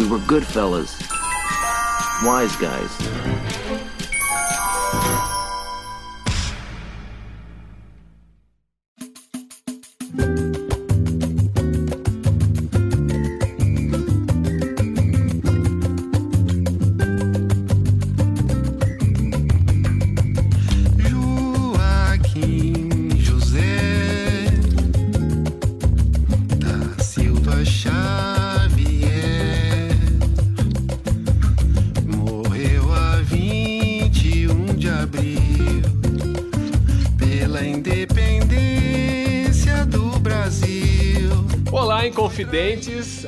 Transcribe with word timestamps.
We 0.00 0.08
were 0.08 0.18
good 0.20 0.46
fellas. 0.46 0.98
Wise 2.24 2.56
guys. 2.56 3.29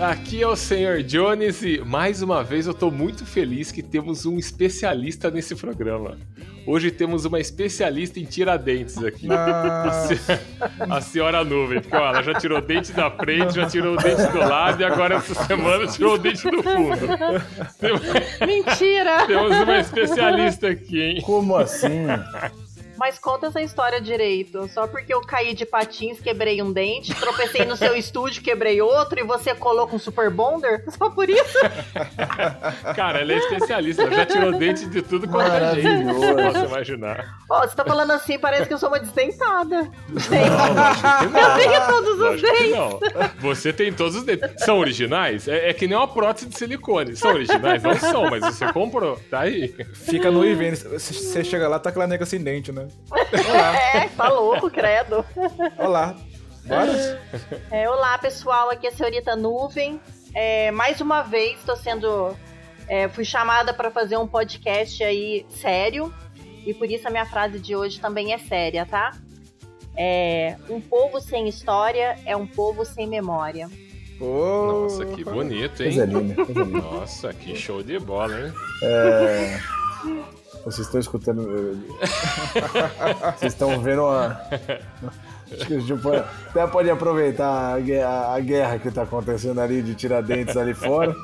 Aqui 0.01 0.43
é 0.43 0.47
o 0.47 0.57
Senhor 0.57 1.03
Jones 1.03 1.63
e 1.63 1.81
mais 1.85 2.23
uma 2.23 2.43
vez 2.43 2.67
eu 2.67 2.75
tô 2.75 2.91
muito 2.91 3.27
feliz 3.27 3.71
que 3.71 3.83
temos 3.83 4.25
um 4.25 4.39
especialista 4.39 5.31
nesse 5.31 5.55
programa. 5.55 6.17
Hoje 6.67 6.91
temos 6.91 7.25
uma 7.25 7.41
especialista 7.41 8.21
em 8.21 8.25
tiradentes 8.25 9.03
aqui. 9.03 9.29
A, 9.31 10.09
a 10.89 11.01
senhora 11.01 11.45
nuvem, 11.45 11.81
porque 11.81 11.97
ó, 11.97 12.09
ela 12.09 12.23
já 12.23 12.35
tirou 12.35 12.59
o 12.59 12.61
dente 12.61 12.93
da 12.93 13.11
frente, 13.11 13.55
já 13.55 13.67
tirou 13.67 13.95
o 13.95 13.97
dente 13.97 14.31
do 14.31 14.39
lado 14.39 14.81
e 14.81 14.85
agora 14.85 15.17
essa 15.17 15.35
semana 15.47 15.87
tirou 15.89 16.15
o 16.15 16.19
dente 16.19 16.49
do 16.51 16.63
fundo. 16.63 17.09
Mentira! 18.47 19.27
Temos 19.27 19.57
uma 19.57 19.79
especialista 19.79 20.69
aqui, 20.69 21.01
hein? 21.01 21.21
Como 21.23 21.57
assim? 21.57 22.07
Mas 23.03 23.19
conta 23.19 23.49
essa 23.49 23.61
história 23.61 24.01
direito. 24.01 24.69
Só 24.69 24.87
porque 24.87 25.13
eu 25.13 25.21
caí 25.23 25.55
de 25.55 25.67
patins, 25.67 26.21
quebrei 26.21 26.63
um 26.63 26.73
dente, 26.73 27.13
tropecei 27.17 27.65
no 27.65 27.77
seu 27.77 27.97
estúdio, 27.99 28.41
quebrei 28.41 28.81
outro, 28.81 29.19
e 29.19 29.25
você 29.25 29.57
colou 29.57 29.89
com 29.89 29.99
super 29.99 30.31
bonder? 30.31 30.85
Só 30.97 31.11
por 31.11 31.29
isso? 31.29 31.59
Cara, 32.95 33.23
ela 33.23 33.33
é 33.33 33.39
especialista, 33.39 34.03
ela 34.03 34.15
já 34.15 34.25
tirou 34.27 34.53
dente 34.53 34.87
de 34.87 35.03
tudo 35.03 35.27
quanto 35.27 35.51
é 35.51 35.75
você 35.75 35.83
Maravilhoso. 35.83 36.37
possa 36.37 36.67
imaginar. 36.67 37.39
Ó, 37.51 37.67
você 37.67 37.75
tá 37.75 37.85
falando 37.85 38.13
assim, 38.13 38.39
parece 38.39 38.69
que 38.69 38.75
eu 38.75 38.79
sou 38.79 38.89
uma 38.89 39.01
desdentada. 39.01 39.91
Não, 40.09 41.51
Eu 41.51 41.57
tenho 41.57 41.87
todos 41.89 42.11
os 42.11 42.19
Lógico 42.19 42.53
dentes. 42.53 42.71
não. 42.71 43.01
Você 43.41 43.73
tem 43.73 43.93
todos 43.93 44.15
os 44.15 44.23
dentes. 44.23 44.49
São 44.65 44.79
originais? 44.79 45.49
É, 45.49 45.71
é 45.71 45.75
que 45.75 45.89
nem 45.89 45.97
uma 45.97 46.07
prótese 46.07 46.47
de 46.47 46.57
silicone. 46.57 47.17
São 47.17 47.33
originais? 47.33 47.83
Não 47.83 47.99
são, 47.99 48.31
mas 48.31 48.45
você 48.45 48.73
comprou. 48.73 49.19
Tá 49.29 49.41
aí. 49.41 49.75
Fica 49.93 50.31
no 50.31 50.45
e 50.45 50.55
vem. 50.55 50.71
Você 50.71 51.43
chega 51.43 51.67
lá, 51.67 51.81
tá 51.81 51.89
aquela 51.91 52.07
nega 52.07 52.25
sem 52.25 52.41
dente, 52.41 52.71
né? 52.71 52.87
É, 53.95 54.09
tá 54.09 54.29
louco, 54.29 54.71
credo. 54.71 55.25
Olá. 55.79 56.17
Vários? 56.65 57.17
É, 57.71 57.89
olá, 57.89 58.17
pessoal, 58.19 58.71
aqui 58.71 58.87
é 58.87 58.91
a 58.91 58.93
senhorita 58.93 59.37
Nuvem. 59.37 60.01
É, 60.35 60.71
mais 60.71 61.01
uma 61.01 61.23
vez, 61.23 61.59
tô 61.65 61.77
sendo. 61.77 62.37
é, 62.89 63.09
fui 63.09 63.25
chamada 63.25 63.75
para 63.75 63.91
fazer 63.91 64.17
um 64.17 64.27
podcast 64.27 65.03
aí 65.05 65.45
sério. 65.51 66.13
E 66.65 66.73
por 66.73 66.91
isso 66.91 67.07
a 67.07 67.11
minha 67.11 67.27
frase 67.27 67.59
de 67.59 67.75
hoje 67.77 68.01
também 68.01 68.33
é 68.33 68.39
séria, 68.39 68.87
tá? 68.87 69.11
É, 69.97 70.57
um 70.71 70.81
povo 70.81 71.21
sem 71.21 71.49
história 71.49 72.19
é 72.25 72.35
um 72.37 72.47
povo 72.47 72.85
sem 72.85 73.07
memória. 73.07 73.69
Nossa, 74.21 75.05
que 75.05 75.25
bonito, 75.25 75.83
hein? 75.83 75.89
Coisa 75.97 76.05
linda, 76.05 76.35
coisa 76.47 76.63
linda. 76.63 76.81
Nossa, 76.81 77.35
que 77.35 77.57
show 77.57 77.83
de 77.83 77.99
bola, 77.99 78.39
hein? 78.41 78.53
É, 78.85 79.59
Vocês 80.65 80.87
estão 80.87 81.01
escutando. 81.01 81.43
Vocês 83.37 83.53
estão 83.53 83.81
vendo 83.81 84.03
uma. 84.05 84.41
Acho 85.53 85.67
que 85.67 85.75
a 85.75 85.81
gente 85.81 86.01
pode, 86.03 86.25
até 86.49 86.67
pode 86.67 86.89
aproveitar 86.91 87.75
a 87.77 88.41
guerra, 88.41 88.79
que 88.79 88.91
tá 88.91 89.03
acontecendo 89.03 89.61
ali 89.61 89.83
de 89.83 89.95
Tiradentes 89.95 90.57
ali 90.57 90.73
fora. 90.73 91.15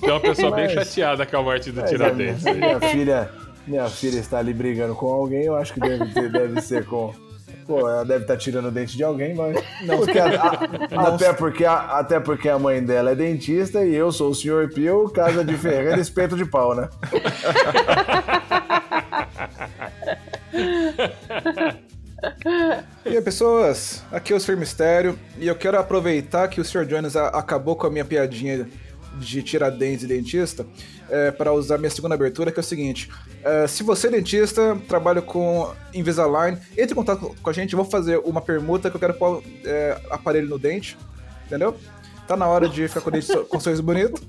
Tem 0.00 0.10
uma 0.10 0.20
pessoa 0.20 0.54
bem 0.54 0.66
Mas- 0.74 0.88
chateada 0.88 1.24
com 1.24 1.36
a 1.38 1.42
morte 1.42 1.70
do 1.72 1.80
Mas 1.80 1.90
Tiradentes. 1.90 2.42
Minha, 2.44 2.54
minha 2.56 2.80
filha, 2.80 3.30
minha 3.66 3.88
filha 3.88 4.18
está 4.18 4.38
ali 4.38 4.52
brigando 4.52 4.94
com 4.94 5.06
alguém, 5.08 5.44
eu 5.44 5.56
acho 5.56 5.72
que 5.72 5.80
deve, 5.80 6.12
ter- 6.12 6.30
deve 6.30 6.60
ser 6.60 6.84
com. 6.84 7.14
Pô, 7.68 7.80
ela 7.80 8.02
deve 8.02 8.22
estar 8.24 8.38
tirando 8.38 8.68
o 8.68 8.70
dente 8.70 8.96
de 8.96 9.04
alguém, 9.04 9.34
mas. 9.34 9.62
Porque 9.86 10.18
a- 10.18 10.58
a- 10.96 11.08
até, 11.08 11.32
porque 11.34 11.64
a, 11.66 11.74
até 11.98 12.18
porque 12.18 12.48
a 12.48 12.58
mãe 12.58 12.82
dela 12.82 13.10
é 13.10 13.14
dentista 13.14 13.84
e 13.84 13.94
eu 13.94 14.10
sou 14.10 14.30
o 14.30 14.34
Sr. 14.34 14.72
Pio, 14.74 15.06
casa 15.10 15.44
de 15.44 15.54
ferreira, 15.54 16.00
espeto 16.00 16.34
de 16.34 16.46
pau, 16.46 16.74
né? 16.74 16.88
E 23.06 23.16
aí, 23.16 23.22
pessoas? 23.22 24.02
Aqui 24.10 24.32
é 24.32 24.36
o 24.36 24.40
Sr. 24.40 24.56
Mistério 24.56 25.18
e 25.38 25.46
eu 25.46 25.54
quero 25.54 25.78
aproveitar 25.78 26.48
que 26.48 26.60
o 26.60 26.64
Sr. 26.64 26.84
Jones 26.84 27.14
acabou 27.16 27.76
com 27.76 27.86
a 27.86 27.90
minha 27.90 28.04
piadinha 28.04 28.66
de 29.18 29.42
tiradentes 29.42 30.04
e 30.04 30.06
dentista 30.06 30.66
é, 31.10 31.30
para 31.30 31.52
usar 31.52 31.78
minha 31.78 31.90
segunda 31.90 32.14
abertura, 32.14 32.50
que 32.52 32.58
é 32.58 32.62
o 32.62 32.64
seguinte: 32.64 33.10
é, 33.42 33.66
se 33.66 33.82
você 33.82 34.08
é 34.08 34.10
dentista, 34.10 34.76
trabalha 34.88 35.20
com 35.20 35.72
Invisalign, 35.92 36.58
entre 36.72 36.92
em 36.92 36.94
contato 36.94 37.34
com 37.42 37.50
a 37.50 37.52
gente, 37.52 37.74
vou 37.74 37.84
fazer 37.84 38.18
uma 38.18 38.40
permuta 38.40 38.90
que 38.90 38.96
eu 38.96 39.00
quero 39.00 39.14
pôr 39.14 39.42
é, 39.64 40.00
aparelho 40.10 40.48
no 40.48 40.58
dente, 40.58 40.96
entendeu? 41.46 41.76
Tá 42.26 42.36
na 42.36 42.46
hora 42.46 42.68
de 42.68 42.86
ficar 42.88 43.00
com 43.00 43.08
o 43.08 43.12
dente 43.12 43.34
com 43.48 43.58
sorriso 43.58 43.82
bonito. 43.82 44.20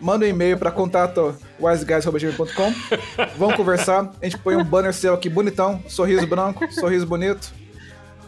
Manda 0.00 0.24
um 0.24 0.28
e-mail 0.28 0.56
para 0.56 0.70
contato 0.70 1.36
wiseguys.com. 1.60 2.74
Vamos 3.36 3.56
conversar. 3.56 4.10
A 4.20 4.24
gente 4.24 4.38
põe 4.38 4.56
um 4.56 4.64
banner 4.64 4.94
seu 4.94 5.12
aqui 5.12 5.28
bonitão, 5.28 5.82
sorriso 5.86 6.26
branco, 6.26 6.72
sorriso 6.72 7.06
bonito. 7.06 7.52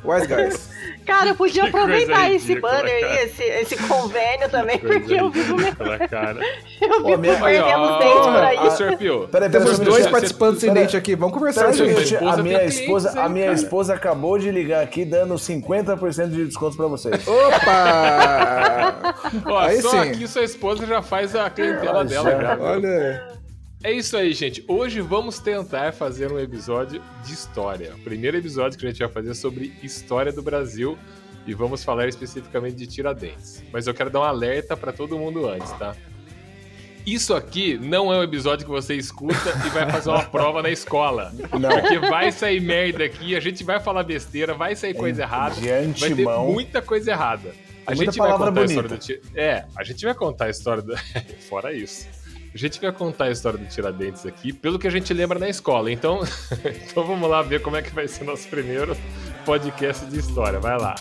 Wise 0.06 0.26
Guys. 0.32 0.76
Cara, 1.06 1.28
eu 1.28 1.34
podia 1.36 1.62
Que 1.62 1.68
aproveitar 1.68 2.30
esse 2.32 2.48
ridícula, 2.48 2.72
banner 2.72 3.00
cara. 3.00 3.12
aí, 3.12 3.24
esse, 3.26 3.42
esse 3.44 3.76
convênio 3.86 4.48
também, 4.48 4.78
porque 4.82 5.14
eu 5.14 5.30
vivo, 5.30 5.56
me- 5.56 5.64
ridícula, 5.64 5.98
cara. 6.08 6.40
eu 6.80 7.04
vivo 7.04 7.18
minha- 7.18 7.38
perdendo 7.40 8.38
aí. 8.38 8.70
Sr. 8.72 8.96
Pio, 8.96 9.28
Peraí, 9.28 9.48
peraí, 9.48 9.64
Temos 9.66 9.78
dois 9.78 10.06
participantes 10.08 10.60
sem 10.60 10.72
dente 10.72 10.96
aqui. 10.96 11.14
Vamos 11.14 11.34
conversar 11.34 11.66
Pera, 11.70 11.72
aí. 11.84 11.94
gente, 11.94 12.14
esposa 12.14 12.32
a 12.40 12.42
minha 12.42 12.64
esposa, 12.64 13.08
clientes, 13.10 13.26
a 13.26 13.28
minha 13.32 13.44
cara? 13.46 13.56
esposa 13.56 13.94
acabou 13.94 14.36
de 14.38 14.50
ligar 14.50 14.82
aqui 14.82 15.04
dando 15.04 15.34
50% 15.34 16.28
de 16.30 16.44
desconto 16.46 16.76
pra 16.76 16.86
vocês. 16.88 17.26
Opa! 17.28 19.14
Ó, 19.46 19.58
Aí 19.58 19.80
só 19.82 19.90
sim. 19.90 19.98
aqui 19.98 20.26
sua 20.26 20.42
esposa 20.44 20.86
já 20.86 21.02
faz 21.02 21.36
a 21.36 21.48
clientela 21.50 22.00
Ah, 22.00 22.04
dela. 22.04 22.30
já. 22.30 22.58
Olha. 22.60 23.35
É 23.86 23.92
isso 23.92 24.16
aí, 24.16 24.32
gente. 24.32 24.64
Hoje 24.66 25.00
vamos 25.00 25.38
tentar 25.38 25.92
fazer 25.92 26.32
um 26.32 26.40
episódio 26.40 27.00
de 27.24 27.32
história. 27.32 27.94
O 27.94 28.00
primeiro 28.00 28.36
episódio 28.36 28.76
que 28.76 28.84
a 28.84 28.88
gente 28.88 28.98
vai 28.98 29.08
fazer 29.08 29.30
é 29.30 29.34
sobre 29.34 29.72
história 29.80 30.32
do 30.32 30.42
Brasil 30.42 30.98
e 31.46 31.54
vamos 31.54 31.84
falar 31.84 32.08
especificamente 32.08 32.74
de 32.74 32.88
Tiradentes. 32.88 33.62
Mas 33.72 33.86
eu 33.86 33.94
quero 33.94 34.10
dar 34.10 34.22
um 34.22 34.24
alerta 34.24 34.76
para 34.76 34.92
todo 34.92 35.16
mundo 35.16 35.48
antes, 35.48 35.70
tá? 35.74 35.94
Isso 37.06 37.32
aqui 37.32 37.78
não 37.78 38.12
é 38.12 38.18
um 38.18 38.24
episódio 38.24 38.66
que 38.66 38.72
você 38.72 38.96
escuta 38.96 39.50
e 39.64 39.70
vai 39.70 39.88
fazer 39.88 40.10
uma 40.10 40.24
prova 40.26 40.64
na 40.64 40.70
escola. 40.70 41.32
Não. 41.56 41.68
Porque 41.68 42.00
vai 42.00 42.32
sair 42.32 42.60
merda 42.60 43.04
aqui, 43.04 43.36
a 43.36 43.40
gente 43.40 43.62
vai 43.62 43.78
falar 43.78 44.02
besteira, 44.02 44.52
vai 44.52 44.74
sair 44.74 44.94
coisa 44.94 45.22
errada, 45.22 45.54
de 45.60 46.00
vai 46.00 46.12
ter 46.12 46.24
muita 46.24 46.82
coisa 46.82 47.12
errada. 47.12 47.54
A 47.86 47.94
gente 47.94 48.18
vai 48.18 48.32
contar 48.32 48.48
a 48.48 48.50
bonita. 48.50 48.96
história 48.96 49.20
do 49.20 49.38
É, 49.38 49.64
a 49.76 49.84
gente 49.84 50.04
vai 50.04 50.14
contar 50.16 50.46
a 50.46 50.50
história 50.50 50.82
do. 50.82 50.96
Fora 51.48 51.72
isso. 51.72 52.15
A 52.56 52.58
gente 52.58 52.80
vai 52.80 52.90
contar 52.90 53.26
a 53.26 53.30
história 53.30 53.58
do 53.58 53.66
Tiradentes 53.66 54.24
aqui, 54.24 54.50
pelo 54.50 54.78
que 54.78 54.86
a 54.86 54.90
gente 54.90 55.12
lembra 55.12 55.38
na 55.38 55.46
escola. 55.46 55.92
Então, 55.92 56.20
então 56.64 57.06
vamos 57.06 57.28
lá 57.28 57.42
ver 57.42 57.60
como 57.60 57.76
é 57.76 57.82
que 57.82 57.94
vai 57.94 58.08
ser 58.08 58.24
nosso 58.24 58.48
primeiro 58.48 58.96
podcast 59.44 60.06
de 60.06 60.18
história. 60.18 60.58
Vai 60.58 60.78
lá. 60.78 60.94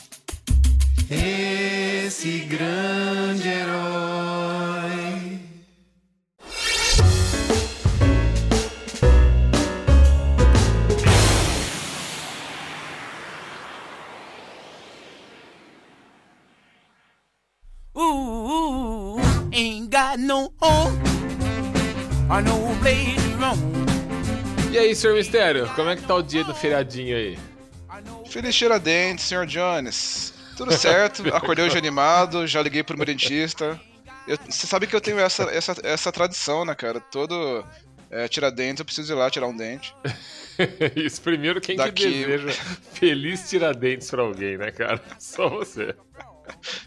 Esse 1.09 2.39
grande 2.39 3.47
herói. 3.47 3.85
Ooh, 17.97 19.18
ain't 19.53 19.89
got 19.89 20.19
no 20.19 20.51
home 20.62 21.05
E 24.72 24.77
aí, 24.77 24.95
senhor 24.95 25.16
Mistério, 25.16 25.69
como 25.75 25.89
é 25.89 25.95
que 25.95 26.01
tá 26.04 26.16
o 26.16 26.22
dia 26.24 26.44
do 26.44 26.54
feriadinho 26.54 27.16
aí? 27.16 27.38
Feliz 28.30 28.56
Tiradentes, 28.56 29.25
Sr. 29.25 29.45
Jones. 29.45 30.33
Tudo 30.57 30.74
certo, 30.74 31.24
acordei 31.33 31.66
hoje 31.66 31.77
animado, 31.77 32.45
já 32.48 32.62
liguei 32.62 32.83
pro 32.83 32.98
meu 32.98 33.06
dentista. 33.06 33.80
Eu- 34.27 34.38
Você 34.50 34.66
sabe 34.68 34.88
que 34.88 34.95
eu 34.95 35.01
tenho 35.01 35.19
essa, 35.19 35.44
essa, 35.44 35.75
essa 35.83 36.12
tradição, 36.12 36.66
né, 36.66 36.74
cara? 36.75 37.00
Todo 37.00 37.63
é, 38.10 38.28
Tiradentes 38.28 38.80
eu 38.80 38.86
preciso 38.86 39.13
ir 39.13 39.16
lá 39.16 39.30
tirar 39.30 39.48
um 39.48 39.56
dente. 39.56 39.95
Isso, 40.95 41.21
primeiro 41.21 41.62
quem 41.62 41.75
Daqui- 41.75 42.04
que 42.04 42.25
deseja 42.25 42.51
feliz 42.94 43.48
Tiradentes 43.50 44.10
pra 44.10 44.24
alguém, 44.24 44.57
né, 44.57 44.71
cara? 44.71 45.01
Só 45.19 45.48
você. 45.48 45.94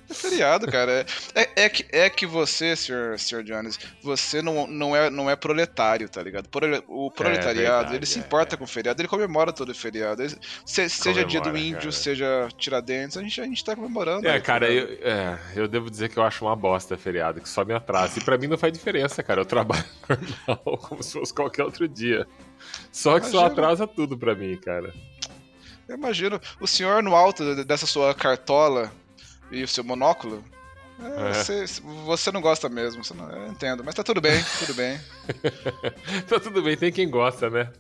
Feriado, 0.09 0.67
cara. 0.67 1.07
É, 1.35 1.65
é, 1.65 1.69
que, 1.69 1.87
é 1.91 2.11
que 2.11 2.27
você, 2.27 2.75
senhor, 2.77 3.19
senhor 3.19 3.43
Jones, 3.45 3.79
você 4.03 4.41
não, 4.43 4.67
não, 4.67 4.95
é, 4.97 5.11
não 5.11 5.29
é 5.31 5.37
proletário, 5.37 6.09
tá 6.09 6.23
ligado? 6.23 6.49
O 6.89 7.11
proletariado, 7.11 7.77
verdade, 7.77 7.97
ele 7.97 8.07
se 8.07 8.19
é, 8.19 8.23
importa 8.23 8.55
é. 8.55 8.59
com 8.59 8.65
o 8.65 8.67
feriado, 8.67 9.01
ele 9.01 9.09
comemora 9.09 9.53
todo 9.53 9.71
o 9.71 9.75
feriado. 9.75 10.23
Ele- 10.23 10.37
se- 10.65 10.89
seja 10.89 11.25
dia 11.25 11.41
do 11.41 11.45
Comemora, 11.51 11.65
índio, 11.67 11.81
cara. 11.81 11.93
seja 11.93 12.49
Tiradentes, 12.57 13.17
a 13.17 13.23
gente, 13.23 13.41
a 13.41 13.45
gente 13.45 13.65
tá 13.65 13.75
comemorando. 13.75 14.27
É, 14.27 14.33
né, 14.33 14.41
cara, 14.41 14.67
tá 14.67 14.73
eu, 14.73 14.99
é, 15.03 15.39
eu 15.57 15.69
devo 15.69 15.91
dizer 15.91 16.09
que 16.09 16.19
eu 16.19 16.23
acho 16.23 16.45
uma 16.45 16.57
bosta 16.57 16.97
feriado, 16.97 17.41
que 17.41 17.49
só 17.49 17.65
me 17.65 17.75
atrasa. 17.75 18.19
E 18.19 18.25
pra 18.25 18.39
mim 18.39 18.47
não 18.47 18.59
faz 18.59 18.73
diferença, 18.73 19.23
cara. 19.23 19.41
Eu 19.41 19.47
trabalho 19.47 19.85
normal, 20.47 20.79
como 20.79 21.03
se 21.03 21.13
fosse 21.13 21.33
qualquer 21.35 21.65
outro 21.65 21.89
dia. 21.89 22.27
Só 22.91 23.19
que 23.21 23.27
só 23.27 23.41
Imagina. 23.41 23.47
atrasa 23.53 23.87
tudo 23.87 24.17
pra 24.17 24.35
mim, 24.35 24.57
cara. 24.57 24.93
Eu 25.89 25.97
imagino 25.97 26.39
o 26.61 26.67
senhor 26.67 27.03
no 27.03 27.15
alto 27.17 27.65
dessa 27.65 27.87
sua 27.87 28.15
cartola 28.15 28.93
e 29.51 29.63
o 29.63 29.69
seu 29.69 29.83
monóculo. 29.85 30.45
é, 31.01 31.31
É. 31.31 31.33
Você, 31.35 31.65
você 32.05 32.31
não 32.33 32.41
gosta 32.41 32.69
mesmo, 32.69 33.03
não- 33.15 33.31
eu 33.31 33.49
entendo, 33.49 33.83
mas 33.85 33.95
tá 33.95 34.03
tudo 34.03 34.21
bem, 34.21 34.43
tudo 34.59 34.75
bem. 34.75 34.99
Tá 36.29 36.41
tudo 36.41 36.63
bem, 36.63 36.77
tem 36.77 36.93
quem 36.93 37.09
gosta, 37.09 37.49
né? 37.51 37.71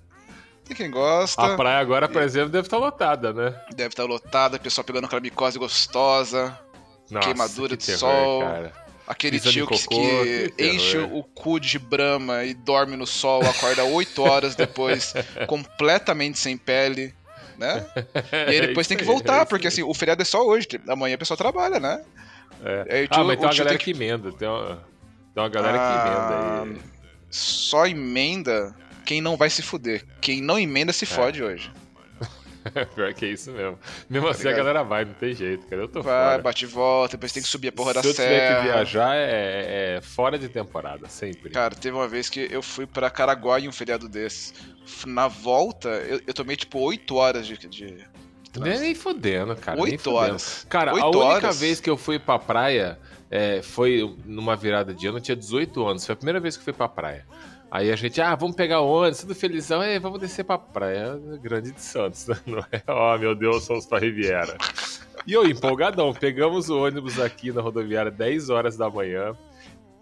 Tem 0.64 0.76
quem 0.76 0.90
gosta, 0.90 1.40
A 1.42 1.56
praia 1.56 1.78
agora, 1.78 2.08
por 2.08 2.20
exemplo, 2.22 2.50
deve 2.50 2.66
estar 2.66 2.76
lotada, 2.76 3.32
né? 3.32 3.58
deve 3.74 3.88
estar 3.88 4.04
lotada, 4.04 4.58
pessoal 4.58 4.84
pegando 4.84 5.06
aquela 5.06 5.20
micose 5.20 5.58
gostosa, 5.58 6.58
Nossa, 7.10 7.26
Queimadura 7.26 7.70
que 7.76 7.78
de 7.78 7.86
terror, 7.86 7.98
sol. 7.98 8.40
Cara. 8.42 8.72
aquele 9.06 9.36
em 9.38 9.40
tio 9.40 9.66
que, 9.66 9.82
cocô, 9.82 9.96
que 10.22 10.52
que 10.56 10.66
enche 10.68 10.98
o 10.98 11.22
cu 11.24 11.58
de 11.58 11.78
brama 11.78 12.44
e 12.44 12.52
dorme 12.52 12.96
no 12.96 13.06
sol, 13.06 13.42
acorda 13.42 13.82
8 13.84 14.22
horas 14.22 14.54
depois, 14.54 15.14
completamente 15.48 16.38
sem 16.38 16.56
pele. 16.58 17.14
Né? 17.58 17.84
E 18.48 18.50
aí 18.52 18.60
depois 18.68 18.86
É 18.86 18.88
tem 18.88 18.96
que 18.96 19.02
é 19.04 19.06
voltar, 19.06 19.38
isso 19.38 19.46
porque 19.46 19.66
assim, 19.66 19.82
o 19.82 19.92
feriado 19.92 20.22
é 20.22 20.24
só 20.24 20.46
hoje, 20.46 20.68
amanhã 20.86 21.16
a 21.16 21.18
pessoa 21.18 21.36
trabalha, 21.36 21.80
né? 21.80 22.02
É. 22.64 23.06
Ah, 23.10 23.24
mas 23.24 23.38
tem 23.38 23.46
uma 23.46 23.54
galera 23.54 23.68
tem 23.70 23.78
que 23.78 23.90
emenda. 23.90 24.32
Tem 24.32 24.48
uma, 24.48 24.82
tem 25.34 25.42
uma 25.42 25.48
galera 25.48 25.78
que 25.78 25.84
Ah, 25.84 26.62
emenda 26.64 26.78
aí. 26.78 26.90
Só 27.30 27.86
emenda 27.86 28.74
quem 29.04 29.20
não 29.20 29.36
vai 29.36 29.50
se 29.50 29.62
fuder. 29.62 30.04
Quem 30.20 30.40
não 30.40 30.58
emenda 30.58 30.92
se 30.92 31.06
fode 31.06 31.42
hoje. 31.42 31.70
Pior 32.94 33.12
que 33.14 33.24
é 33.26 33.28
isso 33.30 33.50
mesmo. 33.52 33.78
Mesmo 34.08 34.28
assim 34.28 34.42
a 34.42 34.50
ligado? 34.50 34.58
galera 34.58 34.82
vai, 34.82 35.04
não 35.04 35.14
tem 35.14 35.34
jeito, 35.34 35.66
cara. 35.66 35.82
Eu 35.82 35.88
tô 35.88 36.02
Vai, 36.02 36.30
fora. 36.32 36.42
bate 36.42 36.64
e 36.64 36.68
volta, 36.68 37.16
depois 37.16 37.32
tem 37.32 37.42
que 37.42 37.48
subir 37.48 37.68
a 37.68 37.72
porra 37.72 37.94
da 37.94 38.02
Se 38.02 38.08
eu 38.08 38.14
tiver 38.14 38.26
serra. 38.48 38.56
que 38.56 38.62
viajar, 38.68 39.16
é, 39.16 39.96
é 39.96 40.00
fora 40.00 40.38
de 40.38 40.48
temporada, 40.48 41.08
sempre. 41.08 41.50
Cara, 41.50 41.74
teve 41.74 41.96
uma 41.96 42.08
vez 42.08 42.28
que 42.28 42.48
eu 42.50 42.62
fui 42.62 42.86
pra 42.86 43.10
Caraguá 43.10 43.60
em 43.60 43.68
um 43.68 43.72
feriado 43.72 44.08
desses. 44.08 44.54
Na 45.06 45.28
volta, 45.28 45.88
eu, 45.88 46.20
eu 46.26 46.34
tomei 46.34 46.56
tipo 46.56 46.78
8 46.78 47.14
horas 47.14 47.46
de. 47.46 47.56
de... 47.68 48.04
nem, 48.58 48.78
nem 48.80 48.94
fudendo, 48.94 49.54
cara. 49.56 49.80
Oito 49.80 50.12
horas. 50.12 50.66
Cara, 50.68 50.92
a 50.92 50.94
única 50.94 51.18
horas? 51.18 51.60
vez 51.60 51.80
que 51.80 51.90
eu 51.90 51.96
fui 51.96 52.18
pra 52.18 52.38
praia 52.38 52.98
é, 53.30 53.60
foi 53.62 54.16
numa 54.24 54.56
virada 54.56 54.94
de 54.94 55.06
ano, 55.06 55.18
eu 55.18 55.22
tinha 55.22 55.36
18 55.36 55.86
anos. 55.86 56.06
Foi 56.06 56.12
a 56.14 56.16
primeira 56.16 56.40
vez 56.40 56.56
que 56.56 56.60
eu 56.60 56.64
fui 56.64 56.72
pra 56.72 56.88
praia. 56.88 57.26
Aí 57.70 57.92
a 57.92 57.96
gente, 57.96 58.20
ah, 58.20 58.34
vamos 58.34 58.56
pegar 58.56 58.80
ônibus, 58.80 59.20
tudo 59.20 59.34
felizão, 59.34 59.82
é, 59.82 59.98
vamos 59.98 60.18
descer 60.18 60.42
pra 60.44 60.56
praia 60.56 61.20
grande 61.40 61.70
de 61.70 61.82
Santos, 61.82 62.26
né? 62.26 62.36
Não 62.46 62.58
é? 62.58 62.82
Oh, 62.88 63.16
meu 63.20 63.34
Deus, 63.34 63.64
somos 63.64 63.84
pra 63.84 63.98
Riviera. 63.98 64.56
E 65.26 65.32
eu, 65.34 65.44
empolgadão, 65.44 66.14
pegamos 66.14 66.70
o 66.70 66.78
ônibus 66.82 67.20
aqui 67.20 67.52
na 67.52 67.60
rodoviária 67.60 68.10
10 68.10 68.48
horas 68.48 68.76
da 68.76 68.88
manhã. 68.88 69.36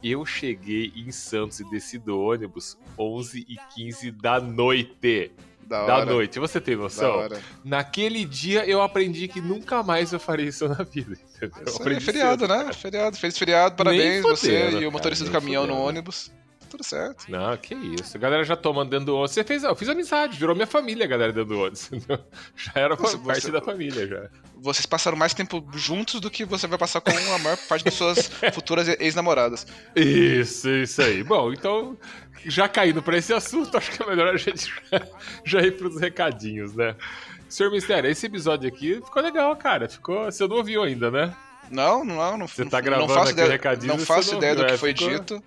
Eu 0.00 0.24
cheguei 0.24 0.92
em 0.94 1.10
Santos 1.10 1.58
e 1.58 1.68
desci 1.68 1.98
do 1.98 2.20
ônibus 2.20 2.78
11 2.96 3.44
e 3.48 3.56
15 3.74 4.12
da 4.12 4.40
noite. 4.40 5.32
Da 5.66 5.84
Da 5.84 6.04
noite, 6.04 6.38
você 6.38 6.60
tem 6.60 6.76
noção? 6.76 7.28
Naquele 7.64 8.24
dia 8.24 8.64
eu 8.64 8.80
aprendi 8.80 9.26
que 9.26 9.40
nunca 9.40 9.82
mais 9.82 10.12
eu 10.12 10.20
faria 10.20 10.48
isso 10.48 10.68
na 10.68 10.84
vida. 10.84 11.18
Entendeu? 11.34 11.58
Eu 11.58 11.72
Isso 11.72 11.82
é 11.82 12.00
feriado, 12.00 12.46
cedo, 12.46 12.48
né? 12.48 12.72
Feriado. 12.72 13.16
Feliz 13.16 13.36
feriado, 13.36 13.74
parabéns 13.74 14.22
você 14.22 14.68
e 14.68 14.72
cara, 14.72 14.88
o 14.88 14.92
motorista 14.92 15.24
do 15.24 15.32
caminhão 15.32 15.66
no 15.66 15.76
ônibus. 15.76 16.30
Tudo 16.68 16.82
certo. 16.84 17.30
Não, 17.30 17.56
que 17.56 17.74
isso. 17.74 18.16
A 18.16 18.20
galera 18.20 18.44
já 18.44 18.56
tomando 18.56 18.90
dentro 18.90 19.06
do 19.06 19.14
ônibus. 19.14 19.30
Você 19.32 19.44
fez, 19.44 19.62
eu 19.64 19.74
fiz 19.76 19.88
amizade, 19.88 20.36
virou 20.38 20.54
minha 20.54 20.66
família 20.66 21.04
a 21.04 21.08
galera 21.08 21.32
dentro 21.32 21.50
do 21.54 21.60
ônibus. 21.60 21.90
Já 22.56 22.72
era 22.74 22.96
Você- 22.96 23.18
parte 23.18 23.42
você- 23.42 23.50
da 23.52 23.60
família 23.60 24.06
já. 24.06 24.28
Vocês 24.58 24.86
passaram 24.86 25.16
mais 25.16 25.32
tempo 25.34 25.64
juntos 25.74 26.20
do 26.20 26.30
que 26.30 26.44
você 26.44 26.66
vai 26.66 26.78
passar 26.78 27.00
com 27.00 27.10
a 27.10 27.38
maior 27.38 27.56
parte 27.68 27.84
das 27.84 27.94
suas 27.94 28.30
futuras 28.52 28.88
ex-namoradas. 28.88 29.66
Isso, 29.94 30.68
isso 30.68 31.02
aí. 31.02 31.22
Bom, 31.22 31.52
então, 31.52 31.96
já 32.44 32.66
caindo 32.68 33.02
pra 33.02 33.16
esse 33.18 33.32
assunto, 33.32 33.76
acho 33.76 33.90
que 33.92 34.02
é 34.02 34.06
melhor 34.06 34.34
a 34.34 34.36
gente 34.36 34.72
já, 34.90 35.02
já 35.44 35.60
ir 35.60 35.76
pros 35.76 36.00
recadinhos, 36.00 36.74
né? 36.74 36.96
Senhor 37.48 37.70
Mistério, 37.70 38.10
esse 38.10 38.26
episódio 38.26 38.66
aqui 38.68 38.94
ficou 38.96 39.22
legal, 39.22 39.54
cara. 39.56 39.88
Ficou. 39.88 40.24
Você 40.24 40.46
não 40.48 40.56
ouviu 40.56 40.82
ainda, 40.82 41.10
né? 41.10 41.32
Não, 41.70 42.04
não, 42.04 42.36
não. 42.38 42.46
Você 42.48 42.64
tá 42.64 42.80
gravando 42.80 43.08
não 43.08 43.14
faço 43.14 43.30
aqui 43.32 43.40
ideia, 43.40 43.50
recadinho 43.52 43.92
Não 43.96 43.98
faço 44.04 44.30
não 44.32 44.38
ideia 44.38 44.54
do 44.54 44.62
ouviu, 44.62 44.68
que 44.68 44.74
é, 44.74 44.78
foi 44.78 44.92
ficou- 44.94 45.10
dito. 45.10 45.42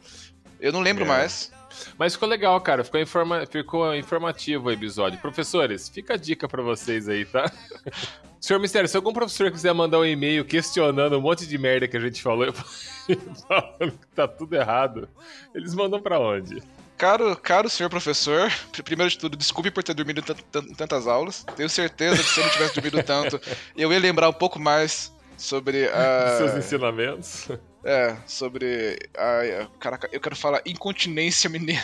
Eu 0.59 0.71
não 0.73 0.81
lembro 0.81 1.03
É. 1.05 1.07
mais. 1.07 1.51
Mas 1.97 2.13
ficou 2.13 2.27
legal, 2.27 2.59
cara. 2.61 2.83
Ficou, 2.83 2.99
informa... 2.99 3.45
ficou 3.45 3.95
informativo 3.95 4.67
o 4.67 4.71
episódio. 4.71 5.19
Professores, 5.19 5.87
fica 5.87 6.15
a 6.15 6.17
dica 6.17 6.47
pra 6.47 6.61
vocês 6.61 7.07
aí, 7.07 7.25
tá? 7.25 7.45
Senhor 8.41 8.59
Mistério, 8.59 8.87
se 8.87 8.95
algum 8.95 9.11
professor 9.13 9.51
quiser 9.51 9.73
mandar 9.73 9.99
um 9.99 10.05
e-mail 10.05 10.45
questionando 10.45 11.17
um 11.17 11.21
monte 11.21 11.45
de 11.45 11.57
merda 11.57 11.87
que 11.87 11.97
a 11.97 11.99
gente 11.99 12.21
falou, 12.21 12.51
falando 13.47 13.91
que 13.91 14.07
tá 14.15 14.27
tudo 14.27 14.55
errado, 14.55 15.09
eles 15.53 15.73
mandam 15.75 16.01
pra 16.01 16.19
onde? 16.19 16.61
Caro, 16.97 17.35
caro 17.37 17.69
senhor 17.69 17.89
professor, 17.89 18.49
pr- 18.71 18.81
primeiro 18.83 19.09
de 19.09 19.17
tudo, 19.17 19.37
desculpe 19.37 19.71
por 19.71 19.83
ter 19.83 19.93
dormido 19.93 20.21
em 20.21 20.73
tantas 20.73 21.07
aulas. 21.07 21.45
Tenho 21.55 21.69
certeza 21.69 22.17
que 22.21 22.29
se 22.29 22.39
eu 22.39 22.43
não 22.45 22.51
tivesse 22.51 22.75
dormido 22.75 23.03
tanto, 23.03 23.39
eu 23.77 23.91
ia 23.93 23.99
lembrar 23.99 24.29
um 24.29 24.33
pouco 24.33 24.59
mais 24.59 25.13
sobre 25.37 25.87
a. 25.89 26.35
Seus 26.39 26.55
ensinamentos. 26.55 27.47
É, 27.83 28.15
sobre 28.27 28.97
a. 29.17 29.63
a- 29.63 29.67
Caraca, 29.79 30.09
eu 30.11 30.19
quero 30.19 30.35
falar 30.35 30.61
incontinência 30.65 31.49
mineira. 31.49 31.83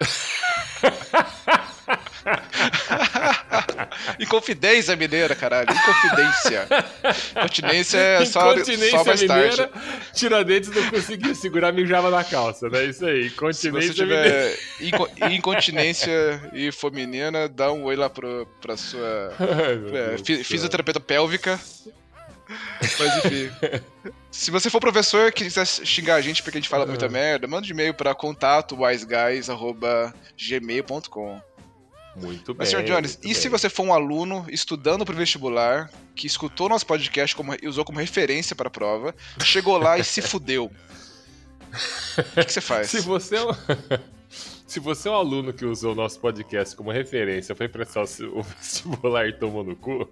Inconfidência 4.20 4.94
mineira, 4.96 5.34
caralho. 5.34 5.68
Inconfidência. 5.70 6.66
Incontinência 7.36 7.98
é 7.98 8.24
só, 8.24 8.52
Incontinência 8.54 8.98
só 8.98 9.04
mais 9.04 9.20
mineira, 9.22 9.68
tarde. 9.68 9.80
Tiradentes 10.14 10.70
não 10.70 10.90
conseguia 10.90 11.34
segurar, 11.34 11.72
mijava 11.72 12.10
na 12.10 12.24
calça, 12.24 12.68
né? 12.68 12.84
Isso 12.84 13.04
aí, 13.04 13.28
Se 13.28 13.34
incontinência 13.34 13.92
você 13.94 14.02
mineira. 14.04 14.30
tiver 14.30 14.58
inco- 14.80 15.10
incontinência 15.30 16.40
e 16.52 16.70
for 16.72 16.92
menina, 16.92 17.48
dá 17.48 17.72
um 17.72 17.84
oi 17.84 17.96
lá 17.96 18.08
pro, 18.10 18.46
pra 18.60 18.76
sua 18.76 19.32
é, 20.14 20.18
fisioterapeuta 20.44 21.00
pélvica. 21.00 21.58
Mas 22.98 23.24
enfim. 23.24 23.50
Se 24.30 24.50
você 24.50 24.68
for 24.70 24.80
professor 24.80 25.28
e 25.28 25.32
quiser 25.32 25.66
xingar 25.66 26.14
a 26.16 26.20
gente 26.20 26.42
porque 26.42 26.58
a 26.58 26.60
gente 26.60 26.68
fala 26.70 26.84
Ah. 26.84 26.86
muita 26.86 27.08
merda, 27.08 27.46
manda 27.46 27.66
de 27.66 27.72
e-mail 27.72 27.92
pra 27.94 28.14
contato 28.14 28.76
wiseguys.gmail.com. 28.80 31.40
Muito 32.16 32.54
bem. 32.54 32.58
Mas, 32.58 32.68
Sr. 32.70 32.82
Jones, 32.84 33.18
e 33.22 33.34
se 33.34 33.42
bem. 33.42 33.50
você 33.50 33.68
for 33.68 33.82
um 33.84 33.92
aluno 33.92 34.46
estudando 34.48 35.04
pro 35.04 35.14
vestibular, 35.14 35.90
que 36.16 36.26
escutou 36.26 36.68
nosso 36.68 36.86
podcast 36.86 37.36
como, 37.36 37.54
e 37.60 37.68
usou 37.68 37.84
como 37.84 37.98
referência 38.00 38.56
pra 38.56 38.70
prova, 38.70 39.14
chegou 39.42 39.76
lá 39.78 39.98
e 39.98 40.04
se 40.04 40.22
fudeu? 40.22 40.72
O 42.18 42.22
que, 42.34 42.44
que 42.46 42.52
você 42.52 42.60
faz? 42.62 42.88
Se 42.88 43.00
você 43.00 43.36
é 43.36 43.44
um... 43.44 43.50
Se 44.68 44.78
você 44.80 45.08
é 45.08 45.10
um 45.10 45.14
aluno 45.14 45.50
que 45.50 45.64
usou 45.64 45.92
o 45.92 45.94
nosso 45.94 46.20
podcast 46.20 46.76
como 46.76 46.90
referência 46.90 47.54
para 47.54 47.66
prestar 47.70 48.02
o 48.02 48.42
vestibular 48.42 49.26
e 49.26 49.32
tomou 49.32 49.64
no 49.64 49.74
cu, 49.74 50.06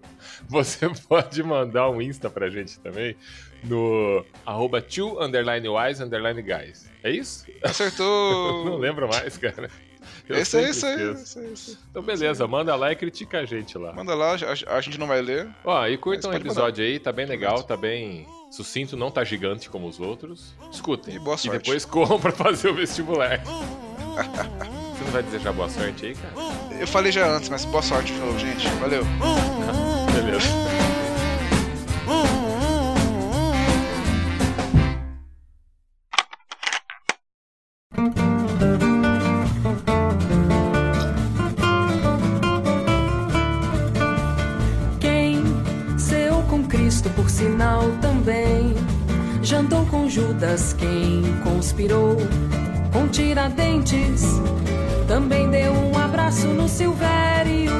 você 0.48 0.88
pode 1.06 1.42
mandar 1.42 1.90
um 1.90 2.00
Insta 2.00 2.30
pra 2.30 2.48
gente 2.48 2.80
também 2.80 3.14
no 3.62 4.24
arroba 4.46 4.80
two 4.80 5.22
underline 5.22 5.68
wise 5.68 6.02
underline 6.02 6.40
guys. 6.40 6.90
É 7.02 7.10
isso? 7.10 7.44
Acertou! 7.62 8.64
não 8.64 8.78
lembro 8.78 9.06
mais, 9.06 9.36
cara. 9.36 9.68
Eu 10.26 10.38
Esse 10.38 10.56
aí, 10.56 10.72
sempre 10.72 11.22
esse 11.22 11.38
aí. 11.38 11.76
Então 11.90 12.02
beleza, 12.02 12.46
manda 12.46 12.74
lá 12.74 12.90
e 12.90 12.96
critica 12.96 13.40
a 13.40 13.44
gente 13.44 13.76
lá. 13.76 13.92
Manda 13.92 14.14
lá, 14.14 14.36
a, 14.36 14.76
a 14.78 14.80
gente 14.80 14.98
não 14.98 15.06
vai 15.06 15.20
ler. 15.20 15.46
Ó, 15.64 15.86
e 15.86 15.98
Mas 16.02 16.26
pode 16.34 16.36
episódio 16.48 16.82
aí, 16.82 16.98
tá 16.98 17.12
bem 17.12 17.26
legal, 17.26 17.62
tá 17.62 17.76
bem 17.76 18.26
sucinto, 18.50 18.96
não 18.96 19.10
tá 19.10 19.24
gigante 19.24 19.68
como 19.68 19.86
os 19.88 19.98
outros. 20.00 20.54
Escutem. 20.72 21.14
E 21.14 21.18
boa 21.18 21.34
E 21.36 21.38
sorte. 21.38 21.58
depois 21.58 21.84
corram 21.84 22.18
pra 22.20 22.32
fazer 22.32 22.68
o 22.68 22.74
vestibular. 22.74 23.40
Você 23.44 25.04
não 25.04 25.10
vai 25.12 25.22
desejar 25.22 25.52
boa 25.52 25.68
sorte 25.68 26.06
aí, 26.06 26.14
cara? 26.14 26.32
Eu 26.80 26.86
falei 26.86 27.12
já 27.12 27.26
antes, 27.28 27.48
mas 27.48 27.64
boa 27.66 27.82
sorte 27.82 28.12
de 28.12 28.18
novo, 28.18 28.38
gente. 28.38 28.66
Valeu. 28.80 29.02
Beleza. 30.14 30.48
Quem 50.56 51.22
conspirou 51.44 52.16
com 52.90 53.06
Tiradentes. 53.08 54.22
Também 55.06 55.50
deu 55.50 55.72
um 55.72 55.98
abraço 55.98 56.46
no 56.46 56.66
Silvério. 56.66 57.70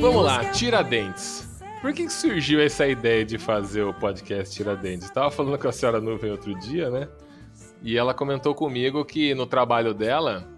Vamos 0.00 0.16
os 0.16 0.24
lá, 0.24 0.44
Tiradentes. 0.46 1.48
Por 1.80 1.92
que, 1.92 2.06
que 2.06 2.12
surgiu 2.12 2.60
essa 2.60 2.86
ideia 2.86 3.24
de 3.24 3.38
fazer 3.38 3.82
o 3.82 3.94
podcast 3.94 4.52
Tiradentes? 4.54 5.06
Estava 5.06 5.30
falando 5.30 5.56
com 5.56 5.68
a 5.68 5.72
senhora 5.72 6.00
Nuvem 6.00 6.32
outro 6.32 6.52
dia, 6.58 6.90
né? 6.90 7.08
E 7.80 7.96
ela 7.96 8.12
comentou 8.12 8.54
comigo 8.54 9.04
que 9.04 9.32
no 9.34 9.46
trabalho 9.46 9.94
dela, 9.94 10.48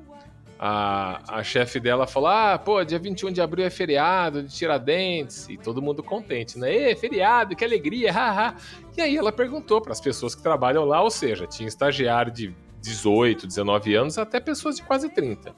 a, 0.58 1.38
a 1.38 1.42
chefe 1.42 1.78
dela 1.78 2.06
falou: 2.06 2.28
Ah, 2.28 2.58
pô, 2.58 2.82
dia 2.84 2.98
21 2.98 3.30
de 3.32 3.40
abril 3.40 3.64
é 3.64 3.70
feriado 3.70 4.42
de 4.42 4.54
Tiradentes. 4.54 5.48
E 5.48 5.56
todo 5.56 5.82
mundo 5.82 6.02
contente, 6.02 6.58
né? 6.58 6.74
Ê, 6.74 6.96
feriado, 6.96 7.54
que 7.54 7.64
alegria, 7.64 8.12
haha. 8.12 8.54
E 8.96 9.00
aí 9.00 9.16
ela 9.16 9.32
perguntou 9.32 9.80
para 9.80 9.92
as 9.92 10.00
pessoas 10.00 10.34
que 10.34 10.42
trabalham 10.42 10.84
lá, 10.84 11.02
ou 11.02 11.10
seja, 11.10 11.46
tinha 11.46 11.68
estagiário 11.68 12.32
de 12.32 12.54
18, 12.80 13.46
19 13.46 13.94
anos, 13.94 14.18
até 14.18 14.40
pessoas 14.40 14.76
de 14.76 14.82
quase 14.82 15.08
30. 15.08 15.54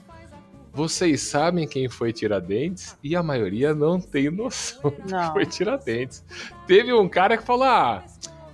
Vocês 0.73 1.23
sabem 1.23 1.67
quem 1.67 1.89
foi 1.89 2.13
Tiradentes? 2.13 2.97
E 3.03 3.17
a 3.17 3.23
maioria 3.23 3.75
não 3.75 4.01
tem 4.01 4.31
noção 4.31 4.91
de 5.05 5.13
Não. 5.13 5.27
que 5.27 5.33
foi 5.33 5.47
Tiradentes. 5.47 6.25
Teve 6.67 6.93
um 6.93 7.09
cara 7.09 7.37
que 7.37 7.43
falou: 7.43 7.65
Ah, 7.65 8.05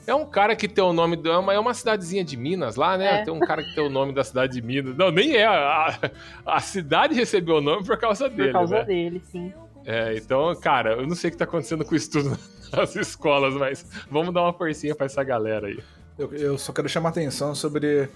é 0.06 0.14
um 0.14 0.26
cara 0.26 0.54
que 0.56 0.68
tem 0.68 0.82
o 0.84 0.92
nome. 0.92 1.16
do- 1.16 1.30
É 1.30 1.38
uma, 1.38 1.54
é 1.54 1.58
uma 1.58 1.74
cidadezinha 1.74 2.24
de 2.24 2.36
Minas 2.36 2.76
lá, 2.76 2.96
né? 2.98 3.20
É. 3.20 3.24
Tem 3.24 3.32
um 3.32 3.40
cara 3.40 3.62
que 3.62 3.74
tem 3.74 3.84
o 3.86 3.90
nome 3.90 4.12
da 4.12 4.22
cidade 4.24 4.52
de 4.54 4.62
Minas. 4.62 4.96
Não, 4.96 5.10
nem 5.10 5.34
é. 5.36 5.46
A, 5.46 5.98
a 6.46 6.60
cidade 6.60 7.14
recebeu 7.14 7.56
o 7.56 7.60
nome 7.60 7.84
por 7.84 7.96
causa 7.98 8.28
Por 8.28 8.36
dele, 8.36 8.52
causa 8.52 8.76
né? 8.80 8.84
dele, 8.84 9.22
sim. 9.30 9.52
É, 9.86 10.16
então, 10.16 10.54
cara, 10.56 10.92
eu 10.94 11.06
não 11.06 11.14
sei 11.14 11.28
o 11.28 11.32
que 11.32 11.38
tá 11.38 11.44
acontecendo 11.44 11.84
com 11.84 11.92
o 11.92 11.96
estudo 11.96 12.38
nas 12.72 12.96
escolas, 12.96 13.54
mas 13.54 13.84
vamos 14.10 14.32
dar 14.32 14.42
uma 14.42 14.52
forcinha 14.52 14.94
pra 14.94 15.06
essa 15.06 15.22
galera 15.22 15.66
aí. 15.66 15.78
Eu, 16.18 16.32
eu 16.34 16.56
só 16.58 16.72
quero 16.72 16.88
chamar 16.88 17.10
atenção 17.10 17.54
sobre 17.54 18.08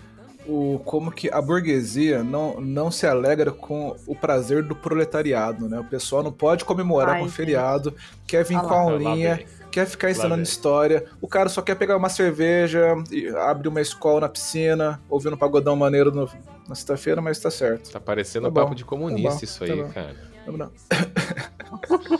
o 0.46 0.80
como 0.84 1.10
que 1.12 1.30
a 1.30 1.42
burguesia 1.42 2.22
não, 2.24 2.58
não 2.58 2.90
se 2.90 3.06
alegra 3.06 3.50
com 3.52 3.94
o 4.06 4.14
prazer 4.14 4.62
do 4.62 4.74
proletariado, 4.74 5.68
né? 5.68 5.78
O 5.78 5.84
pessoal 5.84 6.22
não 6.22 6.32
pode 6.32 6.64
comemorar 6.64 7.16
Ai, 7.16 7.18
com 7.20 7.24
o 7.26 7.28
gente. 7.28 7.36
feriado, 7.36 7.94
quer 8.26 8.44
vir 8.44 8.58
com 8.58 8.66
lá. 8.66 8.72
a 8.72 8.84
Lá 8.84 8.90
aulinha, 8.92 9.34
vem. 9.34 9.46
Quer 9.78 9.86
ficar 9.86 10.10
ensinando 10.10 10.42
história. 10.42 11.04
O 11.20 11.28
cara 11.28 11.48
só 11.48 11.62
quer 11.62 11.74
pegar 11.76 11.96
uma 11.96 12.08
cerveja, 12.08 12.94
e 13.12 13.28
abrir 13.28 13.68
uma 13.68 13.80
escola 13.80 14.22
na 14.22 14.28
piscina, 14.28 15.00
ouvindo 15.08 15.34
um 15.34 15.38
pagodão 15.38 15.76
maneiro 15.76 16.10
no- 16.10 16.28
na 16.68 16.74
sexta-feira, 16.74 17.20
mas 17.22 17.38
tá 17.38 17.50
certo. 17.50 17.90
Tá 17.90 18.00
parecendo 18.00 18.44
Tá 18.46 18.50
um 18.50 18.64
papo 18.64 18.74
de 18.74 18.84
comunista 18.84 19.28
tá 19.30 19.34
bom, 19.36 19.44
isso 19.44 19.58
tá 19.60 19.64
aí, 19.64 19.82
bom. 19.82 19.88
cara. 19.90 20.16
Vamos 20.46 20.60
lá. 20.60 20.70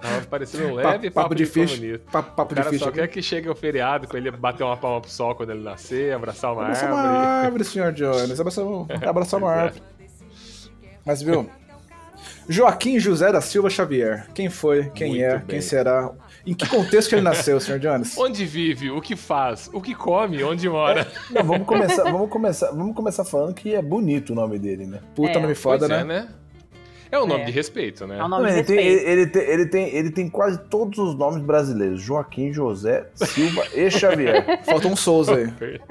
Tava 0.00 0.26
parecendo 0.30 0.68
um 0.68 0.74
leve 0.74 1.10
papo 1.10 1.22
papo, 1.28 1.34
de 1.34 1.44
de, 1.44 1.50
ficha. 1.50 1.74
comunista. 1.76 2.04
Papo, 2.12 2.36
papo 2.36 2.52
O 2.52 2.56
cara 2.56 2.70
de 2.70 2.78
só 2.78 2.90
quer 2.90 3.08
que 3.08 3.22
chegue 3.22 3.48
o 3.48 3.54
feriado 3.54 4.06
com 4.06 4.16
ele 4.16 4.30
bater 4.30 4.62
uma 4.64 4.76
palma 4.76 5.00
pro 5.00 5.10
sol 5.10 5.34
quando 5.34 5.50
ele 5.50 5.62
nascer, 5.62 6.12
abraçar 6.14 6.52
uma 6.52 6.62
Abraçar 6.62 6.92
uma 6.92 7.00
árvore. 7.00 7.44
árvore, 7.46 7.64
senhor 7.64 7.92
Jones. 7.92 8.38
Abraçar, 8.40 8.64
um- 8.64 8.86
abraçar 9.08 9.40
uma 9.40 9.54
é. 9.54 9.58
árvore. 9.60 9.82
Mas 11.04 11.22
viu? 11.22 11.48
Joaquim 12.48 12.98
José 12.98 13.30
da 13.32 13.40
Silva 13.40 13.70
Xavier. 13.70 14.26
Quem 14.34 14.48
foi? 14.50 14.90
Quem 14.90 15.10
Muito 15.10 15.22
é? 15.24 15.36
bem. 15.38 15.46
Quem 15.46 15.60
será? 15.60 16.10
Em 16.48 16.54
que 16.54 16.66
contexto 16.66 17.10
que 17.10 17.14
ele 17.14 17.20
nasceu, 17.20 17.60
senhor 17.60 17.78
Jones? 17.78 18.16
Onde 18.16 18.46
vive, 18.46 18.90
o 18.90 19.02
que 19.02 19.14
faz, 19.14 19.68
o 19.70 19.82
que 19.82 19.94
come, 19.94 20.42
onde 20.42 20.66
mora. 20.66 21.06
Não, 21.30 21.44
vamos 21.44 21.66
começar, 21.66 22.04
vamos 22.04 22.30
começar, 22.30 22.70
vamos 22.70 22.96
começar 22.96 23.22
falando 23.22 23.52
que 23.52 23.74
é 23.74 23.82
bonito 23.82 24.30
o 24.32 24.34
nome 24.34 24.58
dele, 24.58 24.86
né? 24.86 25.00
Puta 25.14 25.38
É. 25.38 25.42
nome 25.42 25.54
foda, 25.54 25.86
Pois 25.86 26.00
é, 26.00 26.04
né? 26.04 26.28
É 27.10 27.18
um 27.18 27.26
nome 27.26 27.42
É. 27.42 27.44
de 27.46 27.52
respeito, 27.52 28.06
né? 28.06 28.18
É 28.18 28.24
um 28.24 28.28
nome 28.28 28.42
Não, 28.44 28.50
de 28.50 28.56
ele, 28.58 28.64
tem, 28.64 28.76
respeito. 28.76 29.08
ele, 29.08 29.26
tem, 29.26 29.42
ele, 29.42 29.66
tem, 29.66 29.94
ele 29.94 30.10
tem 30.10 30.28
quase 30.28 30.58
todos 30.68 30.98
os 30.98 31.14
nomes 31.14 31.42
brasileiros: 31.42 32.00
Joaquim, 32.00 32.52
José, 32.52 33.08
Silva 33.14 33.64
e 33.74 33.90
Xavier. 33.90 34.60
Faltou 34.64 34.90
um 34.90 34.96
Souza 34.96 35.34
aí. 35.34 35.48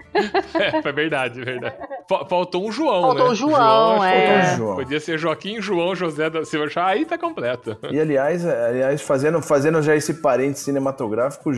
É, 0.57 0.87
é 0.89 0.91
verdade, 0.91 1.41
é 1.41 1.45
verdade. 1.45 1.75
Fa- 2.09 2.25
Faltou 2.25 2.67
um 2.67 2.71
João, 2.71 3.01
Faltou 3.03 3.25
né? 3.25 3.31
um 3.31 3.35
João, 3.35 3.99
que 3.99 4.05
é. 4.05 4.27
Faltou 4.41 4.53
um 4.53 4.57
João. 4.57 4.75
Podia 4.77 4.99
ser 4.99 5.17
Joaquim, 5.19 5.61
João, 5.61 5.95
José 5.95 6.27
da 6.29 6.43
Silva. 6.43 6.67
Aí 6.77 7.05
tá 7.05 7.17
completo. 7.19 7.77
E 7.91 7.99
aliás, 7.99 8.43
aliás 8.45 9.01
fazendo, 9.01 9.39
fazendo 9.43 9.79
já 9.83 9.95
esse 9.95 10.15
parente 10.15 10.57
cinematográfico, 10.59 11.51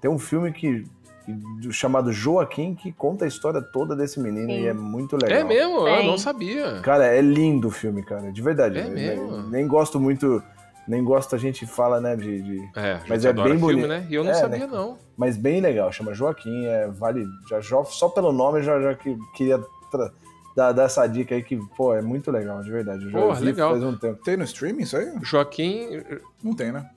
tem 0.00 0.10
um 0.10 0.18
filme 0.18 0.50
que, 0.52 0.84
que- 1.24 1.72
chamado 1.72 2.12
Joaquim 2.12 2.74
que 2.74 2.92
conta 2.92 3.24
a 3.24 3.28
história 3.28 3.60
toda 3.62 3.94
desse 3.96 4.20
menino 4.20 4.48
Sim. 4.48 4.60
e 4.62 4.66
é 4.66 4.72
muito 4.72 5.16
legal. 5.16 5.38
É 5.38 5.44
mesmo? 5.44 5.86
Eu 5.86 5.96
Tem. 5.96 6.06
não 6.06 6.18
sabia. 6.18 6.80
Cara, 6.82 7.06
é 7.06 7.20
lindo 7.20 7.68
o 7.68 7.70
filme, 7.70 8.02
cara, 8.02 8.30
de 8.32 8.42
verdade. 8.42 8.78
É 8.78 8.86
Eu 8.86 8.90
mesmo? 8.90 9.30
Nem, 9.42 9.50
nem 9.50 9.66
gosto 9.66 9.98
muito, 10.00 10.42
nem 10.86 11.02
gosto 11.04 11.34
a 11.34 11.38
gente 11.38 11.66
fala, 11.66 12.00
né, 12.00 12.16
de, 12.16 12.42
de- 12.42 12.70
É, 12.76 13.00
Mas 13.08 13.24
é 13.24 13.32
bem 13.32 13.44
filme, 13.44 13.58
bonito. 13.60 13.86
né? 13.88 14.06
E 14.10 14.14
eu 14.14 14.24
não 14.24 14.30
É, 14.30 14.34
sabia, 14.34 14.58
né? 14.60 14.66
não. 14.66 14.98
mas 15.16 15.36
bem 15.36 15.60
legal. 15.60 15.90
Chama 15.92 16.12
Joaquim, 16.14 16.66
é, 16.66 16.88
vale, 16.88 17.24
já, 17.48 17.60
já- 17.60 17.84
só 17.84 18.08
pelo 18.08 18.32
nome 18.32 18.58
eu 18.58 18.62
já, 18.62 18.80
já 18.80 18.94
que, 18.94 19.16
queria 19.34 19.58
tra- 19.90 20.10
dar, 20.56 20.72
dar 20.72 20.84
essa 20.84 21.06
dica 21.06 21.34
aí 21.34 21.42
que, 21.42 21.56
pô, 21.76 21.94
é 21.94 22.02
muito 22.02 22.30
legal, 22.30 22.60
de 22.62 22.70
verdade. 22.70 23.04
Eu 23.06 23.10
Porra, 23.12 23.40
legal. 23.40 23.70
faz 23.70 23.82
um 23.84 23.96
tempo. 23.96 24.22
Tem 24.24 24.36
no 24.36 24.44
streaming 24.44 24.82
isso 24.82 24.96
aí? 24.96 25.10
Joaquim. 25.22 26.02
Não 26.42 26.54
tem, 26.54 26.72
né? 26.72 26.88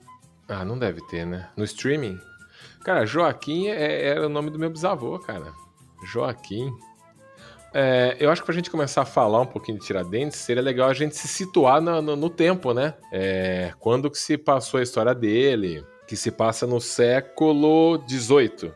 Ah, 0.48 0.64
não 0.64 0.78
deve 0.78 1.00
ter, 1.08 1.24
né? 1.26 1.48
No 1.56 1.64
streaming. 1.64 2.18
Cara, 2.86 3.04
Joaquim 3.04 3.66
é- 3.66 4.10
era 4.10 4.26
o 4.26 4.28
nome 4.28 4.48
do 4.48 4.60
meu 4.60 4.70
bisavô, 4.70 5.18
cara. 5.18 5.52
Joaquim. 6.04 6.72
É, 7.74 8.16
eu 8.20 8.30
acho 8.30 8.42
que 8.42 8.46
pra 8.46 8.54
gente 8.54 8.70
começar 8.70 9.02
a 9.02 9.04
falar 9.04 9.40
um 9.40 9.46
pouquinho 9.46 9.76
de 9.76 9.84
Tiradentes, 9.84 10.38
seria 10.38 10.62
legal 10.62 10.88
a 10.88 10.94
gente 10.94 11.16
se 11.16 11.26
situar 11.26 11.80
na- 11.80 12.00
no, 12.00 12.14
no 12.14 12.30
tempo, 12.30 12.72
né? 12.72 12.94
É, 13.12 13.72
quando 13.80 14.08
que 14.08 14.16
se 14.16 14.38
passou 14.38 14.78
a 14.78 14.84
história 14.84 15.12
dele, 15.12 15.84
que 16.06 16.16
se 16.16 16.30
passa 16.30 16.64
no 16.64 16.80
século 16.80 18.00
XVIII. 18.08 18.72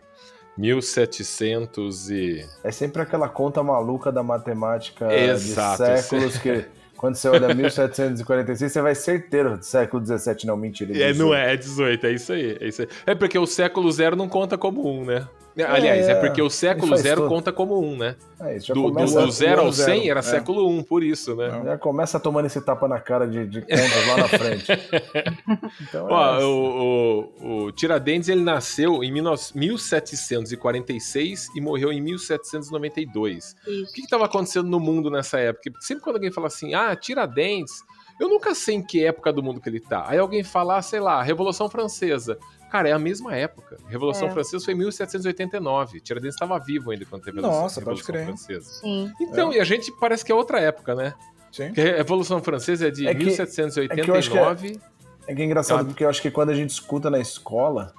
1700 0.58 2.10
e... 2.10 2.44
É 2.64 2.72
sempre 2.72 3.00
aquela 3.02 3.28
conta 3.28 3.62
maluca 3.62 4.10
da 4.10 4.24
matemática 4.24 5.06
Exato, 5.14 5.84
de 5.84 6.00
séculos 6.00 6.36
que 6.42 6.66
quando 7.00 7.14
você 7.14 7.28
olha 7.28 7.48
1746, 7.56 8.72
você 8.72 8.82
vai 8.82 8.94
certeiro 8.94 9.56
do 9.56 9.64
século 9.64 10.02
17, 10.02 10.46
não, 10.46 10.54
mentira. 10.54 10.92
É, 10.92 11.12
18. 11.12 11.18
não 11.18 11.34
é, 11.34 11.54
é 11.54 11.56
18, 11.56 12.06
é 12.06 12.12
isso 12.12 12.32
aí, 12.34 12.58
é 12.60 12.68
isso 12.68 12.82
aí. 12.82 12.88
É 13.06 13.14
porque 13.14 13.38
o 13.38 13.46
século 13.46 13.90
zero 13.90 14.14
não 14.14 14.28
conta 14.28 14.58
como 14.58 14.86
um, 14.86 15.06
né? 15.06 15.26
Aliás, 15.56 16.08
é, 16.08 16.12
É, 16.12 16.14
porque 16.14 16.40
o 16.40 16.48
século 16.48 16.96
zero 16.96 17.22
todo. 17.22 17.28
conta 17.28 17.52
como 17.52 17.80
um, 17.80 17.96
né? 17.96 18.16
É 18.40 18.56
isso, 18.56 18.68
já 18.68 18.74
Do, 18.74 18.90
do, 18.90 19.04
do 19.04 19.30
zero 19.30 19.60
ao 19.62 19.72
zero, 19.72 19.90
100 20.00 20.08
era 20.10 20.20
é. 20.20 20.22
século 20.22 20.66
1, 20.68 20.82
por 20.84 21.02
isso, 21.02 21.34
né? 21.36 21.60
já 21.64 21.76
começa 21.78 22.18
tomando 22.18 22.46
esse 22.46 22.60
tapa 22.60 22.88
na 22.88 22.98
cara 22.98 23.26
de, 23.28 23.46
de 23.46 23.60
contas 23.60 24.06
lá 24.06 24.16
na 24.16 24.28
frente. 24.28 24.66
Então, 25.82 26.06
Ó, 26.08 26.40
é, 26.40 26.44
o, 26.44 27.32
o, 27.40 27.64
o 27.64 27.72
Tiradentes 27.72 28.28
ele 28.28 28.42
nasceu 28.42 29.02
em 29.04 29.12
19- 29.12 29.54
1746 29.54 31.48
e 31.54 31.60
morreu 31.60 31.92
em 31.92 32.00
1792. 32.00 33.56
O 33.66 33.70
Isso. 33.70 33.92
que 33.92 34.02
estava 34.02 34.24
acontecendo 34.26 34.68
no 34.68 34.80
mundo 34.80 35.10
nessa 35.10 35.38
época? 35.38 35.70
Porque 35.70 35.84
sempre 35.86 36.02
quando 36.02 36.16
alguém 36.16 36.32
fala 36.32 36.46
assim, 36.46 36.74
ah, 36.74 36.94
Tiradentes, 36.96 37.82
eu 38.20 38.28
nunca 38.28 38.54
sei 38.54 38.76
em 38.76 38.82
que 38.82 39.04
época 39.04 39.32
do 39.32 39.42
mundo 39.42 39.60
que 39.60 39.68
ele 39.68 39.80
tá. 39.80 40.04
Aí 40.06 40.18
alguém 40.18 40.42
fala, 40.42 40.76
ah, 40.78 40.82
sei 40.82 41.00
lá, 41.00 41.22
Revolução 41.22 41.68
Francesa. 41.68 42.38
Cara, 42.70 42.88
é 42.88 42.92
a 42.92 42.98
mesma 42.98 43.34
época. 43.36 43.76
Revolução 43.88 44.28
É. 44.28 44.30
Francesa 44.30 44.64
foi 44.64 44.74
em 44.74 44.76
1789. 44.78 46.00
Tiradentes 46.00 46.34
estava 46.36 46.58
vivo 46.58 46.90
ainda 46.90 47.04
quando 47.04 47.22
teve 47.22 47.38
a 47.38 47.42
Revolução, 47.42 47.62
Nossa, 47.62 47.80
pode 47.80 48.00
Revolução 48.00 48.14
crer. 48.14 48.26
Francesa. 48.26 48.72
Sim. 48.80 49.12
Então, 49.20 49.52
e 49.52 49.60
a 49.60 49.64
gente 49.64 49.92
parece 50.00 50.24
que 50.24 50.30
é 50.32 50.34
outra 50.34 50.60
época, 50.60 50.94
né? 50.94 51.14
Sim. 51.50 51.66
Porque 51.66 51.80
a 51.80 51.96
Revolução 51.96 52.40
Francesa 52.42 52.86
é 52.88 52.90
de 52.90 53.06
É 53.08 53.14
que- 53.14 53.24
1789. 53.24 54.68
é 54.68 54.72
que 54.72 54.78
que 54.78 55.32
é 55.32 55.34
que 55.34 55.42
é 55.42 55.44
engraçado, 55.44 55.80
Ah. 55.80 55.84
porque 55.84 56.04
eu 56.04 56.08
acho 56.08 56.22
que 56.22 56.30
quando 56.30 56.50
a 56.50 56.54
gente 56.54 56.70
escuta 56.70 57.10
na 57.10 57.18
escola, 57.18 57.92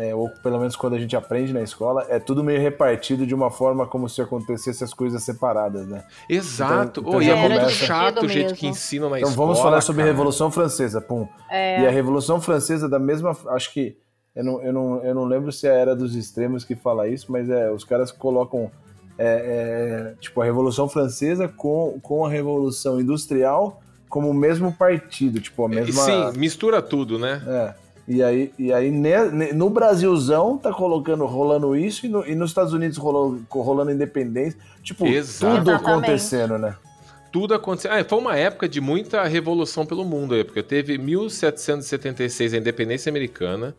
é, 0.00 0.14
ou 0.14 0.28
pelo 0.28 0.58
menos 0.58 0.76
quando 0.76 0.94
a 0.94 0.98
gente 0.98 1.16
aprende 1.16 1.52
na 1.52 1.60
escola, 1.62 2.06
é 2.08 2.18
tudo 2.18 2.44
meio 2.44 2.60
repartido 2.60 3.26
de 3.26 3.34
uma 3.34 3.50
forma 3.50 3.86
como 3.86 4.08
se 4.08 4.20
acontecesse 4.22 4.84
as 4.84 4.94
coisas 4.94 5.22
separadas, 5.22 5.86
né? 5.86 6.04
Exato. 6.28 7.00
Então- 7.00 7.12
Oh, 7.16 7.20
e 7.20 7.24
então 7.26 7.36
é 7.38 7.42
já 7.48 7.48
muito 7.48 7.70
chato 7.70 8.24
o 8.24 8.28
jeito 8.28 8.54
que 8.54 8.66
ensinam 8.66 9.10
na 9.10 9.18
Então 9.18 9.30
escola. 9.30 9.46
vamos 9.48 9.60
falar 9.62 9.80
sobre 9.80 10.02
a 10.02 10.04
cara. 10.04 10.12
Revolução 10.16 10.50
Francesa, 10.50 11.00
pum. 11.00 11.26
É. 11.50 11.82
E 11.82 11.86
a 11.86 11.90
Revolução 11.90 12.40
Francesa, 12.40 12.88
da 12.88 12.98
mesma. 12.98 13.36
Acho 13.48 13.72
que. 13.72 13.96
Eu 14.36 14.44
não, 14.44 14.62
eu, 14.62 14.72
não, 14.72 15.04
eu 15.04 15.14
não 15.14 15.24
lembro 15.24 15.50
se 15.50 15.66
é 15.66 15.70
a 15.70 15.74
Era 15.74 15.96
dos 15.96 16.14
Extremos 16.14 16.64
que 16.64 16.76
fala 16.76 17.08
isso, 17.08 17.32
mas 17.32 17.50
é, 17.50 17.70
os 17.72 17.82
caras 17.82 18.12
colocam. 18.12 18.70
é, 19.18 20.12
é, 20.12 20.14
tipo, 20.20 20.40
a 20.40 20.44
Revolução 20.44 20.88
Francesa 20.88 21.48
com, 21.48 21.98
com 22.00 22.24
a 22.24 22.28
Revolução 22.30 23.00
Industrial 23.00 23.80
como 24.08 24.30
o 24.30 24.34
mesmo 24.34 24.72
partido, 24.72 25.38
tipo, 25.40 25.64
a 25.64 25.68
mesma. 25.68 26.02
Sim, 26.02 26.38
mistura 26.38 26.80
tudo, 26.80 27.18
né? 27.18 27.42
É. 27.46 27.74
E 28.10 28.22
aí, 28.22 28.50
e 28.58 28.72
aí 28.72 28.90
ne- 28.90 29.30
ne- 29.30 29.52
no 29.52 29.68
Brasilzão 29.68 30.56
tá 30.56 30.72
colocando, 30.72 31.26
rolando 31.26 31.76
isso, 31.76 32.06
e, 32.06 32.08
no- 32.08 32.26
e 32.26 32.34
nos 32.34 32.50
Estados 32.50 32.72
Unidos 32.72 32.96
rolando, 32.96 33.44
rolando 33.50 33.90
independência. 33.92 34.58
Tipo, 34.82 35.06
Exato. 35.06 35.58
tudo 35.58 35.70
acontecendo, 35.72 36.56
né? 36.58 36.74
Tudo 37.30 37.52
aconteceu. 37.52 37.92
Ah, 37.92 38.02
foi 38.02 38.18
uma 38.18 38.34
época 38.34 38.66
de 38.66 38.80
muita 38.80 39.22
revolução 39.24 39.84
pelo 39.84 40.06
mundo, 40.06 40.34
aí, 40.34 40.42
porque 40.42 40.62
teve 40.62 40.96
1776 40.96 42.54
a 42.54 42.56
independência 42.56 43.10
americana, 43.10 43.74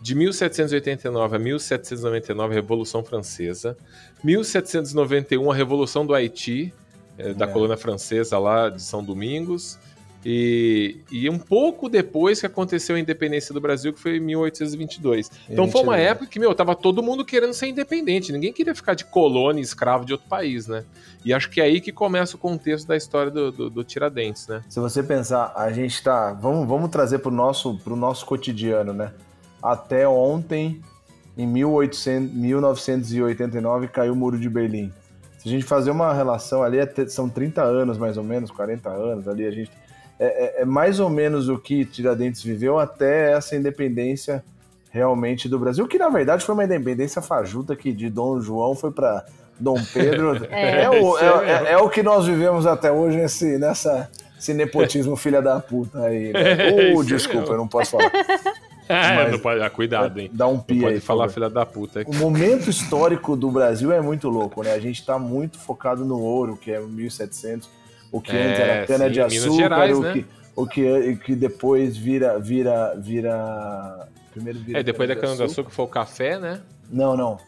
de 0.00 0.14
1789 0.14 1.34
a 1.34 1.38
1799 1.40 2.52
a 2.52 2.54
Revolução 2.54 3.02
Francesa, 3.02 3.76
1791 4.22 5.50
a 5.50 5.54
Revolução 5.54 6.06
do 6.06 6.14
Haiti, 6.14 6.72
eh, 7.18 7.32
da 7.34 7.44
É. 7.46 7.48
colônia 7.48 7.76
francesa 7.76 8.38
lá 8.38 8.68
de 8.68 8.82
São 8.82 9.02
Domingos, 9.02 9.78
E, 10.24 11.00
e 11.10 11.28
um 11.28 11.38
pouco 11.38 11.88
depois 11.88 12.40
que 12.40 12.46
aconteceu 12.46 12.94
a 12.94 13.00
independência 13.00 13.52
do 13.52 13.60
Brasil, 13.60 13.92
que 13.92 13.98
foi 13.98 14.18
em 14.18 14.20
1822. 14.20 15.30
Então 15.50 15.68
foi 15.68 15.82
uma 15.82 15.94
22. 15.94 16.10
época 16.10 16.26
que, 16.28 16.38
meu, 16.38 16.54
tava 16.54 16.76
todo 16.76 17.02
mundo 17.02 17.24
querendo 17.24 17.52
ser 17.52 17.66
independente. 17.66 18.32
Ninguém 18.32 18.52
queria 18.52 18.74
ficar 18.74 18.94
de 18.94 19.04
colônia, 19.04 19.60
escravo 19.60 20.04
de 20.04 20.12
outro 20.12 20.28
país, 20.28 20.68
né? 20.68 20.84
E 21.24 21.32
acho 21.32 21.50
que 21.50 21.60
é 21.60 21.64
aí 21.64 21.80
que 21.80 21.92
começa 21.92 22.36
o 22.36 22.38
contexto 22.38 22.86
da 22.86 22.96
história 22.96 23.30
do, 23.30 23.50
do, 23.50 23.70
do 23.70 23.84
Tiradentes, 23.84 24.46
né? 24.46 24.62
Se 24.68 24.78
você 24.78 25.02
pensar, 25.02 25.52
a 25.56 25.72
gente 25.72 26.02
tá. 26.02 26.32
Vamos, 26.32 26.68
vamos 26.68 26.90
trazer 26.90 27.18
pro 27.18 27.30
nosso, 27.30 27.76
pro 27.78 27.96
nosso 27.96 28.24
cotidiano, 28.24 28.92
né? 28.92 29.12
Até 29.62 30.06
ontem, 30.06 30.80
em 31.36 31.46
1800, 31.46 32.32
1989, 32.34 33.88
caiu 33.88 34.12
o 34.12 34.16
Muro 34.16 34.38
de 34.38 34.48
Berlim. 34.48 34.92
Se 35.38 35.48
a 35.48 35.50
gente 35.50 35.64
fazer 35.64 35.90
uma 35.90 36.12
relação 36.14 36.62
ali, 36.62 36.78
é 36.78 37.06
são 37.08 37.28
30 37.28 37.62
anos 37.62 37.98
mais 37.98 38.16
ou 38.16 38.22
menos, 38.22 38.50
40 38.52 38.88
anos 38.88 39.26
ali, 39.26 39.44
a 39.44 39.50
gente. 39.50 39.70
É, 40.18 40.58
é- 40.58 40.62
é 40.62 40.64
mais 40.64 41.00
ou 41.00 41.08
menos 41.10 41.48
o 41.48 41.58
que 41.58 41.84
Tiradentes 41.84 42.42
viveu 42.42 42.78
até 42.78 43.32
essa 43.32 43.56
independência 43.56 44.44
realmente 44.90 45.48
do 45.48 45.58
Brasil, 45.58 45.86
que 45.88 45.98
na 45.98 46.08
verdade 46.10 46.44
foi 46.44 46.54
uma 46.54 46.64
independência 46.64 47.22
fajuta 47.22 47.74
que 47.74 47.92
de 47.92 48.10
Dom 48.10 48.40
João 48.40 48.74
foi 48.74 48.90
para 48.90 49.24
Dom 49.58 49.76
Pedro. 49.92 50.32
É. 50.50 50.82
É, 50.84 50.90
o, 50.90 51.18
é 51.18 51.24
é- 51.24 51.72
é- 51.72 51.78
o 51.78 51.88
que 51.88 52.02
nós 52.02 52.26
vivemos 52.26 52.66
até 52.66 52.92
hoje 52.92 53.16
nesse, 53.16 53.58
nessa, 53.58 54.10
esse 54.38 54.52
nepotismo 54.52 55.16
filha 55.16 55.40
da 55.40 55.58
puta 55.60 55.98
aí. 56.04 56.32
Né? 56.32 56.40
É, 56.92 57.02
desculpa, 57.04 57.52
eu 57.52 57.56
não 57.56 57.66
posso 57.68 57.92
falar. 57.92 58.12
É, 58.88 59.30
não 59.30 59.38
pode, 59.38 59.62
ah, 59.62 59.70
cuidado, 59.70 60.18
hein? 60.20 60.28
Dá 60.32 60.46
um 60.46 60.54
Não 60.54 60.60
pi 60.60 60.80
pode 60.80 60.94
aí. 60.94 61.00
por 61.00 61.06
falar 61.06 61.28
filha 61.30 61.48
da 61.48 61.64
puta. 61.64 62.02
O 62.06 62.14
momento 62.14 62.68
histórico 62.68 63.34
do 63.36 63.50
Brasil 63.50 63.90
é 63.92 64.00
muito 64.02 64.28
louco, 64.28 64.62
né? 64.62 64.74
A 64.74 64.78
gente 64.80 65.06
tá 65.06 65.18
muito 65.18 65.58
focado 65.58 66.04
no 66.04 66.20
ouro, 66.20 66.56
que 66.56 66.70
é 66.70 66.78
1700, 66.80 67.70
o 68.12 68.20
que 68.20 68.30
É, 68.36 68.46
antes 68.46 68.60
era 68.60 68.86
cana 68.86 69.06
sim, 69.06 69.10
de 69.12 69.20
açúcar, 69.22 69.56
Gerais, 69.56 69.98
o, 69.98 70.02
né? 70.02 70.12
que, 70.12 70.26
o 70.54 70.66
que 70.66 71.16
que 71.16 71.34
depois 71.34 71.96
vira 71.96 72.38
vira 72.38 72.94
vira 72.96 74.06
primeiro 74.30 74.58
vira 74.60 74.78
É, 74.78 74.82
depois 74.82 75.08
da 75.08 75.14
cana-de-açúcar. 75.14 75.36
cana-de-açúcar 75.38 75.70
foi 75.70 75.84
o 75.84 75.88
café, 75.88 76.38
né? 76.38 76.60
Não, 76.90 77.16
não. 77.16 77.38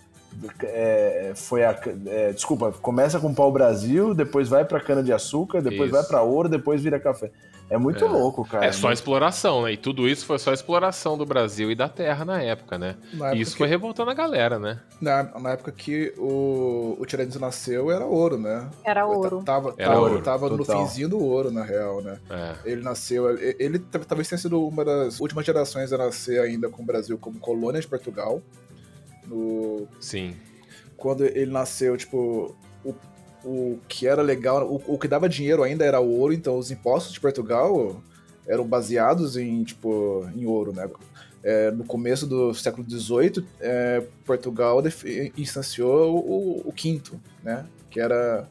É, 0.64 1.33
foi 1.37 1.64
a. 1.64 1.78
é, 2.06 2.33
desculpa, 2.33 2.73
começa 2.73 3.21
com 3.21 3.33
pau-brasil, 3.33 4.14
depois 4.14 4.49
vai 4.49 4.64
pra 4.64 4.80
cana-de-açúcar, 4.80 5.61
depois 5.62 5.90
Isso. 5.90 5.92
vai 6.00 6.02
pra 6.04 6.23
ouro, 6.23 6.49
depois 6.49 6.83
vira 6.83 6.99
café. 6.99 7.30
É 7.71 7.78
muito 7.78 8.04
É. 8.04 8.09
louco, 8.09 8.44
cara. 8.44 8.66
É 8.66 8.73
só 8.73 8.92
exploração, 8.92 9.62
né? 9.62 9.73
E 9.73 9.76
tudo 9.76 10.06
isso 10.06 10.26
foi 10.26 10.38
só 10.38 10.52
exploração 10.52 11.16
do 11.16 11.25
Brasil 11.25 11.71
e 11.71 11.75
da 11.75 11.88
terra 11.88 12.25
na 12.25 12.40
época, 12.42 12.76
né? 12.78 12.97
Na 13.14 13.26
E 13.26 13.28
época 13.28 13.37
isso 13.37 13.52
que- 13.52 13.59
foi 13.59 13.66
revoltando 13.68 14.11
a 14.11 14.14
galera, 14.14 14.59
né? 14.59 14.80
Na, 15.00 15.23
na 15.40 15.50
época 15.52 15.73
que 15.73 16.12
o, 16.18 16.97
o 17.00 17.06
Tiradentes 17.06 17.40
nasceu, 17.40 17.90
era 17.90 18.04
ouro, 18.04 18.37
né? 18.38 18.68
Era 18.85 19.06
ouro. 19.06 19.42
Tava, 19.42 19.75
Era 19.78 19.88
tava, 19.94 20.00
ouro, 20.00 20.23
tava 20.23 20.50
no 20.50 20.59
total. 20.59 20.87
finzinho 20.87 21.09
do 21.09 21.18
ouro, 21.18 21.50
na 21.50 21.64
real, 21.64 22.02
né? 22.02 22.18
É. 22.30 22.54
Ele 22.71 22.83
nasceu. 22.83 23.30
Ele, 23.30 23.56
ele 23.59 23.78
talvez 23.78 24.28
tenha 24.28 24.38
sido 24.38 24.62
uma 24.62 24.85
das 24.85 25.18
últimas 25.18 25.44
gerações 25.47 25.90
a 25.92 25.97
nascer 25.99 26.40
ainda 26.40 26.68
com 26.68 26.83
o 26.83 26.87
Brasil 26.87 27.16
como 27.18 27.38
colônia 27.40 27.80
de 27.80 27.88
Portugal. 27.88 28.42
No, 29.26 29.88
Sim. 30.00 30.37
quando 30.97 31.25
ele 31.25 31.50
nasceu, 31.50 31.97
tipo, 31.97 32.54
o, 32.85 32.94
o 33.44 33.78
que 33.88 34.06
era 34.06 34.22
legal, 34.22 34.66
o, 34.66 34.82
o 34.94 34.98
que 34.98 35.08
dava 35.08 35.28
dinheiro 35.28 35.62
ainda 35.62 35.84
era 35.84 36.00
o 36.00 36.18
ouro, 36.18 36.32
então 36.32 36.56
os 36.58 36.70
impostos 36.70 37.12
de 37.12 37.20
Portugal 37.20 37.96
eram 38.46 38.64
baseados 38.64 39.36
em, 39.36 39.62
tipo, 39.64 40.26
em 40.34 40.46
ouro, 40.46 40.72
né? 40.72 40.88
É, 41.42 41.70
no 41.70 41.84
começo 41.84 42.26
do 42.26 42.54
século 42.54 42.86
XVIII, 42.88 43.44
é, 43.60 44.02
Portugal 44.24 44.82
instanciou 45.36 46.16
o, 46.16 46.62
o 46.64 46.72
quinto, 46.72 47.20
né? 47.42 47.66
Que 47.90 48.00
era 48.00 48.46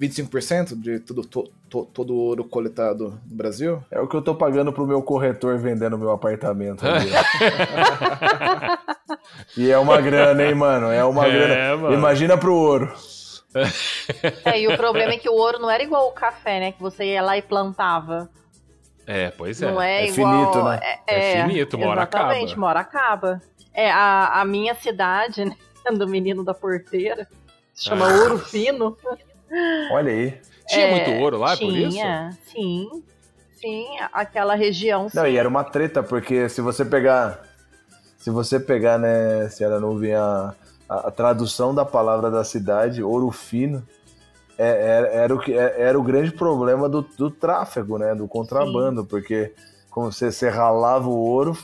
25% 0.00 0.80
de 0.80 0.98
tudo, 1.00 1.22
to, 1.24 1.48
to- 1.68 1.88
todo 1.92 2.14
o 2.14 2.18
ouro 2.18 2.44
coletado 2.44 3.18
no 3.28 3.36
Brasil. 3.36 3.82
É 3.90 4.00
o 4.00 4.08
que 4.08 4.16
eu 4.16 4.22
tô 4.22 4.34
pagando 4.34 4.72
pro 4.72 4.86
meu 4.86 5.02
corretor 5.02 5.58
vendendo 5.58 5.98
meu 5.98 6.10
apartamento. 6.10 6.84
ali. 6.86 7.10
e 9.56 9.70
é 9.70 9.78
uma 9.78 10.00
grana, 10.00 10.44
hein, 10.44 10.54
mano? 10.54 10.86
É 10.86 11.04
uma 11.04 11.26
É, 11.26 11.30
grana. 11.32 11.76
mano. 11.82 11.94
Imagina 11.94 12.36
pro 12.36 12.54
ouro. 12.54 12.92
É, 14.44 14.60
e 14.60 14.68
o 14.68 14.76
problema 14.76 15.12
é 15.12 15.18
que 15.18 15.28
o 15.28 15.32
ouro 15.34 15.58
não 15.58 15.70
era 15.70 15.82
igual 15.82 16.08
o 16.08 16.12
café, 16.12 16.60
né? 16.60 16.72
Que 16.72 16.80
você 16.82 17.04
ia 17.04 17.22
lá 17.22 17.36
e 17.36 17.42
plantava. 17.42 18.28
É, 19.06 19.30
pois 19.30 19.62
é. 19.62 19.70
Não 19.70 19.80
é, 19.80 20.02
É 20.04 20.08
igual. 20.10 20.52
finito, 20.52 20.64
né? 20.64 20.80
É 21.06 21.42
finito, 21.46 21.76
uma 21.76 21.86
hora 21.88 22.02
exatamente, 22.02 22.44
acaba. 22.52 22.56
uma 22.60 22.66
hora 22.68 22.80
acaba. 22.80 23.42
É, 23.72 23.90
a, 23.90 24.40
a 24.40 24.44
minha 24.44 24.74
cidade, 24.74 25.44
né? 25.46 25.56
Do 25.92 26.06
menino 26.06 26.44
da 26.44 26.52
porteira. 26.52 27.26
Se 27.72 27.84
chama 27.84 28.06
Ah. 28.06 28.14
Ouro 28.22 28.38
Fino. 28.38 28.96
Olha 29.92 30.12
aí. 30.12 30.38
Tinha 30.66 30.86
É, 30.86 30.90
muito 30.90 31.10
ouro 31.22 31.38
lá, 31.38 31.54
é 31.54 31.56
por 31.56 31.72
isso? 31.72 31.90
Tinha, 31.92 32.30
sim. 32.44 33.02
Sim, 33.58 33.86
aquela 34.12 34.54
região. 34.54 35.06
Não, 35.14 35.24
sim. 35.24 35.30
e 35.30 35.36
era 35.38 35.48
uma 35.48 35.64
treta, 35.64 36.02
porque 36.02 36.48
se 36.50 36.60
você 36.60 36.84
pegar. 36.84 37.42
Se 38.18 38.30
você 38.30 38.60
pegar, 38.60 38.98
né, 38.98 39.48
Senhora 39.48 39.80
Nuvem, 39.80 40.12
a, 40.14 40.54
a, 40.88 41.08
a 41.08 41.10
tradução 41.10 41.74
da 41.74 41.84
palavra 41.84 42.30
da 42.30 42.42
cidade, 42.44 43.02
ouro 43.02 43.30
fino, 43.30 43.86
é- 44.56 44.86
era, 44.96 45.06
era, 45.08 45.34
o, 45.34 45.38
que, 45.38 45.52
é- 45.52 45.80
era 45.82 45.98
o 45.98 46.02
grande 46.02 46.32
problema 46.32 46.88
do, 46.88 47.02
do 47.02 47.30
tráfego, 47.30 47.98
né? 47.98 48.14
Do 48.14 48.26
contrabando, 48.26 49.04
porque 49.04 49.52
como 49.90 50.10
você, 50.12 50.30
você 50.32 50.48
ralava 50.48 51.08
o 51.08 51.16
ouro, 51.16 51.56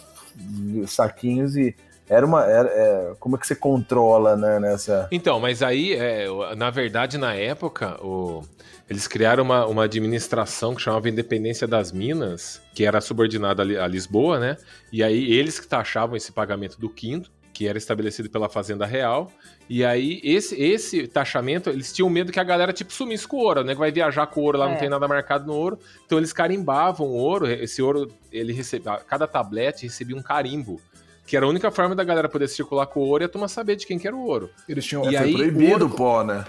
saquinhos 0.87 1.56
e. 1.56 1.74
Era 2.08 2.26
uma. 2.26 2.44
Era, 2.44 2.68
é, 2.68 3.14
como 3.18 3.34
é 3.34 3.38
que 3.38 3.46
você 3.46 3.54
controla, 3.56 4.37
né, 4.37 4.60
nessa. 4.60 5.08
Então, 5.10 5.40
mas 5.40 5.62
aí, 5.62 5.94
é, 5.94 6.26
na 6.54 6.68
verdade, 6.70 7.16
na 7.16 7.34
época, 7.34 7.96
o- 8.04 8.42
eles 8.90 9.08
criaram 9.08 9.42
uma, 9.42 9.64
uma 9.66 9.84
administração 9.84 10.74
que 10.74 10.82
chamava 10.82 11.08
Independência 11.08 11.66
das 11.66 11.90
Minas, 11.92 12.60
que 12.74 12.84
era 12.84 13.00
subordinada 13.00 13.62
a 13.62 13.87
Lisboa, 13.87 14.38
né? 14.38 14.58
E 14.92 15.02
aí 15.02 15.32
eles 15.32 15.58
que 15.58 15.66
taxavam 15.66 16.14
esse 16.14 16.30
pagamento 16.30 16.78
do 16.78 16.90
quinto, 16.90 17.30
que 17.55 17.69
era 17.69 17.79
estabelecido 17.79 18.29
pela 18.29 18.49
Fazenda 18.49 18.85
Real. 18.85 19.31
E 19.71 19.85
aí, 19.85 20.21
esse, 20.25 20.61
esse 20.61 21.07
taxamento, 21.07 21.71
eles 21.71 21.93
tinham 21.93 22.11
medo 22.11 22.33
que 22.33 22.40
a 22.40 22.45
galera, 22.45 22.73
tipo, 22.73 22.93
sumisse 22.93 23.27
com 23.27 23.37
o 23.37 23.40
ouro, 23.40 23.62
né? 23.62 23.73
Que 23.75 23.79
vai 23.79 23.93
viajar 23.93 24.27
com 24.27 24.40
o 24.40 24.43
ouro 24.45 24.59
lá, 24.59 24.67
não 24.67 24.75
É. 24.75 24.79
tem 24.79 24.88
nada 24.90 25.07
marcado 25.07 25.47
no 25.47 25.55
ouro. 25.55 25.79
Então 26.05 26.19
eles 26.19 26.33
carimbavam 26.33 27.07
o 27.07 27.12
ouro, 27.14 27.47
esse 27.49 27.81
ouro, 27.81 28.11
ele 28.33 28.53
recebia, 28.53 28.97
cada 29.09 29.27
tablete 29.29 29.85
recebia 29.85 30.17
um 30.17 30.23
carimbo. 30.23 30.81
Que 31.27 31.37
era 31.38 31.47
a 31.47 31.49
única 31.49 31.71
forma 31.71 31.95
da 31.95 32.05
galera 32.05 32.29
poder 32.29 32.49
circular 32.49 32.85
com 32.87 33.01
o 33.01 33.05
ouro 33.09 33.23
e 33.23 33.27
a 33.27 33.29
turma 33.29 33.49
saber 33.49 33.77
de 33.77 33.87
quem 33.87 33.99
que 33.99 34.07
era 34.07 34.14
o 34.17 34.27
ouro. 34.27 34.51
Eles 34.69 34.85
tinham. 34.85 35.05
E 35.11 35.17
foi 35.17 35.25
aí, 35.27 35.33
proibido 35.33 35.73
ouro- 35.73 35.87
o 35.87 35.90
pó, 35.90 36.23
né? 36.25 36.45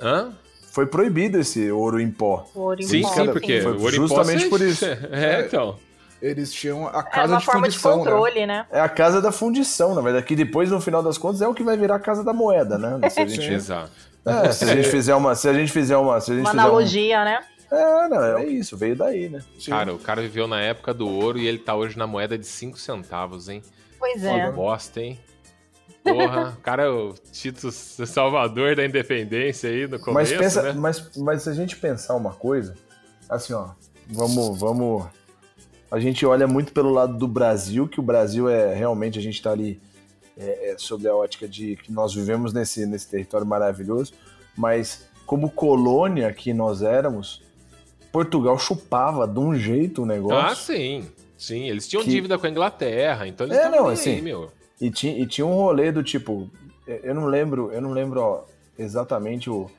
Hã? 0.00 0.32
Foi 0.72 0.84
proibido 0.86 1.38
esse 1.38 1.70
ouro 1.70 2.00
em 2.00 2.10
pó. 2.10 2.50
O 2.54 2.60
ouro 2.60 2.80
em 2.80 2.84
Sim, 2.86 3.02
pó, 3.02 3.08
sim, 3.14 3.26
porque 3.26 3.60
Foi 3.60 3.72
o 3.72 3.80
ouro 3.82 3.94
em 3.94 3.98
pó, 3.98 4.06
justamente 4.08 4.48
por 4.48 4.60
isso. 4.62 4.84
É, 4.84 5.44
então. 5.46 5.78
Eles 6.26 6.52
tinham 6.52 6.86
a 6.88 7.00
É 7.00 7.02
casa 7.02 7.34
uma 7.34 7.38
de 7.40 7.44
forma 7.46 7.68
de 7.68 7.78
fundição, 7.78 8.04
né? 8.04 8.10
controle, 8.10 8.46
né? 8.46 8.66
É 8.70 8.80
a 8.80 8.88
casa 8.88 9.20
da 9.22 9.30
fundição, 9.32 9.94
na 9.94 10.00
verdade, 10.00 10.24
que 10.26 10.34
depois, 10.36 10.70
no 10.70 10.80
final 10.80 11.02
das 11.02 11.16
contas, 11.18 11.40
é 11.42 11.48
o 11.48 11.54
que 11.54 11.62
vai 11.62 11.76
virar 11.76 11.96
a 11.96 12.00
casa 12.00 12.22
da 12.24 12.32
moeda, 12.32 12.76
né? 12.78 13.08
Se 13.08 13.20
a 13.20 13.26
gente, 13.28 13.52
Exato. 13.52 13.90
é, 14.24 14.50
se 14.52 14.64
a 14.64 14.74
gente 14.74 14.88
fizer 14.88 15.14
uma. 15.14 15.34
Se 15.34 15.48
a 15.48 15.52
gente 15.54 15.70
fizer 15.72 15.96
uma. 15.96 16.20
Se 16.20 16.32
a 16.32 16.34
gente 16.34 16.42
Uma 16.44 16.50
fizer 16.50 16.62
um- 16.62 16.66
analogia, 16.66 17.24
né? 17.24 17.40
É, 17.70 18.08
não, 18.08 18.22
é 18.38 18.44
isso, 18.46 18.76
veio 18.76 18.94
daí, 18.94 19.28
né? 19.28 19.40
Cara, 19.68 19.92
o 19.92 19.98
cara 19.98 20.22
viveu 20.22 20.46
na 20.46 20.60
época 20.60 20.94
do 20.94 21.08
ouro 21.08 21.36
e 21.36 21.46
ele 21.48 21.58
tá 21.58 21.74
hoje 21.74 21.98
na 21.98 22.06
moeda 22.06 22.38
de 22.38 22.46
5 22.46 22.78
centavos, 22.78 23.48
hein? 23.48 23.60
Pois 23.98 24.20
Que 24.20 24.26
é. 24.28 24.50
bosta, 24.52 25.00
hein? 25.00 25.18
Porra, 26.04 26.54
o 26.56 26.60
cara 26.60 26.84
é 26.84 26.88
o 26.88 27.12
Tito 27.32 27.72
Salvador 27.72 28.76
da 28.76 28.84
Independência 28.84 29.68
aí 29.68 29.84
no 29.88 29.92
Mas 29.98 30.00
começo, 30.04 30.38
pensa, 30.38 30.62
né? 30.62 30.72
mas, 30.76 31.10
mas 31.16 31.42
se 31.42 31.48
a 31.48 31.52
gente 31.52 31.76
pensar 31.76 32.14
uma 32.14 32.32
coisa, 32.34 32.74
assim, 33.28 33.52
ó, 33.52 33.70
vamos, 34.08 34.60
vamos. 34.60 35.04
A 35.90 35.98
gente 36.00 36.26
olha 36.26 36.46
muito 36.46 36.72
pelo 36.72 36.90
lado 36.90 37.16
do 37.16 37.28
Brasil, 37.28 37.86
que 37.88 38.00
o 38.00 38.02
Brasil 38.02 38.48
é 38.48 38.74
realmente 38.74 39.18
a 39.18 39.22
gente 39.22 39.40
tá 39.40 39.52
ali 39.52 39.80
é, 40.36 40.72
é, 40.72 40.78
sob 40.78 41.06
a 41.08 41.14
ótica 41.14 41.48
de 41.48 41.76
que 41.76 41.92
nós 41.92 42.12
vivemos 42.14 42.52
nesse, 42.52 42.84
nesse 42.86 43.08
território 43.08 43.46
maravilhoso, 43.46 44.12
mas 44.56 45.06
como 45.24 45.48
colônia 45.50 46.32
que 46.32 46.52
nós 46.52 46.82
éramos, 46.82 47.42
Portugal 48.12 48.58
chupava 48.58 49.26
de 49.26 49.38
um 49.38 49.54
jeito 49.54 50.02
o 50.02 50.06
negócio. 50.06 50.38
Ah, 50.38 50.54
sim. 50.54 51.06
Sim, 51.38 51.68
eles 51.68 51.86
tinham 51.86 52.02
Que- 52.02 52.10
dívida 52.10 52.38
com 52.38 52.46
a 52.46 52.50
Inglaterra, 52.50 53.26
então 53.28 53.46
eles 53.46 53.58
É, 53.58 53.68
não, 53.68 53.88
assim, 53.88 54.14
aí, 54.16 54.22
meu. 54.22 54.50
E 54.80 54.90
tinha, 54.90 55.16
e 55.18 55.26
tinha 55.26 55.46
um 55.46 55.54
rolê 55.54 55.92
do 55.92 56.02
tipo, 56.02 56.50
eu 56.86 57.14
não 57.14 57.26
lembro, 57.26 57.70
eu 57.72 57.80
não 57.80 57.92
lembro 57.92 58.20
ó, 58.20 58.44
exatamente 58.78 59.48
o, 59.50 59.70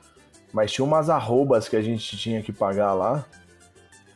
mas 0.52 0.72
tinha 0.72 0.84
umas 0.84 1.10
arrobas 1.10 1.68
que 1.68 1.76
a 1.76 1.82
gente 1.82 2.16
tinha 2.16 2.42
que 2.42 2.52
pagar 2.52 2.94
lá, 2.94 3.24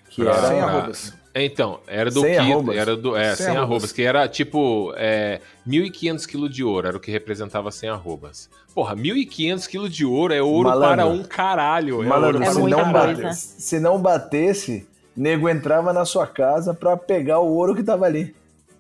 que 0.09 0.23
Pra- 0.25 0.37
era 0.37 0.65
arrobas. 0.65 1.15
Então, 1.35 1.81
era 1.87 2.11
do 2.11 2.21
Sem 2.21 2.37
arrobas. 2.37 2.77
era 2.77 2.95
do, 2.97 3.17
é, 3.17 3.35
Sem 3.35 3.37
sem, 3.37 3.47
arrobas. 3.57 3.63
arrobas, 3.71 3.93
que 3.93 4.03
era 4.03 4.29
tipo 4.29 4.93
é, 4.97 5.41
1.500 5.67 6.27
quilos 6.27 6.55
de 6.55 6.63
ouro, 6.63 6.89
era 6.89 6.97
o 6.97 7.01
que 7.01 7.11
representava 7.11 7.71
sem 7.71 7.89
arrobas. 7.89 8.51
Porra, 8.75 8.95
1.500 8.95 9.67
quilos 9.67 9.95
de 9.95 10.05
ouro 10.05 10.35
é 10.35 10.43
ouro 10.43 10.69
Malandro. 10.69 10.97
para 10.97 11.07
um 11.07 11.23
caralho. 11.23 12.03
malandro, 12.05 12.43
é 12.43 12.47
É 12.47 12.51
se, 12.53 12.61
não 12.61 12.93
para 12.93 13.09
um 13.11 13.15
batesse, 13.15 13.63
se 13.63 13.81
não 13.81 13.99
batesse, 14.03 14.87
nego 15.17 15.49
entrava 15.49 15.93
na 15.93 16.05
sua 16.05 16.27
casa 16.27 16.75
pra 16.75 16.97
pegar 16.99 17.39
o 17.41 17.55
ouro 17.55 17.75
que 17.75 17.83
tava 17.83 18.05
ali. 18.05 18.35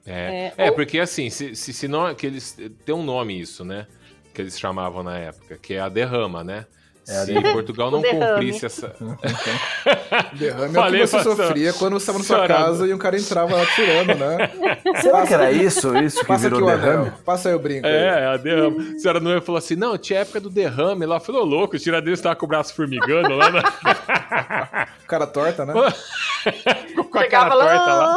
É, 0.05 0.53
É, 0.59 0.67
é 0.67 0.71
ou- 0.71 0.75
porque 0.77 0.99
assim, 0.99 1.31
se, 1.31 1.55
se, 1.57 1.73
se 1.73 1.89
não, 1.89 2.15
que 2.15 2.27
eles 2.27 2.59
tem 2.85 2.95
um 2.95 3.03
nome 3.05 3.41
isso, 3.41 3.65
né? 3.65 3.87
Que 4.35 4.43
eles 4.43 4.59
chamavam 4.59 5.03
na 5.03 5.17
época, 5.17 5.57
que 5.57 5.75
é 5.75 5.81
a 5.81 5.89
derrama, 5.89 6.43
né? 6.45 6.67
Se 7.05 7.41
Portugal 7.53 7.91
não 7.93 8.01
cumprisse 8.03 8.67
essa. 8.67 8.95
Derrame 10.35 10.67
é 10.67 10.71
o 10.71 10.83
Falei 10.83 11.01
que 11.01 11.07
você 11.09 11.21
senhora- 11.23 11.47
sofria 11.47 11.73
quando 11.73 11.93
você 11.95 12.03
estava 12.03 12.19
na 12.19 12.25
sua 12.25 12.37
senhora- 12.37 12.55
casa 12.55 12.87
e 12.87 12.95
um 12.95 12.99
cara 12.99 13.19
entrava 13.19 13.57
lá 13.57 13.67
tirando, 13.67 14.15
né? 14.19 14.51
Será 15.03 15.27
que 15.27 15.35
era 15.35 15.51
isso? 15.51 15.97
Isso 15.99 16.21
que 16.21 16.27
Passa 16.27 16.47
aqui 16.47 16.55
virou 16.57 16.69
o 16.69 16.73
derrame? 16.77 17.03
anel. 17.09 17.13
Passa 17.25 17.49
aí 17.49 17.55
o 17.55 17.59
brinco. 17.59 17.87
aí. 17.87 17.93
É, 17.93 18.27
a 18.27 18.37
derrame. 18.37 18.95
A 18.95 18.99
senhora 18.99 19.21
Noia 19.21 19.41
falou 19.41 19.59
assim: 19.59 19.75
não, 19.75 19.99
tinha 19.99 20.21
época 20.21 20.41
do 20.41 20.49
derrame. 20.51 21.03
Ela 21.05 21.19
falou, 21.19 21.45
louco, 21.45 21.75
o 21.77 21.79
Tiradentes 21.79 22.21
tava 22.21 22.37
com 22.37 22.47
o 22.47 22.49
braço 22.49 22.75
formigando 22.75 23.35
lá 23.35 23.51
na. 23.51 23.63
Cara 25.09 25.27
torta, 25.27 25.67
né? 25.67 25.75
Ficou 26.89 27.05
com 27.05 27.19
a 27.19 27.23
Chegava 27.23 27.51
cara 27.51 27.61
torta 27.61 27.95
lá. 27.95 28.17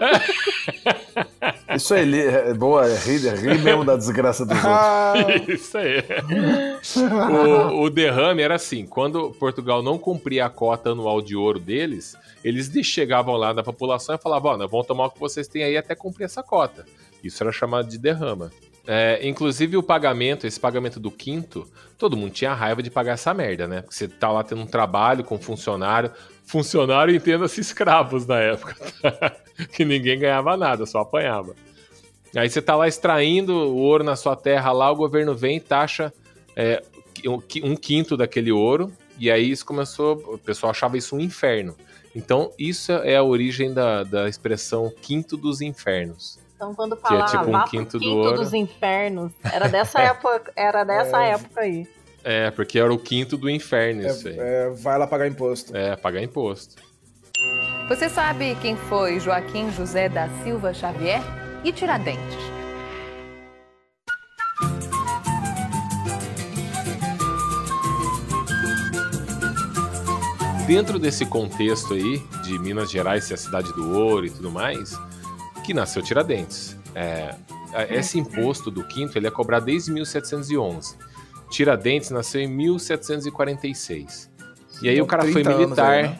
lá. 0.00 1.54
Isso 1.76 1.94
aí, 1.94 2.04
li- 2.04 2.20
é 2.26 2.52
boa, 2.54 2.86
é 2.86 2.96
rir, 2.96 3.26
é 3.26 3.34
rir 3.34 3.58
mesmo 3.62 3.84
da 3.84 3.96
desgraça 3.96 4.44
dos 4.44 4.56
outros. 4.56 4.72
Ah, 4.72 5.14
Isso 5.48 5.78
aí. 5.78 6.02
o, 7.72 7.82
o 7.82 7.90
derrame 7.90 8.42
era 8.42 8.54
assim: 8.54 8.86
quando 8.86 9.30
Portugal 9.38 9.82
não 9.82 9.98
cumpria 9.98 10.46
a 10.46 10.50
cota 10.50 10.90
anual 10.90 11.20
de 11.20 11.36
ouro 11.36 11.58
deles, 11.58 12.16
eles 12.44 12.70
chegavam 12.84 13.36
lá 13.36 13.52
na 13.54 13.62
população 13.62 14.14
e 14.14 14.18
falavam: 14.18 14.52
ó, 14.52 14.56
nós 14.56 14.70
vamos 14.70 14.86
tomar 14.86 15.06
o 15.06 15.10
que 15.10 15.20
vocês 15.20 15.46
têm 15.48 15.62
aí 15.64 15.76
até 15.76 15.94
cumprir 15.94 16.24
essa 16.24 16.42
cota. 16.42 16.84
Isso 17.22 17.42
era 17.42 17.52
chamado 17.52 17.88
de 17.88 17.98
derrama. 17.98 18.50
É, 18.88 19.18
inclusive 19.26 19.76
o 19.76 19.82
pagamento, 19.82 20.46
esse 20.46 20.60
pagamento 20.60 21.00
do 21.00 21.10
quinto, 21.10 21.66
todo 21.98 22.16
mundo 22.16 22.30
tinha 22.30 22.54
raiva 22.54 22.80
de 22.82 22.88
pagar 22.90 23.14
essa 23.14 23.34
merda, 23.34 23.66
né? 23.66 23.80
Porque 23.82 23.96
você 23.96 24.06
tá 24.06 24.30
lá 24.30 24.44
tendo 24.44 24.60
um 24.62 24.66
trabalho 24.66 25.24
com 25.24 25.36
funcionário. 25.38 26.10
Funcionário, 26.44 27.12
entenda-se 27.12 27.60
escravos 27.60 28.24
na 28.24 28.38
época, 28.38 28.76
tá? 29.02 29.32
que 29.74 29.84
ninguém 29.84 30.16
ganhava 30.16 30.56
nada, 30.56 30.86
só 30.86 31.00
apanhava. 31.00 31.56
Aí 32.34 32.48
você 32.50 32.60
tá 32.60 32.74
lá 32.74 32.86
extraindo 32.88 33.52
o 33.54 33.76
ouro 33.76 34.02
na 34.04 34.16
sua 34.16 34.34
terra 34.36 34.72
lá, 34.72 34.90
o 34.90 34.96
governo 34.96 35.34
vem 35.34 35.56
e 35.56 35.60
taxa 35.60 36.12
é, 36.54 36.82
um 37.26 37.40
qui- 37.40 37.76
quinto 37.76 38.16
daquele 38.16 38.50
ouro, 38.52 38.92
e 39.18 39.30
aí 39.30 39.50
isso 39.50 39.64
começou, 39.64 40.14
o 40.26 40.38
pessoal 40.38 40.70
achava 40.70 40.96
isso 40.98 41.16
um 41.16 41.20
inferno. 41.20 41.74
Então, 42.14 42.50
isso 42.58 42.92
é 42.92 43.16
a 43.16 43.22
origem 43.22 43.72
da, 43.74 44.02
da 44.02 44.28
expressão 44.28 44.90
quinto 45.02 45.36
dos 45.36 45.60
infernos. 45.60 46.38
Então, 46.56 46.74
quando 46.74 46.94
é 46.94 46.98
falava 46.98 47.26
tipo 47.26 47.56
um 47.56 47.64
quinto 47.64 47.98
do 47.98 48.04
quinto 48.04 48.16
ouro. 48.16 48.38
dos 48.38 48.54
infernos, 48.54 49.32
era 49.44 49.68
dessa 49.68 50.00
época, 50.02 50.50
era 50.56 50.84
dessa 50.84 51.22
época 51.22 51.60
aí. 51.60 51.86
É, 52.24 52.50
porque 52.50 52.78
era 52.78 52.92
o 52.92 52.98
quinto 52.98 53.36
do 53.36 53.48
inferno 53.48 54.04
isso 54.06 54.26
aí. 54.28 54.36
é, 54.38 54.70
vai 54.70 54.98
lá 54.98 55.06
pagar 55.06 55.28
imposto. 55.28 55.76
É, 55.76 55.94
pagar 55.94 56.22
imposto. 56.22 56.74
Você 57.88 58.08
sabe 58.08 58.56
quem 58.60 58.76
foi 58.76 59.20
Joaquim 59.20 59.70
José 59.70 60.08
da 60.08 60.28
Silva 60.42 60.74
Xavier 60.74 61.20
e 61.66 61.72
Tiradentes? 61.72 62.36
Dentro 70.66 70.98
desse 70.98 71.24
contexto 71.24 71.94
aí, 71.94 72.18
de 72.42 72.58
Minas 72.58 72.90
Gerais 72.90 73.24
ser 73.24 73.34
a 73.34 73.36
cidade 73.36 73.72
do 73.74 73.92
ouro 73.96 74.26
e 74.26 74.30
tudo 74.30 74.50
mais, 74.50 74.98
que 75.64 75.72
nasceu 75.72 76.02
Tiradentes. 76.02 76.76
É, 76.94 77.34
a- 77.72 77.84
esse 77.84 78.18
imposto 78.18 78.68
do 78.70 78.82
quinto 78.84 79.16
ele 79.16 79.28
é 79.28 79.30
cobrado 79.30 79.66
desde 79.66 79.92
1711. 79.92 80.96
Tiradentes 81.50 82.10
nasceu 82.10 82.40
em 82.40 82.48
1746. 82.48 84.28
E 84.82 84.88
aí 84.88 85.00
o 85.00 85.06
cara 85.06 85.22
foi 85.22 85.32
30 85.34 85.50
anos 85.50 85.60
militar. 85.66 85.90
aí, 85.92 86.02
né? 86.02 86.18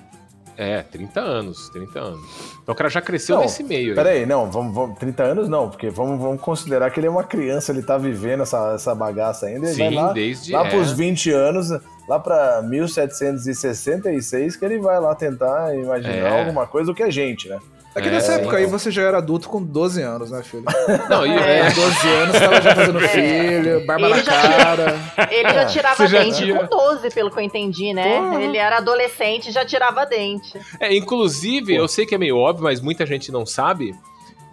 É, 0.59 0.83
30 0.83 1.21
anos, 1.21 1.69
30 1.69 1.99
anos. 2.01 2.21
Então 2.63 2.73
o 2.73 2.77
cara 2.77 2.89
já 2.89 3.01
cresceu 3.03 3.37
Não, 3.37 3.43
nesse 3.43 3.63
meio. 3.63 3.91
aí. 3.91 3.95
Peraí, 3.95 4.25
não, 4.27 4.51
vamos, 4.51 4.75
vamos, 4.75 4.99
30 4.99 5.23
anos 5.23 5.49
não, 5.49 5.69
porque 5.69 5.91
vamos, 5.91 6.19
vamos 6.21 6.41
considerar 6.41 6.91
que 6.91 6.99
ele 7.01 7.07
é 7.07 7.11
uma 7.11 7.25
criança, 7.25 7.73
ele 7.73 7.83
tá 7.83 7.99
vivendo 7.99 8.43
essa, 8.43 8.73
essa 8.75 8.95
bagaça 8.95 9.47
ainda. 9.47 9.67
Sim, 9.69 9.95
lá, 9.95 10.13
desde- 10.13 10.53
lá 10.53 10.67
é. 10.67 10.71
pros 10.71 10.93
20 10.93 11.31
anos, 11.31 11.69
lá 12.09 12.19
pra 12.19 12.63
1766, 12.63 14.57
que 14.57 14.65
ele 14.65 14.79
vai 14.79 14.99
lá 15.01 15.15
tentar 15.15 15.75
imaginar 15.77 16.15
É. 16.15 16.39
alguma 16.41 16.67
coisa 16.67 16.87
do 16.91 16.95
que 16.95 17.03
a 17.03 17.11
gente, 17.11 17.49
né? 17.49 17.59
É 17.97 18.03
que 18.03 18.09
É, 18.09 18.11
nessa 18.13 18.35
sim. 18.35 18.41
época 18.41 18.59
aí 18.59 18.67
você 18.67 18.91
já 18.91 19.03
era 19.03 19.19
adulto 19.19 19.49
com 19.49 19.63
12 19.63 20.03
anos, 20.03 20.31
né, 20.31 20.43
filho? 20.43 20.65
Não, 21.09 21.27
e, 21.27 21.31
É. 21.31 21.61
é, 21.61 21.71
12 21.71 22.09
anos, 22.09 22.39
tava 22.39 22.61
já 22.61 22.75
fazendo 22.75 23.01
filho, 23.09 23.87
barba 23.87 24.07
Ele 24.07 24.17
na 24.17 24.23
já 24.23 24.33
cara. 24.43 25.01
Ele 25.31 25.49
já 25.53 25.67
tirava 25.67 26.07
já 26.07 26.19
dente 26.23 26.45
tira. 26.45 26.59
com 26.67 26.77
12, 26.77 27.11
pelo 27.11 27.31
que 27.31 27.39
eu 27.39 27.43
entendi, 27.43 27.95
né? 27.95 28.19
Porra. 28.19 28.43
Ele 28.43 28.59
era 28.59 28.77
adolescente 28.77 29.49
e 29.49 29.53
já 29.53 29.65
tirava 29.65 30.05
dente. 30.05 30.61
É, 30.79 30.95
inclusive, 30.95 31.75
eu 31.75 31.89
sei 31.89 32.05
que 32.05 32.15
é 32.15 32.19
meio 32.19 32.37
óbvio, 32.37 32.65
mas 32.65 32.81
muita 32.81 33.07
gente 33.07 33.33
não 33.33 33.47
sabe. 33.47 33.95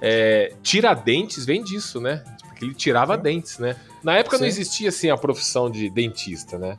É, 0.02 0.54
Tiradentes 0.64 1.46
vem 1.46 1.64
disso, 1.64 2.00
né? 2.00 2.24
Porque 2.48 2.66
ele 2.66 2.74
tirava 2.74 3.18
dentes, 3.18 3.60
né? 3.60 3.76
Na 4.04 4.18
época 4.18 4.38
não 4.38 4.44
Sim. 4.44 4.50
existia 4.50 4.90
assim 4.90 5.10
a 5.10 5.18
profissão 5.18 5.70
de 5.70 5.90
dentista, 5.90 6.58
né? 6.58 6.78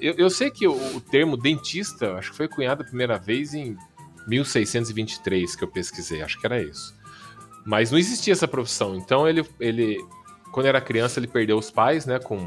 Eu, 0.00 0.14
eu 0.18 0.28
sei 0.30 0.50
que 0.50 0.66
o, 0.66 0.72
o 0.96 1.00
termo 1.00 1.36
dentista, 1.36 2.14
acho 2.14 2.30
que 2.32 2.36
foi 2.36 2.48
cunhado 2.48 2.82
a 2.82 2.84
primeira 2.84 3.16
vez 3.16 3.54
em 3.54 3.76
1623 4.26 5.56
que 5.56 5.64
eu 5.64 5.68
pesquisei, 5.68 6.22
acho 6.22 6.38
que 6.40 6.46
era 6.46 6.60
isso. 6.62 6.94
Mas 7.64 7.90
não 7.90 7.98
existia 7.98 8.32
essa 8.32 8.46
profissão. 8.48 8.94
Então 8.94 9.28
ele, 9.28 9.44
ele 9.58 9.98
quando 10.52 10.66
era 10.66 10.80
criança, 10.80 11.18
ele 11.18 11.26
perdeu 11.26 11.58
os 11.58 11.70
pais, 11.70 12.06
né? 12.06 12.18
Com 12.18 12.46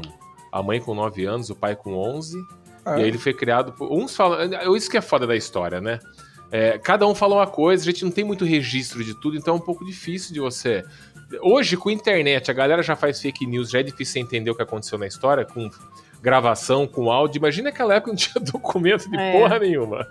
a 0.52 0.62
mãe 0.62 0.80
com 0.80 0.94
9 0.94 1.24
anos, 1.24 1.50
o 1.50 1.56
pai 1.56 1.76
com 1.76 1.94
11. 1.94 2.38
É. 2.86 2.90
E 2.90 3.02
aí 3.02 3.08
ele 3.08 3.18
foi 3.18 3.34
criado 3.34 3.72
por. 3.72 3.92
Uns 3.92 4.16
falam. 4.16 4.74
Isso 4.74 4.90
que 4.90 4.96
é 4.96 5.00
foda 5.00 5.26
da 5.26 5.36
história, 5.36 5.80
né? 5.80 5.98
É, 6.50 6.78
cada 6.78 7.06
um 7.06 7.14
fala 7.14 7.34
uma 7.34 7.46
coisa, 7.46 7.82
a 7.82 7.86
gente 7.92 8.04
não 8.04 8.10
tem 8.10 8.24
muito 8.24 8.44
registro 8.44 9.04
de 9.04 9.12
tudo, 9.20 9.36
então 9.36 9.54
é 9.54 9.56
um 9.58 9.60
pouco 9.60 9.84
difícil 9.84 10.32
de 10.32 10.40
você. 10.40 10.82
Hoje, 11.42 11.76
com 11.76 11.90
a 11.90 11.92
internet, 11.92 12.50
a 12.50 12.54
galera 12.54 12.82
já 12.82 12.96
faz 12.96 13.20
fake 13.20 13.46
news, 13.46 13.68
já 13.68 13.80
é 13.80 13.82
difícil 13.82 14.14
você 14.14 14.20
entender 14.20 14.50
o 14.50 14.54
que 14.54 14.62
aconteceu 14.62 14.98
na 14.98 15.06
história, 15.06 15.44
com 15.44 15.70
gravação, 16.22 16.86
com 16.86 17.10
áudio. 17.10 17.38
Imagina 17.38 17.68
aquela 17.68 17.94
época 17.94 18.12
não 18.12 18.16
tinha 18.16 18.40
documento 18.42 19.10
de 19.10 19.18
É. 19.18 19.32
porra 19.32 19.58
nenhuma. 19.58 20.08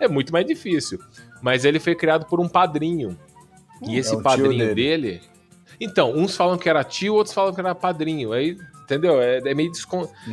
É 0.00 0.08
muito 0.08 0.32
mais 0.32 0.46
difícil. 0.46 0.98
Mas 1.42 1.64
ele 1.64 1.78
foi 1.78 1.94
criado 1.94 2.26
por 2.26 2.40
um 2.40 2.48
padrinho. 2.48 3.16
E 3.86 3.96
esse 3.96 4.14
é 4.14 4.20
padrinho 4.20 4.74
dele. 4.74 4.74
dele. 4.74 5.20
Então, 5.80 6.12
uns 6.12 6.36
falam 6.36 6.58
que 6.58 6.68
era 6.68 6.82
tio, 6.82 7.14
outros 7.14 7.34
falam 7.34 7.54
que 7.54 7.60
era 7.60 7.74
padrinho. 7.74 8.32
Aí, 8.32 8.56
entendeu? 8.94 9.20
É, 9.20 9.38
é 9.38 9.54
meio 9.54 9.70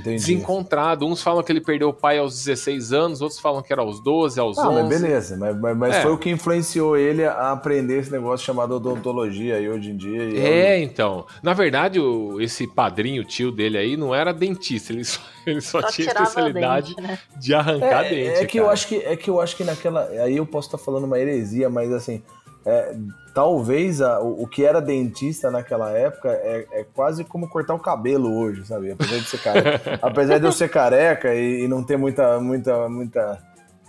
desencontrado. 0.04 1.06
Uns 1.06 1.22
falam 1.22 1.44
que 1.44 1.52
ele 1.52 1.62
perdeu 1.62 1.90
o 1.90 1.94
pai 1.94 2.18
aos 2.18 2.34
16 2.44 2.94
anos, 2.94 3.22
outros 3.22 3.40
falam 3.40 3.62
que 3.62 3.72
era 3.72 3.82
aos 3.82 4.02
12, 4.04 4.40
aos 4.40 4.58
Ah, 4.58 4.70
11. 4.70 4.82
mas 4.90 5.02
beleza, 5.02 5.38
mas, 5.38 5.60
mas, 5.60 5.78
mas 5.78 5.96
É. 5.96 6.02
foi 6.02 6.12
o 6.12 6.18
que 6.18 6.30
influenciou 6.30 6.98
ele 6.98 7.24
a 7.26 7.52
aprender 7.52 8.00
esse 8.00 8.12
negócio 8.12 8.46
chamado 8.46 8.76
odontologia 8.76 9.56
aí 9.56 9.70
hoje 9.70 9.92
em 9.92 9.98
dia. 9.98 10.24
e 10.24 10.38
É, 10.40 10.80
então. 10.80 11.26
Na 11.44 11.54
verdade, 11.54 12.00
o- 12.00 12.40
esse 12.42 12.68
padrinho, 12.68 13.24
tio 13.24 13.52
dele 13.52 13.78
aí, 13.78 13.98
não 13.98 14.14
era 14.14 14.34
dentista. 14.34 14.94
Ele 14.94 15.04
só, 15.04 15.20
ele 15.46 15.62
só, 15.62 15.82
Só 15.82 15.88
tinha 15.90 16.08
especialidade 16.08 16.96
dente, 16.96 17.02
né? 17.08 17.20
de 17.40 17.54
arrancar 17.54 18.06
É, 18.06 18.10
dente. 18.10 18.40
é 18.40 18.46
que 18.46 18.58
eu 18.60 18.64
cara. 18.64 18.74
acho 18.74 18.88
que 18.88 18.96
é 18.96 19.16
que 19.16 19.30
eu 19.30 19.40
acho 19.42 19.56
que 19.56 19.64
naquela 19.64 20.04
aí 20.06 20.38
eu 20.38 20.46
posso 20.46 20.68
estar 20.68 20.78
falando 20.78 21.04
uma 21.06 21.20
heresia, 21.20 21.70
mas 21.70 21.92
assim 21.92 22.22
é, 22.66 22.96
talvez 23.38 24.02
a- 24.02 24.20
o, 24.20 24.42
o 24.44 24.48
que 24.48 24.66
era 24.66 24.82
dentista 24.82 25.52
naquela 25.52 25.92
época 25.92 26.28
é, 26.30 26.66
é 26.72 26.84
quase 26.84 27.24
como 27.24 27.48
cortar 27.48 27.76
o 27.76 27.80
cabelo 27.80 28.36
hoje, 28.36 28.66
sabe? 28.66 28.90
Apesar 28.90 29.18
de 29.20 29.26
ser 29.30 29.38
careca, 29.44 30.00
apesar 30.02 30.40
de 30.40 30.46
eu 30.48 30.52
ser 30.52 30.70
careca 30.70 31.36
e, 31.36 31.64
e 31.64 31.68
não 31.68 31.84
ter 31.84 31.98
muita 31.98 32.40
muita 32.40 32.90
muita 32.90 33.38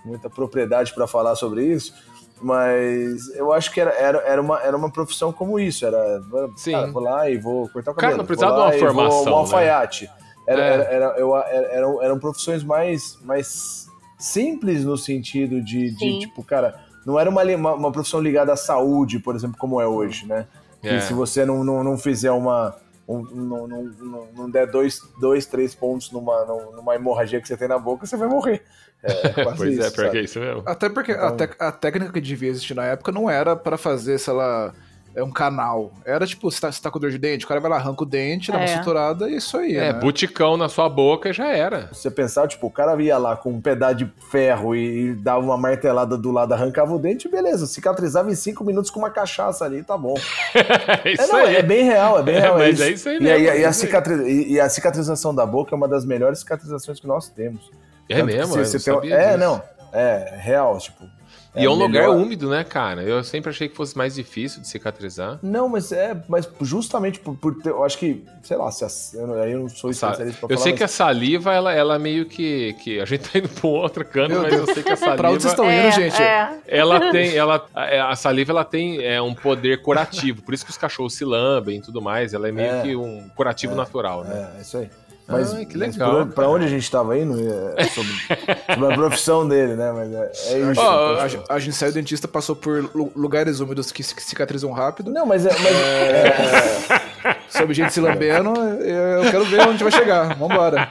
muita 0.04 0.28
propriedade 0.28 0.92
para 0.94 1.06
falar 1.06 1.34
sobre 1.34 1.64
isso, 1.64 1.94
mas 2.42 3.26
eu 3.36 3.50
acho 3.50 3.72
que 3.72 3.80
era, 3.80 3.90
era, 3.92 4.18
era, 4.18 4.42
uma, 4.42 4.60
era 4.60 4.76
uma 4.76 4.90
profissão 4.92 5.32
como 5.32 5.58
isso, 5.58 5.86
era 5.86 6.20
Sim. 6.54 6.72
cara, 6.72 6.92
vou 6.92 7.02
lá 7.02 7.30
e 7.30 7.38
vou 7.38 7.68
cortar 7.70 7.92
o 7.92 7.94
Cara, 7.94 8.12
cabelo. 8.12 8.18
não 8.18 8.26
precisava 8.26 8.54
de 8.54 8.60
uma 8.60 8.74
e 8.76 8.78
vou- 8.78 8.86
formação, 8.88 9.22
um 9.22 9.24
né? 9.24 9.32
alfaiate. 9.32 10.10
Era, 10.46 10.60
É. 10.62 10.72
era, 10.74 10.82
era, 10.84 11.06
eu- 11.18 11.34
era- 11.36 11.72
eram, 11.72 12.02
eram 12.02 12.18
profissões 12.18 12.62
mais, 12.62 13.18
mais 13.24 13.86
simples 14.18 14.84
no 14.84 14.98
sentido 14.98 15.62
de, 15.62 15.90
de, 15.90 15.98
Sim. 15.98 16.18
tipo, 16.18 16.42
cara, 16.44 16.74
não 17.08 17.18
era 17.18 17.28
uma, 17.30 17.42
uma, 17.42 17.74
uma 17.74 17.90
profissão 17.92 18.20
ligada 18.20 18.52
à 18.52 18.56
saúde, 18.56 19.18
por 19.18 19.34
exemplo, 19.34 19.56
como 19.58 19.80
é 19.80 19.86
hoje, 19.86 20.26
né? 20.26 20.46
É. 20.82 20.90
Que 20.98 21.00
se 21.00 21.12
você 21.14 21.44
não, 21.46 21.64
não, 21.64 21.82
não 21.82 21.96
fizer 21.98 22.30
uma. 22.30 22.76
um- 23.08 23.22
não, 23.34 23.66
não, 23.66 23.82
não, 23.84 24.28
não 24.36 24.50
der 24.50 24.70
dois, 24.70 25.00
dois, 25.18 25.46
três 25.46 25.74
pontos 25.74 26.12
numa, 26.12 26.44
numa 26.76 26.94
hemorragia 26.94 27.40
que 27.40 27.48
você 27.48 27.56
tem 27.56 27.66
na 27.66 27.78
boca, 27.78 28.06
você 28.06 28.16
vai 28.16 28.28
morrer. 28.28 28.62
É, 29.02 29.26
é 29.28 29.44
quase 29.44 29.56
Pois 29.58 29.72
isso. 29.72 29.82
é, 29.86 29.90
pior 29.90 29.96
sabe? 30.04 30.10
que 30.10 30.18
é 30.18 30.20
isso 30.22 30.38
mesmo. 30.38 30.62
Até 30.66 30.88
porque 30.88 31.12
a, 31.12 31.14
Então- 31.14 31.36
tec- 31.36 31.56
a 31.62 31.72
técnica 31.72 32.12
que 32.12 32.20
devia 32.20 32.50
existir 32.50 32.74
na 32.74 32.84
época 32.84 33.10
não 33.10 33.28
era 33.30 33.56
pra 33.56 33.76
fazer, 33.78 34.18
sei 34.18 34.34
lá, 34.34 34.74
é 35.18 35.22
um 35.24 35.30
canal. 35.30 35.92
Era 36.04 36.26
tipo, 36.26 36.50
você 36.50 36.60
tá, 36.60 36.70
você 36.72 36.80
tá 36.80 36.90
com 36.90 36.98
dor 36.98 37.10
de 37.10 37.18
dente, 37.18 37.44
o 37.44 37.48
cara 37.48 37.60
vai 37.60 37.70
lá, 37.70 37.76
arranca 37.76 38.02
o 38.02 38.06
dente, 38.06 38.50
dá 38.50 38.58
uma 38.58 38.64
É. 38.64 38.76
suturada 38.76 39.28
e 39.28 39.36
isso 39.36 39.56
aí, 39.56 39.76
É, 39.76 39.92
né? 39.92 40.00
buticão 40.00 40.56
na 40.56 40.68
sua 40.68 40.88
boca 40.88 41.32
já 41.32 41.48
era. 41.48 41.88
Você 41.92 42.10
pensar, 42.10 42.46
tipo, 42.48 42.66
o 42.66 42.70
cara 42.70 43.00
ia 43.02 43.18
lá 43.18 43.36
com 43.36 43.50
um 43.50 43.60
pedaço 43.60 43.96
de 43.96 44.12
ferro 44.30 44.74
e, 44.74 45.10
e 45.10 45.14
dava 45.14 45.40
uma 45.40 45.56
martelada 45.56 46.16
do 46.16 46.30
lado, 46.30 46.52
arrancava 46.54 46.94
o 46.94 46.98
dente, 46.98 47.28
beleza, 47.28 47.66
cicatrizava 47.66 48.30
em 48.30 48.34
cinco 48.34 48.64
minutos 48.64 48.90
com 48.90 48.98
uma 49.00 49.10
cachaça 49.10 49.64
ali, 49.64 49.82
tá 49.82 49.96
bom. 49.96 50.14
É 50.54 51.08
É, 51.08 51.12
isso 51.12 51.32
não, 51.32 51.44
aí. 51.46 51.56
é 51.56 51.62
bem 51.62 51.84
real, 51.84 52.18
é 52.18 52.22
bem 52.22 52.36
É, 52.36 52.40
real. 52.40 52.58
mas 52.58 52.80
é 52.80 52.90
isso 52.90 53.08
aí 53.08 53.16
e, 53.16 53.20
mesmo, 53.22 53.36
a, 53.36 53.38
e, 53.40 53.46
é 53.46 53.50
a 53.50 53.54
isso 53.56 53.66
aí. 53.66 53.72
cicatri- 53.74 54.22
e- 54.28 54.52
e 54.52 54.60
a 54.60 54.68
cicatrização 54.68 55.34
da 55.34 55.44
boca 55.46 55.74
é 55.74 55.76
uma 55.76 55.88
das 55.88 56.04
melhores 56.04 56.38
cicatrizações 56.40 57.00
que 57.00 57.06
nós 57.06 57.28
temos. 57.28 57.70
É 58.08 58.16
Tanto 58.16 58.26
mesmo? 58.26 58.64
se 58.64 58.78
você 58.78 58.90
não 58.90 59.00
tem- 59.00 59.12
É, 59.12 59.26
disso. 59.28 59.38
não. 59.38 59.62
É, 59.92 60.34
real, 60.38 60.76
tipo. 60.78 61.04
E 61.56 61.64
é 61.64 61.68
um 61.68 61.72
lugar 61.74 62.02
melhor- 62.08 62.16
úmido, 62.16 62.48
né, 62.50 62.62
cara? 62.62 63.02
Eu 63.02 63.24
sempre 63.24 63.50
achei 63.50 63.68
que 63.68 63.74
fosse 63.74 63.96
mais 63.96 64.14
difícil 64.14 64.60
de 64.60 64.68
cicatrizar. 64.68 65.38
Não, 65.42 65.68
mas 65.68 65.90
é, 65.90 66.16
mas 66.28 66.48
justamente 66.60 67.18
por, 67.18 67.34
por 67.36 67.54
ter, 67.60 67.70
eu 67.70 67.82
acho 67.82 67.98
que, 67.98 68.24
sei 68.42 68.56
lá, 68.56 68.70
se 68.70 68.84
a, 68.84 68.88
eu, 69.20 69.26
não- 69.26 69.34
aí 69.42 69.52
eu 69.52 69.60
não 69.60 69.68
sou 69.68 69.90
especialista 69.90 70.38
pra 70.38 70.44
Eu 70.44 70.48
falar, 70.50 70.60
sei 70.62 70.72
mas- 70.72 70.78
que 70.78 70.84
a 70.84 70.88
saliva, 70.88 71.52
ela, 71.52 71.72
ela 71.72 71.98
meio 71.98 72.26
que, 72.26 72.74
que. 72.74 73.00
A 73.00 73.04
gente 73.04 73.28
tá 73.28 73.38
indo 73.38 73.48
pra 73.48 73.66
um 73.68 73.72
outro 73.72 74.04
cano, 74.04 74.34
Meu 74.34 74.42
mas 74.42 74.52
eu 74.54 74.66
sei 74.66 74.82
que 74.82 74.90
a 74.92 74.96
saliva. 74.96 75.16
Pra 75.18 75.30
onde 75.30 75.42
vocês 75.42 75.52
estão 75.52 75.68
É, 75.68 75.86
indo, 75.86 75.94
gente? 75.94 76.22
é. 76.22 76.60
Ela 76.68 77.10
tem. 77.10 77.34
Ela, 77.34 77.66
a 77.74 78.10
a 78.12 78.16
saliva 78.16 78.52
ela 78.52 78.64
tem 78.64 79.02
é, 79.04 79.20
um 79.20 79.34
poder 79.34 79.82
curativo. 79.82 80.42
Por 80.42 80.54
isso 80.54 80.64
que 80.64 80.70
os 80.70 80.76
cachorros 80.78 81.14
se 81.14 81.24
lambem 81.24 81.78
e 81.78 81.82
tudo 81.82 82.00
mais. 82.00 82.34
Ela 82.34 82.48
é 82.48 82.52
meio 82.52 82.70
É. 82.72 82.82
que 82.82 82.94
um 82.96 83.28
curativo 83.34 83.74
natural, 83.74 84.22
né? 84.24 84.50
É, 84.54 84.58
é 84.58 84.60
isso 84.62 84.76
aí. 84.76 84.88
Mas, 85.28 85.52
Ai, 85.54 85.66
que 85.66 85.76
legal, 85.76 86.10
por 86.10 86.20
onde- 86.22 86.34
pra 86.34 86.44
cara. 86.44 86.48
onde 86.56 86.64
a 86.64 86.68
gente 86.68 86.90
tava 86.90 87.18
indo? 87.18 87.34
É 87.76 87.84
sobre, 87.84 88.12
sobre 88.74 88.92
a 88.92 88.96
profissão 88.96 89.46
dele, 89.46 89.74
né? 89.74 89.92
Mas 89.92 90.10
é, 90.14 90.32
é 90.54 90.70
isso. 90.72 90.80
Ó, 90.80 91.18
A, 91.50 91.54
a 91.54 91.58
gente 91.58 91.76
saiu 91.76 91.92
do 91.92 91.94
dentista, 91.96 92.26
passou 92.26 92.56
por 92.56 92.88
lu- 92.94 93.12
lugares 93.14 93.60
úmidos 93.60 93.92
que 93.92 94.02
ci- 94.02 94.14
cicatrizam 94.18 94.72
rápido. 94.72 95.10
Não, 95.10 95.26
mas 95.26 95.44
é. 95.44 95.50
Mas, 95.50 97.38
Sobre 97.50 97.74
gente 97.74 97.92
se 97.92 98.00
lambendo, 98.00 98.54
eu 98.58 99.22
eu 99.24 99.30
quero 99.30 99.44
ver 99.44 99.60
onde 99.68 99.82
vai 99.82 99.92
chegar. 99.92 100.34
Vambora. 100.36 100.90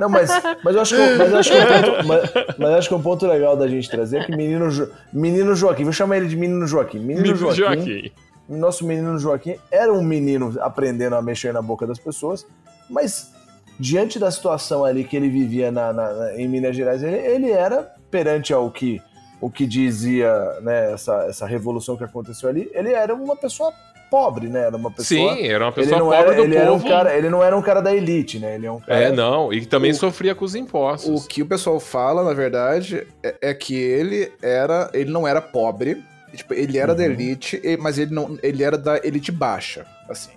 Não, 0.00 0.08
mas, 0.08 0.30
mas 0.62 0.74
eu 0.76 0.82
acho 0.82 0.94
que, 0.94 1.14
mas 1.16 1.32
eu 1.32 1.38
acho 1.38 1.50
que 1.50 1.58
um 1.58 1.66
ponto, 1.66 2.06
mas, 2.06 2.30
mas 2.58 2.70
acho 2.74 2.88
que 2.88 2.94
um 2.94 3.02
ponto 3.02 3.26
legal 3.26 3.56
da 3.56 3.66
gente 3.66 3.90
trazer 3.90 4.18
é 4.18 4.24
que 4.24 4.36
menino, 4.36 4.70
Jo- 4.70 4.88
menino 5.12 5.54
Joaquim, 5.56 5.84
vou 5.84 5.92
chamar 5.92 6.18
ele 6.18 6.28
de 6.28 6.36
menino 6.36 6.66
Joaquim. 6.66 6.98
Menino, 6.98 7.22
Menino 7.22 7.36
Joaquim, 7.38 7.56
Joaquim. 7.62 8.12
Nosso 8.48 8.84
menino 8.86 9.18
Joaquim 9.18 9.56
era 9.70 9.92
um 9.92 10.02
menino 10.02 10.54
aprendendo 10.60 11.16
a 11.16 11.22
mexer 11.22 11.52
na 11.52 11.62
boca 11.62 11.86
das 11.86 11.98
pessoas, 11.98 12.46
mas 12.88 13.32
diante 13.80 14.18
da 14.18 14.30
situação 14.30 14.84
ali 14.84 15.02
que 15.04 15.16
ele 15.16 15.28
vivia 15.28 15.72
na, 15.72 15.92
na- 15.92 16.12
na- 16.12 16.34
em 16.36 16.46
Minas 16.46 16.76
Gerais, 16.76 17.02
ele, 17.02 17.16
ele 17.16 17.50
era 17.50 17.82
perante 18.10 18.52
ao 18.52 18.70
que 18.70 19.00
o 19.40 19.50
que 19.50 19.66
dizia 19.66 20.30
né, 20.60 20.92
essa, 20.92 21.24
essa 21.28 21.46
revolução 21.46 21.96
que 21.96 22.04
aconteceu 22.04 22.48
ali, 22.48 22.70
ele 22.74 22.92
era 22.92 23.14
uma 23.14 23.34
pessoa 23.34 23.72
pobre, 24.10 24.48
né? 24.48 24.64
Era 24.66 24.76
uma 24.76 24.90
pessoa. 24.90 25.34
Sim, 25.36 25.46
era 25.46 25.64
uma 25.64 25.72
pessoa 25.72 25.98
pobre 26.00 26.16
era, 26.16 26.34
do 26.34 26.42
ele 26.42 26.56
era 26.56 26.70
um 26.72 26.78
povo. 26.78 26.88
cara, 26.88 27.16
ele 27.16 27.30
não 27.30 27.42
era 27.42 27.56
um 27.56 27.62
cara 27.62 27.80
da 27.80 27.94
elite, 27.94 28.38
né? 28.40 28.56
Ele 28.56 28.66
é 28.66 28.70
um 28.72 28.80
cara. 28.80 29.04
É, 29.04 29.12
não. 29.12 29.52
E 29.52 29.64
também 29.64 29.92
O- 29.92 29.94
sofria 29.94 30.34
com 30.34 30.44
os 30.44 30.54
impostos. 30.56 31.24
O 31.24 31.28
que 31.28 31.40
o 31.42 31.46
pessoal 31.46 31.78
fala, 31.80 32.22
na 32.24 32.34
verdade, 32.34 33.06
é, 33.22 33.36
é 33.40 33.54
que 33.54 33.74
ele 33.74 34.30
era. 34.42 34.90
Ele 34.92 35.10
não 35.10 35.26
era 35.28 35.40
pobre. 35.40 36.02
Tipo, 36.34 36.54
ele 36.54 36.76
era 36.76 36.92
da 36.94 37.02
Uhum. 37.04 37.10
elite, 37.10 37.60
e- 37.64 37.76
mas 37.76 37.98
ele 37.98 38.12
não. 38.12 38.36
Ele 38.42 38.62
era 38.64 38.76
da 38.76 38.98
elite 38.98 39.30
baixa, 39.32 39.86
assim. 40.08 40.30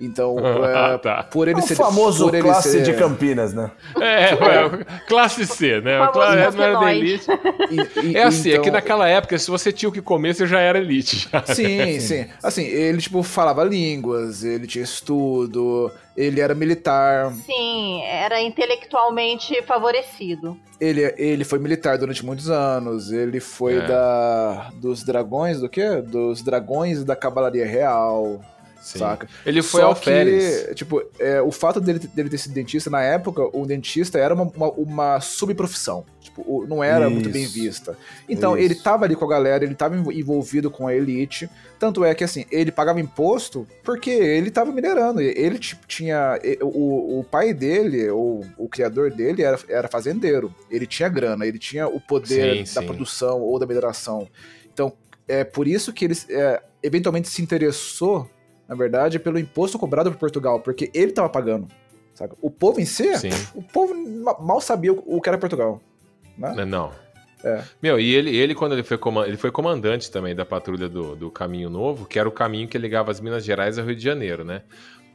Então, 0.00 0.36
Ah, 0.40 0.92
é, 0.94 0.98
tá. 0.98 1.22
por 1.24 1.46
ele 1.46 1.60
É 1.60 1.62
o 1.62 1.66
ser. 1.66 1.74
famoso 1.74 2.24
por 2.24 2.34
ele 2.34 2.42
classe 2.42 2.70
ser- 2.70 2.82
de 2.82 2.94
Campinas, 2.94 3.52
né? 3.52 3.70
É, 4.00 4.34
ué, 4.34 4.84
classe 5.06 5.46
C, 5.46 5.80
né? 5.80 5.98
Famoso 5.98 6.12
Cla- 6.12 6.50
não 6.52 6.82
era 6.82 6.94
elite. 6.94 7.26
e- 8.00 8.06
e- 8.12 8.16
É 8.16 8.22
assim, 8.24 8.48
é 8.50 8.52
que 8.54 8.58
então- 8.60 8.72
naquela 8.72 9.06
época, 9.08 9.38
se 9.38 9.50
você 9.50 9.70
tinha 9.72 9.88
o 9.88 9.92
que 9.92 10.00
comer, 10.00 10.34
você 10.34 10.46
já 10.46 10.60
era 10.60 10.78
elite. 10.78 11.28
já. 11.30 11.42
Sim, 11.54 12.00
sim. 12.00 12.26
Assim, 12.42 12.64
ele, 12.64 12.98
tipo, 12.98 13.22
falava 13.22 13.62
línguas, 13.64 14.42
ele 14.44 14.66
tinha 14.66 14.82
estudo, 14.84 15.90
ele 16.16 16.40
era 16.40 16.54
militar, 16.54 17.30
Sim, 17.46 18.02
era 18.02 18.40
intelectualmente 18.40 19.62
favorecido. 19.62 20.56
ele, 20.80 21.12
ele 21.18 21.44
foi 21.44 21.58
militar 21.58 21.98
durante 21.98 22.24
muitos 22.24 22.48
anos, 22.50 23.12
ele 23.12 23.40
foi 23.40 23.76
É. 23.76 23.86
da 23.86 24.70
dos 24.74 25.04
dragões, 25.04 25.60
do 25.60 25.68
quê? 25.68 26.00
Dos 26.02 26.42
dragões 26.42 27.04
da 27.04 27.14
Cavalaria 27.14 27.66
Real, 27.66 28.40
Sim. 28.80 28.98
saca? 28.98 29.28
Ele 29.44 29.62
foi 29.62 29.80
Só 29.82 29.88
alferes. 29.88 30.66
que, 30.68 30.74
tipo, 30.74 31.02
é, 31.18 31.40
o 31.42 31.50
fato 31.52 31.80
dele, 31.80 31.98
dele 31.98 32.28
ter 32.30 32.38
sido 32.38 32.52
dentista, 32.54 32.88
na 32.88 33.02
época, 33.02 33.42
o 33.56 33.66
dentista 33.66 34.18
era 34.18 34.32
uma, 34.34 34.44
uma, 34.44 34.70
uma 34.72 35.20
subprofissão. 35.20 36.04
Tipo, 36.20 36.42
o- 36.46 36.66
não 36.66 36.82
era 36.82 37.08
muito 37.10 37.28
Isso. 37.28 37.32
bem 37.32 37.46
vista. 37.46 37.96
Então, 38.28 38.56
Isso. 38.56 38.64
ele 38.64 38.74
tava 38.74 39.04
ali 39.04 39.14
com 39.16 39.24
a 39.24 39.28
galera, 39.28 39.64
ele 39.64 39.74
tava 39.74 39.96
env- 39.96 40.12
envolvido 40.12 40.70
com 40.70 40.86
a 40.86 40.94
elite. 40.94 41.48
Tanto 41.78 42.04
é 42.04 42.14
que, 42.14 42.24
assim, 42.24 42.44
ele 42.50 42.70
pagava 42.72 43.00
imposto 43.00 43.66
porque 43.84 44.10
ele 44.10 44.50
tava 44.50 44.72
minerando. 44.72 45.20
Ele, 45.20 45.58
tipo, 45.58 45.86
tinha... 45.86 46.38
O, 46.62 47.20
o 47.20 47.24
pai 47.24 47.52
dele, 47.52 48.08
ou 48.10 48.44
o 48.56 48.68
criador 48.68 49.10
dele, 49.10 49.42
era, 49.42 49.58
era 49.68 49.88
fazendeiro. 49.88 50.54
Ele 50.70 50.86
tinha 50.86 51.08
grana, 51.08 51.46
ele 51.46 51.58
tinha 51.58 51.86
o 51.88 52.00
poder 52.00 52.66
Sim, 52.66 52.74
da 52.74 52.80
sim. 52.80 52.86
produção 52.86 53.40
ou 53.40 53.58
da 53.58 53.66
mineração. 53.66 54.26
Então, 54.72 54.92
é 55.28 55.44
por 55.44 55.66
isso 55.68 55.92
que 55.92 56.04
ele 56.04 56.14
é, 56.30 56.62
eventualmente 56.82 57.28
se 57.28 57.40
interessou 57.42 58.28
na 58.70 58.76
verdade, 58.76 59.18
pelo 59.18 59.36
imposto 59.36 59.76
cobrado 59.76 60.12
por 60.12 60.18
Portugal, 60.18 60.60
porque 60.60 60.92
ele 60.94 61.10
tava 61.10 61.28
pagando. 61.28 61.66
Saca? 62.14 62.36
O 62.40 62.48
povo 62.48 62.80
em 62.80 62.84
si, 62.84 63.18
Sim. 63.18 63.30
o 63.52 63.60
povo 63.60 63.92
ma- 63.94 64.38
mal 64.38 64.60
sabia 64.60 64.92
o 64.92 65.20
que 65.20 65.28
era 65.28 65.36
Portugal. 65.36 65.80
Né? 66.38 66.64
Não. 66.64 66.92
É. 67.42 67.64
Meu, 67.82 67.98
e 67.98 68.14
ele, 68.14 68.36
ele 68.36 68.54
quando 68.54 68.72
ele 68.74 68.84
foi, 68.84 68.96
ele 69.26 69.36
foi 69.36 69.50
comandante 69.50 70.08
também 70.08 70.36
da 70.36 70.44
patrulha 70.44 70.88
do, 70.88 71.16
do 71.16 71.30
Caminho 71.32 71.68
Novo, 71.68 72.06
que 72.06 72.16
era 72.16 72.28
o 72.28 72.32
caminho 72.32 72.68
que 72.68 72.78
ligava 72.78 73.10
as 73.10 73.20
Minas 73.20 73.44
Gerais 73.44 73.76
ao 73.76 73.84
Rio 73.84 73.96
de 73.96 74.04
Janeiro, 74.04 74.44
né? 74.44 74.62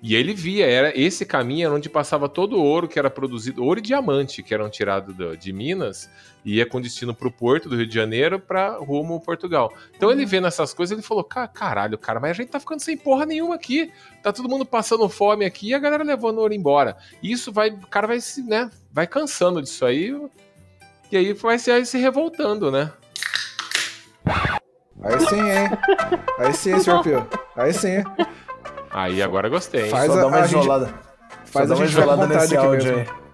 E 0.07 0.13
ele 0.15 0.35
via, 0.35 0.67
era 0.67 0.93
esse 0.95 1.25
caminho 1.25 1.65
era 1.65 1.73
onde 1.75 1.89
passava 1.89 2.29
todo 2.29 2.57
o 2.57 2.63
ouro 2.63 2.87
que 2.87 2.99
era 2.99 3.09
produzido, 3.09 3.63
ouro 3.63 3.79
e 3.79 3.81
diamante 3.81 4.43
que 4.43 4.53
eram 4.53 4.69
tirados 4.69 5.15
do- 5.15 5.35
de 5.35 5.51
Minas, 5.51 6.07
e 6.45 6.57
ia 6.57 6.65
com 6.67 6.79
destino 6.79 7.11
pro 7.11 7.31
porto 7.31 7.67
do 7.67 7.75
Rio 7.75 7.87
de 7.87 7.95
Janeiro 7.95 8.39
para 8.39 8.77
rumo 8.77 9.15
ao 9.15 9.19
Portugal. 9.19 9.73
Então 9.97 10.11
ele 10.11 10.23
vendo 10.23 10.45
essas 10.45 10.75
coisas, 10.75 10.95
ele 10.95 11.01
falou: 11.01 11.23
"Ca- 11.23 11.47
caralho, 11.47 11.97
cara, 11.97 12.19
mas 12.19 12.29
a 12.29 12.33
gente 12.35 12.49
tá 12.49 12.59
ficando 12.59 12.81
sem 12.81 12.95
porra 12.95 13.25
nenhuma 13.25 13.55
aqui. 13.55 13.91
Tá 14.21 14.31
todo 14.31 14.47
mundo 14.47 14.63
passando 14.63 15.09
fome 15.09 15.43
aqui 15.43 15.69
e 15.69 15.73
a 15.73 15.79
galera 15.79 16.03
levando 16.03 16.37
ouro 16.37 16.53
embora. 16.53 16.95
E 17.23 17.31
isso 17.31 17.51
vai, 17.51 17.71
o 17.71 17.87
cara 17.87 18.05
vai 18.05 18.19
se, 18.21 18.43
né, 18.43 18.69
vai 18.91 19.07
cansando 19.07 19.59
disso 19.59 19.83
aí. 19.83 20.15
E 21.11 21.17
aí 21.17 21.33
vai 21.33 21.57
se, 21.57 21.71
vai 21.71 21.83
se 21.83 21.97
revoltando, 21.97 22.69
né? 22.69 22.91
Aí 25.01 25.19
sim, 25.29 25.39
hein? 25.41 25.69
Aí 26.37 26.53
sim, 26.53 26.79
senhor 26.79 27.01
Pio. 27.01 27.27
Aí 27.55 27.73
sim. 27.73 28.03
Aí 28.97 29.21
agora 29.21 29.49
gostei. 29.49 29.83
hein? 29.85 29.89
Faz 29.89 30.05
Só 30.07 30.13
a- 30.13 30.21
dá 30.21 30.27
uma 30.27 30.37
a 30.37 30.41
gente- 30.47 30.57
isolada. 30.59 30.93
Faz 31.47 31.67
Só 31.67 31.73
a 31.73 31.77
gente 31.77 31.89
isolada 31.89 32.27
nesse 32.27 32.55
aqui 32.55 32.65
áudio 32.65 32.95
mesmo. 32.97 33.11
aí. 33.11 33.25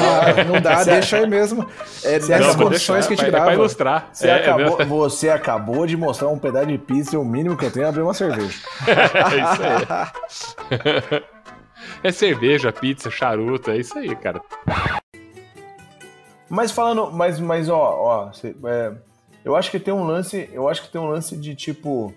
Ah, 0.00 0.44
não 0.48 0.60
dá, 0.62 0.82
deixa 0.84 1.18
aí 1.18 1.26
mesmo. 1.28 1.68
É 2.02 2.12
nessas 2.12 2.30
acabou- 2.30 2.66
condições 2.68 3.06
que 3.06 3.12
a 3.12 3.16
gente 3.16 3.26
é, 3.26 3.30
pra- 3.30 3.38
é 3.38 3.42
pra 3.42 3.50
grava. 3.50 3.60
ilustrar. 3.60 4.08
Você, 4.10 4.28
é, 4.28 4.34
acabou, 4.34 4.80
é, 4.80 4.84
você 4.86 5.28
acabou 5.28 5.86
de 5.86 5.94
mostrar 5.98 6.28
um 6.28 6.38
pedaço 6.38 6.66
de 6.68 6.78
pizza 6.78 7.16
e 7.16 7.18
o 7.18 7.24
mínimo 7.24 7.54
que 7.54 7.66
eu 7.66 7.70
tenho 7.70 7.84
é 7.84 7.88
abrir 7.90 8.00
uma 8.00 8.14
cerveja. 8.14 8.58
é 8.88 9.42
isso 9.42 11.12
aí. 11.12 11.24
É 12.02 12.10
cerveja, 12.12 12.72
pizza, 12.72 13.10
charuto, 13.10 13.70
é 13.70 13.76
isso 13.76 13.98
aí, 13.98 14.16
cara. 14.16 14.40
Mas 16.48 16.70
falando, 16.70 17.10
mas, 17.12 17.38
mas 17.38 17.68
ó, 17.68 17.76
ó, 17.78 18.32
cê- 18.32 18.54
é, 18.64 18.92
eu 19.44 19.54
acho 19.56 19.70
que 19.70 19.78
tem 19.78 19.92
um 19.92 20.04
lance, 20.04 20.48
eu 20.52 20.66
acho 20.68 20.82
que 20.82 20.88
tem 20.90 21.00
um 21.00 21.06
lance 21.08 21.36
de 21.36 21.54
tipo, 21.54 22.14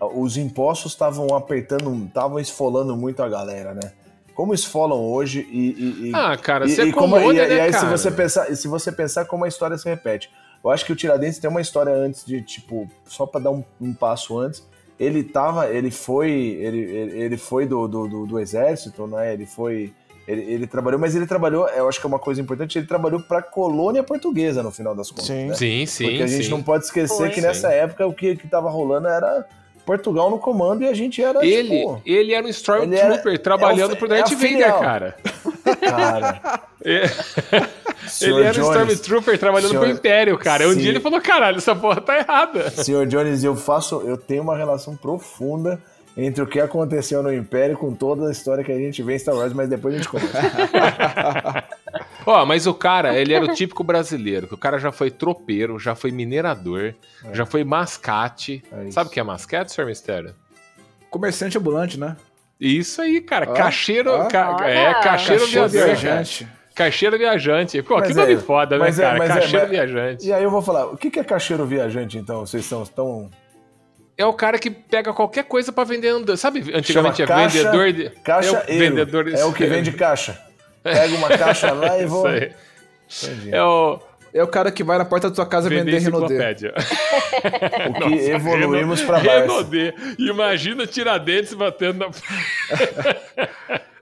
os 0.00 0.36
impostos 0.36 0.92
estavam 0.92 1.34
apertando, 1.34 2.04
estavam 2.06 2.38
esfolando 2.38 2.96
muito 2.96 3.22
a 3.22 3.28
galera, 3.28 3.74
né? 3.74 3.92
Como 4.34 4.52
esfolam 4.52 4.98
hoje 5.00 5.46
e, 5.50 6.08
e- 6.08 6.12
Ah, 6.14 6.36
cara, 6.36 6.66
e, 6.66 6.70
você 6.70 6.82
é 6.82 6.86
e 6.86 6.92
como, 6.92 7.16
e, 7.16 7.20
colônia, 7.20 7.44
e 7.46 7.48
né, 7.48 7.60
aí 7.62 7.72
se 7.72 7.78
cara? 7.80 7.96
você 7.96 8.10
pensar, 8.10 8.54
se 8.54 8.68
você 8.68 8.92
pensar 8.92 9.24
como 9.24 9.44
a 9.44 9.48
história 9.48 9.78
se 9.78 9.88
repete, 9.88 10.30
eu 10.62 10.70
acho 10.70 10.84
que 10.84 10.92
o 10.92 10.96
Tiradentes 10.96 11.38
tem 11.38 11.48
uma 11.48 11.60
história 11.60 11.92
antes 11.92 12.24
de 12.24 12.42
tipo, 12.42 12.86
só 13.06 13.24
pra 13.24 13.40
dar 13.40 13.50
um, 13.50 13.64
um 13.80 13.94
passo 13.94 14.38
antes, 14.38 14.62
ele 15.00 15.22
tava, 15.24 15.68
ele 15.68 15.90
foi, 15.90 16.30
ele, 16.30 16.78
ele, 16.80 17.18
ele 17.18 17.36
foi 17.38 17.66
do, 17.66 17.88
do, 17.88 18.06
do, 18.08 18.26
do 18.26 18.38
exército, 18.40 19.06
né? 19.06 19.32
Ele 19.32 19.46
foi 19.46 19.94
ele, 20.26 20.42
ele 20.52 20.66
trabalhou, 20.66 20.98
mas 20.98 21.14
ele 21.14 21.26
trabalhou, 21.26 21.68
eu 21.68 21.88
acho 21.88 22.00
que 22.00 22.06
é 22.06 22.08
uma 22.08 22.18
coisa 22.18 22.40
importante, 22.40 22.76
ele 22.78 22.86
trabalhou 22.86 23.20
para 23.20 23.40
colônia 23.40 24.02
portuguesa 24.02 24.60
no 24.62 24.72
final 24.72 24.94
das 24.94 25.08
contas. 25.10 25.26
Sim. 25.26 25.46
né? 25.46 25.54
Sim, 25.54 25.86
sim, 25.86 26.04
Porque 26.04 26.22
a 26.22 26.26
gente 26.26 26.44
sim. 26.44 26.50
não 26.50 26.62
pode 26.62 26.84
esquecer 26.84 27.16
Foi. 27.16 27.30
que 27.30 27.40
nessa 27.40 27.68
época 27.72 28.04
o 28.06 28.12
que, 28.12 28.34
que 28.34 28.48
tava 28.48 28.68
rolando 28.68 29.06
era 29.06 29.46
Portugal 29.86 30.28
no 30.28 30.38
comando 30.38 30.82
e 30.82 30.88
a 30.88 30.92
gente 30.92 31.22
era 31.22 31.46
Ele, 31.46 31.78
tipo, 31.78 32.02
ele 32.04 32.34
era 32.34 32.44
um 32.44 32.48
Ele 32.48 32.96
era- 32.96 33.14
Stormtrooper 33.14 33.38
trabalhando 33.38 33.92
é 33.92 33.96
pro 33.96 34.12
é 34.12 34.18
a 34.18 34.22
Darth 34.22 34.32
Vader, 34.32 34.48
filial. 34.48 34.80
cara. 34.80 35.16
cara. 35.80 36.60
É, 36.84 37.02
ele 38.20 38.42
era 38.42 38.50
um 38.50 38.72
Jones, 38.72 38.92
Stormtrooper 38.94 39.38
trabalhando 39.38 39.70
senhor- 39.70 39.84
pro 39.84 39.90
Império, 39.92 40.36
cara. 40.38 40.68
Um 40.68 40.72
Sim. 40.72 40.78
dia 40.80 40.90
ele 40.90 41.00
falou: 41.00 41.20
caralho, 41.20 41.56
essa 41.58 41.74
porra 41.74 42.00
tá 42.00 42.18
errada. 42.18 42.68
Senhor 42.70 43.06
Jones, 43.06 43.42
eu 43.44 43.54
faço, 43.56 44.02
eu 44.04 44.16
tenho 44.16 44.42
uma 44.42 44.56
relação 44.56 44.96
profunda 44.96 45.80
entre 46.16 46.42
o 46.42 46.46
que 46.46 46.58
aconteceu 46.58 47.22
no 47.22 47.32
Império 47.32 47.76
com 47.76 47.92
toda 47.94 48.28
a 48.28 48.32
história 48.32 48.64
que 48.64 48.72
a 48.72 48.78
gente 48.78 49.02
vê 49.02 49.14
em 49.14 49.18
Star 49.18 49.34
Wars, 49.36 49.52
mas 49.52 49.68
depois 49.68 49.94
a 49.94 49.98
gente 49.98 50.08
conversa. 50.08 50.40
Ó, 52.26 52.44
mas 52.44 52.66
o 52.66 52.74
cara, 52.74 53.16
ele 53.16 53.32
era 53.32 53.44
o 53.44 53.54
típico 53.54 53.84
brasileiro, 53.84 54.48
que 54.48 54.54
o 54.54 54.58
cara 54.58 54.78
já 54.78 54.90
foi 54.90 55.10
tropeiro, 55.10 55.78
já 55.78 55.94
foi 55.94 56.10
minerador, 56.10 56.92
já 57.32 57.46
foi 57.46 57.62
mascate. 57.62 58.62
É. 58.72 58.90
Sabe 58.90 59.08
o 59.08 59.12
que 59.12 59.20
é 59.20 59.22
mascate, 59.22 59.72
Sr. 59.72 59.86
Mistério? 59.86 60.34
Comerciante 61.08 61.56
ambulante, 61.56 61.98
né? 61.98 62.16
Isso 62.60 63.00
aí, 63.00 63.20
cara. 63.20 63.48
Ó, 63.50 63.54
cacheiro. 63.54 64.10
ó. 64.10 64.24
ca- 64.28 64.56
é, 64.68 64.92
cacheiro 64.94 65.42
Cachorro 65.44 65.68
viajante. 65.68 66.00
viajante. 66.04 66.48
Cacheiro 66.74 67.16
viajante. 67.18 67.82
Pô, 67.82 67.98
Mas 67.98 68.08
que 68.08 68.14
nome 68.14 68.34
é, 68.34 68.36
foda, 68.38 68.76
né, 68.76 68.84
mas 68.84 68.98
é, 68.98 69.02
cara? 69.02 69.18
mas 69.18 69.30
é, 69.30 69.34
cacheiro 69.34 69.60
mas- 69.60 69.70
viajante. 69.70 70.26
E 70.26 70.32
aí 70.32 70.42
eu 70.42 70.50
vou 70.50 70.60
falar, 70.60 70.86
o 70.86 70.96
que 70.96 71.10
que 71.10 71.20
é 71.20 71.24
cacheiro 71.24 71.64
viajante 71.64 72.18
então? 72.18 72.44
Vocês 72.44 72.64
são 72.64 72.84
tão 72.84 73.30
É 74.18 74.26
o 74.26 74.32
cara 74.32 74.58
que 74.58 74.70
pega 74.70 75.12
qualquer 75.12 75.44
coisa 75.44 75.70
pra 75.72 75.84
vender 75.84 76.08
andando. 76.08 76.36
Sabe, 76.36 76.58
antigamente 76.60 76.92
Chama 76.92 77.12
tinha 77.12 77.26
caixa- 77.26 77.58
vendedor 77.58 77.92
de. 77.92 78.10
caixa 78.22 78.48
é 78.66 78.74
o 78.74 78.78
vendedor 78.78 79.28
é 79.32 79.44
o 79.44 79.52
que 79.52 79.64
vende 79.66 79.92
caixa. 79.96 80.38
Pega 80.92 81.14
uma 81.16 81.28
caixa 81.36 81.72
lá 81.72 81.98
e 81.98 82.06
vou 82.06 82.26
Isso 82.28 83.26
aí. 83.26 83.34
Entendi. 83.34 83.54
É 83.54 83.62
o, 83.62 83.98
é 84.34 84.42
o 84.42 84.48
cara 84.48 84.70
que 84.70 84.82
vai 84.84 84.98
na 84.98 85.04
porta 85.04 85.28
da 85.28 85.34
tua 85.34 85.46
casa 85.46 85.68
vender, 85.68 85.98
Vender 86.00 86.04
Renaudet. 86.04 86.72
O 87.90 88.08
que 88.08 88.30
evoluímos 88.30 89.02
pra 89.02 89.18
Barça. 89.20 89.40
Renaudet. 89.40 89.94
Imagina 90.18 90.86
Tiradentes 90.86 91.54
batendo 91.54 91.98
na. 91.98 92.10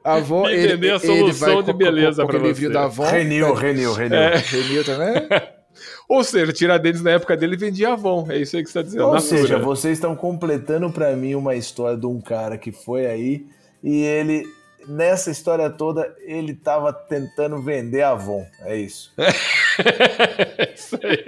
A 0.03 0.15
Avon, 0.17 0.49
E 0.49 0.55
ele, 0.55 0.69
vender 0.75 0.91
a 0.93 0.97
ele 0.97 1.07
solução 1.07 1.55
vai 1.55 1.63
de 1.63 1.73
beleza 1.73 2.23
livrinho 2.25 2.55
você. 2.55 2.69
da 2.69 2.85
Avon. 2.85 3.05
Renil, 3.05 3.55
Renil, 3.55 3.93
Renil. 3.95 4.19
É. 4.19 4.37
Renil 4.37 4.85
também? 4.85 5.15
Ou 6.09 6.23
seja, 6.23 6.53
Tiradentes 6.53 7.03
na 7.03 7.13
época 7.13 7.37
dele 7.37 7.57
vendia 7.57 7.93
Avon. 7.95 8.27
É 8.31 8.37
isso 8.39 8.57
aí 8.57 8.63
que 8.63 8.69
você 8.69 8.79
tá 8.79 8.83
dizendo. 8.83 9.07
Ou 9.07 9.19
seja, 9.19 9.59
vocês 9.59 9.95
estão 9.97 10.15
completando 10.15 10.91
pra 10.91 11.17
mim 11.17 11.35
uma 11.35 11.55
história 11.55 11.97
de 11.97 12.07
um 12.07 12.21
cara 12.21 12.59
que 12.59 12.71
foi 12.71 13.07
aí 13.07 13.47
e 13.83 14.03
ele, 14.03 14.45
nessa 14.89 15.31
história 15.31 15.69
toda, 15.71 16.15
ele 16.21 16.55
tava 16.55 16.93
tentando 16.93 17.61
vender 17.63 18.03
Avon. 18.03 18.45
É 18.63 18.77
isso. 18.77 19.13
é 19.19 20.73
isso 20.75 20.99
aí. 21.03 21.25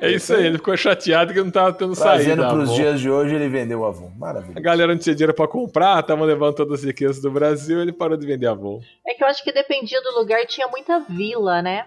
É 0.00 0.10
isso 0.10 0.34
aí. 0.34 0.46
Ele 0.46 0.56
ficou 0.58 0.76
chateado 0.76 1.32
que 1.32 1.40
não 1.42 1.50
tava 1.50 1.72
tendo 1.72 1.94
saída. 1.94 2.24
Trazendo 2.24 2.48
pros 2.48 2.68
Avon. 2.70 2.74
dias 2.74 3.00
de 3.00 3.10
hoje, 3.10 3.34
ele 3.34 3.48
vendeu 3.48 3.84
Avon. 3.84 4.10
Maravilha. 4.18 4.54
A 4.56 4.60
galera 4.60 4.92
não 4.92 5.00
tinha 5.00 5.14
dinheiro 5.14 5.34
pra 5.34 5.46
comprar, 5.48 6.02
tava 6.02 6.24
levando 6.24 6.54
todas 6.54 6.80
as 6.80 6.84
riquezas 6.84 7.20
do 7.20 7.30
Brasil, 7.30 7.80
ele 7.80 7.92
parou 7.92 8.16
de 8.16 8.26
vender 8.26 8.46
Avon. 8.46 8.80
É 9.06 9.14
que 9.14 9.22
eu 9.22 9.28
acho 9.28 9.42
que 9.44 9.52
dependia 9.52 10.00
do 10.02 10.18
lugar, 10.18 10.44
tinha 10.46 10.68
muita 10.68 11.00
vila, 11.00 11.60
né? 11.62 11.86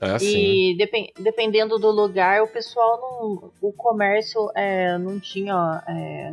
É 0.00 0.10
assim. 0.12 0.70
E 0.72 0.76
depen- 0.76 1.12
dependendo 1.18 1.76
do 1.78 1.90
lugar, 1.90 2.42
o 2.42 2.48
pessoal 2.48 3.00
não. 3.00 3.50
O 3.60 3.72
comércio 3.72 4.48
é, 4.54 4.96
não 4.96 5.18
tinha. 5.18 5.82
é, 5.88 6.32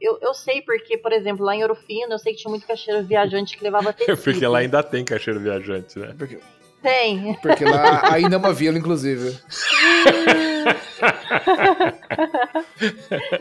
eu, 0.00 0.18
eu 0.20 0.34
sei 0.34 0.62
porque, 0.62 0.98
por 0.98 1.12
exemplo, 1.12 1.44
lá 1.44 1.54
em 1.54 1.62
Ouro 1.62 1.74
Fino, 1.74 2.12
eu 2.12 2.18
sei 2.18 2.32
que 2.32 2.40
tinha 2.40 2.50
muito 2.50 2.66
caixeiro 2.66 3.02
viajante 3.04 3.56
que 3.56 3.64
levava 3.64 3.92
tecido. 3.94 4.16
Porque 4.16 4.46
lá 4.46 4.58
ainda 4.58 4.82
tem 4.82 5.04
caixeiro 5.04 5.40
viajante, 5.40 5.98
né? 5.98 6.14
Porque, 6.18 6.38
Tem. 6.82 7.34
porque 7.40 7.64
lá 7.64 8.02
ainda 8.12 8.36
é 8.36 8.38
uma 8.38 8.52
vila, 8.52 8.78
inclusive. 8.78 9.38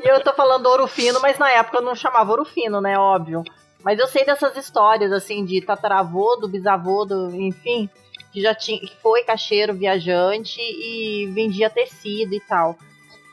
E 0.03 0.07
eu 0.07 0.21
tô 0.21 0.33
falando 0.33 0.65
Ouro 0.67 0.87
Fino, 0.87 1.19
mas 1.21 1.37
na 1.37 1.51
época 1.51 1.77
eu 1.77 1.83
não 1.83 1.95
chamava 1.95 2.31
Ouro 2.31 2.45
Fino, 2.45 2.79
né? 2.79 2.97
Óbvio. 2.97 3.43
Mas 3.83 3.99
eu 3.99 4.07
sei 4.07 4.25
dessas 4.25 4.57
histórias, 4.57 5.11
assim, 5.11 5.45
de 5.45 5.61
tataravô, 5.61 6.37
do 6.37 6.47
bisavô, 6.47 7.05
do, 7.05 7.29
enfim, 7.35 7.87
que 8.31 8.41
já 8.41 8.55
tinha, 8.55 8.79
que 8.79 8.95
foi 9.01 9.23
caixeiro 9.23 9.73
viajante 9.73 10.59
e 10.59 11.29
vendia 11.33 11.69
tecido 11.69 12.33
e 12.33 12.39
tal. 12.39 12.75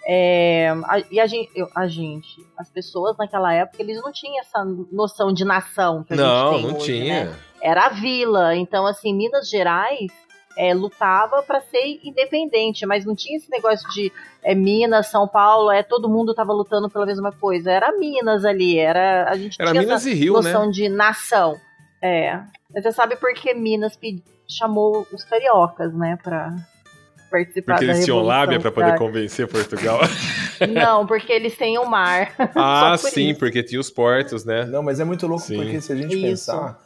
É, 0.07 0.69
a- 0.85 1.03
e 1.11 1.21
a 1.21 1.27
gente, 1.27 1.51
eu- 1.55 1.69
a 1.77 1.87
gente, 1.87 2.45
as 2.59 2.69
pessoas 2.71 3.17
naquela 3.17 3.53
época, 3.55 3.81
eles 3.83 4.01
não 4.03 4.11
tinham 4.13 4.41
essa 4.41 4.65
noção 4.91 5.33
de 5.33 5.45
nação 5.45 6.03
que 6.03 6.13
a 6.15 6.17
Não, 6.17 6.53
gente 6.55 6.61
tem 6.63 6.67
não 6.71 6.77
hoje, 6.77 6.87
tinha. 6.87 7.25
né? 7.27 7.37
Era 7.63 7.87
a 7.87 7.89
vila. 7.91 8.57
Então, 8.57 8.87
assim, 8.87 9.15
Minas 9.15 9.49
Gerais 9.49 10.11
é, 10.59 10.75
lutava 10.75 11.43
para 11.45 11.61
ser 11.63 12.01
independente, 12.05 12.85
mas 12.85 13.05
não 13.07 13.15
tinha 13.15 13.37
esse 13.39 13.49
negócio 13.51 13.89
de 13.91 14.13
é, 14.43 14.55
Minas, 14.55 15.07
São 15.07 15.27
Paulo, 15.29 15.71
é 15.71 15.83
todo 15.83 16.09
mundo 16.11 16.35
tava 16.35 16.53
lutando 16.53 16.91
pela 16.91 17.07
mesma 17.07 17.31
coisa. 17.33 17.71
Era 17.71 17.97
Minas 17.97 18.45
ali, 18.45 18.77
era 18.79 19.31
a 19.31 19.37
gente 19.37 19.57
Era 19.61 19.71
tinha 19.71 19.83
Minas 19.83 20.01
essa 20.03 20.11
e 20.11 20.15
Rio, 20.15 20.35
noção 20.35 20.67
né? 20.67 20.73
de 20.73 20.89
nação. 20.89 21.57
É. 22.03 22.41
Mas 22.75 22.83
você 22.83 22.91
sabe 22.93 23.15
por 23.17 23.33
que 23.35 23.55
Minas 23.55 23.97
chamou 24.49 25.07
os 25.13 25.23
cariocas, 25.25 25.95
né, 25.95 26.19
para 26.23 26.55
participar 27.33 27.73
Porque 27.75 27.87
da 27.87 27.93
eles 27.95 28.05
tinham 28.05 28.19
Revolução, 28.19 28.39
lábia 28.41 28.61
pra 28.61 28.71
poder 28.71 28.97
convencer 28.99 29.49
Portugal. 29.49 29.99
Não, 30.73 31.07
porque 31.07 31.33
eles 31.33 31.57
têm 31.57 31.77
o 31.79 31.85
mar. 31.85 32.33
ah, 32.55 32.95
Só 32.97 33.09
por 33.09 33.15
sim, 33.15 33.31
isso. 33.31 33.41
porque 33.41 33.63
tinha 33.65 33.81
os 33.81 33.91
portos, 33.91 34.45
né? 34.45 34.65
Não, 34.67 34.83
mas 34.83 35.01
é 35.01 35.05
muito 35.05 35.27
louco 35.27 35.43
Sim. 35.45 35.57
porque 35.57 35.81
se 35.81 35.93
a 35.93 35.97
gente 35.97 36.15
Isso. 36.15 36.23
pensar. 36.23 36.79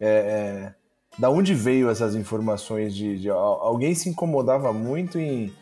É, 0.00 0.06
é, 0.08 0.74
da 1.18 1.30
onde 1.30 1.54
veio 1.54 1.88
essas 1.88 2.14
informações 2.16 2.94
de, 2.94 3.16
de- 3.18 3.30
al- 3.30 3.60
alguém 3.62 3.94
se 3.94 4.08
incomodava 4.08 4.72
muito 4.72 5.18
em 5.18 5.52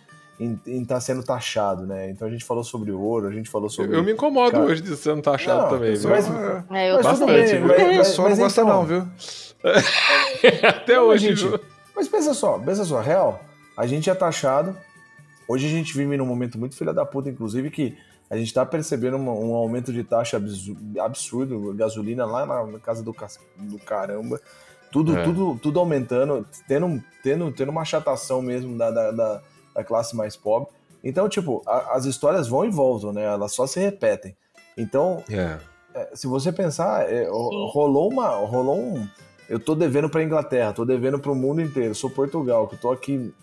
estar 0.67 0.99
sendo 1.01 1.23
taxado, 1.23 1.87
né? 1.87 2.11
Então 2.11 2.27
a 2.27 2.31
gente 2.31 2.43
falou 2.45 2.65
sobre 2.65 2.91
ouro, 2.91 3.29
a 3.29 3.31
gente 3.31 3.49
falou 3.49 3.69
sobre. 3.69 3.97
Eu 3.97 4.03
me 4.03 4.13
incomodo 4.13 4.51
Cara, 4.53 4.65
hoje 4.65 4.83
de 4.83 4.97
tá 5.23 5.33
achado 5.33 5.63
Não, 5.63 5.69
também, 5.69 5.95
viu? 5.95 6.11
mas- 6.11 6.27
É, 6.29 6.91
eu 6.91 6.95
Mas 6.97 7.07
bastante, 7.07 7.33
bem, 7.33 7.47
viu? 7.47 7.67
mas- 7.69 7.79
mas- 7.83 7.97
pessoal 8.09 8.29
mas 8.29 8.39
não 8.39 8.45
gosta 8.47 8.61
então- 8.63 8.75
não, 8.75 8.85
viu? 8.87 9.07
Até 10.69 11.01
hoje, 11.01 11.29
gente, 11.29 11.47
viu? 11.47 11.61
Mas 11.95 12.09
pensa 12.09 12.35
só, 12.35 12.59
pensa 12.59 12.85
só, 12.85 13.01
real. 13.01 13.41
A 13.77 13.87
gente 13.87 14.09
é 14.11 14.15
taxado. 14.15 14.77
Hoje 15.49 15.67
a 15.67 15.71
gente 15.71 15.97
vive 15.97 16.17
num 16.17 16.27
momento 16.27 16.59
muito 16.59 16.77
filha 16.77 16.93
da 16.93 17.05
puta, 17.05 17.29
inclusive, 17.29 17.71
que 17.71 17.97
a 18.31 18.37
gente 18.37 18.53
tá 18.53 18.65
percebendo 18.65 19.17
uma- 19.17 19.33
um, 19.33 19.55
aumento 19.55 19.93
de 19.93 20.03
taxa 20.05 20.37
absu- 20.37 20.77
absurdo, 21.01 21.75
gasolina 21.75 22.25
lá 22.25 22.47
na, 22.47 22.79
casa 22.79 23.03
do, 23.03 23.15
do 23.59 23.79
caramba. 23.79 24.41
Tudo, 24.91 25.17
É. 25.17 25.25
tudo, 25.25 25.59
tudo 25.59 25.81
aumentando, 25.81 26.47
tendo, 26.69 27.03
tendo, 27.23 27.51
tendo 27.53 27.71
uma 27.71 27.85
chatação 27.85 28.41
mesmo 28.43 28.77
da, 28.77 28.91
da, 28.91 29.11
da- 29.11 29.43
da 29.75 29.85
classe 29.85 30.15
mais 30.15 30.37
pobre. 30.37 30.69
Então, 31.03 31.29
tipo, 31.29 31.63
a- 31.67 31.95
as 31.97 32.05
histórias 32.05 32.47
vão 32.47 32.65
e 32.65 32.71
voltam, 32.71 33.13
né? 33.13 33.23
Elas 33.25 33.53
só 33.53 33.67
se 33.67 33.81
repetem. 33.81 34.37
Então, 34.77 35.23
É. 35.31 35.59
é, 35.95 36.11
se 36.15 36.27
você 36.27 36.53
pensar, 36.53 37.11
é, 37.11 37.27
rolou 37.29 38.11
uma, 38.11 38.29
rolou 38.29 38.79
um. 38.79 39.07
Eu 39.49 39.59
tô 39.59 39.75
devendo 39.75 40.09
pra 40.09 40.23
Inglaterra, 40.23 40.73
tô 40.73 40.85
devendo 40.85 41.19
pro 41.19 41.35
mundo 41.35 41.61
inteiro. 41.61 41.95
Sou 41.95 42.09
Portugal, 42.09 42.69
que 42.69 42.77
tô 42.77 42.91
aqui 42.93 43.35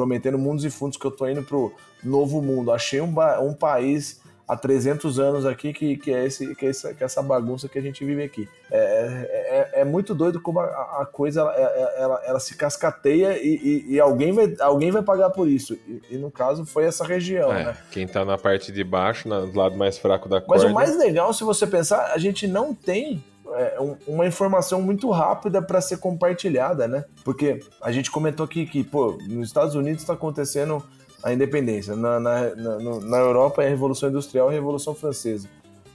prometendo 0.00 0.36
mundos 0.38 0.62
e 0.62 0.68
fundos 0.68 0.98
que 0.98 1.06
eu 1.06 1.10
tô 1.10 1.26
indo 1.26 1.42
pro 1.42 1.72
novo 2.04 2.42
mundo. 2.42 2.70
Achei 2.70 3.00
um, 3.00 3.14
um 3.42 3.54
país 3.54 4.20
há 4.46 4.54
300 4.54 5.18
anos 5.18 5.46
aqui 5.46 5.72
que, 5.72 5.96
que, 5.96 6.12
é, 6.12 6.26
esse, 6.26 6.54
que, 6.54 6.66
é 6.66 6.68
essa, 6.68 6.92
que 6.92 7.02
é 7.02 7.06
essa 7.06 7.22
bagunça 7.22 7.66
que 7.66 7.78
a 7.78 7.82
gente 7.82 8.04
vive 8.04 8.22
aqui. 8.22 8.46
É, 8.70 8.76
é, 8.78 9.78
é- 9.78 9.80
é 9.80 9.84
muito 9.86 10.14
doido 10.14 10.38
como 10.38 10.60
a, 10.60 10.64
a 11.00 11.06
coisa 11.10 11.40
ela, 11.40 11.52
ela, 11.96 12.22
ela- 12.26 12.40
se 12.40 12.54
cascateia 12.56 13.38
e, 13.42 13.56
e- 13.56 13.94
e 13.94 14.00
alguém, 14.00 14.32
vai, 14.32 14.54
alguém 14.60 14.90
vai 14.90 15.02
pagar 15.02 15.30
por 15.30 15.48
isso. 15.48 15.72
E, 15.88 16.02
e 16.10 16.18
no 16.18 16.30
caso 16.30 16.66
foi 16.66 16.84
essa 16.84 17.04
região, 17.04 17.50
É, 17.50 17.64
né? 17.64 17.76
Quem 17.90 18.06
tá 18.06 18.22
na 18.22 18.36
parte 18.36 18.70
de 18.70 18.84
baixo, 18.84 19.26
na- 19.28 19.40
do 19.40 19.58
lado 19.58 19.76
mais 19.76 19.96
fraco 19.98 20.28
da 20.28 20.36
Mas 20.36 20.46
corda. 20.46 20.66
o 20.66 20.74
mais 20.74 20.94
legal, 20.96 21.32
se 21.32 21.42
você 21.42 21.66
pensar, 21.66 22.12
a 22.12 22.18
gente 22.18 22.46
não 22.46 22.74
tem 22.74 23.24
é, 23.54 23.80
um- 23.80 23.96
uma 24.06 24.26
informação 24.26 24.80
muito 24.82 25.10
rápida 25.10 25.60
para 25.62 25.80
ser 25.80 25.98
compartilhada, 25.98 26.86
né? 26.88 27.04
Porque 27.24 27.60
a 27.80 27.92
gente 27.92 28.10
comentou 28.10 28.44
aqui 28.44 28.66
que, 28.66 28.82
pô, 28.84 29.18
nos 29.28 29.48
Estados 29.48 29.74
Unidos 29.74 30.02
está 30.02 30.12
acontecendo 30.14 30.82
a 31.22 31.32
independência, 31.32 31.96
na, 31.96 32.20
na, 32.20 32.54
na, 32.54 32.78
na 33.00 33.18
Europa 33.18 33.62
é 33.62 33.66
a 33.66 33.70
Revolução 33.70 34.08
Industrial 34.08 34.48
e 34.48 34.52
a 34.52 34.54
Revolução 34.54 34.94
Francesa. 34.94 35.48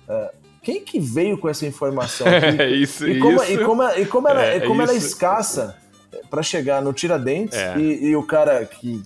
É, 0.09 0.31
quem 0.61 0.83
que 0.83 0.99
veio 0.99 1.37
com 1.37 1.47
essa 1.47 1.65
informação? 1.65 2.27
É 2.59 2.69
E, 2.69 2.81
isso, 2.83 3.07
e 3.07 3.19
como, 3.19 3.41
isso. 3.41 3.51
e 3.53 3.63
como, 3.65 3.83
e 3.89 4.05
como 4.05 4.27
ela, 4.27 4.45
É, 4.45 4.57
e 4.57 4.61
como 4.67 4.81
ela 4.81 4.91
é 4.91 4.95
escassa 4.95 5.75
para 6.29 6.43
chegar 6.43 6.81
no 6.81 6.91
Tiradentes 6.91 7.57
É. 7.57 7.77
e, 7.77 8.07
e 8.07 8.15
o 8.15 8.23
cara 8.23 8.65
que 8.65 9.01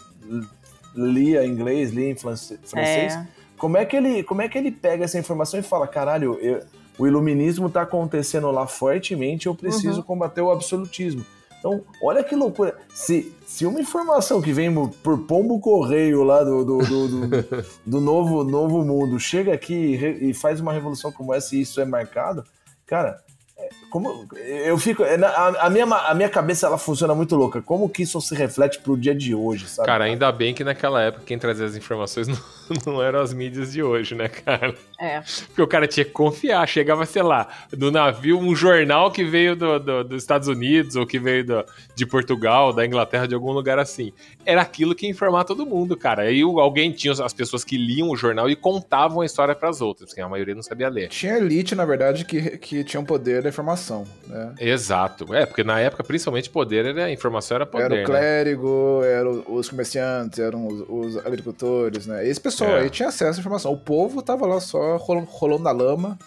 lia 0.95 1.45
inglês, 1.45 1.91
lia 1.91 2.09
em 2.09 2.15
francês, 2.15 2.59
É. 2.75 3.27
como 3.57 3.77
é 3.77 3.85
que 3.85 3.95
ele, 3.95 4.23
como 4.23 4.41
é 4.41 4.47
que 4.49 4.57
ele 4.57 4.71
pega 4.71 5.03
essa 5.05 5.19
informação 5.19 5.59
e 5.59 5.63
fala, 5.63 5.87
caralho, 5.87 6.39
eu- 6.41 6.61
o 6.97 7.05
iluminismo 7.07 7.69
tá 7.69 7.81
acontecendo 7.81 8.49
lá 8.51 8.65
fortemente, 8.67 9.47
eu 9.47 9.55
preciso 9.55 9.97
Uhum. 9.99 10.05
combater 10.05 10.41
o 10.41 10.51
absolutismo. 10.51 11.25
Então, 11.59 11.81
olha 12.01 12.23
que 12.23 12.35
loucura. 12.35 12.77
Se, 12.93 13.33
se 13.45 13.65
uma 13.65 13.79
informação 13.81 14.39
que 14.41 14.53
vem 14.53 14.71
por 15.03 15.17
pombo 15.25 15.59
correio 15.59 16.23
lá 16.23 16.43
do, 16.43 16.63
do, 16.63 16.77
do, 16.77 17.07
do- 17.07 17.65
do 17.85 17.99
novo, 18.01 18.43
novo 18.43 18.83
mundo 18.85 19.19
chega 19.19 19.51
aqui 19.53 19.73
e, 19.73 19.95
re- 19.95 20.17
e 20.29 20.33
faz 20.33 20.59
uma 20.61 20.71
revolução 20.71 21.11
como 21.11 21.33
essa 21.33 21.55
e 21.55 21.61
isso 21.61 21.81
é 21.81 21.85
marcado, 21.85 22.43
cara, 22.85 23.17
é, 23.57 23.69
como 23.95 24.27
eu 24.45 24.77
fico. 24.77 25.05
é, 25.05 25.15
A, 25.23 25.67
a 25.67 25.69
minha, 25.69 25.85
a 25.85 26.13
minha 26.13 26.27
cabeça 26.27 26.67
ela 26.67 26.77
funciona 26.77 27.15
muito 27.15 27.33
louca. 27.33 27.61
Como 27.61 27.87
que 27.87 28.03
isso 28.03 28.19
se 28.19 28.35
reflete 28.35 28.79
pro 28.79 28.97
dia 28.97 29.15
de 29.15 29.33
hoje, 29.33 29.69
sabe? 29.69 29.85
Cara, 29.87 30.03
ainda 30.03 30.29
bem 30.33 30.53
que 30.53 30.65
naquela 30.65 31.01
época 31.01 31.23
quem 31.25 31.39
trazia 31.39 31.65
as 31.65 31.77
informações 31.77 32.27
não, 32.27 32.37
não 32.85 33.01
eram 33.01 33.21
as 33.21 33.31
mídias 33.33 33.71
de 33.71 33.81
hoje, 33.81 34.13
né, 34.13 34.27
cara? 34.27 34.75
É. 34.99 35.21
Porque 35.47 35.61
o 35.61 35.67
cara 35.67 35.87
tinha 35.87 36.03
que 36.03 36.11
confiar. 36.11 36.67
Chegava, 36.67 37.05
sei 37.05 37.23
lá, 37.23 37.47
do 37.71 37.89
navio 37.89 38.37
um 38.37 38.53
jornal 38.53 39.09
que 39.11 39.23
veio 39.23 39.55
do- 39.55 39.79
do- 39.79 40.03
dos 40.03 40.21
Estados 40.21 40.49
Unidos 40.49 40.97
ou 40.97 41.07
que 41.07 41.17
veio 41.17 41.45
do- 41.45 41.65
de 41.95 42.05
Portugal, 42.05 42.73
da 42.73 42.85
Inglaterra, 42.85 43.25
de 43.29 43.33
algum 43.33 43.53
lugar 43.53 43.79
assim. 43.79 44.11
Era 44.45 44.61
aquilo 44.61 44.93
que 44.93 45.05
ia 45.05 45.11
informar 45.11 45.45
todo 45.45 45.65
mundo, 45.65 45.95
cara. 45.95 46.23
Aí 46.23 46.41
alguém 46.41 46.91
tinha 46.91 47.13
as 47.13 47.33
pessoas 47.33 47.63
que 47.63 47.77
liam 47.77 48.09
o 48.09 48.17
jornal 48.17 48.49
e 48.49 48.57
contavam 48.57 49.21
a 49.21 49.25
história 49.25 49.55
pras 49.55 49.79
outras, 49.79 50.09
porque 50.09 50.19
a 50.21 50.27
maioria 50.27 50.53
não 50.53 50.61
sabia 50.63 50.89
ler. 50.89 51.07
Tinha 51.07 51.37
elite, 51.37 51.75
na 51.75 51.85
verdade, 51.85 52.25
que, 52.25 52.57
que 52.57 52.83
tinha 52.83 52.99
o 52.99 53.05
poder 53.05 53.41
da 53.41 53.47
informação, 53.49 53.84
né? 54.27 54.53
Exato. 54.59 55.33
É, 55.33 55.45
porque 55.45 55.63
na 55.63 55.79
época, 55.79 56.03
principalmente, 56.03 56.49
poder 56.49 56.85
era. 56.85 57.11
Informação 57.11 57.55
era 57.55 57.65
poder. 57.65 57.85
era 57.85 57.93
o 57.93 57.97
né? 57.97 58.03
clérigo, 58.03 59.01
eram 59.03 59.43
os 59.47 59.69
comerciantes, 59.69 60.39
eram 60.39 60.65
os, 60.67 60.83
os 61.15 61.17
agricultores, 61.25 62.07
né? 62.07 62.27
Esse 62.27 62.39
pessoal 62.41 62.71
É. 62.77 62.81
aí 62.81 62.89
tinha 62.89 63.09
acesso 63.09 63.37
à 63.37 63.41
informação. 63.41 63.71
O 63.71 63.77
povo 63.77 64.21
tava 64.21 64.45
lá 64.47 64.59
só 64.59 64.97
rolando, 64.97 65.27
rolando 65.29 65.63
na 65.63 65.71
lama, 65.71 66.17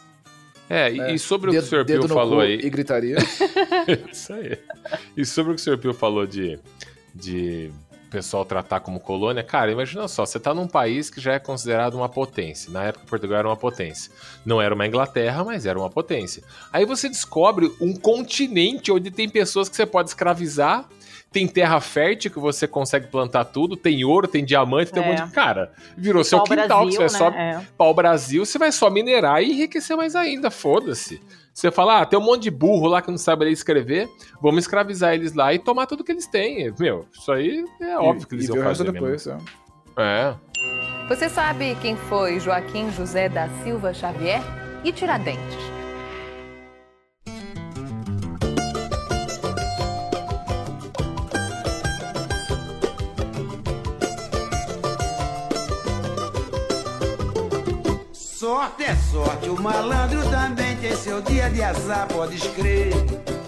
É, 0.71 0.93
e, 0.93 1.01
É. 1.01 1.15
e 1.15 1.19
sobre 1.19 1.49
o 1.51 1.53
que 1.53 1.59
o 1.59 1.63
Sr. 1.63 1.85
dedo 1.85 2.07
Pio 2.07 2.15
falou 2.15 2.41
aí. 2.41 2.55
e 2.63 2.69
gritaria. 2.71 3.17
Isso 4.13 4.33
aí. 4.33 4.59
E 5.17 5.25
sobre 5.25 5.53
o 5.53 5.55
que 5.55 5.61
o 5.61 5.65
Sr. 5.65 5.79
Pio 5.79 5.95
falou 5.95 6.27
de, 6.27 6.59
de 7.15 7.71
pessoal 8.09 8.45
tratar 8.45 8.81
como 8.81 9.01
colônia, 9.01 9.43
cara, 9.43 9.71
imagina 9.71 10.09
só, 10.09 10.25
você 10.25 10.41
tá 10.41 10.55
num 10.55 10.67
país 10.67 11.11
que 11.11 11.21
já 11.21 11.35
é 11.35 11.39
considerado 11.39 11.95
uma 11.95 12.09
potência. 12.09 12.73
Na 12.73 12.85
época, 12.85 13.07
Portugal 13.07 13.39
era 13.39 13.49
uma 13.49 13.57
potência. 13.57 14.13
Não 14.45 14.61
era 14.61 14.75
uma 14.75 14.87
Inglaterra, 14.87 15.45
mas 15.45 15.67
era 15.67 15.79
uma 15.79 15.91
potência. 15.91 16.43
Aí 16.73 16.85
você 16.85 17.09
descobre 17.09 17.71
um 17.81 17.95
continente 17.95 18.91
onde 18.91 19.11
tem 19.11 19.29
pessoas 19.29 19.69
que 19.69 19.77
você 19.77 19.87
pode 19.87 20.09
escravizar 20.09 20.89
tem 21.31 21.47
terra 21.47 21.81
fértil 21.81 22.31
que 22.31 22.39
você 22.39 22.67
consegue 22.67 23.07
plantar 23.09 23.45
tudo, 23.45 23.77
tem 23.77 24.05
ouro, 24.05 24.27
tem 24.27 24.45
diamante, 24.45 24.91
tem 24.93 25.03
um 25.03 25.07
É. 25.07 25.09
monte 25.11 25.25
de. 25.27 25.33
Cara, 25.33 25.73
virou 25.97 26.25
seu 26.25 26.43
quintal, 26.43 26.87
que 26.89 26.97
Brasil, 26.97 27.09
você 27.09 27.19
vai 27.19 27.31
né? 27.33 27.55
só 27.55 27.61
É. 27.63 27.67
pau 27.77 27.95
Brasil, 27.95 28.45
você 28.47 28.59
vai 28.59 28.73
só 28.73 28.89
minerar 28.91 29.43
e 29.43 29.51
enriquecer 29.53 29.97
mais 29.97 30.17
ainda, 30.17 30.51
foda-se. 30.51 31.21
Você 31.53 31.71
fala, 31.73 32.03
ah, 32.03 32.07
tem 32.07 32.17
um 32.19 32.23
monte 32.23 32.45
de 32.45 32.51
burro 32.53 32.87
lá 32.87 33.03
que 33.03 33.11
não 33.11 33.19
sabe 33.19 33.45
ler 33.45 33.51
e 33.51 33.55
escrever, 33.55 34.09
vamos 34.41 34.61
escravizar 34.65 35.13
eles 35.15 35.33
lá 35.35 35.53
e 35.53 35.59
tomar 35.59 35.87
tudo 35.87 36.05
que 36.05 36.13
eles 36.13 36.27
têm. 36.27 36.73
Meu, 36.79 37.05
isso 37.13 37.33
aí 37.33 37.65
é 37.81 37.99
óbvio 37.99 38.27
que 38.29 38.35
eles 38.37 38.49
e 38.49 38.53
iam 38.53 38.63
fazer 38.63 38.91
depois, 38.91 39.27
é. 39.27 39.37
É. 39.99 40.35
Você 41.09 41.29
sabe 41.29 41.77
quem 41.83 41.97
foi 41.97 42.39
Joaquim 42.39 42.93
José 42.93 43.29
da 43.29 43.49
Silva 43.65 43.93
Xavier 43.93 44.41
e 44.85 44.93
Tiradentes? 44.93 45.78
Sorte 58.49 58.83
é 58.85 58.97
sorte, 58.97 59.51
o 59.51 59.61
malandro 59.61 60.23
também 60.31 60.75
tem 60.79 60.97
seu 60.97 61.21
dia 61.21 61.51
de 61.51 61.63
azar, 61.63 62.09
pode 62.09 62.37
escrever. 62.37 62.95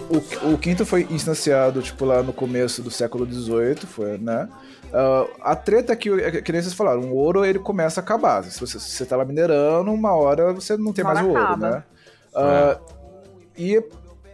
O, 0.07 0.53
o 0.53 0.57
quinto 0.59 0.85
foi 0.85 1.07
instanciado, 1.09 1.81
tipo, 1.81 2.05
lá 2.05 2.21
no 2.21 2.31
começo 2.31 2.83
do 2.83 2.91
século 2.91 3.25
XVIII, 3.25 3.77
foi, 3.87 4.19
né? 4.19 4.47
Ah, 4.93 5.25
a 5.41 5.55
treta 5.55 5.95
que, 5.95 6.07
é 6.11 6.39
que 6.43 6.51
nem 6.51 6.61
vocês 6.61 6.75
falaram, 6.75 7.01
o 7.01 7.15
ouro 7.15 7.43
ele 7.43 7.57
começa 7.57 7.99
a 7.99 8.03
acabar. 8.03 8.43
Se 8.43 8.59
você, 8.59 8.79
se 8.79 8.91
você 8.91 9.03
tá 9.03 9.15
lá 9.17 9.25
minerando, 9.25 9.91
uma 9.91 10.13
hora 10.13 10.53
você 10.53 10.77
não 10.77 10.93
tem 10.93 11.03
Uma 11.03 11.15
mais 11.15 11.25
o 11.25 11.29
ouro, 11.29 11.41
acaba. 11.41 11.69
né? 11.71 11.83
Ah, 12.35 12.77
E 13.57 13.83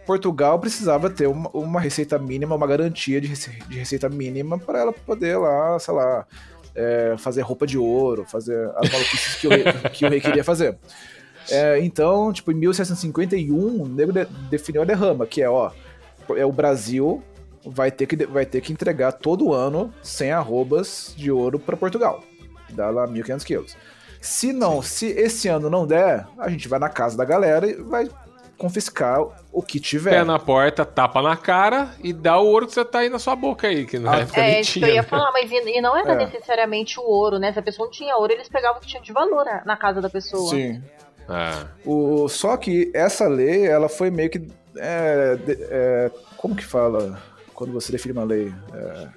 Portugal 0.04 0.58
precisava 0.58 1.08
ter 1.08 1.28
uma, 1.28 1.48
uma 1.54 1.80
receita 1.80 2.18
mínima, 2.18 2.54
uma 2.54 2.66
garantia 2.66 3.22
de, 3.22 3.28
rece- 3.28 3.58
de 3.68 3.78
receita 3.78 4.06
mínima 4.10 4.58
para 4.58 4.80
ela 4.80 4.92
poder 4.92 5.38
lá, 5.38 5.78
sei 5.78 5.94
lá, 5.94 6.26
é, 6.74 7.14
fazer 7.18 7.42
roupa 7.42 7.66
de 7.66 7.76
ouro, 7.78 8.24
fazer 8.24 8.70
as 8.76 8.90
maluquices 8.90 9.34
que 9.36 9.46
o 9.46 9.50
rei, 9.50 9.64
que 9.92 10.06
o 10.06 10.08
rei 10.08 10.20
queria 10.20 10.44
fazer. 10.44 10.76
É, 11.50 11.78
então, 11.80 12.32
tipo, 12.32 12.52
em 12.52 12.54
1751, 12.54 13.82
o 13.82 13.88
nego 13.88 14.12
de- 14.12 14.26
definiu 14.50 14.82
a 14.82 14.84
derrama, 14.84 15.26
que 15.26 15.42
é, 15.42 15.48
ó, 15.48 15.70
é 16.36 16.44
o 16.44 16.52
Brasil 16.52 17.22
vai 17.64 17.90
ter 17.90 18.06
que, 18.06 18.26
vai 18.26 18.44
ter 18.46 18.60
que 18.60 18.72
entregar 18.72 19.12
todo 19.12 19.52
ano 19.52 19.92
100 20.02 20.32
arrobas 20.32 21.14
de 21.16 21.30
ouro 21.30 21.58
para 21.58 21.76
Portugal. 21.76 22.22
Dá 22.70 22.90
lá 22.90 23.06
1.500 23.08 23.44
quilos. 23.44 23.76
Se 24.20 24.52
não, 24.52 24.82
se 24.82 25.06
esse 25.06 25.48
ano 25.48 25.70
não 25.70 25.86
der, 25.86 26.26
a 26.38 26.48
gente 26.50 26.68
vai 26.68 26.78
na 26.78 26.88
casa 26.88 27.16
da 27.16 27.24
galera 27.24 27.66
e 27.68 27.74
vai 27.74 28.08
confiscar 28.58 29.20
o 29.52 29.62
que 29.62 29.78
tiver. 29.80 30.10
Pé 30.10 30.24
na 30.24 30.38
porta, 30.38 30.84
tapa 30.84 31.22
na 31.22 31.36
cara 31.36 31.90
e 32.02 32.12
dá 32.12 32.38
o 32.38 32.46
ouro 32.46 32.66
que 32.66 32.72
você 32.74 32.84
tá 32.84 32.98
aí 32.98 33.08
na 33.08 33.18
sua 33.18 33.36
boca 33.36 33.68
aí, 33.68 33.86
que 33.86 33.98
na 33.98 34.12
Ah, 34.12 34.18
época 34.20 34.40
É, 34.40 34.50
nem 34.50 34.60
isso 34.60 34.72
que 34.74 34.80
tinha. 34.80 34.90
eu 34.90 34.94
ia 34.96 35.02
né? 35.02 35.08
falar, 35.08 35.30
mas 35.32 35.50
e, 35.50 35.80
não 35.80 35.96
era 35.96 36.12
É. 36.12 36.16
necessariamente 36.16 36.98
o 36.98 37.02
ouro, 37.04 37.38
né? 37.38 37.52
Se 37.52 37.58
a 37.58 37.62
pessoa 37.62 37.86
não 37.86 37.92
tinha 37.92 38.16
ouro, 38.16 38.32
eles 38.32 38.48
pegavam 38.48 38.78
o 38.78 38.80
que 38.80 38.88
tinha 38.88 39.00
de 39.02 39.12
valor 39.12 39.44
na, 39.44 39.62
na 39.64 39.76
casa 39.76 40.00
da 40.02 40.10
pessoa. 40.10 40.50
Sim. 40.50 40.82
É. 41.30 41.66
O, 41.86 42.28
só 42.28 42.56
que 42.56 42.90
essa 42.94 43.28
lei, 43.28 43.66
ela 43.66 43.88
foi 43.88 44.10
meio 44.10 44.28
que. 44.30 44.46
é, 44.76 45.36
de- 45.36 45.58
é, 45.70 46.10
como 46.36 46.54
que 46.56 46.64
fala 46.64 47.20
quando 47.54 47.72
você 47.72 47.92
define 47.92 48.12
uma 48.12 48.24
lei? 48.24 48.52
É, 48.74 49.08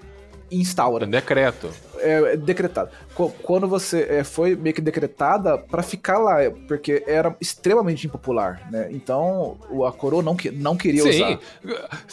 instaura. 0.52 1.06
Decreto. 1.06 1.70
É, 2.00 2.34
é 2.34 2.38
decretada. 2.38 2.90
Qu- 3.14 3.30
Quando 3.44 3.68
você 3.68 4.08
é, 4.10 4.24
foi 4.24 4.56
meio 4.56 4.74
que 4.74 4.82
decretada 4.82 5.58
pra 5.58 5.84
ficar 5.84 6.18
lá, 6.18 6.42
é, 6.42 6.50
porque 6.50 7.04
era 7.06 7.36
extremamente 7.40 8.08
impopular, 8.08 8.68
né? 8.72 8.88
Então 8.92 9.58
a 9.88 9.92
coroa 9.92 10.24
não, 10.24 10.36
que- 10.36 10.50
não 10.52 10.76
queria 10.76 11.04
Sim. 11.04 11.38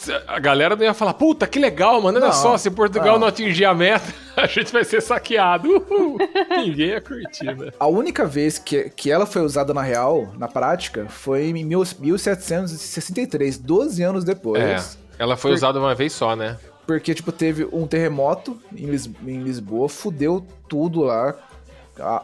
usar. 0.03 0.23
A 0.27 0.39
galera 0.39 0.75
não 0.75 0.83
ia 0.83 0.93
falar, 0.93 1.13
puta, 1.15 1.47
que 1.47 1.57
legal, 1.57 1.99
mano. 2.01 2.17
Olha 2.19 2.27
Não, 2.27 2.33
só, 2.33 2.55
se 2.57 2.69
Portugal 2.69 3.13
não. 3.13 3.21
não. 3.21 3.27
atingir 3.27 3.65
a 3.65 3.73
meta, 3.73 4.05
a 4.37 4.45
gente 4.45 4.71
vai 4.71 4.83
ser 4.83 5.01
saqueado. 5.01 5.67
Uhul. 5.67 6.17
Ninguém 6.57 6.89
ia 6.89 7.01
curtir, 7.01 7.45
né? 7.55 7.71
A 7.79 7.87
única 7.87 8.25
vez 8.25 8.59
que, 8.59 8.89
que 8.91 9.09
ela 9.11 9.25
foi 9.25 9.41
usada 9.41 9.73
na 9.73 9.81
real, 9.81 10.31
na 10.37 10.47
prática, 10.47 11.07
foi 11.09 11.45
em 11.47 11.63
mil- 11.63 11.83
1763, 11.99 13.57
12 13.57 14.03
anos 14.03 14.23
depois. 14.23 14.61
É. 14.63 14.77
Ela 15.17 15.35
foi 15.35 15.51
usada 15.51 15.79
uma 15.79 15.93
vez 15.93 16.13
só, 16.13 16.35
né? 16.35 16.57
Porque, 16.89 17.13
tipo, 17.13 17.31
teve 17.31 17.65
um 17.71 17.85
terremoto 17.85 18.59
em, 18.75 18.87
Lis- 18.87 19.07
em 19.23 19.43
Lisboa, 19.43 19.87
fudeu 19.87 20.43
tudo 20.67 21.01
lá, 21.01 21.35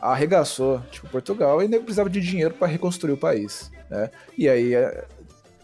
arregaçou, 0.01 0.81
tipo, 0.89 1.07
Portugal, 1.07 1.61
e 1.61 1.67
precisava 1.69 2.09
de 2.09 2.19
dinheiro 2.19 2.55
pra 2.55 2.67
reconstruir 2.67 3.13
o 3.13 3.17
país, 3.17 3.69
né? 3.91 4.09
E 4.35 4.49
aí 4.49 4.73
é, 4.73 5.05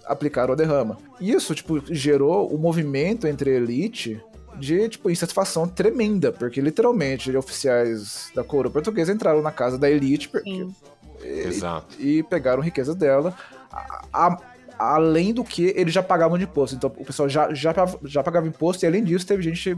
aplicaram 0.06 0.54
a 0.54 0.56
derrama. 0.56 1.00
Isso, 1.20 1.56
tipo, 1.56 1.82
gerou 1.92 2.54
um 2.54 2.60
movimento 2.60 3.26
entre 3.26 3.50
a 3.50 3.54
elite 3.56 4.22
de, 4.60 4.88
tipo, 4.88 5.10
insatisfação 5.10 5.68
tremenda, 5.68 6.32
porque 6.32 6.62
literalmente 6.62 7.36
oficiais 7.36 8.30
da 8.36 8.44
coroa 8.44 8.72
portuguesa 8.72 9.12
entraram 9.12 9.42
na 9.42 9.52
casa 9.52 9.80
da 9.80 9.90
elite 9.90 10.30
porque, 10.30 10.48
Sim. 10.48 10.76
Exato. 11.24 11.96
e 12.00 12.22
pegaram 12.22 12.62
riqueza 12.62 12.94
dela, 12.94 13.36
a- 13.72 14.04
a- 14.14 14.38
além 14.82 15.34
do 15.34 15.44
que 15.44 15.74
eles 15.76 15.94
já 15.94 16.02
pagavam 16.02 16.38
de 16.38 16.46
imposto. 16.46 16.76
Então 16.76 16.92
o 16.98 17.06
pessoal 17.06 17.30
já, 17.30 17.54
já, 17.54 17.74
já 18.04 18.24
pagava 18.24 18.48
imposto 18.48 18.84
e 18.84 18.88
além 18.88 19.04
disso 19.04 19.26
teve 19.28 19.44
gente 19.44 19.78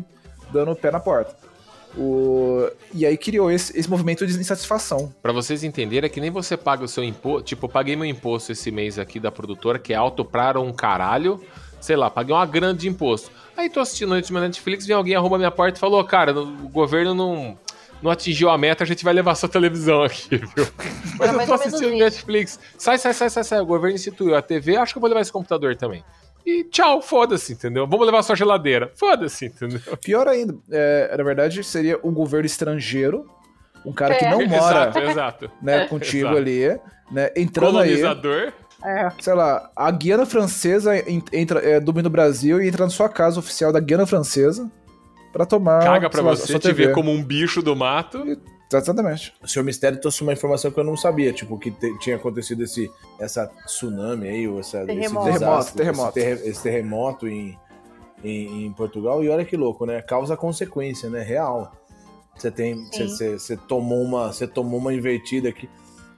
dando 0.51 0.72
o 0.72 0.76
pé 0.76 0.91
na 0.91 0.99
porta. 0.99 1.36
O... 1.97 2.68
E 2.93 3.06
aí 3.06 3.18
criou 3.18 3.51
esse, 3.51 3.78
esse 3.78 3.89
movimento 3.89 4.26
de 4.26 4.34
insatisfação. 4.39 5.14
Pra 5.22 5.34
vocês 5.34 5.64
entenderem, 5.64 6.08
é 6.08 6.10
que 6.10 6.22
nem 6.22 6.32
você 6.32 6.56
paga 6.56 6.84
o 6.84 6.88
seu 6.88 7.04
imposto. 7.04 7.43
Tipo, 7.43 7.66
eu 7.66 7.70
paguei 7.70 7.95
meu 7.95 8.06
imposto 8.06 8.51
esse 8.51 8.72
mês 8.72 8.97
aqui 8.97 9.20
da 9.20 9.32
produtora, 9.32 9.78
que 9.78 9.93
é 9.93 9.95
alto 9.95 10.24
pra 10.24 10.60
um 10.60 10.72
caralho. 10.72 11.43
Sei 11.82 11.95
lá, 11.95 12.10
paguei 12.10 12.34
uma 12.34 12.45
grana 12.45 12.74
de 12.74 12.88
imposto. 12.88 13.30
Aí 13.56 13.70
tô 13.70 13.82
assistindo 13.82 14.10
noite 14.10 14.32
na 14.32 14.39
Netflix, 14.39 14.88
vem 14.88 14.95
alguém 14.95 15.16
arruma 15.16 15.38
minha 15.38 15.51
porta 15.51 15.78
e 15.78 15.80
falou: 15.80 16.04
Cara, 16.04 16.34
o 16.34 16.70
governo 16.70 17.14
não, 17.14 17.58
não 18.04 18.12
atingiu 18.12 18.49
a 18.49 18.58
meta, 18.58 18.84
a 18.84 18.88
gente 18.88 19.04
vai 19.04 19.14
levar 19.14 19.34
sua 19.36 19.47
televisão 19.49 20.04
aqui, 20.04 20.38
viu? 20.38 20.68
Mas 21.18 21.30
É 21.34 21.41
eu 21.43 21.47
tô 21.47 21.54
assistindo. 21.54 21.97
Netflix. 21.97 22.60
Sai, 22.78 22.97
sai, 22.97 23.14
sai, 23.14 23.30
sai, 23.30 23.43
sai. 23.43 23.60
O 23.62 23.66
governo 23.66 23.95
instituiu 23.95 24.36
a 24.36 24.41
TV, 24.41 24.76
acho 24.78 24.93
que 24.93 24.97
eu 24.97 25.01
vou 25.01 25.08
levar 25.10 25.22
esse 25.22 25.32
computador 25.32 25.76
também. 25.76 26.04
E 26.45 26.66
tchau, 26.66 27.01
foda-se, 27.01 27.54
entendeu? 27.54 27.88
Vamos 27.88 28.06
levar 28.06 28.22
sua 28.22 28.36
geladeira. 28.36 28.91
Foda-se, 28.95 29.45
entendeu? 29.45 29.80
Pior 30.04 30.28
ainda, 30.28 30.54
é, 30.70 31.16
na 31.18 31.24
verdade, 31.24 31.64
seria 31.64 31.97
um 32.04 32.12
governo 32.12 32.45
estrangeiro, 32.45 33.26
um 33.86 33.93
cara 33.93 34.16
que 34.16 34.26
É. 34.26 34.30
não 34.30 34.39
mora 34.47 34.89
Exato, 34.89 34.99
exato. 34.99 35.51
né, 35.62 35.88
contigo 35.88 36.26
Exato. 36.28 36.38
ali, 36.38 36.80
né, 37.10 37.32
entrando 37.36 37.80
aí. 37.80 37.89
Colonizador. 37.95 38.51
É. 38.86 39.10
sei 39.22 39.34
lá, 39.34 39.70
a 39.74 39.89
Guiana 39.91 40.26
Francesa 40.26 40.97
en- 41.10 41.24
entra, 41.32 41.62
é, 41.62 41.80
domina 41.80 42.10
o 42.10 42.12
Brasil 42.12 42.62
e 42.62 42.68
entra 42.68 42.84
na 42.84 42.89
sua 42.89 43.08
casa 43.08 43.39
oficial 43.39 43.72
da 43.72 43.80
Guiana 43.80 44.06
Francesa 44.06 44.70
pra 45.34 45.46
tomar. 45.46 45.84
Caga 45.84 46.10
pra 46.10 46.22
lá, 46.22 46.32
você, 46.36 46.54
te 46.54 46.60
TV. 46.60 46.88
ver 46.88 46.94
como 46.94 47.12
um 47.12 47.22
bicho 47.22 47.62
do 47.62 47.76
mato. 47.76 48.24
Exatamente. 48.72 49.34
O 49.44 49.48
senhor 49.48 49.64
Mistério 49.66 50.00
trouxe 50.00 50.22
uma 50.24 50.34
informação 50.34 50.72
que 50.72 50.80
eu 50.80 50.84
não 50.84 50.96
sabia, 50.98 51.32
tipo, 51.34 51.60
que 51.60 51.70
te- 51.70 51.96
tinha 52.00 52.16
acontecido 52.16 52.64
esse 52.64 52.90
essa 53.20 53.46
tsunami 53.66 54.28
aí, 54.28 54.48
ou 54.48 54.60
essa, 54.60 54.86
Terremoto. 54.86 55.28
esse 55.30 55.40
desastre, 55.40 55.78
Terremoto, 55.78 56.18
Esse, 56.20 56.28
terre- 56.38 56.50
esse 56.50 56.64
terremoto 56.64 57.28
em, 57.28 57.58
em, 58.24 58.66
em 58.66 58.74
Portugal. 58.74 59.24
E 59.24 59.30
olha 59.30 59.46
que 59.46 59.56
louco, 59.58 59.86
né? 59.86 60.02
Causa 60.02 60.36
consequência, 60.38 61.10
né? 61.10 61.22
Real. 61.22 61.72
Você 62.36 62.50
tem, 62.50 62.76
você, 62.86 62.98
Sim. 63.04 63.10
você, 63.10 63.40
você 63.40 63.58
tomou 63.58 64.02
uma, 64.02 64.34
você 64.34 64.48
tomou 64.48 64.80
uma 64.80 64.92
invertida 64.94 65.50
aqui 65.50 65.70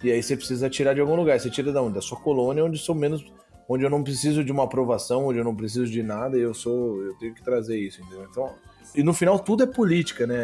e 0.02 0.10
aí 0.12 0.24
você 0.24 0.38
precisa 0.38 0.70
tirar 0.70 0.94
de 0.94 1.02
algum 1.02 1.16
lugar. 1.16 1.38
Você 1.38 1.50
tira 1.50 1.74
da 1.74 1.82
onde? 1.82 1.96
Da 1.96 2.02
sua 2.02 2.18
colônia, 2.18 2.64
onde 2.64 2.78
sou 2.78 2.96
menos, 2.96 3.26
onde 3.68 3.84
eu 3.84 3.90
não 3.90 4.02
preciso 4.02 4.46
de 4.46 4.52
uma 4.54 4.64
aprovação, 4.64 5.26
onde 5.28 5.40
eu 5.40 5.44
não 5.44 5.54
preciso 5.54 5.88
de 5.92 6.02
nada. 6.02 6.38
E 6.38 6.42
eu 6.42 6.54
sou, 6.54 7.02
eu 7.04 7.16
tenho 7.18 7.34
que 7.36 7.44
trazer 7.44 7.78
isso, 7.78 8.02
entendeu? 8.02 8.26
Então 8.32 8.50
e 8.96 9.04
no 9.04 9.14
final 9.14 9.38
tudo 9.40 9.64
é 9.64 9.68
política, 9.68 10.26
né? 10.26 10.36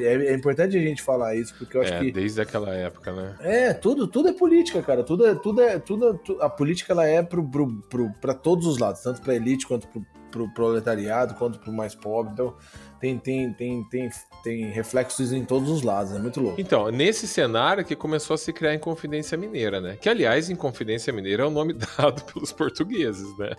É, 0.00 0.14
é 0.28 0.34
importante 0.34 0.76
a 0.76 0.80
gente 0.80 1.02
falar 1.02 1.34
isso 1.34 1.54
porque 1.58 1.76
eu 1.76 1.82
acho 1.82 1.92
É, 1.94 1.98
que 2.00 2.12
desde 2.12 2.40
aquela 2.40 2.74
época, 2.74 3.12
né? 3.12 3.34
é, 3.40 3.72
tudo, 3.72 4.06
tudo 4.06 4.28
é 4.28 4.32
política, 4.32 4.82
cara. 4.82 5.02
Tudo 5.02 5.26
é, 5.26 5.34
tudo 5.34 5.60
é, 5.62 5.78
tudo, 5.78 6.14
tu- 6.24 6.38
a 6.40 6.48
política 6.48 6.92
ela 6.92 7.06
é 7.06 7.22
pro, 7.22 7.42
pro, 7.48 7.72
pro, 7.88 8.10
pra 8.20 8.34
todos 8.34 8.66
os 8.66 8.78
lados, 8.78 9.00
tanto 9.02 9.20
pra 9.20 9.34
elite 9.34 9.66
quanto 9.66 9.86
pro, 9.88 10.02
pro 10.30 10.52
proletariado, 10.54 11.34
quanto 11.34 11.58
pro 11.58 11.72
mais 11.72 11.94
pobre. 11.94 12.32
Então, 12.32 12.54
tem, 13.00 13.18
tem, 13.18 13.52
tem, 13.52 13.84
tem, 13.90 14.08
tem 14.42 14.70
reflexos 14.70 15.32
em 15.32 15.44
todos 15.44 15.68
os 15.70 15.82
lados, 15.82 16.12
é 16.12 16.18
muito 16.18 16.40
louco. 16.40 16.58
Então, 16.60 16.90
nesse 16.90 17.28
cenário 17.28 17.84
que 17.84 17.94
começou 17.94 18.34
a 18.34 18.38
se 18.38 18.52
criar 18.52 18.70
a 18.70 18.74
Inconfidência 18.74 19.36
Mineira, 19.36 19.80
né? 19.80 19.96
Que, 20.00 20.08
aliás, 20.08 20.48
Inconfidência 20.48 21.12
Mineira 21.12 21.42
é 21.42 21.46
o 21.46 21.50
nome 21.50 21.74
dado 21.98 22.22
pelos 22.32 22.50
portugueses, 22.50 23.36
né? 23.38 23.50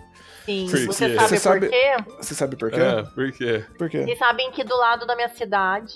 Sim. 0.46 0.68
Por 0.70 0.80
Você 0.86 1.16
sabe 1.16 1.28
Você 1.28 1.36
por 1.36 1.40
sabe- 1.40 1.70
quê? 1.70 1.96
Você 2.20 2.36
sabe 2.36 2.56
por 2.56 2.72
quê? 2.72 2.80
É, 2.80 3.04
por 3.04 3.32
quê? 3.32 3.66
Por 3.78 3.90
quê? 3.90 4.04
Vocês 4.04 4.18
sabem 4.20 4.52
que 4.52 4.64
do 4.64 4.76
lado 4.78 5.06
da 5.08 5.16
minha 5.16 5.30
cidade, 5.30 5.94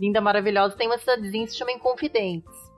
linda, 0.00 0.20
maravilhosa, 0.20 0.74
tem 0.76 0.88
uma 0.88 0.98
cidadezinha 0.98 1.44
que 1.46 1.52
se 1.52 1.58
chama 1.58 1.72
Inconfidentes. 1.72 2.50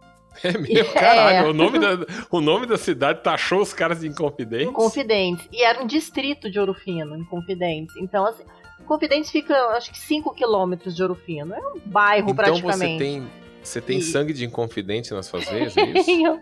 É 0.45 0.53
meu 0.57 0.69
É. 0.85 0.85
caralho. 0.85 1.51
O, 1.51 1.53
nome 1.53 1.79
da, 1.81 1.89
o 2.31 2.41
nome 2.41 2.65
da 2.67 2.77
cidade 2.79 3.21
taxou 3.23 3.61
os 3.63 3.73
caras 3.73 4.01
de 4.01 4.07
Inconfidentes. 4.07 4.69
Inconfidentes. 4.69 5.49
E 5.51 5.65
era 5.65 5.83
um 5.83 5.87
distrito 5.89 6.49
de 6.49 6.61
Ouro 6.61 6.73
Fino, 6.73 7.17
Inconfidentes. 7.17 7.97
Então, 7.97 8.25
assim, 8.27 8.45
Inconfidentes 8.81 9.29
fica, 9.31 9.55
acho 9.71 9.91
que 9.91 9.99
5 9.99 10.33
quilômetros 10.33 10.95
de 10.95 11.03
Ouro 11.03 11.17
Fino. 11.17 11.53
É 11.53 11.59
um 11.59 11.81
bairro 11.85 12.31
Então 12.31 12.37
praticamente. 12.37 12.93
você 12.93 12.99
tem, 12.99 13.31
você 13.61 13.81
tem 13.81 13.99
E- 13.99 14.03
sangue 14.03 14.33
de 14.33 14.45
Inconfidente 14.45 15.13
nas 15.13 15.27
suas 15.27 15.49
veias, 15.49 15.77
é 15.77 15.83
isso? 15.99 16.41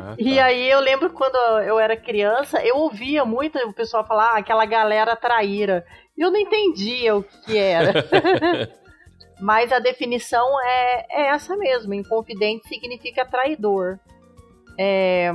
Ah, 0.00 0.14
E 0.18 0.36
tá. 0.36 0.44
aí 0.44 0.70
eu 0.70 0.80
lembro 0.80 1.10
quando 1.10 1.36
eu 1.62 1.78
era 1.78 1.96
criança, 1.96 2.64
eu 2.64 2.76
ouvia 2.76 3.24
muito 3.24 3.58
o 3.58 3.72
pessoal 3.72 4.06
falar 4.06 4.34
ah, 4.34 4.38
aquela 4.38 4.64
galera 4.64 5.16
traíra. 5.16 5.84
E 6.16 6.22
eu 6.22 6.30
não 6.30 6.38
entendia 6.38 7.16
o 7.16 7.22
que, 7.22 7.40
que 7.42 7.58
era. 7.58 7.92
Mas 9.40 9.70
a 9.70 9.78
definição 9.78 10.58
é, 10.62 11.06
é 11.10 11.26
essa 11.28 11.56
mesmo. 11.56 11.92
Inconfidente 11.92 12.66
significa 12.68 13.24
traidor. 13.26 13.98
É, 14.78 15.32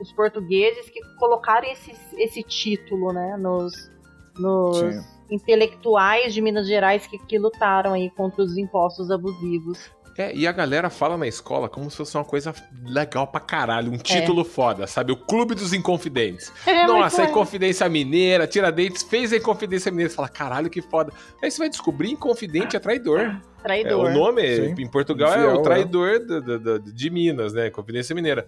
os 0.00 0.12
portugueses 0.12 0.88
que 0.90 1.00
colocaram 1.18 1.66
esse, 1.68 1.92
esse 2.18 2.42
título 2.42 3.12
né, 3.12 3.36
nos, 3.38 3.90
nos 4.38 4.78
Sim. 4.78 5.00
intelectuais 5.30 6.34
de 6.34 6.40
Minas 6.40 6.66
Gerais 6.66 7.06
que, 7.06 7.18
que 7.18 7.38
lutaram 7.38 7.94
aí 7.94 8.10
contra 8.10 8.42
os 8.42 8.56
impostos 8.56 9.10
abusivos. 9.10 9.90
É, 10.18 10.34
e 10.34 10.46
a 10.46 10.52
galera 10.52 10.88
fala 10.88 11.16
na 11.18 11.26
escola 11.26 11.68
como 11.68 11.90
se 11.90 11.96
fosse 11.96 12.16
uma 12.16 12.24
coisa 12.24 12.54
legal 12.84 13.26
pra 13.26 13.40
caralho, 13.40 13.92
um 13.92 13.98
título 13.98 14.44
foda, 14.44 14.86
sabe? 14.86 15.12
O 15.12 15.16
Clube 15.16 15.54
dos 15.54 15.72
Inconfidentes. 15.74 16.50
É, 16.66 16.86
Nossa, 16.86 17.16
a 17.16 17.24
muito- 17.24 17.30
Inconfidência 17.32 17.88
Mineira, 17.88 18.46
Tiradentes 18.46 19.02
fez 19.02 19.32
a 19.32 19.36
Inconfidência 19.36 19.90
Mineira. 19.90 20.10
Você 20.10 20.16
fala, 20.16 20.28
caralho, 20.28 20.70
que 20.70 20.80
foda. 20.80 21.12
Aí 21.42 21.50
você 21.50 21.58
vai 21.58 21.68
descobrir 21.68 22.10
Inconfidente 22.10 22.76
é 22.76 22.78
traidor. 22.78 23.20
É, 23.20 23.36
traidor. 23.62 24.06
o 24.06 24.14
nome 24.14 24.42
Sim. 24.56 24.74
em 24.82 24.86
Portugal 24.88 25.32
é 25.34 25.46
o 25.48 25.56
né? 25.56 25.62
traidor 25.62 26.18
do- 26.20 26.40
do- 26.40 26.58
do- 26.58 26.92
de 26.92 27.10
Minas, 27.10 27.52
né? 27.52 27.68
Confidência 27.68 28.14
Mineira. 28.14 28.46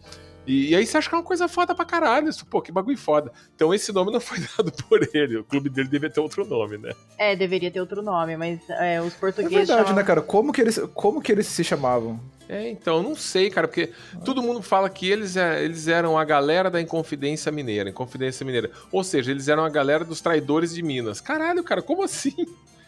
E, 0.49 0.71
e 0.71 0.75
aí 0.75 0.87
você 0.87 0.97
acha 0.97 1.09
que 1.09 1.15
é 1.15 1.19
uma 1.19 1.25
coisa 1.25 1.47
foda 1.49 1.75
pra 1.75 1.85
caralho. 1.85 2.29
Isso, 2.29 2.47
Pô, 2.47 2.61
que 2.63 2.73
bagulho 2.73 2.97
foda. 2.99 3.31
Então 3.55 3.73
esse 3.75 3.93
nome 3.93 4.11
não 4.13 4.21
foi 4.21 4.39
dado 4.57 4.73
por 4.89 5.07
ele. 5.15 5.37
O 5.39 5.45
clube 5.45 5.69
dele 5.69 5.89
devia 5.89 6.11
ter 6.11 6.21
outro 6.21 6.45
nome, 6.47 6.79
né? 6.79 6.93
É, 7.19 7.37
deveria 7.37 7.71
ter 7.71 7.81
outro 7.81 8.03
nome, 8.03 8.37
mas 8.37 8.59
é, 8.71 9.01
os 9.01 9.15
É 9.15 9.17
portugueses 9.19 9.55
verdade, 9.69 9.81
chamam- 9.89 9.95
né, 9.97 10.03
cara? 10.05 10.23
Como 10.23 10.53
que 10.53 10.61
eles, 10.61 10.81
como 10.95 11.21
que 11.21 11.31
eles 11.31 11.47
se 11.47 11.63
chamavam? 11.63 12.19
É, 12.49 12.71
então, 12.71 13.03
não 13.03 13.15
sei, 13.15 13.51
cara, 13.51 13.69
porque 13.69 13.91
todo 14.25 14.43
mundo 14.43 14.63
fala 14.63 14.89
que 14.89 15.11
eles, 15.11 15.37
é- 15.37 15.63
eles 15.63 15.87
eram 15.87 16.17
a 16.17 16.25
galera 16.25 16.71
da 16.71 16.81
Inconfidência 16.81 17.53
Mineira, 17.53 17.91
Inconfidência 17.91 18.45
Mineira. 18.47 18.71
Ou 18.91 19.05
seja, 19.05 19.31
eles 19.31 19.49
eram 19.49 19.65
a 19.65 19.69
galera 19.69 20.03
dos 20.03 20.23
traidores 20.23 20.75
de 20.75 20.83
Minas. 20.83 21.21
Caralho, 21.21 21.63
cara, 21.63 21.83
como 21.83 22.03
assim? 22.03 22.35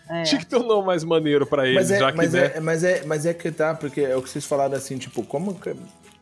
É. 0.09 0.23
Tinha 0.23 0.39
que 0.41 0.47
ter 0.47 0.57
um 0.57 0.67
nome 0.67 0.87
mais 0.87 1.05
maneiro 1.05 1.47
pra 1.47 1.65
eles, 1.69 1.77
Mas 1.77 1.91
é, 1.91 1.99
já 1.99 2.11
que, 2.11 2.17
mas, 2.17 2.33
né? 2.33 2.53
é, 2.55 2.61
mas, 2.61 2.83
é, 2.85 3.05
mas 3.05 3.27
é 3.27 3.35
que 3.35 3.51
tá, 3.53 3.75
porque 3.75 4.01
é 4.01 4.17
o 4.17 4.23
que 4.23 4.31
vocês 4.31 4.45
falaram 4.47 4.75
assim, 4.75 4.97
tipo, 4.99 5.23
como 5.23 5.55
que, 5.55 5.73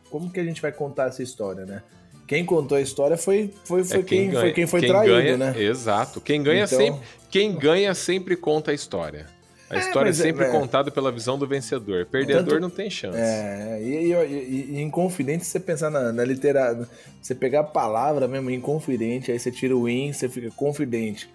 como 0.09 0.29
que 0.31 0.39
a 0.39 0.43
gente 0.43 0.61
vai 0.61 0.71
contar 0.71 1.07
essa 1.07 1.21
história, 1.23 1.65
né? 1.65 1.81
Quem 2.27 2.45
contou 2.45 2.77
a 2.77 2.81
história 2.81 3.17
foi, 3.17 3.51
foi, 3.63 3.83
foi, 3.83 3.99
É 3.99 4.03
quem, 4.03 4.31
foi 4.31 4.51
quem 4.53 4.67
foi 4.67 4.79
quem 4.81 4.89
traído, 4.89 5.15
ganha- 5.15 5.37
né? 5.37 5.53
Exato. 5.61 6.21
Quem 6.21 6.43
ganha, 6.43 6.65
Então- 6.65 6.77
sempre, 6.77 6.99
quem 7.31 7.55
ganha 7.55 7.93
sempre 7.95 8.35
conta 8.35 8.69
a 8.71 8.73
história. 8.73 9.25
A 9.67 9.75
É, 9.75 9.79
história 9.79 10.09
é 10.09 10.11
é- 10.11 10.13
sempre 10.13 10.45
é. 10.45 10.49
contada 10.49 10.89
pela 10.91 11.11
visão 11.11 11.37
do 11.37 11.47
vencedor. 11.47 12.05
Perdedor 12.07 12.43
Tanto- 12.43 12.59
não 12.59 12.69
tem 12.71 12.89
chance. 12.89 13.17
É, 13.19 13.79
e, 13.81 14.11
e, 14.11 14.75
e- 14.77 14.81
inconfidente, 14.81 15.45
você 15.45 15.59
pensar 15.59 15.89
na, 15.91 16.11
na 16.11 16.23
literatura, 16.23 16.87
você 17.21 17.33
pegar 17.35 17.59
a 17.61 17.63
palavra 17.63 18.27
mesmo, 18.27 18.49
inconfidente, 18.49 19.31
aí 19.31 19.37
você 19.39 19.51
tira 19.51 19.75
o 19.77 19.87
in, 19.87 20.11
você 20.13 20.27
fica 20.27 20.49
confidente. 20.55 21.29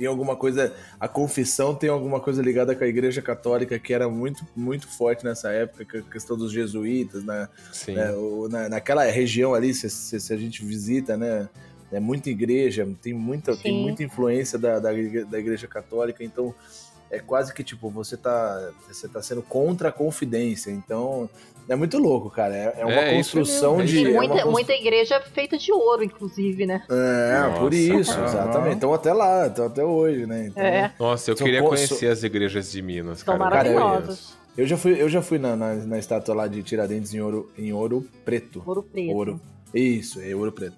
Tem 0.00 0.06
alguma 0.08 0.34
coisa, 0.34 0.74
a 0.98 1.06
confissão 1.06 1.74
tem 1.74 1.90
alguma 1.90 2.20
coisa 2.20 2.40
ligada 2.40 2.74
com 2.74 2.82
a 2.82 2.86
igreja 2.86 3.20
católica 3.20 3.78
que 3.78 3.92
era 3.92 4.08
muito, 4.08 4.46
muito 4.56 4.88
forte 4.88 5.22
nessa 5.26 5.50
época, 5.52 5.84
que 5.84 5.98
a 5.98 6.02
questão 6.02 6.38
dos 6.38 6.50
jesuítas, 6.50 7.22
né? 7.22 7.46
Sim. 7.70 7.96
né, 7.96 8.10
o- 8.12 8.48
na, 8.48 8.66
naquela 8.70 9.04
região 9.04 9.52
ali, 9.52 9.74
se, 9.74 9.90
se- 9.90 10.18
se 10.18 10.32
a 10.32 10.38
gente 10.38 10.64
visita, 10.64 11.18
né? 11.18 11.50
É 11.92 12.00
muita 12.00 12.30
igreja, 12.30 12.88
tem 13.02 13.12
muita, 13.12 13.54
tem 13.54 13.74
muita 13.82 14.02
influência 14.02 14.58
da, 14.58 14.78
da, 14.78 14.88
da 14.90 15.38
igreja 15.38 15.66
católica, 15.68 16.24
então 16.24 16.54
é 17.10 17.18
quase 17.18 17.52
que 17.52 17.62
tipo, 17.62 17.90
você 17.90 18.16
tá, 18.16 18.70
você 18.88 19.06
tá 19.06 19.20
sendo 19.20 19.42
contra 19.42 19.90
a 19.90 19.92
confidência. 19.92 20.70
Então, 20.70 21.28
é 21.70 21.76
muito 21.76 21.96
louco, 21.98 22.28
cara. 22.30 22.54
É, 22.54 22.74
é 22.80 22.84
uma 22.84 22.92
É, 22.94 23.14
construção 23.16 23.80
é 23.80 23.84
de. 23.84 24.02
Tem 24.04 24.06
é 24.12 24.16
muita, 24.16 24.20
uma 24.34 24.42
constru- 24.42 24.52
muita 24.52 24.72
igreja 24.74 25.20
feita 25.32 25.56
de 25.56 25.72
ouro, 25.72 26.02
inclusive, 26.04 26.66
né? 26.66 26.82
É, 26.90 27.40
Nossa, 27.48 27.60
por 27.60 27.72
isso, 27.72 28.12
cara. 28.14 28.26
exatamente. 28.26 28.76
Então 28.76 28.92
até 28.92 29.12
lá, 29.12 29.46
então 29.46 29.66
até 29.66 29.84
hoje, 29.84 30.26
né? 30.26 30.46
Então, 30.48 30.62
É. 30.62 30.92
Nossa, 30.98 31.30
eu 31.30 31.36
queria 31.36 31.62
co- 31.62 31.68
conhecer 31.68 32.08
as 32.08 32.22
igrejas 32.22 32.70
de 32.72 32.82
Minas, 32.82 33.20
São 33.20 33.38
cara. 33.38 33.50
maravilhosas. 33.50 34.38
Eu 34.56 34.66
já 34.66 34.76
fui, 34.76 35.00
eu 35.00 35.08
já 35.08 35.22
fui 35.22 35.38
na, 35.38 35.56
na, 35.56 35.74
na 35.76 35.98
estátua 35.98 36.34
lá 36.34 36.46
de 36.46 36.62
Tiradentes 36.62 37.14
em 37.14 37.20
ouro, 37.20 37.50
em 37.56 37.72
ouro 37.72 38.06
preto. 38.24 38.62
Ouro 38.66 38.82
preto. 38.82 39.10
Ouro. 39.14 39.40
Isso, 39.72 40.20
é 40.20 40.34
ouro 40.34 40.52
preto. 40.52 40.74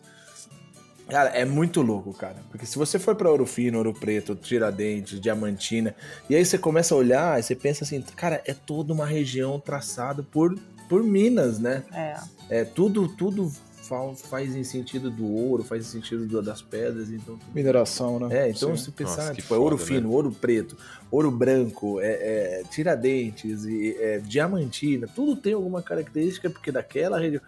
Cara, 1.09 1.30
é 1.30 1.45
muito 1.45 1.82
louco, 1.82 2.12
cara. 2.14 2.36
Porque 2.51 2.64
se 2.64 2.78
você 2.78 2.99
for 2.99 3.14
pra 3.14 3.28
Ouro 3.30 3.45
Fino, 3.45 3.76
Ouro 3.78 3.93
Preto, 3.93 4.34
Tiradentes, 4.34 5.20
Diamantina, 5.20 5.95
e 6.30 6.34
aí 6.36 6.45
você 6.45 6.57
começa 6.57 6.95
a 6.95 6.99
olhar 6.99 7.38
e 7.38 7.43
você 7.43 7.55
pensa 7.55 7.84
assim, 7.84 8.01
cara, 8.16 8.40
é 8.47 8.55
toda 8.55 8.93
uma 8.95 9.05
região 9.05 9.59
traçada 9.61 10.22
por, 10.22 10.57
por 10.93 11.03
Minas, 11.03 11.59
né? 11.59 11.82
É. 11.90 12.16
É 12.51 12.64
tudo, 12.66 13.09
tudo 13.09 13.51
fa- 13.82 14.14
faz 14.14 14.55
em 14.55 14.62
sentido 14.62 15.11
do 15.11 15.24
ouro, 15.26 15.64
faz 15.64 15.86
em 15.86 15.88
sentido 15.88 16.26
do- 16.26 16.43
das 16.43 16.61
pedras, 16.61 17.09
então 17.11 17.38
Mineração, 17.55 18.20
né? 18.20 18.40
é, 18.47 18.51
então 18.51 18.76
Sim. 18.76 18.84
se 18.84 18.90
pensar, 18.90 19.16
Nossa, 19.22 19.34
que 19.34 19.40
tipo, 19.40 19.55
é 19.55 19.59
ouro 19.59 19.78
foda, 19.78 19.88
fino, 19.88 20.11
ouro 20.12 20.30
preto, 20.38 20.76
ouro 21.11 21.30
branco, 21.30 21.99
é, 21.99 22.11
é, 22.11 22.62
tiradentes, 22.70 23.64
e, 23.64 23.97
é, 23.99 24.18
diamantina, 24.18 25.09
tudo 25.14 25.34
tem 25.34 25.55
alguma 25.55 25.80
característica, 25.80 26.51
porque 26.51 26.70
daquela 26.70 27.18
região. 27.18 27.40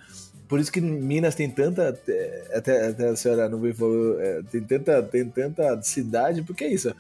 Por 0.49 0.59
isso 0.59 0.73
que 0.73 0.81
Minas 0.81 1.35
tem 1.35 1.51
tanta. 1.51 1.99
é, 2.09 2.51
Até, 2.55 2.89
até 2.89 3.09
a 3.09 3.17
senhora 3.17 3.47
não 3.49 3.59
veio 3.61 3.75
falou, 3.75 4.19
é, 4.21 4.43
tem, 4.51 4.63
tanta, 4.63 5.03
tem 5.03 5.29
tanta 5.29 5.83
cidade, 5.83 6.43
porque 6.43 6.65
é 6.65 6.73
isso. 6.73 6.95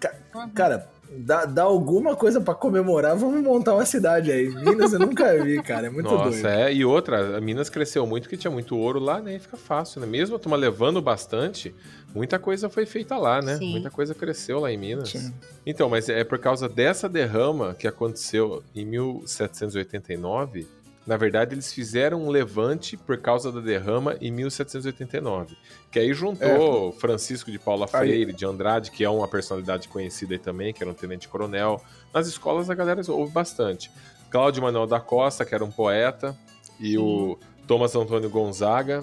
Ca- 0.00 0.14
Uhum. 0.34 0.50
Cara, 0.50 0.88
dá, 1.10 1.44
dá 1.46 1.62
alguma 1.64 2.14
coisa 2.14 2.40
pra 2.40 2.54
comemorar, 2.54 3.16
vamos 3.16 3.42
montar 3.42 3.74
uma 3.74 3.84
cidade 3.86 4.30
aí. 4.30 4.48
Minas 4.48 4.92
eu 4.92 4.98
nunca 5.00 5.42
vi, 5.42 5.60
cara, 5.62 5.88
é 5.88 5.90
muito 5.90 6.08
Nossa, 6.10 6.30
doido. 6.30 6.46
é. 6.46 6.72
E 6.72 6.84
outra, 6.84 7.36
a 7.36 7.40
Minas 7.40 7.68
cresceu 7.68 8.06
muito 8.06 8.24
porque 8.24 8.36
tinha 8.36 8.50
muito 8.50 8.76
ouro 8.76 9.00
lá, 9.00 9.20
né? 9.20 9.34
E 9.36 9.38
fica 9.40 9.56
fácil, 9.56 10.00
né? 10.00 10.06
Mesmo 10.06 10.36
a 10.36 10.38
turma 10.38 10.56
levando 10.56 11.00
bastante, 11.02 11.74
muita 12.14 12.38
coisa 12.38 12.68
foi 12.68 12.86
feita 12.86 13.16
lá, 13.16 13.42
né? 13.42 13.56
Sim. 13.56 13.72
Muita 13.72 13.90
coisa 13.90 14.14
cresceu 14.14 14.60
lá 14.60 14.70
em 14.70 14.76
Minas. 14.76 15.08
Sim. 15.10 15.32
Então, 15.66 15.88
mas 15.88 16.08
é 16.08 16.22
por 16.22 16.38
causa 16.38 16.68
dessa 16.68 17.08
derrama 17.08 17.74
que 17.74 17.88
aconteceu 17.88 18.62
em 18.74 18.84
1789. 18.84 20.66
Na 21.08 21.16
verdade, 21.16 21.54
eles 21.54 21.72
fizeram 21.72 22.22
um 22.22 22.28
levante 22.30 22.94
por 22.94 23.16
causa 23.16 23.50
da 23.50 23.60
derrama 23.60 24.14
em 24.20 24.30
1789. 24.30 25.56
Que 25.90 25.98
aí 25.98 26.12
juntou 26.12 26.92
Francisco 26.92 27.50
de 27.50 27.58
Paula 27.58 27.86
Aí- 27.86 27.90
Freire, 28.08 28.32
de 28.34 28.44
Andrade, 28.44 28.90
que 28.90 29.02
é 29.02 29.08
uma 29.08 29.26
personalidade 29.26 29.88
conhecida 29.88 30.34
aí 30.34 30.38
também, 30.38 30.72
que 30.74 30.82
era 30.82 30.90
um 30.90 30.94
tenente-coronel. 30.94 31.82
Nas 32.12 32.26
escolas 32.26 32.68
a 32.68 32.74
galera 32.74 33.00
ouve 33.08 33.32
bastante. 33.32 33.90
Cláudio 34.30 34.62
Manuel 34.62 34.86
da 34.86 35.00
Costa, 35.00 35.46
que 35.46 35.54
era 35.54 35.64
um 35.64 35.70
poeta, 35.70 36.36
e 36.78 36.98
o 36.98 37.38
Thomas 37.66 37.96
Antônio 37.96 38.28
Gonzaga. 38.28 39.02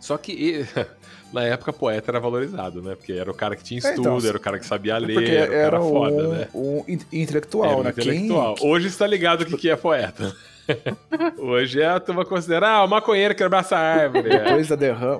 Só 0.00 0.18
que 0.18 0.66
na 1.32 1.44
época 1.44 1.72
poeta 1.72 2.10
era 2.10 2.18
valorizado, 2.18 2.82
né? 2.82 2.96
Porque 2.96 3.12
era 3.12 3.30
o 3.30 3.34
cara 3.34 3.54
que 3.54 3.62
tinha 3.62 3.78
É, 3.78 3.90
estudo, 3.90 4.00
então, 4.16 4.28
era 4.28 4.36
o 4.36 4.40
cara 4.40 4.58
que 4.58 4.66
sabia 4.66 4.98
ler, 4.98 5.14
Porque 5.14 5.30
era 5.30 5.46
o 5.46 5.52
cara 5.52 5.62
era 5.62 5.80
foda, 5.80 6.28
um, 6.28 6.32
né? 6.32 6.48
um 6.52 6.84
in- 6.88 7.20
intelectual, 7.22 7.70
Era 7.70 7.76
um 7.80 7.84
né? 7.84 7.90
intelectual. 7.90 8.54
Quem, 8.56 8.68
Hoje 8.68 8.88
está 8.88 9.06
ligado 9.06 9.42
o 9.42 9.46
que, 9.46 9.56
que 9.56 9.70
é 9.70 9.76
poeta. 9.76 10.34
Hoje 11.38 11.80
é 11.80 11.86
a 11.86 12.00
turma 12.00 12.24
considera, 12.24 12.68
ah, 12.68 12.84
o 12.84 12.88
maconheiro 12.88 13.34
que 13.34 13.42
abraça 13.42 13.76
a 13.76 13.80
árvore. 13.80 14.30
é. 14.30 14.38
depois 14.44 14.68
da 14.68 14.76
derrama. 14.76 15.18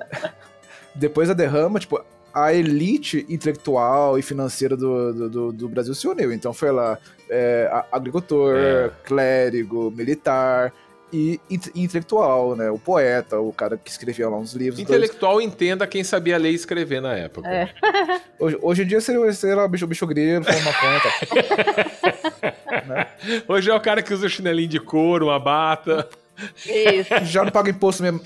Depois 0.95 1.27
da 1.27 1.33
derrama, 1.33 1.79
tipo, 1.79 2.03
a 2.33 2.53
elite 2.53 3.25
intelectual 3.29 4.17
e 4.17 4.21
financeira 4.21 4.75
do, 4.77 5.13
do, 5.13 5.29
do- 5.29 5.51
do 5.53 5.69
Brasil 5.69 5.93
se 5.93 6.07
uniu. 6.07 6.31
Então 6.33 6.53
foi 6.53 6.71
lá 6.71 6.97
é, 7.29 7.69
agricultor, 7.91 8.55
É. 8.55 8.91
clérigo, 9.03 9.91
militar 9.91 10.71
e 11.11 11.39
inte- 11.49 11.71
intelectual, 11.75 12.55
né? 12.55 12.71
O 12.71 12.79
poeta, 12.79 13.39
o 13.39 13.53
cara 13.53 13.77
que 13.77 13.89
escrevia 13.89 14.27
lá 14.29 14.37
uns 14.37 14.53
livros. 14.53 14.79
Intelectual 14.79 15.39
entenda 15.41 15.85
quem 15.85 16.03
sabia 16.03 16.37
ler 16.37 16.51
e 16.51 16.55
escrever 16.55 17.01
na 17.01 17.15
época. 17.15 17.47
É. 17.47 17.69
Hoje, 18.39 18.57
hoje 18.61 18.83
em 18.83 18.87
dia 18.87 18.99
seria, 19.01 19.31
sei 19.33 19.53
lá, 19.53 19.67
bicho, 19.67 19.85
bicho 19.85 20.07
grilo, 20.07 20.43
maconha 20.43 20.97
e 20.97 21.01
tal. 21.01 22.12
Hoje 23.47 23.69
é 23.69 23.75
o 23.75 23.79
cara 23.79 24.01
que 24.01 24.13
usa 24.13 24.27
chinelinho 24.29 24.69
de 24.69 24.79
couro, 24.79 25.27
uma 25.27 25.39
bata. 25.39 26.07
Isso. 26.65 27.25
Já 27.25 27.43
não 27.43 27.51
paga 27.51 27.69
imposto 27.69 28.01
mesmo. 28.01 28.19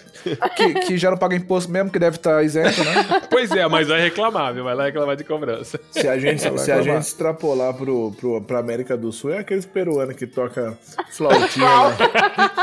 Que, 0.56 0.74
que 0.76 0.98
já 0.98 1.12
não 1.12 1.18
paga 1.18 1.36
imposto 1.36 1.70
mesmo, 1.70 1.92
que 1.92 2.00
deve 2.00 2.16
estar 2.16 2.42
isento, 2.42 2.82
né? 2.84 3.22
Pois 3.30 3.52
é, 3.52 3.68
mas 3.68 3.90
vai 3.90 4.00
reclamar, 4.00 4.54
viu? 4.54 4.64
Vai 4.64 4.74
lá 4.76 4.86
reclamar 4.86 5.18
de 5.18 5.26
cobrança. 5.26 5.78
Se 5.92 6.08
a 6.08 6.18
gente, 6.18 6.42
se 6.60 6.72
a 6.72 6.82
gente 6.82 7.02
extrapolar 7.02 7.74
pro, 7.74 8.12
pro, 8.14 8.42
pra 8.42 8.60
América 8.60 8.96
do 8.96 9.12
Sul, 9.12 9.34
é 9.34 9.40
aqueles 9.40 9.66
peruanos 9.66 10.16
que 10.16 10.26
toca 10.26 10.78
flautinha. 11.12 11.66
né? 11.68 11.96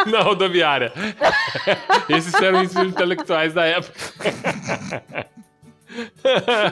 Na 0.11 0.23
rodoviária. 0.23 0.93
Esses 2.09 2.35
eram 2.35 2.63
os 2.63 2.75
intelectuais 2.75 3.53
da 3.53 3.67
época. 3.67 3.93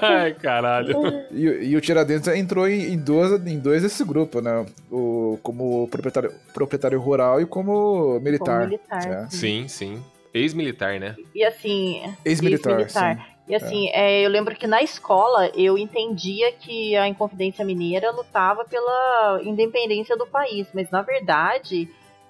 Ai, 0.00 0.34
caralho. 0.34 1.24
E, 1.30 1.42
e 1.70 1.76
o 1.76 1.80
Tiradentes 1.80 2.28
entrou 2.28 2.68
em, 2.68 2.92
em, 2.92 2.98
duas, 2.98 3.44
em 3.46 3.58
dois 3.58 3.82
desse 3.82 4.04
grupo, 4.04 4.40
né? 4.40 4.64
O, 4.90 5.38
como 5.42 5.86
proprietário, 5.88 6.32
proprietário 6.52 7.00
rural 7.00 7.40
e 7.40 7.46
como 7.46 8.18
militar. 8.20 8.58
Como 8.60 8.66
militar. 8.66 9.06
né? 9.08 9.28
Sim, 9.30 9.68
sim. 9.68 10.02
Ex-militar, 10.34 10.98
né? 10.98 11.14
E 11.34 11.44
assim. 11.44 12.02
Ex-militar, 12.24 12.80
ex-militar. 12.80 13.28
E 13.48 13.54
assim, 13.56 13.88
é, 13.92 14.24
eu 14.24 14.30
lembro 14.30 14.54
que 14.54 14.66
na 14.68 14.82
escola 14.82 15.50
eu 15.54 15.76
entendia 15.76 16.52
que 16.52 16.96
a 16.96 17.08
Inconfidência 17.08 17.64
Mineira 17.64 18.10
lutava 18.12 18.64
pela 18.64 19.40
independência 19.42 20.16
do 20.16 20.26
país, 20.26 20.68
mas 20.72 20.90
na 20.90 21.02
verdade 21.02 21.88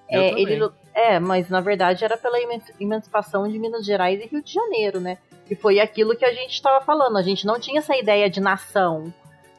É, 0.09 0.31
ele, 0.41 0.69
é, 0.93 1.19
mas 1.19 1.49
na 1.49 1.61
verdade 1.61 2.03
era 2.03 2.17
pela 2.17 2.39
eman- 2.41 2.59
emancipação 2.79 3.47
de 3.47 3.57
Minas 3.57 3.85
Gerais 3.85 4.19
e 4.21 4.25
Rio 4.27 4.43
de 4.43 4.51
Janeiro, 4.51 4.99
né? 4.99 5.17
E 5.49 5.55
foi 5.55 5.79
aquilo 5.79 6.15
que 6.15 6.25
a 6.25 6.33
gente 6.33 6.51
estava 6.53 6.83
falando. 6.83 7.17
A 7.17 7.21
gente 7.21 7.45
não 7.45 7.59
tinha 7.59 7.79
essa 7.79 7.95
ideia 7.95 8.29
de 8.29 8.39
nação. 8.39 9.13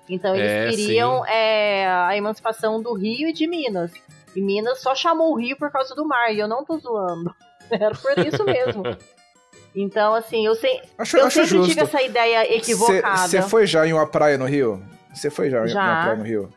Então 0.08 0.34
eles 0.34 0.50
É, 0.50 0.68
queriam 0.70 1.24
é, 1.26 1.86
a 1.86 2.16
emancipação 2.16 2.80
do 2.82 2.92
Rio 2.94 3.28
e 3.28 3.32
de 3.32 3.46
Minas. 3.46 3.92
E 4.34 4.42
Minas 4.42 4.80
só 4.80 4.94
chamou 4.94 5.32
o 5.32 5.38
Rio 5.38 5.56
por 5.56 5.70
causa 5.70 5.94
do 5.94 6.04
mar, 6.06 6.34
e 6.34 6.38
eu 6.40 6.48
não 6.48 6.64
tô 6.64 6.76
zoando. 6.78 7.32
Era 7.70 7.94
por 7.94 8.18
isso 8.18 8.44
mesmo. 8.44 8.82
Então, 9.74 10.14
assim, 10.14 10.44
eu, 10.46 10.54
sei, 10.54 10.80
Acho, 10.98 11.16
eu 11.16 11.26
acho 11.26 11.34
sempre 11.36 11.48
justo. 11.50 11.68
tive 11.68 11.80
essa 11.82 12.02
ideia 12.02 12.54
equivocada. 12.54 13.28
Você 13.28 13.42
foi 13.42 13.66
já 13.66 13.86
em 13.86 13.92
uma 13.92 14.06
praia 14.06 14.36
no 14.38 14.44
Rio? 14.44 14.82
Você 15.12 15.30
foi 15.30 15.50
já, 15.50 15.64
em 15.64 15.68
Já. 15.68 15.80
uma 15.82 16.02
praia 16.02 16.16
no 16.16 16.24
Rio? 16.24 16.50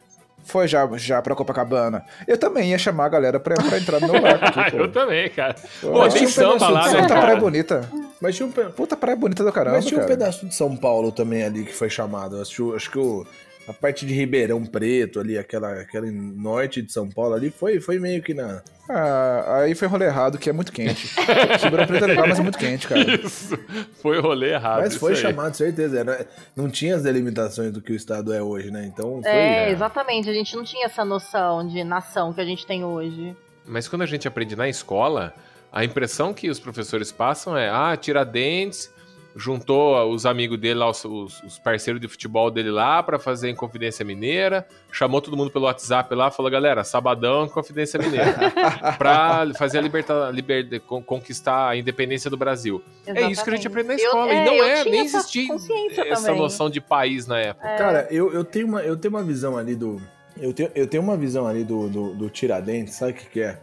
Foi 0.48 0.68
já, 0.68 0.88
já 0.96 1.22
pra 1.22 1.36
Copacabana. 1.36 2.06
Eu 2.28 2.38
também 2.38 2.70
ia 2.72 2.78
chamar 2.78 3.06
a 3.06 3.10
galera 3.10 3.40
pra, 3.40 3.56
pra 3.56 3.78
entrar 3.78 4.00
no 4.00 4.12
meu 4.12 4.22
barco 4.22 4.46
aqui, 4.46 4.72
pô. 4.72 4.78
Eu 4.78 4.92
também, 4.92 5.30
cara. 5.30 5.56
Pô, 5.82 5.92
Pô, 5.92 6.00
mas 6.00 6.14
tem 6.14 6.26
tinha 6.26 6.30
um 6.30 6.32
samba 6.32 6.54
pedaço 6.54 6.72
lá, 6.72 6.88
né, 6.88 7.02
Puta 7.02 7.08
cara? 7.14 7.22
praia 7.22 7.38
bonita. 7.38 7.90
Mas 8.22 8.36
tinha 8.36 8.46
um, 8.48 8.52
pe- 8.52 8.64
Puta 8.70 8.96
praia 8.98 9.16
bonita 9.18 9.44
do 9.44 9.52
caramba, 9.52 9.76
mas 9.76 9.86
tinha 9.86 9.98
um 10.00 10.04
cara. 10.04 10.16
pedaço 10.18 10.46
de 10.48 10.56
São 10.56 10.76
Paulo 10.76 11.12
também 11.12 11.44
ali 11.44 11.66
que 11.66 11.74
foi 11.74 11.90
chamado. 11.90 12.42
Acho, 12.42 12.74
acho 12.76 12.90
que 12.90 12.98
o, 12.98 13.26
a 13.68 13.74
parte 13.74 14.06
de 14.06 14.14
Ribeirão 14.14 14.66
Preto 14.66 15.20
ali, 15.20 15.38
aquela, 15.38 15.82
aquele 15.82 16.10
norte 16.10 16.82
de 16.82 16.92
São 16.92 17.10
Paulo 17.10 17.36
ali, 17.36 17.50
foi, 17.50 17.82
foi 17.82 18.00
meio 18.00 18.24
que 18.24 18.34
na. 18.34 18.64
Ah, 18.90 19.64
aí 19.64 19.76
foi 19.76 19.88
rolê 19.90 20.06
errado, 20.06 20.38
que 20.38 20.50
é 20.50 20.54
muito 20.54 20.72
quente. 20.72 21.14
Ribeirão 21.62 21.86
Preto 21.86 22.06
é 22.06 22.08
legal, 22.08 22.28
mas 22.28 22.40
é 22.40 22.42
muito 22.42 22.58
quente, 22.58 22.88
cara. 22.88 23.04
Isso. 23.16 23.60
Foi 24.02 24.22
rolê 24.22 24.54
errado. 24.54 24.82
Mas 24.82 24.96
foi 24.96 25.12
isso 25.12 25.28
aí. 25.28 25.34
chamado, 25.34 25.54
certeza. 25.54 26.00
Era, 26.00 26.26
não 26.56 26.70
tinha 26.70 26.96
as 26.96 27.04
delimitações 27.04 27.72
do 27.72 27.82
que 27.82 27.92
o 27.92 27.96
Estado 27.96 28.34
é 28.34 28.42
hoje, 28.42 28.72
né? 28.72 28.86
Então 28.86 29.22
foi. 29.22 29.32
É, 29.32 29.70
exatamente. 29.70 30.30
A 30.30 30.34
gente 30.34 30.56
não 30.56 30.64
tinha 30.64 30.86
essa 30.86 31.04
noção 31.04 31.68
de 31.68 31.84
nação 31.84 32.32
que 32.32 32.40
a 32.40 32.46
gente 32.46 32.66
tem 32.66 32.86
hoje. 32.86 33.36
Mas 33.66 33.90
quando 33.90 34.04
a 34.04 34.06
gente 34.06 34.26
aprende 34.26 34.56
na 34.56 34.70
escola, 34.70 35.34
a 35.74 35.84
impressão 35.84 36.34
que 36.34 36.50
os 36.50 36.60
professores 36.60 37.12
passam 37.12 37.58
é: 37.58 37.70
ah, 37.70 37.98
Tiradentes 37.98 38.90
juntou 39.38 40.12
os 40.12 40.26
amigos 40.26 40.58
dele 40.60 40.80
lá, 40.80 40.90
os, 40.90 41.06
os- 41.06 41.44
os 41.44 41.60
parceiros 41.60 42.02
de 42.02 42.08
futebol 42.08 42.50
dele 42.52 42.72
lá 42.72 43.02
pra 43.04 43.20
fazer 43.20 43.50
Inconfidência 43.50 44.04
Mineira, 44.04 44.68
chamou 44.92 45.22
todo 45.22 45.38
mundo 45.38 45.52
pelo 45.52 45.66
WhatsApp 45.66 46.14
lá, 46.16 46.32
falou: 46.32 46.52
galera, 46.52 46.84
sabadão, 46.84 47.46
Inconfidência 47.46 48.00
Mineira, 48.00 48.36
pra 48.98 49.48
fazer 49.58 49.78
a 49.78 49.82
liberta, 49.82 50.30
liber, 50.34 50.82
con- 50.82 51.02
conquistar 51.04 51.70
a 51.70 51.78
independência 51.78 52.30
do 52.30 52.36
Brasil. 52.38 52.84
É 53.06 53.30
isso 53.30 53.44
que 53.44 53.50
a 53.50 53.56
gente 53.56 53.68
aprende 53.68 53.88
na 53.90 53.94
Eu- 53.94 53.98
escola. 54.06 54.32
é, 54.34 54.42
e 54.42 54.46
não 54.46 54.54
eu 54.56 54.64
é, 54.66 54.84
nem 54.86 55.06
existia 55.06 55.54
essa 55.54 56.26
também. 56.28 56.42
noção 56.42 56.70
de 56.70 56.82
país 56.82 57.28
na 57.28 57.40
época. 57.40 57.68
Cara, 57.78 58.08
eu, 58.10 58.34
eu, 58.34 58.44
tenho 58.44 58.68
uma, 58.68 58.82
eu 58.82 58.98
tenho 58.98 59.14
uma 59.14 59.24
visão 59.24 59.56
ali 59.58 59.76
do. 59.76 60.02
Eu 60.40 60.52
tenho, 60.54 60.72
eu 60.76 60.88
tenho 60.88 61.02
uma 61.04 61.16
visão 61.18 61.48
ali 61.48 61.64
do, 61.64 61.88
do, 61.90 62.14
do 62.14 62.30
Tiradentes, 62.30 62.96
sabe 62.96 63.12
o 63.12 63.16
que, 63.16 63.26
que 63.28 63.42
é? 63.42 63.60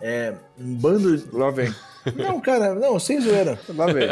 É 0.00 0.34
um 0.58 0.74
bando. 0.74 1.16
de- 1.16 1.36
Lá 1.36 1.50
vem. 1.50 1.72
Não, 2.16 2.40
cara, 2.40 2.74
não, 2.74 2.98
sem 2.98 3.20
zoeira. 3.20 3.58
Lá 3.74 3.86
vem. 3.86 4.08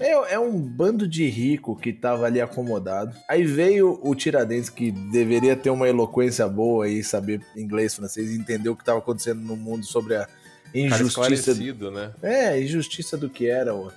É, 0.00 0.34
é 0.34 0.38
um 0.38 0.58
bando 0.58 1.06
de 1.06 1.28
rico 1.28 1.76
que 1.76 1.92
tava 1.92 2.26
ali 2.26 2.40
acomodado. 2.40 3.14
Aí 3.28 3.44
veio 3.44 3.98
o 4.02 4.14
Tiradentes, 4.14 4.70
que 4.70 4.90
deveria 4.90 5.56
ter 5.56 5.70
uma 5.70 5.88
eloquência 5.88 6.48
boa 6.48 6.88
e 6.88 7.02
saber 7.04 7.40
inglês, 7.56 7.94
francês, 7.94 8.30
e 8.30 8.36
entender 8.38 8.68
o 8.68 8.76
que 8.76 8.84
tava 8.84 8.98
acontecendo 8.98 9.40
no 9.40 9.56
mundo 9.56 9.84
sobre 9.84 10.16
a 10.16 10.20
Cara 10.20 10.30
injustiça. 10.74 11.06
esclarecido, 11.06 11.90
né? 11.90 12.12
É, 12.22 12.60
injustiça 12.60 13.16
do 13.16 13.28
que 13.30 13.48
era 13.48 13.74
o, 13.74 13.90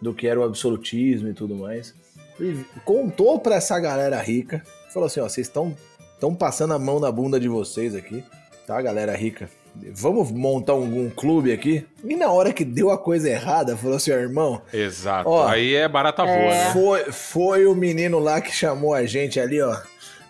do 0.00 0.14
que 0.14 0.26
era 0.26 0.40
o 0.40 0.44
absolutismo 0.44 1.28
e 1.28 1.34
tudo 1.34 1.54
mais. 1.54 1.94
E 2.40 2.64
contou 2.84 3.38
pra 3.38 3.56
essa 3.56 3.78
galera 3.78 4.20
rica, 4.20 4.62
falou 4.92 5.06
assim, 5.06 5.20
ó, 5.20 5.28
vocês 5.28 5.46
estão 5.46 5.74
passando 6.38 6.72
a 6.72 6.78
mão 6.78 7.00
na 7.00 7.10
bunda 7.10 7.38
de 7.38 7.48
vocês 7.48 7.94
aqui, 7.94 8.24
tá, 8.66 8.80
galera 8.80 9.14
rica? 9.16 9.50
Vamos 9.94 10.30
montar 10.32 10.74
um, 10.74 11.06
um 11.06 11.10
clube 11.10 11.52
aqui? 11.52 11.84
E 12.04 12.16
na 12.16 12.30
hora 12.30 12.52
que 12.52 12.64
deu 12.64 12.90
a 12.90 12.98
coisa 12.98 13.28
errada, 13.28 13.76
falou 13.76 13.96
assim, 13.96 14.10
ó, 14.12 14.16
irmão, 14.16 14.60
Exato. 14.72 15.28
Ó, 15.28 15.46
Aí 15.46 15.74
é 15.74 15.88
barata 15.88 16.24
voa, 16.24 16.34
né? 16.36 16.70
foi, 16.72 17.04
foi 17.12 17.66
o 17.66 17.74
menino 17.74 18.18
lá 18.18 18.40
que 18.40 18.50
chamou 18.54 18.92
a 18.94 19.04
gente 19.06 19.38
ali, 19.40 19.60
ó. 19.62 19.76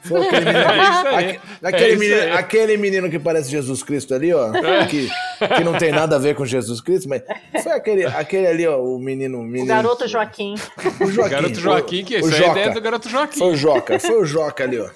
Foi 0.02 0.22
aquele 0.26 0.44
menino, 0.46 0.58
É 0.68 0.76
isso 0.78 1.06
aí. 1.08 1.14
aque- 1.14 1.40
aquele, 1.66 1.84
É 1.84 1.88
isso 1.90 1.98
menino 1.98 2.20
aí. 2.22 2.30
aquele 2.32 2.76
menino 2.76 3.10
que 3.10 3.18
parece 3.18 3.50
Jesus 3.50 3.82
Cristo 3.82 4.14
ali, 4.14 4.32
ó. 4.32 4.52
Que, 4.88 5.08
que 5.56 5.64
não 5.64 5.76
tem 5.76 5.90
nada 5.90 6.16
a 6.16 6.18
ver 6.18 6.34
com 6.36 6.44
Jesus 6.46 6.80
Cristo, 6.80 7.08
mas 7.08 7.22
foi 7.62 7.72
aquele, 7.72 8.04
aquele 8.04 8.46
ali, 8.46 8.66
ó, 8.66 8.78
o 8.80 8.98
menino. 8.98 9.40
O 9.40 9.42
menino 9.42 9.66
garoto 9.66 10.06
Joaquim. 10.06 10.54
o 11.00 11.10
Joaquim. 11.10 11.30
Garoto 11.34 11.54
Joaquim, 11.60 12.04
que 12.04 12.16
o, 12.16 12.20
isso 12.20 12.28
o 12.30 12.34
aí 12.34 12.40
é 12.42 12.44
Joca. 12.46 12.50
ideia 12.60 12.74
do 12.74 12.80
Garoto 12.80 13.08
Joaquim. 13.08 13.38
Foi 13.38 13.48
o 13.52 13.56
Joca, 13.56 13.98
foi 13.98 14.20
o 14.22 14.24
Joca 14.24 14.62
ali, 14.64 14.78
ó. 14.78 14.88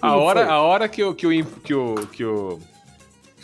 A 0.00 0.16
hora, 0.16 0.46
a 0.46 0.60
hora 0.62 0.88
que, 0.88 1.02
o, 1.04 1.14
que, 1.14 1.26
o, 1.26 1.44
que, 1.62 1.74
o, 1.74 1.94
que, 2.12 2.24
o, 2.24 2.58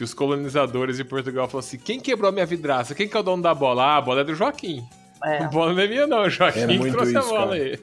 que 0.00 0.04
os 0.04 0.14
colonizadores 0.14 0.96
de 0.96 1.04
Portugal 1.04 1.46
falaram 1.46 1.66
assim: 1.68 1.76
quem 1.76 2.00
quebrou 2.00 2.30
a 2.30 2.32
minha 2.32 2.46
vidraça? 2.46 2.94
Quem 2.94 3.06
que 3.06 3.14
é 3.14 3.20
o 3.20 3.22
dono 3.22 3.42
da 3.42 3.52
bola? 3.54 3.82
Ah, 3.84 3.96
a 3.98 4.00
bola 4.00 4.22
é 4.22 4.24
do 4.24 4.34
Joaquim. 4.34 4.82
É. 5.22 5.44
A 5.44 5.48
bola 5.48 5.74
não 5.74 5.80
é 5.82 5.86
minha, 5.86 6.06
não. 6.06 6.22
O 6.22 6.30
Joaquim 6.30 6.60
É 6.60 6.66
que 6.78 6.90
trouxe 6.90 7.14
a 7.14 7.20
isso, 7.20 7.28
bola 7.28 7.40
cara. 7.48 7.52
aí. 7.52 7.78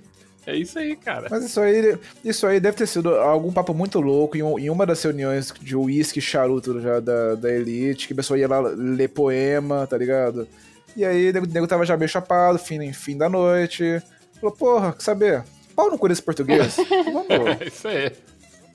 É 0.48 0.56
isso 0.56 0.80
aí, 0.80 0.96
cara. 0.96 1.28
Mas 1.30 1.44
isso 1.46 1.60
aí, 1.62 1.96
isso 2.26 2.48
aí 2.48 2.60
deve 2.60 2.76
ter 2.76 2.88
sido 2.88 3.14
algum 3.14 3.52
papo 3.54 3.72
muito 3.72 4.00
louco 4.02 4.36
em, 4.36 4.42
um- 4.42 4.58
em 4.58 4.70
uma 4.72 4.84
das 4.84 5.04
reuniões 5.04 5.54
de 5.62 5.76
uísque 5.76 6.20
charuto 6.20 6.82
já 6.82 7.00
da, 7.00 7.36
da 7.36 7.52
elite, 7.52 8.08
que 8.08 8.14
a 8.14 8.16
pessoa 8.16 8.40
ia 8.40 8.48
lá 8.48 8.62
ler 8.62 9.10
poema, 9.10 9.86
tá 9.86 9.96
ligado? 9.96 10.48
E 10.96 11.06
aí 11.06 11.30
o 11.30 11.34
nego, 11.34 11.46
o 11.46 11.50
nego 11.50 11.68
tava 11.68 11.86
já 11.86 11.96
meio 11.96 12.10
chapado, 12.10 12.58
fim, 12.58 12.92
fim 12.94 13.16
da 13.16 13.30
noite. 13.30 14.02
Falou, 14.42 14.56
porra, 14.56 14.94
quer 14.94 15.04
saber? 15.04 15.44
Pau 15.76 15.92
no 15.92 16.00
cu 16.00 16.08
desse 16.08 16.24
português. 16.24 16.78
Vamos, 17.14 17.28
É 17.62 17.68
isso 17.68 17.88
aí. 17.88 18.12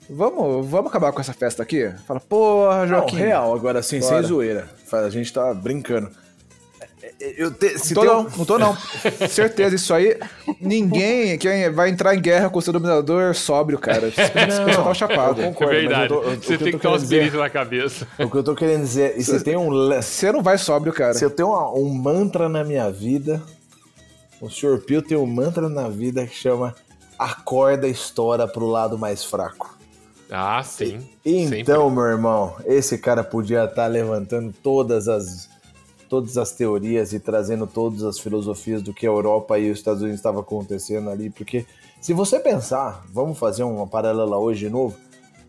Vamos, 0.09 0.65
vamos 0.67 0.89
acabar 0.89 1.11
com 1.11 1.21
essa 1.21 1.33
festa 1.33 1.63
aqui? 1.63 1.91
Fala, 2.07 2.19
porra, 2.19 2.81
Não, 2.81 2.87
Joaquim. 2.87 3.15
real, 3.17 3.53
agora 3.53 3.79
assim, 3.79 4.01
sem 4.01 4.21
zoeira. 4.23 4.69
Fala, 4.85 5.07
A 5.07 5.09
gente 5.09 5.31
tá 5.31 5.53
brincando. 5.53 6.09
Eu 7.19 7.51
te, 7.51 7.77
se 7.79 7.93
Não 7.93 8.01
tô 8.03 8.07
tem 8.07 8.09
não, 8.17 8.21
um- 8.27 8.37
não 8.37 8.45
tô 8.45 8.59
não. 8.59 8.77
Certeza, 9.29 9.75
isso 9.75 9.93
aí, 9.93 10.17
ninguém 10.59 11.37
que 11.37 11.69
vai 11.69 11.89
entrar 11.89 12.15
em 12.15 12.21
guerra 12.21 12.49
com 12.49 12.59
o 12.59 12.61
seu 12.61 12.73
dominador 12.73 13.33
sóbrio, 13.35 13.77
cara. 13.77 14.07
Esse 14.07 14.29
pessoal 14.31 14.67
tava 14.69 14.93
chapado. 14.93 15.41
eu 15.41 15.45
É 15.45 15.47
concordo, 15.49 15.73
mas 15.73 15.81
verdade. 15.83 16.13
eu 16.13 16.21
tô- 16.21 16.29
eu- 16.29 16.35
Você 16.41 16.57
tem 16.57 16.67
eu 16.67 16.73
que 16.73 16.79
ter 16.79 16.87
uns 16.87 17.03
espíritos 17.03 17.39
na 17.39 17.49
cabeça. 17.49 18.07
O 18.19 18.29
que 18.29 18.37
eu 18.37 18.43
tô 18.43 18.55
querendo 18.55 18.81
dizer, 18.81 19.15
e 19.17 19.23
se 19.23 19.41
tem 19.43 19.55
um, 19.57 19.69
Você 20.01 20.31
não 20.31 20.41
vai 20.41 20.57
sóbrio, 20.57 20.91
cara. 20.93 21.13
Se 21.13 21.23
eu 21.23 21.29
tenho 21.29 21.49
uma- 21.49 21.71
um 21.73 21.93
mantra 21.93 22.47
na 22.49 22.63
minha 22.63 22.89
vida, 22.91 23.41
o 24.41 24.49
Sr. 24.49 24.79
Pio 24.79 25.01
tem 25.01 25.17
um 25.17 25.25
mantra 25.25 25.69
na 25.69 25.87
vida 25.89 26.25
que 26.25 26.35
chama 26.35 26.73
acorda 27.19 27.87
e 27.87 27.91
estoura 27.91 28.47
pro 28.47 28.65
lado 28.65 28.97
mais 28.97 29.23
fraco. 29.23 29.72
Ah, 30.29 30.63
sim. 30.63 30.99
Então, 31.23 31.89
meu 31.89 32.05
irmão, 32.05 32.55
esse 32.65 32.97
cara 32.97 33.23
podia 33.23 33.65
estar 33.65 33.87
levantando 33.87 34.53
todas 34.63 35.07
as 35.07 35.51
todas 36.09 36.37
as 36.37 36.51
teorias 36.51 37.11
e 37.11 37.19
trazendo 37.19 37.65
todas 37.65 38.03
as 38.03 38.19
filosofias 38.19 38.83
do 38.83 38.93
que 38.93 39.03
a 39.03 39.09
Europa 39.09 39.57
e 39.57 39.71
os 39.71 39.79
Estados 39.79 40.01
Unidos 40.03 40.19
estavam 40.19 40.41
acontecendo 40.41 41.09
ali, 41.09 41.31
porque 41.31 41.65
se 41.99 42.13
você 42.13 42.39
pensar, 42.39 43.03
vamos 43.11 43.39
fazer 43.39 43.63
uma 43.63 43.87
paralela 43.87 44.37
hoje 44.37 44.65
de 44.65 44.69
novo, 44.69 44.95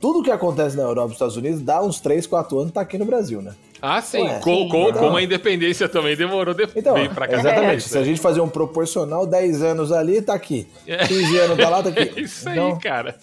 tudo 0.00 0.22
que 0.22 0.30
acontece 0.30 0.74
na 0.74 0.84
Europa 0.84 1.00
e 1.00 1.08
nos 1.08 1.12
Estados 1.16 1.36
Unidos 1.36 1.60
dá 1.60 1.82
uns 1.82 2.00
3, 2.00 2.26
4 2.26 2.58
anos 2.58 2.72
tá 2.72 2.80
aqui 2.80 2.96
no 2.96 3.04
Brasil, 3.04 3.42
né? 3.42 3.52
Ah, 3.82 4.00
sim. 4.00 4.22
Ué, 4.22 4.38
com, 4.38 4.54
sim, 4.54 4.68
com, 4.70 4.88
então. 4.88 5.02
como 5.02 5.16
a 5.18 5.22
independência 5.22 5.86
também 5.86 6.16
demorou 6.16 6.54
de... 6.54 6.66
Então, 6.74 6.94
bem 6.94 7.10
pra 7.10 7.28
cá. 7.28 7.38
exatamente. 7.38 7.86
Se 7.86 7.98
a 7.98 8.02
gente 8.02 8.18
fazer 8.18 8.40
um 8.40 8.48
proporcional, 8.48 9.26
10 9.26 9.62
anos 9.62 9.92
ali, 9.92 10.22
tá 10.22 10.32
aqui. 10.32 10.66
15 10.86 11.38
anos 11.40 11.58
tá 11.58 11.68
lá, 11.68 11.82
tá 11.82 11.90
aqui. 11.90 12.12
É 12.16 12.20
isso 12.22 12.48
aí, 12.48 12.54
Então, 12.54 12.78
cara. 12.78 13.16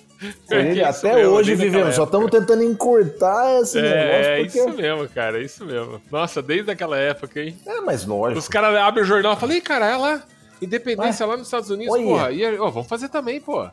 É 0.49 0.83
até 0.83 1.15
mesmo, 1.15 1.33
hoje 1.33 1.55
vivemos, 1.55 1.95
só 1.95 2.03
estamos 2.03 2.29
tentando 2.29 2.61
encurtar 2.63 3.59
esse 3.61 3.79
É, 3.79 3.81
negócio. 3.81 4.31
é 4.31 4.43
porque... 4.43 4.59
isso 4.59 4.69
mesmo, 4.69 5.09
cara, 5.09 5.39
é 5.39 5.43
isso 5.43 5.65
mesmo. 5.65 6.01
Nossa, 6.11 6.41
desde 6.41 6.69
aquela 6.71 6.97
época, 6.97 7.41
hein? 7.41 7.57
É, 7.65 7.81
mas 7.81 8.05
lógico. 8.05 8.39
Os 8.39 8.47
caras 8.47 8.75
abrem 8.77 9.03
o 9.03 9.07
jornal 9.07 9.33
e 9.33 9.35
falam, 9.37 9.55
Ih, 9.55 9.61
cara, 9.61 9.87
é 9.87 9.97
lá, 9.97 10.23
independência 10.61 11.25
lá 11.25 11.35
nos 11.37 11.47
Estados 11.47 11.69
Unidos, 11.69 11.93
olha. 11.93 12.03
porra. 12.05 12.31
E, 12.31 12.57
ó, 12.59 12.69
vamos 12.69 12.87
fazer 12.87 13.09
também, 13.09 13.41
pô. 13.41 13.63
É, 13.63 13.71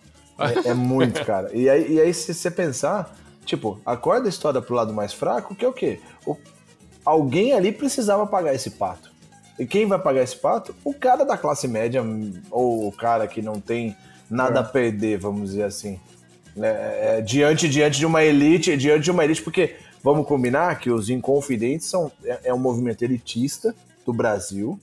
é 0.71 0.75
muito, 0.75 1.25
cara. 1.25 1.51
E 1.53 1.69
aí, 1.69 1.95
e 1.95 2.01
aí 2.01 2.15
se 2.15 2.33
você 2.33 2.51
pensar, 2.51 3.15
tipo, 3.45 3.81
acorda 3.85 4.27
a 4.27 4.31
história 4.31 4.63
pro 4.63 4.75
lado 4.75 4.93
mais 4.95 5.13
fraco, 5.13 5.55
que 5.55 5.65
é 5.65 5.69
o 5.69 5.73
quê? 5.73 6.01
O- 6.25 6.37
alguém 7.05 7.53
ali 7.53 7.73
precisava 7.73 8.27
pagar 8.27 8.55
esse 8.55 8.71
pato. 8.71 9.11
E 9.59 9.67
quem 9.67 9.87
vai 9.87 9.99
pagar 9.99 10.23
esse 10.23 10.37
pato? 10.37 10.75
O 10.85 10.95
cara 10.95 11.25
da 11.25 11.37
classe 11.37 11.67
média, 11.67 12.03
ou 12.51 12.87
o 12.87 12.93
cara 12.93 13.27
que 13.27 13.43
não 13.43 13.61
tem 13.61 13.97
nada 14.31 14.61
a 14.61 14.65
perder, 14.65 15.19
vamos 15.19 15.51
dizer 15.51 15.65
assim. 15.65 15.99
Né? 16.59 16.69
É, 17.19 17.21
diante, 17.21 17.69
diante 17.69 17.99
de 17.99 18.05
uma 18.07 18.23
elite, 18.25 18.77
diante 18.77 19.05
de 19.05 19.11
uma 19.11 19.25
elite, 19.25 19.43
porque 19.43 19.77
vamos 20.03 20.27
combinar 20.27 20.79
que 20.81 20.91
os 20.91 21.09
Inconfidentes 21.09 21.87
são, 21.87 22.11
é, 22.25 22.41
é 22.45 22.55
um 22.55 22.59
movimento 22.59 23.03
elitista 23.03 23.75
do 24.05 24.13
Brasil, 24.13 24.79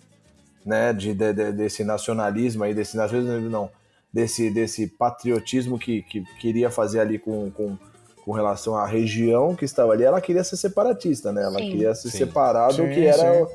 né? 0.65 0.93
De, 0.93 1.13
de- 1.13 1.33
de- 1.33 1.51
desse 1.51 1.83
nacionalismo 1.83 2.63
aí, 2.63 2.73
desse 2.73 2.95
nacionalismo 2.95 3.49
não, 3.49 3.69
desse, 4.11 4.49
desse 4.49 4.87
patriotismo 4.87 5.77
que, 5.77 6.01
que 6.03 6.21
queria 6.39 6.69
fazer 6.69 7.01
ali 7.01 7.19
com, 7.19 7.51
com, 7.51 7.77
com 8.23 8.31
relação 8.31 8.75
à 8.75 8.85
região 8.85 9.53
que 9.55 9.65
estava 9.65 9.91
ali, 9.91 10.03
ela 10.03 10.21
queria 10.21 10.43
ser 10.43 10.57
separatista, 10.57 11.31
né? 11.33 11.43
Ela 11.43 11.59
Sim. 11.59 11.71
queria 11.71 11.93
se 11.93 12.09
Sim. 12.09 12.17
separar 12.19 12.69
do 12.69 12.83
Sim, 12.83 12.89
que 12.89 13.05
era. 13.05 13.47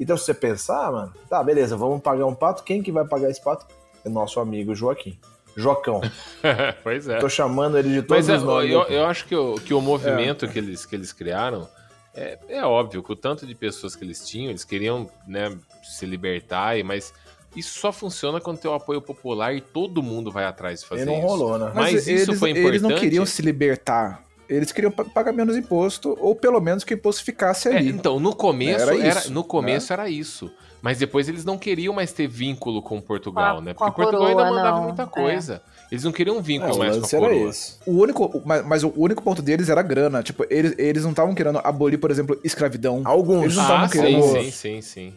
Então, 0.00 0.16
se 0.16 0.24
você 0.24 0.34
pensar, 0.34 0.90
mano, 0.92 1.12
tá, 1.28 1.42
beleza, 1.42 1.76
vamos 1.76 2.00
pagar 2.02 2.26
um 2.26 2.34
pato. 2.34 2.62
Quem 2.64 2.82
que 2.82 2.90
vai 2.92 3.04
pagar 3.06 3.30
esse 3.30 3.42
pato? 3.42 3.66
É 4.04 4.08
nosso 4.08 4.38
amigo 4.40 4.74
Joaquim. 4.74 5.18
Jocão. 5.60 6.00
pois 6.82 7.08
é. 7.08 7.18
Tô 7.18 7.28
chamando 7.28 7.78
ele 7.78 7.88
de 7.88 8.02
todos 8.02 8.26
Mas 8.26 8.28
é, 8.28 8.36
os 8.36 8.42
nomes. 8.42 8.70
eu, 8.70 8.82
eu 8.84 9.04
acho 9.06 9.24
que 9.26 9.34
o, 9.34 9.54
que 9.56 9.74
o 9.74 9.80
movimento 9.80 10.46
que, 10.48 10.58
eles, 10.58 10.86
que 10.86 10.94
eles 10.94 11.12
criaram 11.12 11.68
é, 12.14 12.38
é 12.48 12.64
óbvio 12.64 13.02
que 13.02 13.12
o 13.12 13.16
tanto 13.16 13.46
de 13.46 13.54
pessoas 13.54 13.94
que 13.94 14.04
eles 14.04 14.26
tinham, 14.26 14.50
eles 14.50 14.64
queriam 14.64 15.08
né, 15.26 15.56
se 15.82 16.06
libertar, 16.06 16.82
mas 16.84 17.12
isso 17.56 17.78
só 17.78 17.92
funciona 17.92 18.40
quando 18.40 18.58
tem 18.58 18.70
o 18.70 18.74
apoio 18.74 19.00
popular 19.00 19.54
e 19.54 19.60
todo 19.60 20.02
mundo 20.02 20.30
vai 20.30 20.44
atrás 20.44 20.80
de 20.80 20.86
fazer 20.86 21.02
E 21.02 21.06
não 21.06 21.18
isso. 21.18 21.26
rolou, 21.26 21.58
né? 21.58 21.72
Mas, 21.74 22.06
isso 22.06 22.30
eles, 22.30 22.38
foi 22.38 22.50
importante. 22.50 22.68
eles 22.68 22.82
não 22.82 22.94
queriam 22.94 23.26
se 23.26 23.42
libertar. 23.42 24.22
Eles 24.48 24.72
queriam 24.72 24.90
pa- 24.90 25.04
pagar 25.04 25.32
menos 25.32 25.56
imposto, 25.56 26.16
ou 26.20 26.34
pelo 26.34 26.60
menos 26.60 26.82
que 26.82 26.94
o 26.94 26.96
imposto 26.96 27.22
ficasse 27.22 27.68
É, 27.68 27.76
ali. 27.76 27.88
então, 27.90 28.18
no 28.18 28.34
começo 28.34 28.80
Era 28.82 28.96
era, 28.98 29.18
isso, 29.20 29.32
no 29.32 29.44
começo 29.44 29.92
né? 29.92 30.00
era 30.00 30.08
isso. 30.10 30.50
Mas 30.80 30.98
depois 30.98 31.28
eles 31.28 31.44
não 31.44 31.58
queriam 31.58 31.92
mais 31.92 32.12
ter 32.12 32.26
vínculo 32.28 32.80
com 32.82 33.00
Portugal, 33.00 33.54
Com 33.56 33.60
a- 33.60 33.64
né? 33.64 33.74
Porque 33.74 33.92
Portugal 33.92 34.26
ainda 34.28 34.42
coroa, 34.42 34.56
mandava 34.56 34.76
não. 34.78 34.84
muita 34.84 35.02
É. 35.02 35.06
coisa. 35.06 35.62
Eles 35.90 36.04
não 36.04 36.12
queriam 36.12 36.36
um 36.36 36.42
vínculo 36.42 36.74
É, 36.74 36.78
mais 36.78 36.96
com 36.98 37.04
a 37.04 37.18
era 37.18 37.28
coroa. 37.28 37.50
esse. 37.50 37.74
O 37.86 37.92
único, 37.92 38.42
mas, 38.44 38.64
mas 38.66 38.84
o 38.84 38.92
único 38.96 39.22
ponto 39.22 39.42
deles 39.42 39.68
era 39.68 39.80
a 39.80 39.82
grana. 39.82 40.22
Tipo, 40.22 40.44
eles, 40.50 40.74
eles 40.78 41.02
não 41.02 41.10
estavam 41.10 41.34
querendo 41.34 41.58
abolir, 41.64 41.98
por 41.98 42.10
exemplo, 42.10 42.38
escravidão. 42.44 43.02
Alguns. 43.04 43.42
Eles 43.44 43.56
não 43.56 43.62
Ah, 43.62 43.66
estavam 43.66 43.88
sim, 43.88 43.98
querendo. 43.98 44.22
sim, 44.22 44.50
sim, 44.50 44.50
sim. 44.50 44.80
Sim. 44.82 45.14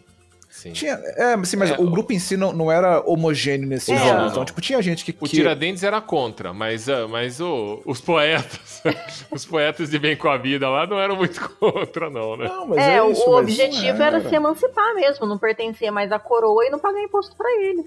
Tinha, 0.70 0.92
é, 1.16 1.44
sim, 1.44 1.56
mas 1.56 1.70
É, 1.70 1.74
o 1.78 1.90
grupo 1.90 2.12
em 2.12 2.18
si 2.18 2.36
não, 2.36 2.52
não 2.52 2.70
era 2.70 3.00
homogêneo 3.04 3.66
nesse 3.68 3.90
É. 3.92 3.96
sentido. 3.96 4.14
Não, 4.16 4.26
Então, 4.26 4.36
não. 4.38 4.44
tipo, 4.44 4.60
tinha 4.60 4.80
gente 4.80 5.04
que. 5.04 5.10
O 5.18 5.24
que- 5.24 5.30
Tiradentes 5.36 5.82
era 5.82 6.00
contra, 6.00 6.52
mas, 6.52 6.88
ah, 6.88 7.08
mas 7.08 7.40
o- 7.40 7.82
os 7.84 8.00
poetas, 8.00 8.82
os 9.32 9.44
poetas 9.44 9.90
de 9.90 9.98
bem 9.98 10.14
com 10.16 10.28
a 10.28 10.36
vida 10.36 10.68
lá 10.68 10.86
não 10.86 11.00
eram 11.00 11.16
muito 11.16 11.40
contra, 11.58 12.08
não, 12.10 12.36
né? 12.36 12.46
Não, 12.46 12.66
mas 12.68 12.78
é, 12.78 12.96
é, 12.96 13.02
o, 13.02 13.10
isso, 13.10 13.22
o 13.28 13.32
mas 13.32 13.42
objetivo 13.42 13.98
não 13.98 14.04
era. 14.06 14.18
era. 14.18 14.28
se 14.28 14.34
emancipar 14.34 14.94
mesmo, 14.94 15.26
não 15.26 15.38
pertencer 15.38 15.90
mais 15.90 16.12
à 16.12 16.18
coroa 16.18 16.64
e 16.66 16.70
não 16.70 16.78
pagar 16.78 17.02
imposto 17.02 17.34
pra 17.34 17.50
eles. 17.62 17.86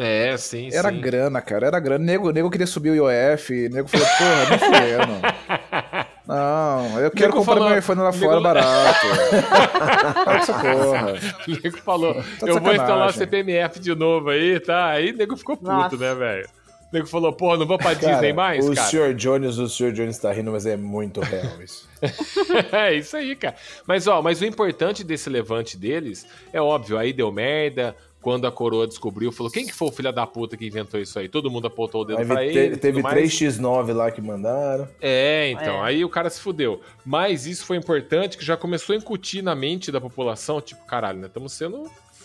É, 0.00 0.36
sim, 0.36 0.68
Era 0.72 0.90
sim. 0.90 1.00
grana, 1.00 1.40
cara, 1.40 1.66
era 1.66 1.80
grana. 1.80 2.04
Nego, 2.04 2.30
nego 2.30 2.48
queria 2.50 2.68
subir 2.68 2.90
o 2.90 2.94
IOF, 3.10 3.68
nego 3.68 3.88
falou, 3.88 4.06
porra, 4.06 4.50
me 4.50 4.58
fudendo. 4.58 5.12
Não, 5.12 5.82
eu 6.28 7.10
quero 7.10 7.30
Nego 7.30 7.38
comprar 7.38 7.54
falou- 7.54 7.68
meu 7.70 7.78
iPhone 7.78 8.00
lá 8.02 8.12
fora 8.12 8.40
barato. 8.40 9.06
Para 9.78 10.24
com 10.24 10.30
essa 10.32 10.52
porra. 10.52 11.12
O 11.46 11.50
nego 11.62 11.78
falou, 11.78 12.14
Tá 12.14 12.46
eu 12.46 12.60
vou 12.60 12.72
instalar 12.72 13.08
o. 13.08 13.12
CPMF 13.12 13.80
de 13.80 13.94
novo 13.94 14.30
aí, 14.30 14.60
tá? 14.60 14.86
Aí 14.88 15.10
o 15.12 15.16
nego 15.16 15.36
ficou 15.36 15.56
puto, 15.56 15.70
Nossa. 15.70 15.96
né, 15.96 16.14
velho? 16.14 16.48
O 16.90 16.94
nego 16.96 17.06
falou, 17.06 17.32
pô, 17.32 17.56
não 17.56 17.66
vou 17.66 17.76
pra 17.78 17.94
Cara, 17.94 18.12
Disney 18.14 18.32
mais, 18.32 18.66
o 18.66 18.74
cara. 18.74 18.88
Sr. 18.88 19.14
Jones, 19.14 19.58
o 19.58 19.68
Sr. 19.68 19.92
Jones 19.92 20.18
tá 20.18 20.32
rindo, 20.32 20.50
mas 20.52 20.64
é 20.64 20.76
muito 20.76 21.20
real 21.20 21.62
isso. 21.62 21.86
é 22.72 22.94
isso 22.94 23.14
aí, 23.16 23.36
cara. 23.36 23.56
Mas, 23.86 24.06
ó, 24.06 24.22
mas 24.22 24.40
o 24.40 24.46
importante 24.46 25.04
desse 25.04 25.28
levante 25.28 25.76
deles 25.76 26.26
é 26.52 26.60
óbvio, 26.60 26.96
aí 26.96 27.12
deu 27.12 27.30
merda. 27.30 27.94
Quando 28.20 28.46
a 28.46 28.52
coroa 28.52 28.86
descobriu, 28.86 29.30
falou: 29.30 29.50
quem 29.50 29.64
que 29.66 29.72
foi 29.72 29.88
o 29.88 29.92
filho 29.92 30.12
da 30.12 30.26
puta 30.26 30.56
que 30.56 30.66
inventou 30.66 30.98
isso 31.00 31.18
aí? 31.18 31.28
Todo 31.28 31.48
mundo 31.50 31.68
apontou 31.68 32.02
o 32.02 32.04
dedo 32.04 32.18
Aí 32.18 32.26
pra 32.26 32.36
te- 32.36 32.42
ele. 32.58 32.76
teve 32.76 33.00
tudo 33.00 33.02
mais. 33.04 33.30
3x9 33.32 33.92
lá 33.94 34.10
que 34.10 34.20
mandaram. 34.20 34.88
É, 35.00 35.50
então, 35.50 35.76
É. 35.84 35.88
aí 35.88 36.04
o 36.04 36.08
cara 36.08 36.28
se 36.28 36.40
fudeu. 36.40 36.80
Mas 37.06 37.46
isso 37.46 37.64
foi 37.64 37.76
importante 37.76 38.36
que 38.36 38.44
já 38.44 38.56
começou 38.56 38.92
a 38.94 38.96
incutir 38.98 39.40
na 39.42 39.54
mente 39.54 39.92
da 39.92 40.00
população, 40.00 40.60
tipo, 40.60 40.84
caralho, 40.84 41.20
né? 41.20 41.26
Estamos 41.28 41.52
sendo 41.52 41.84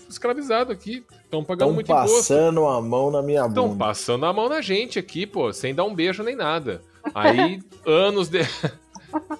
escravizados 0.09 0.73
aqui. 0.73 1.05
Estão 1.23 1.43
pagando 1.43 1.69
Estão 1.69 1.73
muito 1.73 1.91
imposto. 1.91 2.17
passando 2.17 2.65
a 2.65 2.81
mão 2.81 3.11
na 3.11 3.21
minha 3.21 3.45
Estão 3.45 3.67
bunda. 3.69 3.85
passando 3.85 4.25
a 4.25 4.33
mão 4.33 4.49
na 4.49 4.61
gente 4.61 4.97
aqui, 4.99 5.25
pô, 5.27 5.53
sem 5.53 5.73
dar 5.75 5.83
um 5.83 5.93
beijo 5.93 6.23
nem 6.23 6.35
nada. 6.35 6.81
Aí, 7.13 7.59
anos 7.85 8.29
de... 8.29 8.39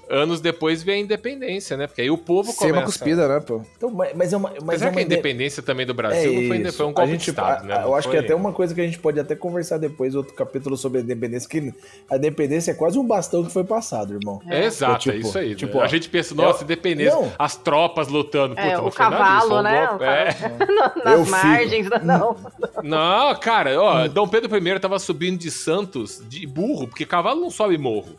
anos 0.09 0.39
depois 0.41 0.84
vem 0.84 0.95
a 0.95 0.99
independência, 0.99 1.76
né? 1.78 1.88
Porque 1.88 2.01
aí 2.01 2.09
o 2.11 2.17
povo 2.17 2.51
Sem 2.51 2.67
uma 2.71 2.82
começa... 2.82 2.86
cuspida, 2.99 3.28
né, 3.28 3.39
pô? 3.39 3.61
Então, 3.78 3.89
mas, 3.91 4.34
é 4.34 4.38
uma. 4.38 4.49
Mas 4.49 4.82
Apesar 4.82 4.86
é 4.86 4.89
que 4.89 4.95
uma 4.95 4.99
a 4.99 5.01
ide- 5.03 5.13
independência 5.13 5.63
também 5.63 5.86
do 5.86 5.93
Brasil 5.93 6.32
É 6.32 6.36
não 6.41 6.47
foi, 6.47 6.71
foi 6.71 6.86
um 6.86 6.89
A 6.89 6.93
golpe 6.93 7.11
gente- 7.11 7.24
de 7.26 7.30
Estado, 7.32 7.63
a- 7.63 7.67
né? 7.67 7.74
a- 7.74 7.82
Eu 7.82 7.88
Não 7.88 7.95
acho 7.95 8.07
que 8.09 8.15
foi- 8.17 8.24
até 8.26 8.36
uma 8.36 8.51
coisa 8.53 8.74
que 8.76 8.82
a 8.82 8.86
gente 8.86 8.99
pode 8.99 9.19
até 9.19 9.36
conversar 9.36 9.78
depois, 9.78 10.15
outro 10.15 10.34
capítulo 10.34 10.78
sobre 10.78 10.99
a 10.99 11.01
independência, 11.01 11.49
que 11.49 11.74
a 12.09 12.15
independência 12.17 12.71
é 12.71 12.74
quase 12.74 12.97
um 12.97 13.05
bastão 13.05 13.43
que 13.43 13.51
foi 13.51 13.63
passado, 13.63 14.13
irmão. 14.13 14.41
É, 14.49 14.65
exato, 14.65 15.09
é, 15.09 15.13
É 15.13 15.15
tipo- 15.17 15.28
isso 15.28 15.38
aí. 15.38 15.55
tipo, 15.55 15.80
a 15.80 15.84
ó, 15.84 15.88
gente 15.88 16.09
pensa, 16.09 16.36
nossa, 16.36 16.61
eu- 16.61 16.65
independência, 16.65 17.15
não. 17.15 17.32
as 17.39 17.55
tropas 17.55 18.07
lutando. 18.07 18.57
É, 18.59 18.76
Puta, 18.76 18.88
o 18.88 18.91
cavalo, 18.91 19.49
foi 19.49 19.57
um 19.59 19.61
né? 19.63 19.88
golpe- 19.88 20.03
O 20.03 20.07
é. 20.07 20.28
Nas 21.03 21.13
Eu 21.19 21.26
fico. 21.26 21.38
margens, 21.38 21.88
não. 22.03 22.36
Não, 22.84 23.36
cara, 23.36 23.80
ó, 23.82 24.07
Dom 24.07 24.28
Pedro 24.28 24.55
I 24.57 24.80
tava 24.80 24.99
subindo 24.99 25.38
de 25.38 25.49
Santos 25.49 26.21
de 26.28 26.45
burro, 26.45 26.88
porque 26.88 27.05
cavalo 27.05 27.39
não 27.39 27.49
sobe 27.49 27.78
morro. 27.78 28.15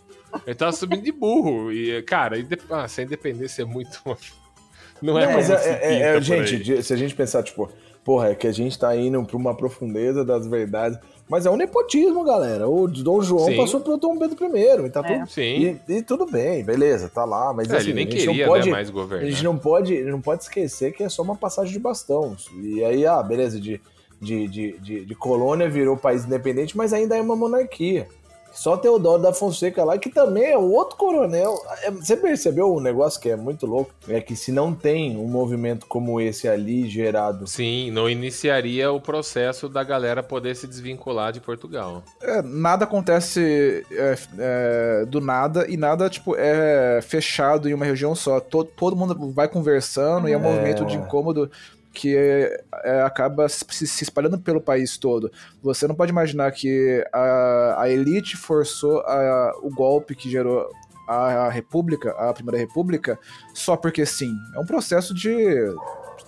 Ele 0.47 0.55
tava 0.55 0.73
subindo 0.73 1.03
de 1.03 1.13
burro. 1.13 1.73
E, 1.73 2.03
cara, 2.03 2.39
inde- 2.39 2.59
ah, 2.71 2.85
essa 2.85 3.03
independência 3.03 3.63
é 3.63 3.65
muito. 3.65 4.01
Não 5.03 5.19
é 5.19 5.27
Não, 5.27 5.33
mas 5.35 5.51
é, 5.51 5.55
é- 5.83 6.01
é- 6.03 6.13
por 6.15 6.23
gente, 6.23 6.83
se 6.83 6.93
a 6.93 6.97
gente 6.97 7.15
pensar, 7.15 7.43
tipo, 7.43 7.69
porra, 8.05 8.31
é 8.31 8.35
que 8.35 8.47
a 8.47 8.53
gente 8.53 8.79
tá 8.79 8.95
indo 8.97 9.23
pra 9.25 9.37
uma 9.37 9.55
profundeza 9.55 10.25
das 10.25 10.47
verdades. 10.47 10.99
Mas 11.29 11.47
é 11.47 11.51
um 11.51 11.57
nepotismo, 11.57 12.23
galera. 12.23 12.69
O 12.69 12.87
Dom 12.87 13.23
João 13.23 13.47
Sim. 13.47 13.57
passou 13.57 13.81
pelo 13.81 13.97
Dom 13.97 14.19
Pedro 14.19 14.37
I. 14.57 14.87
E, 14.87 14.91
tá 14.91 15.01
É. 15.01 15.19
tudo, 15.19 15.31
Sim. 15.31 15.81
e, 15.89 15.93
e 15.95 16.03
tudo 16.03 16.27
bem, 16.27 16.63
beleza, 16.63 17.09
tá 17.09 17.25
lá. 17.25 17.53
Mas 17.53 17.71
É, 17.71 17.77
assim, 17.79 17.87
ele 17.87 17.95
nem 17.95 18.07
a 18.07 18.11
gente 18.11 18.27
queria 18.27 18.47
não 18.47 18.53
pode, 18.53 18.67
né, 18.67 18.73
mais 18.73 18.89
A 18.89 18.93
governar. 18.93 19.31
gente 19.31 19.43
não 19.45 19.57
pode, 19.59 20.03
não 20.05 20.21
pode 20.21 20.43
esquecer 20.43 20.93
que 20.93 21.03
é 21.03 21.09
só 21.09 21.23
uma 21.23 21.35
passagem 21.35 21.73
de 21.73 21.79
bastão. 21.79 22.37
E 22.63 22.85
aí, 22.85 23.07
ah, 23.07 23.23
beleza, 23.23 23.59
de, 23.59 23.81
de, 24.21 24.47
de, 24.49 24.79
de, 24.79 25.05
de 25.07 25.15
colônia 25.15 25.69
virou 25.69 25.97
país 25.97 26.25
independente, 26.27 26.77
mas 26.77 26.93
ainda 26.93 27.17
é 27.17 27.21
uma 27.23 27.35
monarquia. 27.37 28.07
Só 28.55 28.77
Teodoro 28.77 29.21
da 29.21 29.33
Fonseca 29.33 29.83
lá, 29.85 29.99
que 29.99 30.09
também 30.09 30.45
é 30.53 30.57
outro 30.57 30.97
coronel. 30.97 31.61
É, 31.83 31.91
Você 31.91 32.17
percebeu 32.17 32.75
um 32.75 32.81
negócio 32.81 33.21
que 33.21 33.29
é 33.29 33.37
muito 33.37 33.67
louco? 33.67 33.91
É 34.09 34.21
que 34.21 34.37
se 34.37 34.53
não 34.53 34.73
tem 34.73 35.17
um 35.17 35.27
movimento 35.27 35.87
como 35.87 36.21
esse 36.21 36.49
ali 36.49 36.89
gerado. 36.89 37.47
Sim, 37.47 37.91
não 37.91 38.09
iniciaria 38.09 38.93
o 38.93 39.01
processo 39.01 39.69
da 39.69 39.83
galera 39.83 40.23
poder 40.23 40.55
se 40.55 40.67
desvincular 40.67 41.33
de 41.33 41.41
Portugal. 41.41 42.03
É, 42.23 42.41
nada 42.43 42.85
acontece 42.85 43.85
é, 43.91 44.15
é, 44.39 45.05
do 45.07 45.21
nada 45.21 45.67
e 45.69 45.77
nada, 45.77 46.09
tipo, 46.09 46.35
é 46.37 47.01
fechado 47.03 47.69
em 47.69 47.75
uma 47.75 47.85
região 47.85 48.15
só. 48.15 48.39
Todo, 48.41 48.71
todo 48.77 48.97
mundo 48.97 49.33
vai 49.33 49.49
conversando 49.49 50.29
e 50.29 50.33
é 50.33 50.37
um 50.39 50.41
É. 50.41 50.43
movimento 50.45 50.85
de 50.87 50.97
incômodo 50.97 51.51
que 51.95 52.17
é, 52.17 52.61
é, 52.85 53.01
acaba 53.03 53.49
se, 53.49 53.65
se 53.87 54.03
espalhando 54.05 54.39
pelo 54.39 54.61
país 54.61 54.99
todo. 54.99 55.31
Você 55.63 55.87
não 55.87 55.95
pode 55.95 56.11
imaginar 56.11 56.51
que 56.53 57.03
a, 57.13 57.77
a 57.83 57.89
elite 57.89 58.37
forçou 58.37 58.99
a- 59.01 59.53
o 59.63 59.71
golpe 59.71 60.15
que 60.15 60.29
gerou 60.31 60.69
a, 61.09 61.47
a 61.47 61.51
República, 61.51 62.11
a 62.13 62.33
Primeira 62.35 62.59
República, 62.59 63.19
só 63.55 63.77
porque 63.77 64.05
sim. 64.05 64.33
É 64.55 64.59
um 64.59 64.67
processo 64.67 65.15
de 65.15 65.37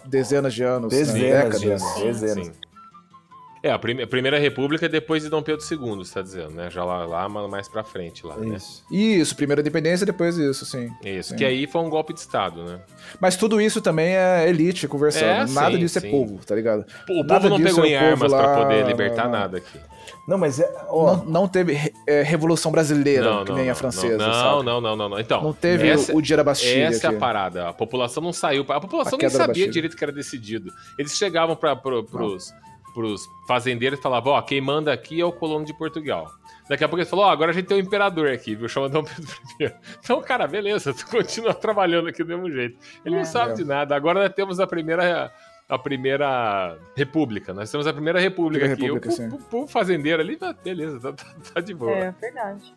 dezenas 0.06 0.54
de 0.54 0.62
anos, 0.62 0.92
né, 0.92 0.98
Dezenas 1.00 1.60
de 1.60 1.66
décadas. 1.68 1.82
anos. 1.82 2.20
Dezenas. 2.20 2.46
Sim. 2.46 2.52
É, 3.62 3.70
a, 3.70 3.78
prime- 3.78 4.02
a 4.02 4.06
primeira 4.06 4.38
república 4.38 4.86
é 4.86 4.88
depois 4.88 5.22
de 5.24 5.28
Dom 5.30 5.42
Pedro 5.42 5.64
II, 5.68 5.96
você 5.96 6.14
tá 6.14 6.22
dizendo, 6.22 6.50
né? 6.50 6.70
Já 6.70 6.84
lá, 6.84 7.04
lá 7.06 7.28
mais 7.48 7.66
pra 7.68 7.82
frente 7.82 8.24
lá, 8.24 8.36
né? 8.36 8.56
Isso. 8.56 8.84
Isso, 8.90 9.34
primeira 9.34 9.60
independência, 9.60 10.04
depois 10.06 10.36
isso, 10.38 10.64
sim. 10.66 10.90
Isso, 11.02 11.30
Sim. 11.30 11.36
que 11.36 11.44
aí 11.44 11.66
foi 11.66 11.80
um 11.80 11.88
golpe 11.90 12.12
de 12.12 12.20
Estado, 12.20 12.62
né? 12.64 12.78
Mas 13.18 13.34
tudo 13.36 13.60
isso 13.60 13.80
também 13.80 14.14
é 14.14 14.48
elite 14.48 14.86
conversando. 14.86 15.50
É, 15.50 15.54
Nada 15.54 15.72
sim, 15.72 15.78
disso 15.78 15.98
sim. 16.00 16.06
é 16.06 16.10
povo, 16.10 16.38
tá 16.46 16.54
ligado? 16.54 16.84
O 17.08 17.22
Nada 17.24 17.34
povo 17.40 17.48
não 17.48 17.60
pegou 17.64 17.84
é 17.84 17.88
em 17.88 17.96
armas 17.96 18.30
pra 18.32 18.40
lá, 18.46 18.56
poder 18.64 18.86
libertar 18.86 19.24
não. 19.24 19.32
nada 19.32 19.58
aqui. 19.58 19.78
Não, 20.28 20.38
mas 20.38 20.60
é. 20.60 20.70
ó, 20.88 21.16
Não, 21.16 21.24
não 21.24 21.48
teve 21.48 21.92
é, 22.06 22.22
Revolução 22.22 22.70
Brasileira, 22.70 23.24
Não, 23.24 23.44
que 23.44 23.50
não, 23.50 23.56
nem 23.56 23.66
não, 23.66 23.72
a 23.72 23.74
francesa, 23.74 24.18
não, 24.18 24.32
sabe? 24.34 24.64
não, 24.64 24.80
não, 24.80 24.96
não, 24.96 25.08
não. 25.08 25.18
Então, 25.20 25.42
Não 25.42 25.52
teve 25.52 25.88
essa- 25.88 26.12
o, 26.12 26.16
o 26.16 26.22
dia 26.22 26.36
da 26.36 26.44
Bastilha 26.44 26.84
Essa 26.84 27.06
é 27.06 27.08
aqui. 27.08 27.16
a 27.16 27.18
parada. 27.20 27.68
A 27.68 27.72
população 27.72 28.22
não 28.22 28.32
saiu. 28.32 28.64
A 28.68 28.80
população 28.80 29.18
A 29.18 29.22
nem 29.22 29.30
sabia 29.30 29.68
direito 29.68 29.96
que 29.96 30.04
era 30.04 30.12
decidido. 30.12 30.72
Eles 30.98 31.16
chegavam 31.16 31.54
para 31.56 31.74
pro, 31.76 32.04
pros, 32.04 32.52
pros 32.96 33.28
fazendeiros 33.46 33.98
e 33.98 34.02
falavam: 34.02 34.32
Ó, 34.32 34.40
quem 34.40 34.58
manda 34.60 34.90
aqui 34.90 35.20
é 35.20 35.24
o 35.24 35.30
colono 35.30 35.66
de 35.66 35.76
Portugal. 35.76 36.26
Daqui 36.68 36.82
a 36.82 36.88
pouco 36.88 37.00
eles 37.00 37.10
falaram: 37.10 37.28
Ó, 37.28 37.32
agora 37.32 37.50
a 37.50 37.54
gente 37.54 37.66
tem 37.66 37.76
um 37.76 37.80
imperador 37.80 38.28
aqui, 38.30 38.54
viu? 38.54 38.66
Chama 38.68 38.88
Dom 38.88 39.04
Pedro 39.04 39.30
I. 39.60 39.70
Então, 40.02 40.20
cara, 40.22 40.46
beleza, 40.46 40.92
tu 40.96 41.06
continua 41.08 41.52
trabalhando 41.52 42.08
aqui 42.08 42.24
do 42.24 42.28
mesmo 42.28 42.50
jeito. 42.50 42.78
Ele 43.04 43.14
não 43.16 43.22
É. 43.22 43.24
sabe 43.26 43.52
É. 43.52 43.54
de 43.54 43.64
nada. 43.64 43.94
Agora 43.94 44.20
nós 44.20 44.32
temos 44.32 44.58
a 44.58 44.66
primeira. 44.66 45.30
A 45.68 45.76
primeira 45.76 46.78
república. 46.96 47.52
Nós 47.52 47.68
temos 47.68 47.88
a 47.88 47.92
primeira 47.92 48.20
república 48.20 48.68
Primeira 48.68 48.98
aqui. 48.98 49.08
república, 49.08 49.46
o, 49.52 49.56
o- 49.58 49.64
o 49.64 49.66
fazendeiro 49.66 50.22
ali, 50.22 50.36
tá, 50.36 50.52
beleza, 50.52 51.00
tá, 51.00 51.12
tá- 51.12 51.34
tá 51.54 51.60
de 51.60 51.74
boa. 51.74 51.90
É 51.92 52.14
verdade. 52.20 52.72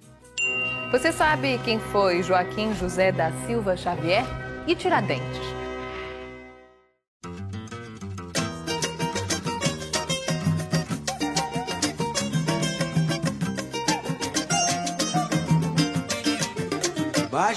Você 0.92 1.12
sabe 1.12 1.60
quem 1.64 1.80
foi 1.80 2.24
Joaquim 2.24 2.74
José 2.74 3.12
da 3.12 3.32
Silva 3.46 3.78
Xavier 3.78 4.24
e 4.66 4.74
Tiradentes? 4.76 5.59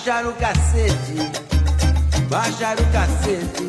Baixaram 0.05 0.30
o 0.30 0.34
cacete, 0.34 1.14
baixaram 2.28 2.82
o 2.82 2.90
cacete. 2.92 3.62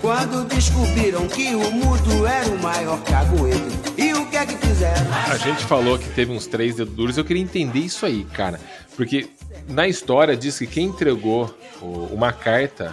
Quando 0.00 0.44
descobriram 0.48 1.28
que 1.28 1.54
o 1.54 1.70
mudo 1.70 2.26
era 2.26 2.48
o 2.48 2.60
maior 2.60 3.00
caguete. 3.04 3.60
E 3.96 4.12
o 4.14 4.28
que 4.28 4.36
é 4.36 4.44
que 4.44 4.56
fizeram? 4.56 5.06
A 5.30 5.36
gente 5.36 5.64
falou 5.64 5.96
que 5.96 6.08
teve 6.10 6.32
uns 6.32 6.48
três 6.48 6.74
dedos 6.74 6.92
duros. 6.92 7.16
Eu 7.16 7.24
queria 7.24 7.40
entender 7.40 7.78
isso 7.78 8.04
aí, 8.04 8.24
cara. 8.32 8.58
Porque 8.96 9.28
na 9.68 9.86
história 9.86 10.36
diz 10.36 10.58
que 10.58 10.66
quem 10.66 10.86
entregou 10.86 11.56
uma 12.10 12.32
carta 12.32 12.92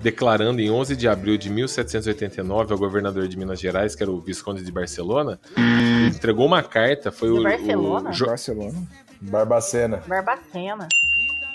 declarando 0.00 0.62
em 0.62 0.70
11 0.70 0.96
de 0.96 1.06
abril 1.06 1.36
de 1.36 1.50
1789 1.50 2.72
ao 2.72 2.78
governador 2.78 3.28
de 3.28 3.36
Minas 3.36 3.60
Gerais, 3.60 3.94
que 3.94 4.02
era 4.02 4.10
o 4.10 4.18
Visconde 4.18 4.64
de 4.64 4.72
Barcelona, 4.72 5.38
entregou 6.08 6.46
uma 6.46 6.62
carta, 6.62 7.12
foi 7.12 7.28
De 7.30 7.38
o, 7.38 7.42
Barcelona? 7.42 8.08
o 8.08 8.12
Jo- 8.14 8.26
Barcelona. 8.26 8.82
Barbacena. 9.20 10.02
Barbacena. 10.08 10.88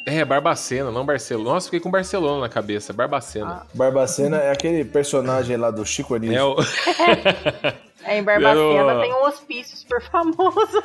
É, 0.05 0.23
Barbacena, 0.23 0.91
não 0.91 1.05
Barcelona. 1.05 1.53
Nossa, 1.55 1.65
fiquei 1.65 1.79
com 1.79 1.89
Barcelona 1.89 2.41
na 2.41 2.49
cabeça. 2.49 2.93
Barbacena. 2.93 3.65
Barbacena 3.73 4.37
é 4.37 4.51
aquele 4.51 4.85
personagem 4.85 5.57
lá 5.57 5.71
do 5.71 5.83
Chico 5.85 6.15
Anísio. 6.15 6.37
É 6.37 6.43
o. 6.43 6.55
É, 8.07 8.19
em 8.19 8.23
Barbacena 8.23 8.97
o- 8.97 9.01
tem 9.01 9.11
um 9.11 9.23
hospício 9.25 9.75
super 9.75 9.99
famoso. 9.99 10.79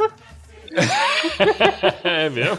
é 2.03 2.31
mesmo? 2.31 2.57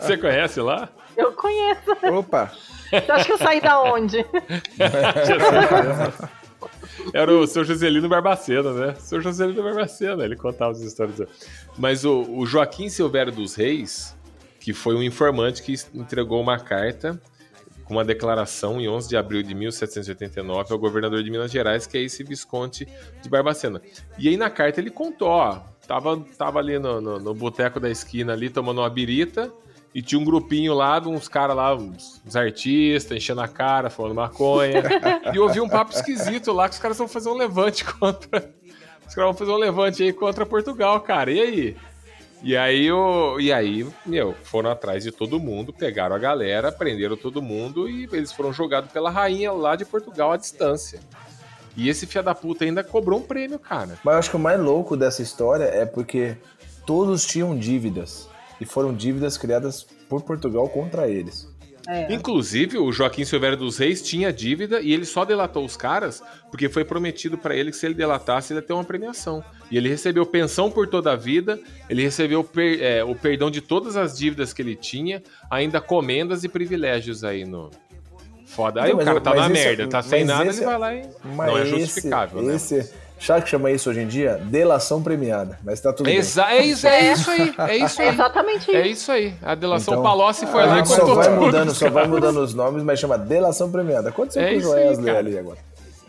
Você 0.00 0.16
conhece 0.16 0.60
lá? 0.60 0.88
eu 1.16 1.32
conheço. 1.32 1.90
Opa! 2.16 2.52
Você 2.88 3.10
acha 3.10 3.24
que 3.24 3.32
eu 3.32 3.38
saí 3.38 3.60
da 3.60 3.82
onde? 3.82 4.24
Era 7.12 7.32
o 7.32 7.46
seu 7.46 7.64
Joselino 7.64 8.08
Barbacena, 8.08 8.72
né? 8.72 8.94
Seu 8.98 9.20
Joselino 9.20 9.62
Barbacena, 9.62 10.24
ele 10.24 10.36
contava 10.36 10.72
as 10.72 10.80
histórias. 10.80 11.22
Mas 11.76 12.04
o, 12.04 12.22
o 12.22 12.46
Joaquim 12.46 12.88
Silvério 12.88 13.32
dos 13.32 13.54
Reis, 13.54 14.16
que 14.68 14.74
foi 14.74 14.94
um 14.94 15.02
informante 15.02 15.62
que 15.62 15.74
entregou 15.94 16.38
uma 16.42 16.58
carta 16.58 17.18
com 17.86 17.94
uma 17.94 18.04
declaração 18.04 18.78
em 18.78 18.86
11 18.86 19.08
de 19.08 19.16
abril 19.16 19.42
de 19.42 19.54
1789 19.54 20.74
ao 20.74 20.78
governador 20.78 21.22
de 21.22 21.30
Minas 21.30 21.50
Gerais, 21.50 21.86
que 21.86 21.96
é 21.96 22.02
esse 22.02 22.22
Visconde 22.22 22.86
de 23.22 23.30
Barbacena. 23.30 23.80
E 24.18 24.28
aí 24.28 24.36
na 24.36 24.50
carta 24.50 24.78
ele 24.78 24.90
contou, 24.90 25.28
ó, 25.28 25.60
tava, 25.86 26.22
tava 26.36 26.58
ali 26.58 26.78
no, 26.78 27.00
no, 27.00 27.18
no 27.18 27.32
boteco 27.32 27.80
da 27.80 27.88
esquina 27.88 28.34
ali 28.34 28.50
tomando 28.50 28.82
uma 28.82 28.90
birita, 28.90 29.50
e 29.94 30.02
tinha 30.02 30.20
um 30.20 30.24
grupinho 30.24 30.74
lá 30.74 31.00
uns 31.00 31.28
caras 31.28 31.56
lá, 31.56 31.74
uns, 31.74 32.20
uns 32.26 32.36
artistas, 32.36 33.16
enchendo 33.16 33.40
a 33.40 33.48
cara, 33.48 33.88
falando 33.88 34.16
maconha. 34.16 34.82
e 35.32 35.38
ouvi 35.38 35.62
um 35.62 35.68
papo 35.68 35.94
esquisito 35.94 36.52
lá 36.52 36.68
que 36.68 36.74
os 36.74 36.78
caras 36.78 36.98
vão 36.98 37.08
fazer 37.08 37.30
um 37.30 37.38
levante 37.38 37.86
contra. 37.96 38.54
Os 39.08 39.14
caras 39.14 39.30
vão 39.30 39.34
fazer 39.34 39.50
um 39.50 39.56
levante 39.56 40.02
aí 40.02 40.12
contra 40.12 40.44
Portugal, 40.44 41.00
cara. 41.00 41.32
E 41.32 41.40
aí? 41.40 41.76
E 42.42 42.56
aí, 42.56 42.90
o, 42.90 43.40
e 43.40 43.52
aí, 43.52 43.86
meu, 44.06 44.34
foram 44.44 44.70
atrás 44.70 45.02
de 45.02 45.10
todo 45.10 45.40
mundo, 45.40 45.72
pegaram 45.72 46.14
a 46.14 46.18
galera, 46.18 46.70
prenderam 46.70 47.16
todo 47.16 47.42
mundo 47.42 47.88
e 47.88 48.08
eles 48.12 48.32
foram 48.32 48.52
jogados 48.52 48.92
pela 48.92 49.10
rainha 49.10 49.50
lá 49.52 49.74
de 49.74 49.84
Portugal 49.84 50.32
à 50.32 50.36
distância. 50.36 51.00
E 51.76 51.88
esse 51.88 52.06
filho 52.06 52.24
da 52.24 52.34
puta 52.34 52.64
ainda 52.64 52.84
cobrou 52.84 53.20
um 53.20 53.22
prêmio, 53.22 53.58
cara. 53.58 53.98
Mas 54.04 54.12
eu 54.12 54.18
acho 54.18 54.30
que 54.30 54.36
o 54.36 54.40
mais 54.40 54.60
louco 54.60 54.96
dessa 54.96 55.22
história 55.22 55.64
é 55.64 55.84
porque 55.84 56.36
todos 56.86 57.26
tinham 57.26 57.56
dívidas. 57.56 58.28
E 58.60 58.64
foram 58.64 58.92
dívidas 58.92 59.38
criadas 59.38 59.84
por 60.08 60.22
Portugal 60.22 60.68
contra 60.68 61.08
eles. 61.08 61.47
É. 61.90 62.12
Inclusive, 62.12 62.76
o 62.76 62.92
Joaquim 62.92 63.24
Silvério 63.24 63.56
dos 63.56 63.78
Reis 63.78 64.02
tinha 64.02 64.30
dívida 64.30 64.78
e 64.80 64.92
ele 64.92 65.06
só 65.06 65.24
delatou 65.24 65.64
os 65.64 65.74
caras 65.74 66.22
porque 66.50 66.68
foi 66.68 66.84
prometido 66.84 67.38
pra 67.38 67.56
ele 67.56 67.70
que 67.70 67.76
se 67.78 67.86
ele 67.86 67.94
delatasse, 67.94 68.52
ele 68.52 68.60
ia 68.60 68.66
ter 68.66 68.74
uma 68.74 68.84
premiação. 68.84 69.42
E 69.70 69.76
ele 69.78 69.88
recebeu 69.88 70.26
pensão 70.26 70.70
por 70.70 70.86
toda 70.86 71.12
a 71.12 71.16
vida, 71.16 71.58
ele 71.88 72.02
recebeu 72.02 72.44
per- 72.44 72.82
é, 72.82 73.02
o 73.02 73.14
perdão 73.14 73.50
de 73.50 73.62
todas 73.62 73.96
as 73.96 74.18
dívidas 74.18 74.52
que 74.52 74.60
ele 74.60 74.76
tinha, 74.76 75.22
ainda 75.50 75.80
comendas 75.80 76.44
e 76.44 76.48
privilégios 76.48 77.24
aí 77.24 77.46
no. 77.46 77.70
Foda. 78.44 78.82
Aí 78.82 78.92
Não, 78.92 79.00
o 79.00 79.04
cara 79.04 79.16
eu- 79.18 79.20
tá 79.22 79.34
na 79.34 79.42
esse- 79.44 79.52
merda, 79.52 79.88
tá 79.88 80.02
sem 80.02 80.24
nada, 80.24 80.48
esse- 80.50 80.58
ele 80.60 80.66
vai 80.66 80.78
lá 80.78 80.94
e. 80.94 81.02
Não 81.24 81.56
é 81.58 81.62
esse- 81.62 81.70
justificável, 81.70 82.42
né? 82.42 82.56
esse, 82.56 82.90
Sabe 83.20 83.40
o 83.40 83.42
que 83.42 83.50
chama 83.50 83.70
isso 83.70 83.90
hoje 83.90 84.00
em 84.00 84.06
dia? 84.06 84.36
Delação 84.44 85.02
premiada. 85.02 85.58
Mas 85.64 85.80
tá 85.80 85.92
tudo 85.92 86.06
bem. 86.06 86.16
Exa 86.16 86.52
é, 86.52 86.64
isso, 86.64 86.86
é 86.86 87.12
isso 87.12 87.30
aí, 87.30 87.54
é 87.68 87.76
isso 87.76 88.00
É 88.02 88.08
aí. 88.08 88.14
exatamente 88.14 88.70
É 88.74 88.80
isso. 88.82 88.90
isso 89.02 89.12
aí. 89.12 89.34
A 89.42 89.54
delação 89.54 89.94
Então, 89.94 90.02
Palocci 90.04 90.46
foi 90.46 90.64
lá 90.66 90.74
e 90.74 90.76
gente 90.78 90.88
só 90.88 91.00
contou 91.00 91.14
vai 91.16 91.28
tudo. 91.28 91.40
mudando, 91.40 91.74
só 91.74 91.90
vai 91.90 92.06
mudando 92.06 92.36
os 92.40 92.54
nomes, 92.54 92.82
mas 92.82 92.98
chama 93.00 93.18
delação 93.18 93.70
premiada. 93.70 94.08
Aconteceu 94.10 94.42
É 94.42 94.48
com 94.50 94.54
o 94.54 94.58
isso 94.58 94.68
Joesley 94.68 95.16
ali 95.16 95.38
agora. 95.38 95.58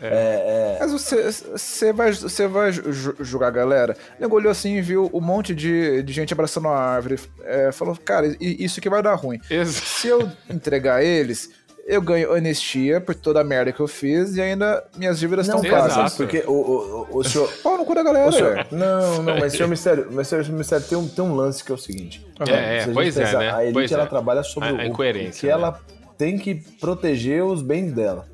É, 0.02 0.76
é, 0.76 0.78
Mas 0.80 0.92
você, 0.92 1.30
você 1.30 1.92
vai, 1.92 2.10
você 2.10 2.46
vai 2.48 2.72
ju- 2.72 3.14
julgar 3.20 3.48
a 3.48 3.50
galera? 3.50 3.94
Nego 4.18 4.34
olhou 4.34 4.50
assim 4.50 4.76
e 4.76 4.80
viu 4.80 5.10
um 5.12 5.20
monte 5.20 5.54
de, 5.54 6.02
de 6.02 6.10
gente 6.10 6.32
abraçando 6.32 6.68
a 6.68 6.74
árvore. 6.78 7.20
é, 7.44 7.70
falou, 7.70 7.94
cara, 8.02 8.34
isso 8.40 8.80
aqui 8.80 8.88
vai 8.88 9.02
dar 9.02 9.14
ruim. 9.14 9.38
Exa- 9.50 9.78
Se 9.84 10.08
eu 10.08 10.26
entregar 10.48 11.04
eles, 11.04 11.50
eu 11.86 12.00
ganho 12.02 12.32
anistia 12.32 13.00
por 13.00 13.14
toda 13.14 13.40
a 13.40 13.44
merda 13.44 13.72
que 13.72 13.80
eu 13.80 13.88
fiz 13.88 14.36
e 14.36 14.40
ainda 14.40 14.84
minhas 14.96 15.18
dívidas 15.18 15.46
estão 15.46 15.60
pagas. 15.62 16.14
Porque 16.14 16.44
o, 16.46 16.52
o, 16.52 17.06
o, 17.10 17.18
o 17.18 17.24
senhor. 17.24 17.50
Pau 17.62 17.76
no 17.78 17.84
cu 17.84 17.94
da 17.94 18.02
galera, 18.02 18.28
o 18.28 18.32
senhor 18.32 18.66
não, 18.70 19.22
não, 19.22 19.38
mas 19.38 19.52
senhor 19.52 19.68
Mistério, 19.70 20.08
mas 20.10 20.28
senhor 20.28 20.44
Mistério 20.50 20.86
tem 20.86 20.96
um, 20.98 21.08
tem 21.08 21.24
um 21.24 21.34
lance 21.34 21.62
que 21.64 21.72
é 21.72 21.74
o 21.74 21.78
seguinte. 21.78 22.24
É, 22.40 22.42
é, 22.42 22.46
Se 22.46 22.56
a 22.56 22.80
gente 22.86 22.94
pois 22.94 23.16
é, 23.16 23.24
pensar, 23.24 23.38
né? 23.38 23.50
A 23.52 23.62
elite 23.62 23.72
Pois 23.74 23.92
ela 23.92 24.02
é. 24.04 24.06
trabalha 24.06 24.42
sobre 24.42 24.68
A- 24.68 24.72
a 24.72 24.74
o- 24.76 24.82
incoerência, 24.82 25.40
que 25.40 25.46
né? 25.46 25.52
ela 25.52 25.80
tem 26.16 26.38
que 26.38 26.54
proteger 26.80 27.42
os 27.44 27.62
bens 27.62 27.92
dela, 27.92 28.26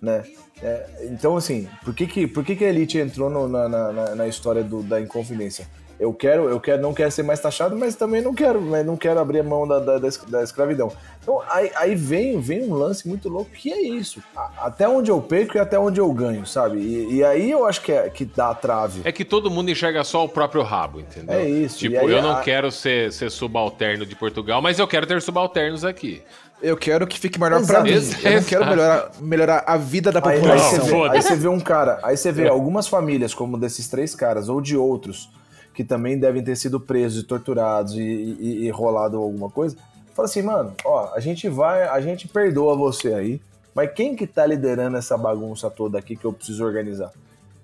né? 0.00 0.22
É, 0.62 1.08
então, 1.10 1.36
assim, 1.36 1.68
por 1.84 1.92
que 1.92 2.06
que, 2.06 2.26
por 2.28 2.44
que, 2.44 2.54
que 2.54 2.64
a 2.64 2.68
elite 2.68 2.96
entrou 2.96 3.28
no- 3.28 3.48
na, 3.48 3.68
na, 3.68 3.92
na- 3.92 4.14
na 4.14 4.28
história 4.28 4.62
do- 4.62 4.82
da 4.82 5.00
inconfidência? 5.00 5.66
Eu 6.02 6.12
quero, 6.12 6.48
eu 6.48 6.58
quero, 6.58 6.82
não 6.82 6.92
quero 6.92 7.12
ser 7.12 7.22
mais 7.22 7.38
taxado, 7.38 7.76
mas 7.76 7.94
também 7.94 8.20
não 8.20 8.34
quero, 8.34 8.60
mas 8.60 8.84
não 8.84 8.96
quero 8.96 9.20
abrir 9.20 9.38
a 9.38 9.42
mão 9.44 9.68
da, 9.68 9.78
da, 9.78 9.98
da 9.98 10.08
es- 10.08 10.16
da 10.26 10.42
escravidão. 10.42 10.90
Então, 11.22 11.40
aí, 11.48 11.70
aí 11.76 11.94
vem, 11.94 12.40
vem 12.40 12.64
um 12.68 12.74
lance 12.74 13.06
muito 13.06 13.28
louco 13.28 13.52
que 13.52 13.72
é 13.72 13.80
isso. 13.80 14.20
Até 14.58 14.88
onde 14.88 15.10
eu 15.12 15.20
perco 15.20 15.56
e 15.56 15.60
até 15.60 15.78
onde 15.78 16.00
eu 16.00 16.12
ganho, 16.12 16.44
sabe? 16.44 16.78
E, 16.80 17.14
e 17.18 17.24
aí 17.24 17.48
eu 17.48 17.64
acho 17.64 17.80
que, 17.82 17.92
é, 17.92 18.10
que 18.10 18.24
dá 18.24 18.50
a 18.50 18.54
trave. 18.54 19.02
É 19.04 19.12
que 19.12 19.24
todo 19.24 19.48
mundo 19.48 19.70
enxerga 19.70 20.02
só 20.02 20.24
o 20.24 20.28
próprio 20.28 20.62
rabo, 20.62 20.98
entendeu? 20.98 21.34
É 21.38 21.48
isso, 21.48 21.78
Tipo, 21.78 21.98
aí 22.00 22.10
eu 22.10 22.20
não 22.20 22.32
a- 22.32 22.40
quero 22.40 22.72
ser, 22.72 23.12
ser 23.12 23.30
subalterno 23.30 24.04
de 24.04 24.16
Portugal, 24.16 24.60
mas 24.60 24.80
eu 24.80 24.88
quero 24.88 25.06
ter 25.06 25.22
subalternos 25.22 25.84
aqui. 25.84 26.20
Eu 26.60 26.76
quero 26.76 27.06
que 27.06 27.18
fique 27.18 27.40
melhor 27.40 27.64
pra 27.66 27.82
mim. 27.82 27.90
Exato. 27.90 28.26
Eu 28.26 28.32
não 28.34 28.42
quero 28.44 28.66
melhorar, 28.66 29.10
melhorar 29.20 29.64
a 29.66 29.76
vida 29.76 30.10
da 30.12 30.20
Aí, 30.24 30.34
aí 30.36 30.40
população. 30.40 30.70
você 30.80 30.90
vê, 30.90 31.08
aí 31.10 31.22
você 31.22 31.36
vê 31.36 31.48
um 31.48 31.60
cara, 31.60 31.98
aí 32.02 32.16
você 32.16 32.30
vê 32.32 32.48
algumas 32.48 32.86
famílias, 32.88 33.32
como 33.34 33.58
desses 33.58 33.88
três 33.88 34.14
caras, 34.14 34.48
ou 34.48 34.60
de 34.60 34.76
outros, 34.76 35.28
que 35.74 35.84
também 35.84 36.18
devem 36.18 36.42
ter 36.42 36.56
sido 36.56 36.78
presos 36.78 37.22
e 37.22 37.26
torturados 37.26 37.94
e, 37.94 38.00
e, 38.00 38.64
e 38.66 38.70
rolado 38.70 39.16
alguma 39.16 39.50
coisa. 39.50 39.76
Fala 40.14 40.26
assim, 40.26 40.42
mano, 40.42 40.74
ó, 40.84 41.12
a 41.14 41.20
gente 41.20 41.48
vai, 41.48 41.84
a 41.88 42.00
gente 42.00 42.28
perdoa 42.28 42.76
você 42.76 43.14
aí, 43.14 43.40
mas 43.74 43.90
quem 43.92 44.14
que 44.14 44.26
tá 44.26 44.44
liderando 44.44 44.96
essa 44.96 45.16
bagunça 45.16 45.70
toda 45.70 45.98
aqui 45.98 46.14
que 46.16 46.24
eu 46.24 46.32
preciso 46.32 46.64
organizar? 46.64 47.10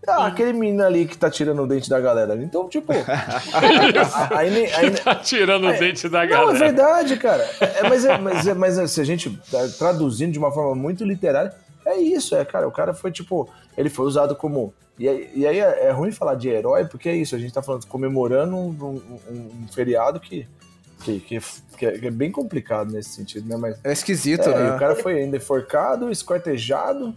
Ah, 0.06 0.26
aquele 0.26 0.54
menino 0.54 0.82
ali 0.82 1.04
que 1.06 1.18
tá 1.18 1.28
tirando 1.28 1.62
o 1.62 1.66
dente 1.66 1.90
da 1.90 2.00
galera. 2.00 2.34
Então, 2.36 2.66
tipo. 2.68 2.92
aí, 4.34 4.50
nem- 4.50 4.72
aí, 4.72 4.90
tá 4.92 5.14
tirando 5.14 5.66
o 5.68 5.72
dente 5.78 6.08
da 6.08 6.18
não, 6.18 6.24
é 6.24 6.28
galera. 6.28 6.58
verdade, 6.58 7.16
cara. 7.18 7.42
É, 7.60 7.86
mas, 7.86 8.04
é, 8.06 8.16
mas, 8.16 8.46
é, 8.46 8.54
mas 8.54 8.78
é, 8.78 8.86
se 8.86 9.00
a 9.02 9.04
gente 9.04 9.28
tá 9.50 9.58
traduzindo 9.78 10.32
de 10.32 10.38
uma 10.38 10.50
forma 10.50 10.74
muito 10.74 11.04
literária, 11.04 11.52
é 11.92 12.00
isso, 12.00 12.34
é, 12.36 12.44
cara. 12.44 12.66
O 12.68 12.72
cara 12.72 12.92
foi 12.94 13.10
tipo. 13.10 13.48
Ele 13.76 13.88
foi 13.90 14.06
usado 14.06 14.34
como. 14.36 14.72
E 14.98 15.08
aí, 15.08 15.30
e 15.34 15.46
aí 15.46 15.60
é, 15.60 15.86
é 15.86 15.90
ruim 15.92 16.10
falar 16.10 16.34
de 16.34 16.48
herói, 16.48 16.84
porque 16.84 17.08
é 17.08 17.14
isso, 17.16 17.34
a 17.34 17.38
gente 17.38 17.52
tá 17.52 17.62
falando 17.62 17.86
comemorando 17.86 18.56
um, 18.56 18.68
um- 18.70 19.02
um- 19.62 19.68
feriado 19.72 20.18
que, 20.18 20.46
que, 21.04 21.20
que, 21.20 21.38
que 21.78 21.86
é, 21.86 21.98
que 21.98 22.06
é 22.06 22.10
bem 22.10 22.32
complicado 22.32 22.90
nesse 22.90 23.10
sentido, 23.10 23.48
né? 23.48 23.56
Mas. 23.56 23.78
É 23.84 23.92
esquisito, 23.92 24.48
É, 24.48 24.54
né? 24.70 24.74
o 24.74 24.78
cara 24.78 24.96
foi 24.96 25.20
ainda 25.22 25.36
enforcado, 25.36 26.10
esquartejado, 26.10 27.14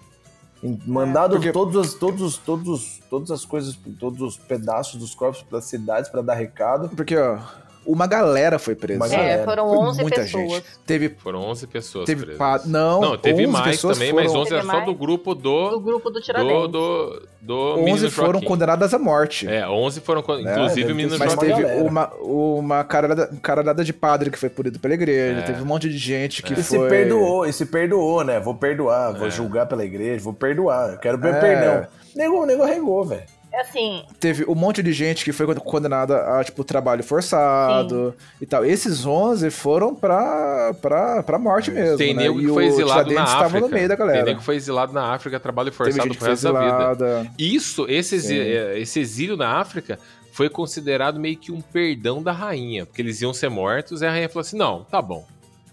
em- 0.64 0.80
mandado 0.86 1.36
Porque- 1.38 1.52
todos, 1.52 1.76
os- 1.76 1.94
todos, 1.96 2.22
os- 2.22 2.38
todos, 2.38 2.68
os- 2.68 3.02
todas 3.10 3.32
as 3.32 3.46
coisas, 3.46 3.76
todos 4.00 4.22
os 4.22 4.38
pedaços 4.38 5.00
dos 5.00 5.16
corpos 5.16 5.44
das 5.50 5.66
cidades 5.66 6.08
para 6.10 6.22
dar 6.22 6.36
recado. 6.36 6.90
Porque, 6.96 7.18
ó, 7.18 7.40
uma 7.86 8.06
galera 8.08 8.60
foi 8.60 8.76
presa. 8.76 9.06
É, 9.06 9.10
galera. 9.10 9.44
foram 9.44 9.68
Foi 9.70 9.78
11 9.78 10.02
muita 10.02 10.22
pessoas. 10.22 10.52
gente. 10.52 10.66
Teve, 10.86 11.10
Foram 11.10 11.40
11 11.42 11.68
pessoas 11.68 12.06
teve 12.06 12.22
presas. 12.22 12.38
pa... 12.38 12.62
Não, 12.66 13.02
Não, 13.02 13.18
teve 13.18 13.44
11 13.44 13.52
mais 13.52 13.66
pessoas 13.76 13.98
também, 13.98 14.12
foram... 14.12 14.24
mas 14.26 14.36
11 14.36 14.50
Teve 14.50 14.62
é 14.62 14.72
só 14.72 14.80
do 14.82 14.94
grupo 14.96 15.34
Do 15.36 15.70
do. 15.72 15.80
grupo 15.80 16.10
do 16.10 16.14
Do, 16.20 16.22
Tiradentes. 16.22 16.72
do, 16.72 17.22
do 17.42 17.56
11 17.80 17.84
menino 17.84 18.12
foram 18.12 18.32
Joaquim. 18.34 18.46
condenadas 18.48 18.94
à 18.94 19.00
morte. 19.00 19.48
É, 19.48 19.68
11 19.68 20.00
foram. 20.02 20.22
con- 20.22 20.38
É, 20.38 20.42
Inclusive 20.42 20.82
deve 20.82 20.94
o 20.94 20.96
menino 20.96 21.18
Mas 21.18 21.34
Joaquim. 21.34 21.48
teve 21.48 21.66
uma, 21.82 22.08
uma 22.22 22.84
caralhada, 22.84 23.28
caralhada 23.42 23.84
de 23.84 23.94
padre 23.94 24.30
que 24.30 24.38
foi 24.38 24.50
punido 24.50 24.80
pela 24.80 24.94
igreja, 24.94 25.40
É. 25.40 25.44
teve 25.44 25.62
um 25.62 25.66
monte 25.66 25.90
de 25.90 25.98
gente 25.98 26.44
que 26.44 26.54
E 26.54 26.64
se 26.64 26.78
foi... 26.78 26.88
perdoou, 26.90 27.46
e 27.46 27.54
se 27.54 27.66
perdoou, 27.66 28.24
né? 28.24 28.40
Vou 28.40 28.56
perdoar, 28.56 29.16
É. 29.16 29.20
vou 29.20 29.30
julgar 29.30 29.66
pela 29.66 29.84
igreja, 29.84 30.24
vou 30.24 30.34
perdoar, 30.34 30.92
eu 30.94 30.98
quero 31.00 31.18
ver 31.18 31.34
É. 31.36 31.40
perdão. 31.40 31.88
Nego, 32.16 32.46
nego 32.46 32.64
regou, 32.66 33.04
velho. 33.06 33.24
É 33.54 33.62
assim, 33.62 34.04
Teve 34.20 34.46
um 34.48 34.56
monte 34.56 34.82
de 34.82 34.94
gente 34.94 35.26
que 35.26 35.34
foi 35.34 35.46
condenada 35.56 36.40
a, 36.40 36.44
tipo, 36.44 36.64
trabalho 36.64 37.04
forçado 37.04 38.16
e 38.40 38.46
tal. 38.46 38.64
Esses 38.66 39.06
11 39.06 39.50
foram 39.50 39.94
pra, 39.94 40.74
pra, 40.82 41.22
pra 41.22 41.38
morte 41.38 41.70
mesmo, 41.70 41.98
Tem 41.98 42.14
né? 42.14 42.24
nego 42.24 42.40
E 42.40 42.46
que 42.46 42.52
foi 42.54 42.66
exilado 42.66 43.14
na 43.14 43.24
África. 43.24 43.60
no 43.60 43.68
meio 43.70 43.90
da 43.90 43.98
Tem 43.98 44.06
galera. 44.06 44.26
nego 44.26 44.40
que 44.40 44.46
foi 44.46 44.56
exilado 44.56 44.94
na 44.94 45.14
África, 45.14 45.40
trabalho 45.40 45.72
forçado 45.72 46.16
pro 46.16 46.26
resto 46.28 46.52
da 46.54 46.94
vida. 46.94 47.32
Isso, 47.38 47.86
esse, 47.90 48.22
Sim. 48.22 48.38
eh, 48.38 48.80
esse 48.80 49.00
exílio 49.02 49.36
na 49.36 49.58
África 49.60 50.00
foi 50.32 50.50
considerado 50.50 51.20
meio 51.20 51.36
que 51.36 51.52
um 51.52 51.60
perdão 51.60 52.24
da 52.24 52.32
rainha, 52.32 52.86
porque 52.86 53.02
eles 53.02 53.22
iam 53.22 53.34
ser 53.34 53.50
mortos, 53.50 54.02
e 54.02 54.06
a 54.06 54.12
rainha 54.12 54.30
falou 54.30 54.42
assim: 54.42 54.58
não, 54.58 54.86
tá 54.86 55.02
bom, 55.02 55.26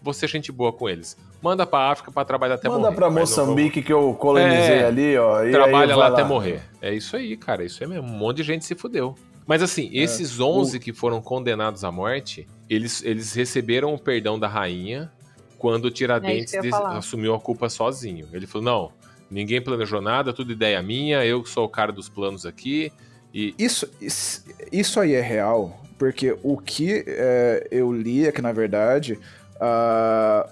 vou 0.03 0.13
ser 0.13 0.27
gente 0.29 0.51
boa 0.51 0.73
com 0.73 0.89
eles. 0.89 1.17
Manda 1.41 1.65
pra 1.67 1.91
África 1.91 2.11
pra 2.11 2.25
trabalhar 2.25 2.57
até 2.57 2.69
Manda 2.69 2.81
morrer. 2.83 2.95
pra 2.97 3.07
não 3.07 3.13
vou- 3.15 3.21
Moçambique 3.21 3.81
que 3.83 3.93
eu 3.93 4.13
colonizei 4.15 4.79
É, 4.79 4.85
ali, 4.87 5.17
ó. 5.17 5.45
e 5.45 5.53
Trabalha 5.53 5.93
aí 5.93 5.99
lá 5.99 6.09
vai 6.11 6.21
até 6.21 6.25
morrer. 6.29 6.61
É 6.83 6.93
isso 6.93 7.17
aí, 7.17 7.37
cara, 7.37 7.65
isso 7.65 7.83
aí 7.83 7.89
mesmo. 7.89 8.07
Um 8.09 8.19
monte 8.19 8.39
de 8.39 8.43
gente 8.43 8.65
se 8.65 8.75
fudeu. 8.75 9.15
Mas 9.47 9.63
assim, 9.63 9.89
É. 9.95 10.03
esses 10.03 10.41
11 10.41 10.79
que 10.81 10.93
foram 10.93 11.23
condenados 11.23 11.85
à 11.85 11.93
morte, 11.93 12.47
eles, 12.69 13.03
eles 13.05 13.33
receberam 13.35 13.95
o 13.95 13.99
perdão 13.99 14.39
da 14.39 14.49
rainha 14.49 15.11
quando 15.59 15.87
o 15.87 15.91
Tiradentes 15.91 16.53
É 16.55 16.61
assumiu 16.97 17.35
a 17.35 17.41
culpa 17.41 17.69
sozinho. 17.69 18.29
Ele 18.33 18.47
falou: 18.47 18.65
não, 18.65 18.93
ninguém 19.31 19.63
planejou 19.63 20.03
nada, 20.03 20.33
tudo 20.33 20.53
ideia 20.53 20.83
minha, 20.83 21.25
eu 21.25 21.45
sou 21.47 21.65
o 21.65 21.69
cara 21.69 21.93
dos 21.93 22.09
planos 22.09 22.45
aqui. 22.45 22.93
E 23.33 23.55
Isso, 23.59 23.89
isso, 24.01 24.45
isso 24.73 24.99
aí 25.01 25.15
é 25.15 25.21
real, 25.21 25.81
porque 25.99 26.37
o 26.43 26.57
que 26.59 27.05
é, 27.07 27.69
eu 27.71 27.93
li 27.93 28.27
é 28.27 28.33
que, 28.33 28.43
na 28.43 28.53
verdade, 28.53 29.19
ah, 29.61 30.47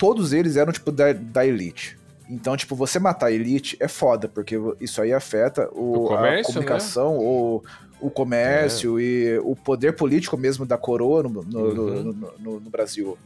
todos 0.00 0.32
eles 0.32 0.56
eram, 0.56 0.72
tipo, 0.72 0.90
da, 0.90 1.12
da 1.12 1.46
elite. 1.46 1.98
Então, 2.26 2.56
tipo, 2.56 2.74
você 2.74 2.98
matar 2.98 3.26
a 3.26 3.32
elite 3.32 3.76
é 3.78 3.86
foda, 3.86 4.26
porque 4.28 4.56
isso 4.80 5.02
aí 5.02 5.12
afeta 5.12 5.68
o, 5.72 6.04
O 6.04 6.08
comércio, 6.08 6.40
a 6.40 6.54
comunicação, 6.54 7.18
o, 7.18 7.62
o 8.00 8.10
comércio 8.10 8.98
e 8.98 9.38
o 9.40 9.54
poder 9.54 9.92
político 9.94 10.38
mesmo 10.38 10.64
da 10.64 10.78
coroa 10.78 11.22
no, 11.24 11.42
no- 11.42 11.58
Uhum. 11.60 12.02
no- 12.38 12.60
no- 12.60 12.70
Brasil. 12.70 13.18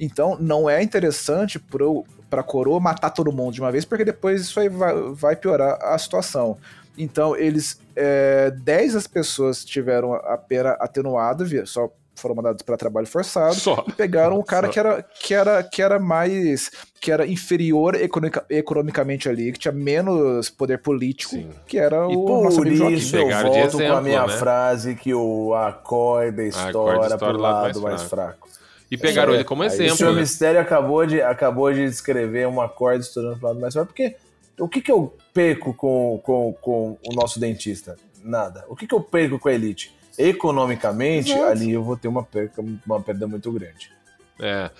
Então, 0.00 0.38
não 0.40 0.70
é 0.70 0.82
interessante 0.82 1.58
pro, 1.58 2.04
pra 2.30 2.42
coroa 2.42 2.80
matar 2.80 3.10
todo 3.10 3.30
mundo 3.30 3.52
de 3.52 3.60
uma 3.60 3.70
vez, 3.70 3.84
porque 3.84 4.04
depois 4.04 4.40
isso 4.40 4.58
aí 4.58 4.68
vai, 4.70 4.94
vai 5.12 5.36
piorar 5.36 5.78
a 5.82 5.98
situação. 5.98 6.56
Então, 6.96 7.36
eles. 7.36 7.78
É, 7.94 8.50
10 8.52 8.94
das 8.94 9.06
pessoas 9.06 9.64
tiveram 9.64 10.14
a 10.14 10.38
pena 10.38 10.70
atenuada, 10.80 11.44
só 11.66 11.90
foram 12.14 12.34
mandados 12.34 12.62
para 12.62 12.76
trabalho 12.76 13.06
forçado. 13.06 13.54
Só. 13.54 13.84
E 13.88 13.92
pegaram 13.92 14.38
o 14.38 14.44
cara 14.44 14.66
Só. 14.68 14.72
que 14.72 14.78
era, 14.78 15.02
que, 15.02 15.34
era, 15.34 15.62
que 15.62 15.82
era 15.82 15.98
mais. 15.98 16.70
que 17.00 17.10
era 17.10 17.26
inferior 17.26 17.94
economica- 17.96 18.44
economicamente 18.48 19.28
ali, 19.28 19.50
que 19.52 19.58
tinha 19.58 19.72
menos 19.72 20.48
poder 20.50 20.78
político, 20.78 21.30
Sim. 21.34 21.50
que 21.66 21.78
era 21.78 21.96
E 22.10 22.16
o 22.16 22.24
por 22.24 22.44
nosso 22.44 22.60
amigo 22.60 22.76
Joaquim. 22.76 22.94
isso 22.96 23.16
eu 23.16 23.28
volto 23.28 23.50
com 23.50 23.56
a 23.56 23.60
exemplo, 23.64 24.02
minha 24.02 24.26
né? 24.26 24.36
frase 24.36 24.94
que 24.94 25.12
o 25.14 25.54
acorde 25.54 26.48
estoura 26.48 27.06
estoura 27.06 27.18
pro 27.18 27.28
o 27.28 27.40
lado 27.40 27.54
lado 27.66 27.80
mais 27.80 27.98
mais 27.98 28.02
fraco. 28.02 28.48
E 28.90 28.96
pegaram 28.98 29.32
É, 29.32 29.36
ele 29.36 29.44
como 29.44 29.62
aí 29.62 29.68
exemplo. 29.68 29.94
O 29.94 29.96
senhor 29.96 30.14
né? 30.14 30.20
Mistério 30.20 30.60
acabou 30.60 31.06
de, 31.06 31.22
acabou 31.22 31.72
de 31.72 31.84
descrever 31.88 32.46
um 32.46 32.60
acorde 32.60 33.04
estourando 33.06 33.38
pro 33.38 33.48
lado 33.48 33.58
mais 33.60 33.72
fraco, 33.72 33.88
porque 33.88 34.16
o 34.60 34.68
que, 34.68 34.82
que 34.82 34.92
eu 34.92 35.16
perco 35.32 35.72
com, 35.72 36.20
com, 36.22 36.52
com 36.60 36.98
o 37.08 37.14
nosso 37.14 37.40
dentista? 37.40 37.96
Nada. 38.22 38.64
O 38.68 38.76
que, 38.76 38.86
que 38.86 38.94
eu 38.94 39.00
perco 39.00 39.38
com 39.38 39.48
a 39.48 39.52
elite? 39.54 39.92
Economicamente, 40.18 41.32
Exato. 41.32 41.44
ali 41.50 41.72
eu 41.72 41.82
vou 41.82 41.96
ter 41.96 42.08
uma 42.08 42.22
perca, 42.22 42.62
uma 42.86 43.00
perda 43.00 43.26
muito 43.26 43.50
grande. 43.52 43.90
É. 44.40 44.70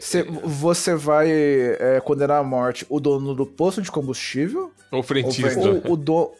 Cê- 0.00 0.24
você 0.24 0.94
vai 0.94 1.30
é, 1.30 2.00
condenar 2.04 2.40
à 2.40 2.42
morte 2.42 2.84
o 2.88 2.98
dono 2.98 3.34
do 3.34 3.46
posto 3.46 3.80
de 3.80 3.90
combustível 3.90 4.72
O 4.90 5.02
frentista. 5.02 5.60
ou 5.60 5.92
o 5.92 5.96
do 5.96 6.32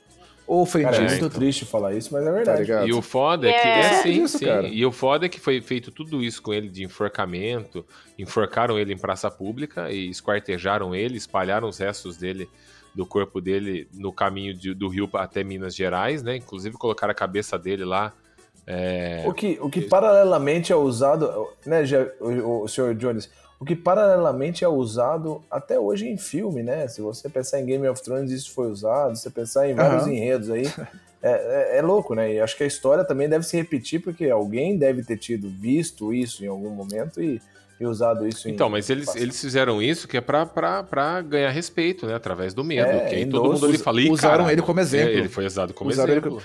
ou 0.47 0.63
o 0.63 0.67
Cara, 0.67 0.89
é 0.89 0.93
frentista, 0.93 1.21
muito 1.23 1.35
triste 1.35 1.65
falar 1.65 1.95
isso, 1.95 2.13
mas 2.13 2.23
é 2.23 2.27
tá 2.27 2.33
verdade. 2.33 2.61
ligado? 2.63 2.87
E 2.89 2.93
o 2.93 3.01
foda 3.01 3.49
é 3.49 3.53
que 3.53 3.67
É. 3.67 3.81
é, 3.81 4.03
sim, 4.03 4.13
disso, 4.23 4.39
sim. 4.39 4.45
cara. 4.45 4.67
E 4.69 4.85
o 4.85 4.93
foda 4.93 5.25
é 5.25 5.29
que 5.29 5.41
foi 5.41 5.61
feito 5.63 5.91
tudo 5.91 6.23
isso 6.23 6.43
com 6.43 6.53
ele 6.53 6.69
de 6.69 6.83
enforcamento, 6.85 7.85
enforcaram 8.19 8.79
ele 8.79 8.93
em 8.93 8.99
praça 8.99 9.31
pública 9.31 9.91
e 9.91 10.11
esquartejaram 10.11 10.95
ele, 10.95 11.17
espalharam 11.17 11.67
os 11.69 11.79
restos 11.79 12.17
dele 12.19 12.47
do 12.95 13.07
corpo 13.07 13.41
dele 13.41 13.89
no 13.95 14.13
caminho 14.13 14.53
de- 14.55 14.75
do 14.75 14.89
Rio 14.89 15.09
até 15.15 15.43
Minas 15.43 15.75
Gerais, 15.75 16.23
né? 16.23 16.37
Inclusive 16.37 16.77
colocaram 16.77 17.13
a 17.13 17.15
cabeça 17.15 17.59
dele 17.59 17.85
lá. 17.85 18.13
É, 18.67 19.25
O 19.27 19.33
que, 19.35 19.59
o 19.61 19.69
que 19.69 19.83
paralelamente 19.83 20.73
é 20.73 20.77
usado, 20.77 21.49
né, 21.67 21.85
já- 21.85 22.07
o, 22.21 22.63
o 22.63 22.69
senhor 22.69 22.95
Jones, 22.95 23.29
o 23.61 23.65
que 23.65 23.77
paralelamente 23.77 24.65
é 24.65 24.69
usado 24.69 25.43
até 25.51 25.79
hoje 25.79 26.09
em 26.09 26.17
filme, 26.19 26.63
né? 26.63 26.89
Se 26.89 27.01
você 27.01 27.29
pensar 27.29 27.61
em 27.61 27.67
Game 27.67 27.87
of 27.89 28.03
Thrones, 28.03 28.31
isso 28.31 28.51
foi 28.53 28.71
usado, 28.71 29.15
se 29.17 29.23
você 29.23 29.31
pensar 29.31 29.69
em 29.69 29.75
vários 29.75 30.03
Aham. 30.05 30.13
enredos 30.13 30.51
aí, 30.51 30.65
é, 31.23 31.31
é- 31.75 31.79
é 31.79 31.83
louco, 31.83 32.15
né? 32.15 32.33
E 32.35 32.41
acho 32.41 32.57
que 32.57 32.65
a 32.65 32.67
história 32.67 33.05
também 33.05 33.29
deve 33.29 33.45
se 33.45 33.57
repetir, 33.57 34.01
porque 34.03 34.29
alguém 34.29 34.77
deve 34.77 35.03
ter 35.03 35.17
tido 35.17 35.49
visto 35.49 36.13
isso 36.13 36.45
em 36.45 36.49
algum 36.49 36.71
momento 36.71 37.23
e, 37.23 37.41
e 37.81 37.87
usado 37.87 38.27
isso 38.29 38.49
em. 38.49 38.53
Então, 38.53 38.69
mas 38.69 38.91
eles, 38.91 39.15
eles 39.15 39.41
fizeram 39.41 39.81
isso 39.81 40.07
que 40.09 40.17
é 40.17 40.21
pra, 40.21 40.45
pra, 40.45 40.83
pra 40.83 41.21
ganhar 41.23 41.51
respeito, 41.51 42.07
né? 42.07 42.15
Através 42.15 42.53
do 42.53 42.63
medo. 42.65 42.91
É, 42.91 43.01
que 43.09 43.15
aí 43.15 43.27
todo 43.27 43.53
mundo 43.53 43.67
ali 43.67 43.79
fala, 43.79 44.01
"Ih, 44.01 44.11
Usaram 44.11 44.37
caralho". 44.39 44.55
ele 44.55 44.63
como 44.63 44.81
exemplo. 44.81 45.09
É, 45.11 45.19
ele 45.19 45.29
foi 45.29 45.47
usado 45.47 45.73
como 45.73 45.91
Usaram 45.91 46.13
ele 46.13 46.21
exemplo. 46.21 46.43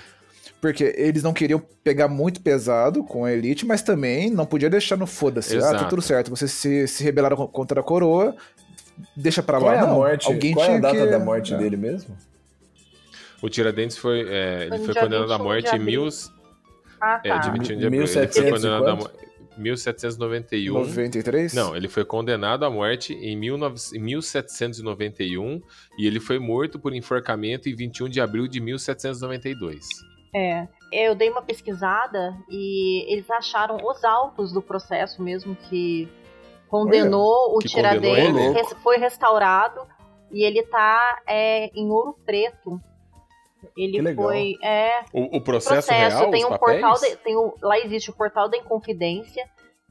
Porque 0.60 0.94
eles 0.96 1.22
não 1.22 1.32
queriam 1.32 1.62
pegar 1.82 2.06
muito 2.06 2.40
pesado 2.42 3.02
com 3.02 3.24
a 3.24 3.32
elite, 3.32 3.64
mas 3.64 3.80
também 3.82 4.30
não 4.30 4.44
podia 4.44 4.68
deixar 4.68 4.96
no 4.96 5.06
foda-se. 5.06 5.56
Ah, 5.56 5.72
tá 5.74 5.84
tudo 5.84 6.02
certo. 6.02 6.28
Vocês 6.28 6.50
se, 6.50 6.86
se 6.86 7.02
rebelaram 7.02 7.36
co- 7.36 7.48
contra 7.48 7.80
a 7.80 7.82
coroa, 7.82 8.36
deixa 9.16 9.42
pra 9.42 9.58
Qual 9.58 9.70
lá. 9.70 9.76
é 9.76 9.78
a 9.80 9.86
não, 9.86 9.94
morte? 9.94 10.26
Alguém 10.26 10.52
qual 10.52 10.66
é 10.66 10.76
a 10.76 10.80
data 10.80 10.96
que... 10.98 11.06
da 11.06 11.18
morte 11.18 11.54
é. 11.54 11.56
dele 11.56 11.76
mesmo? 11.78 12.14
O 13.40 13.48
Tiradentes 13.48 13.96
foi, 13.96 14.26
é, 14.28 14.68
ele 14.70 14.84
foi 14.84 14.94
condenado 14.94 15.32
à 15.32 15.36
21 15.38 15.44
morte 15.44 15.70
de 15.70 15.76
em 15.76 15.78
mil. 15.78 16.08
Ah, 17.00 17.20
é, 17.24 17.28
tá. 17.30 17.38
de 17.38 17.50
21 17.52 17.78
de 17.78 17.86
abril. 17.86 18.02
Ele 18.02 18.06
foi 18.08 18.20
1700 18.20 18.50
condenado 18.52 18.86
a 18.86 18.92
e 18.92 18.96
mo- 18.96 19.10
1791. 19.56 20.74
93? 20.74 21.54
Não, 21.54 21.74
ele 21.74 21.88
foi 21.88 22.04
condenado 22.04 22.64
à 22.66 22.70
morte 22.70 23.14
em 23.14 23.40
19 23.40 23.80
em 23.94 23.98
1791 23.98 25.62
e 25.98 26.06
ele 26.06 26.20
foi 26.20 26.38
morto 26.38 26.78
por 26.78 26.94
enforcamento 26.94 27.68
em 27.68 27.74
21 27.74 28.08
de 28.10 28.20
abril 28.20 28.46
de 28.46 28.60
1792. 28.60 29.86
É. 30.34 30.66
Eu 30.92 31.14
dei 31.14 31.30
uma 31.30 31.42
pesquisada 31.42 32.36
e 32.48 33.12
eles 33.12 33.28
acharam 33.30 33.76
os 33.84 34.04
autos 34.04 34.52
do 34.52 34.60
processo 34.62 35.22
mesmo 35.22 35.54
que 35.54 36.08
condenou 36.68 37.56
o 37.56 37.58
que 37.58 37.72
condenou 37.72 38.14
Tiradentes, 38.14 38.54
res- 38.54 38.82
foi 38.82 38.96
restaurado 38.96 39.80
e 40.32 40.44
ele 40.44 40.62
tá 40.64 41.20
é, 41.26 41.66
em 41.74 41.90
ouro 41.90 42.16
preto. 42.24 42.80
Ele 43.76 44.14
foi. 44.14 44.54
É, 44.62 45.00
O, 45.12 45.36
o 45.36 45.40
processo, 45.42 45.90
real, 45.92 46.30
tem 46.30 46.44
os 46.44 46.50
um 46.50 46.56
papéis? 46.58 46.80
portal, 46.80 47.00
de- 47.08 47.16
tem 47.16 47.36
o- 47.36 47.54
lá 47.62 47.78
existe 47.78 48.10
o 48.10 48.14
portal 48.16 48.48
da 48.48 48.56
Inconfidência 48.56 49.44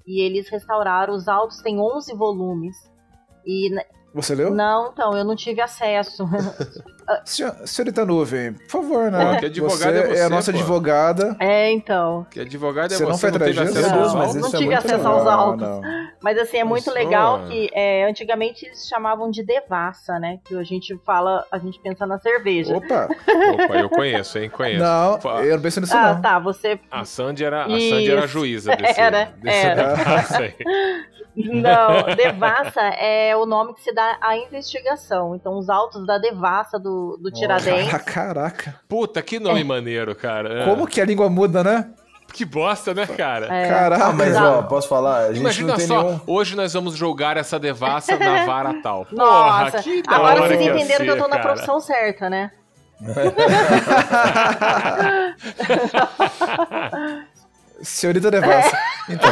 e 0.08 0.22
eles 0.22 0.50
restauraram 0.50 1.14
os 1.14 1.28
autos, 1.28 1.62
tem 1.62 1.80
11 1.80 2.16
volumes. 2.16 2.76
E 3.46 3.70
n- 3.70 3.86
Você 4.16 4.34
leu? 4.34 4.50
não, 4.52 4.92
então, 4.92 5.16
eu 5.16 5.24
não 5.24 5.36
tive 5.36 5.62
acesso. 5.62 6.24
Senhor- 7.26 7.55
Senhorita 7.66 8.05
Nuvem, 8.05 8.53
por 8.53 8.70
favor, 8.70 9.12
né? 9.12 9.38
Que 9.39 9.45
advogado 9.47 9.95
é 9.95 10.01
você 10.07 10.16
você, 10.16 10.22
a 10.22 10.30
nossa 10.30 10.51
pô? 10.51 10.57
advogada. 10.57 11.36
é, 11.39 11.72
então. 11.72 12.26
Que 12.30 12.39
advogado 12.41 12.91
é 12.93 12.95
Você 12.97 13.05
você, 13.05 13.12
não 13.12 13.18
foi 13.18 13.32
teve 13.32 13.49
atrás 13.51 13.68
disso? 13.70 13.80
acesso 13.80 13.95
Não, 13.95 14.03
aos 14.03 14.14
mas 14.16 14.36
não 14.36 14.47
é 14.47 14.51
tive 14.51 14.66
muito 14.66 14.78
acesso 14.78 14.97
legal. 14.97 15.14
aos 15.20 15.28
autos. 15.28 15.62
Não, 15.68 15.82
não. 15.82 16.10
Mas 16.22 16.38
assim, 16.38 16.57
é 16.57 16.64
muito 16.64 16.91
legal 16.91 17.45
que 17.47 17.70
é, 17.74 18.05
antigamente 18.10 18.66
eles 18.66 18.88
chamavam 18.88 19.30
de 19.32 19.43
devassa, 19.43 20.20
né? 20.20 20.39
Que 20.45 20.55
a 20.57 20.64
gente 20.64 20.97
fala, 21.05 21.45
a 21.51 21.57
gente 21.57 21.80
pensa 21.82 22.05
na 22.05 22.20
cerveja. 22.20 22.76
Opa! 22.76 23.07
Opa, 23.53 23.76
eu 23.78 23.89
conheço, 23.89 24.38
hein? 24.38 24.49
Conheço. 24.49 24.84
Não, 24.84 25.20
Fa- 25.22 25.43
eu 25.43 25.55
não 25.55 25.62
penso 25.62 25.80
nisso, 25.82 25.95
ah, 25.95 26.14
não. 26.16 26.22
tá, 26.22 26.39
você. 26.39 26.80
A 26.91 27.05
Sandy 27.05 27.45
era, 27.45 27.64
a 27.66 27.70
Sandy 27.70 28.12
era 28.12 28.24
a 28.24 28.28
juíza 28.28 28.76
desse, 28.76 28.99
Era, 28.99 29.32
desse 29.41 29.57
era. 29.66 29.95
negócio 29.95 30.38
aí. 30.43 30.55
Não, 31.36 32.16
devassa 32.18 32.82
é 32.82 33.34
o 33.36 33.45
nome 33.45 33.74
que 33.74 33.82
se 33.82 33.93
dá 33.93 34.18
à 34.20 34.36
investigação. 34.36 35.36
Então, 35.36 35.57
os 35.57 35.70
autos 35.70 36.05
da 36.05 36.18
devassa 36.18 36.78
do, 36.78 36.99
do 37.22 37.32
Tiradentes. 37.32 37.89
Cara- 37.91 38.04
Caraca. 38.04 38.76
Puta, 38.88 39.22
que 39.22 39.39
nome 39.39 39.64
maneiro, 39.64 40.16
cara. 40.16 40.66
Como 40.66 40.88
que 40.88 41.02
a 41.02 41.06
língua 41.06 41.30
muda, 41.30 41.64
né? 41.64 41.89
Que 42.32 42.45
bosta, 42.45 42.93
né, 42.93 43.08
cara? 43.08 43.47
É, 43.52 43.68
Caraca. 43.68 44.06
Ah, 44.06 44.14
mas 44.14 44.36
ó, 44.38 44.62
posso 44.62 44.88
falar? 44.88 45.18
A 45.26 45.28
gente 45.30 45.39
Imagina 45.39 45.70
não 45.70 45.76
tem 45.78 45.88
só, 45.88 46.04
nenhum. 46.04 46.20
hoje 46.28 46.56
nós 46.56 46.72
vamos 46.74 46.93
jogar 46.95 47.38
essa 47.38 47.60
devassa 47.60 48.16
na 48.18 48.45
vara 48.45 48.76
tal. 48.84 49.06
Porra, 49.06 49.64
Nossa, 49.64 49.82
que 49.82 50.04
da 50.04 50.16
agora 50.16 50.47
vocês 50.47 50.62
que 50.62 50.70
entenderam 50.70 51.06
que 51.06 51.12
eu 51.12 51.18
tô 51.18 51.28
na 51.28 51.38
cara. 51.38 51.41
profissão 51.50 51.80
certa, 51.80 52.30
né? 52.30 52.52
Senhorita 57.82 58.30
Devassa. 58.30 58.78
Então, 59.08 59.30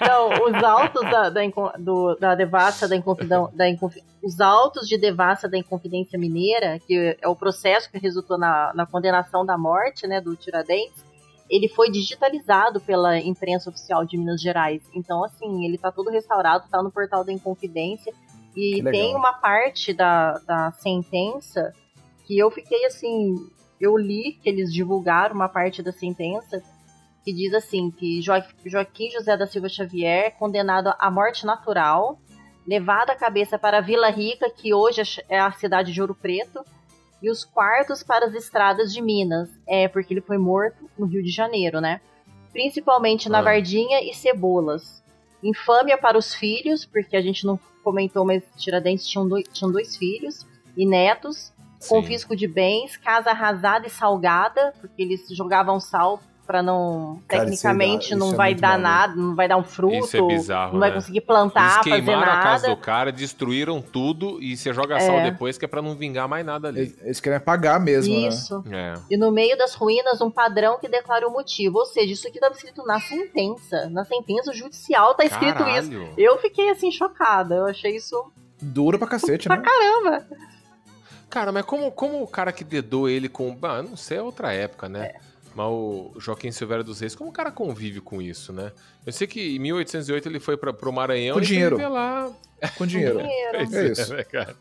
Então, 0.00 0.30
os 0.46 0.64
autos 0.64 1.02
da, 1.10 1.28
da, 1.28 1.40
do- 1.78 2.16
da 2.18 2.34
devassa 2.34 2.88
da 2.88 2.96
inconfidão, 2.96 3.50
da 3.54 3.68
inconfi- 3.68 4.02
os 4.22 4.40
autos 4.40 4.86
de 4.88 4.98
devassa 4.98 5.48
da 5.48 5.56
Inconfidência 5.56 6.18
Mineira, 6.18 6.78
que 6.86 7.16
é 7.20 7.28
o 7.28 7.36
processo 7.36 7.90
que 7.90 7.98
resultou 7.98 8.36
na, 8.38 8.72
na 8.74 8.86
condenação 8.86 9.44
da 9.46 9.56
morte, 9.56 10.06
né, 10.06 10.20
do 10.20 10.36
Tiradentes, 10.36 11.04
ele 11.48 11.68
foi 11.68 11.90
digitalizado 11.90 12.80
pela 12.80 13.18
imprensa 13.18 13.70
oficial 13.70 14.04
de 14.04 14.16
Minas 14.16 14.40
Gerais. 14.40 14.82
Então, 14.94 15.24
assim, 15.24 15.64
ele 15.64 15.78
tá 15.78 15.90
todo 15.90 16.10
restaurado, 16.10 16.68
tá 16.70 16.82
no 16.82 16.92
portal 16.92 17.24
da 17.24 17.32
Inconfidência 17.32 18.12
e 18.54 18.82
tem 18.92 19.14
uma 19.16 19.32
parte 19.32 19.92
da, 19.92 20.38
da 20.46 20.70
sentença 20.72 21.72
que 22.26 22.38
eu 22.38 22.50
fiquei 22.50 22.84
assim, 22.84 23.34
eu 23.80 23.96
li 23.96 24.38
que 24.40 24.48
eles 24.48 24.72
divulgaram 24.72 25.34
uma 25.34 25.48
parte 25.48 25.82
da 25.82 25.90
sentença 25.92 26.62
que 27.24 27.32
diz 27.32 27.52
assim 27.52 27.90
que 27.90 28.20
Jo- 28.20 28.32
Joaquim 28.64 29.10
José 29.10 29.36
da 29.36 29.46
Silva 29.46 29.68
Xavier 29.68 30.26
é 30.26 30.30
condenado 30.30 30.92
à 30.98 31.10
morte 31.10 31.44
natural, 31.44 32.18
levado 32.66 33.10
a 33.10 33.16
cabeça 33.16 33.58
para 33.58 33.80
Vila 33.80 34.10
Rica, 34.10 34.50
que 34.50 34.72
hoje 34.74 35.00
é 35.28 35.36
é 35.36 35.40
a 35.40 35.50
cidade 35.52 35.92
de 35.92 36.00
Ouro 36.00 36.14
Preto, 36.14 36.64
e 37.22 37.30
os 37.30 37.44
quartos 37.44 38.02
para 38.02 38.26
as 38.26 38.34
estradas 38.34 38.92
de 38.92 39.02
Minas, 39.02 39.50
é 39.68 39.86
porque 39.88 40.14
ele 40.14 40.20
foi 40.22 40.38
morto 40.38 40.88
no 40.98 41.06
Rio 41.06 41.22
de 41.22 41.30
Janeiro, 41.30 41.80
né? 41.80 42.00
Principalmente 42.52 43.28
na 43.28 43.38
Ah. 43.38 43.42
Vardinha 43.42 44.02
e 44.02 44.14
Cebolas. 44.14 45.02
Infâmia 45.42 45.96
para 45.98 46.18
os 46.18 46.34
filhos, 46.34 46.84
porque 46.84 47.16
a 47.16 47.20
gente 47.22 47.46
não 47.46 47.58
comentou, 47.82 48.24
mas 48.24 48.42
Tiradentes 48.56 49.06
tinham 49.06 49.28
dois, 49.28 49.46
tinham 49.52 49.70
dois 49.70 49.96
filhos 49.96 50.46
e 50.76 50.84
netos 50.86 51.52
Sim. 51.78 51.94
confisco 51.94 52.36
de 52.36 52.46
bens, 52.46 52.96
casa 52.96 53.30
arrasada 53.30 53.86
e 53.86 53.90
salgada, 53.90 54.74
porque 54.80 55.00
eles 55.02 55.26
jogavam 55.30 55.78
sal 55.80 56.20
pra 56.50 56.62
não. 56.64 57.20
Cara, 57.28 57.44
tecnicamente 57.44 58.06
isso 58.06 58.14
é- 58.14 58.16
não 58.16 58.26
isso 58.26 58.34
é 58.34 58.36
vai 58.36 58.50
muito 58.50 58.60
dar 58.60 58.68
maluco. 58.78 58.88
nada, 58.88 59.14
não 59.14 59.34
vai 59.36 59.46
dar 59.48 59.56
um 59.56 59.62
fruto. 59.62 59.94
Isso 59.94 60.16
é 60.16 60.22
bizarro, 60.22 60.72
Não 60.72 60.80
vai 60.80 60.88
né? 60.88 60.94
conseguir 60.96 61.20
plantar, 61.20 61.62
Eles 61.62 61.74
fazer 61.76 61.90
queimaram 62.04 62.32
a 62.32 62.42
casa 62.42 62.66
nada. 62.66 62.74
do 62.74 62.82
cara, 62.82 63.12
destruíram 63.12 63.80
tudo 63.80 64.42
e 64.42 64.56
você 64.56 64.72
joga 64.72 64.98
sal 64.98 65.16
É. 65.20 65.30
depois 65.30 65.56
que 65.56 65.64
é 65.64 65.68
pra 65.68 65.80
não 65.80 65.94
vingar 65.94 66.28
mais 66.28 66.44
nada 66.44 66.66
ali. 66.68 66.80
Eles, 66.80 66.98
eles 67.02 67.20
querem 67.20 67.38
pagar 67.38 67.78
mesmo, 67.78 68.12
né? 68.12 68.26
Isso. 68.28 68.64
É. 68.70 68.94
E 69.08 69.16
no 69.16 69.30
meio 69.30 69.56
das 69.56 69.74
ruínas, 69.74 70.20
um 70.20 70.30
padrão 70.30 70.78
que 70.80 70.88
declara 70.88 71.26
o 71.28 71.30
motivo. 71.32 71.78
Ou 71.78 71.86
seja, 71.86 72.12
isso 72.12 72.26
aqui 72.26 72.38
estava 72.38 72.54
escrito 72.54 72.84
na 72.84 72.98
sentença. 73.00 73.88
Na 73.90 74.04
sentença 74.04 74.52
judicial 74.52 75.14
tá 75.14 75.24
escrito 75.24 75.62
isso. 75.68 75.90
Caralho. 75.90 76.08
Eu 76.18 76.36
fiquei 76.38 76.68
assim 76.70 76.90
chocada. 76.90 77.54
Eu 77.54 77.66
achei 77.66 77.94
isso 77.96 78.32
Duro 78.60 78.98
pra 78.98 79.06
cacete, 79.08 79.46
pra 79.48 79.56
né? 79.56 79.62
caramba. 79.62 80.26
Cara, 81.28 81.52
mas 81.52 81.64
como, 81.64 81.92
como 81.92 82.22
o 82.22 82.26
cara 82.26 82.50
que 82.52 82.64
dedou 82.64 83.08
ele 83.08 83.28
com. 83.28 83.56
Ah, 83.62 83.82
não 83.82 83.96
sei, 83.96 84.18
é 84.18 84.22
outra 84.22 84.52
época, 84.52 84.88
né? 84.88 85.06
É. 85.14 85.29
Mas 85.54 85.66
o 85.66 86.12
Joaquim 86.18 86.52
Silveira 86.52 86.84
dos 86.84 87.00
Reis, 87.00 87.14
como 87.14 87.30
o 87.30 87.32
cara 87.32 87.50
convive 87.50 88.00
com 88.00 88.22
isso, 88.22 88.52
né? 88.52 88.70
Eu 89.04 89.12
sei 89.12 89.26
que 89.26 89.56
em 89.56 89.58
1808 89.58 90.28
ele 90.28 90.38
foi 90.40 90.56
pra, 90.56 90.72
pro 90.72 90.92
Maranhão 90.92 91.34
Com 91.34 91.42
e 91.42 91.46
dinheiro. 91.46 91.76
lá. 91.90 92.30
Com 92.78 92.86
dinheiro. 92.86 93.20
Pois 93.52 93.72
É 93.74 93.86
isso. 93.88 94.14
né, 94.14 94.22
cara? 94.24 94.54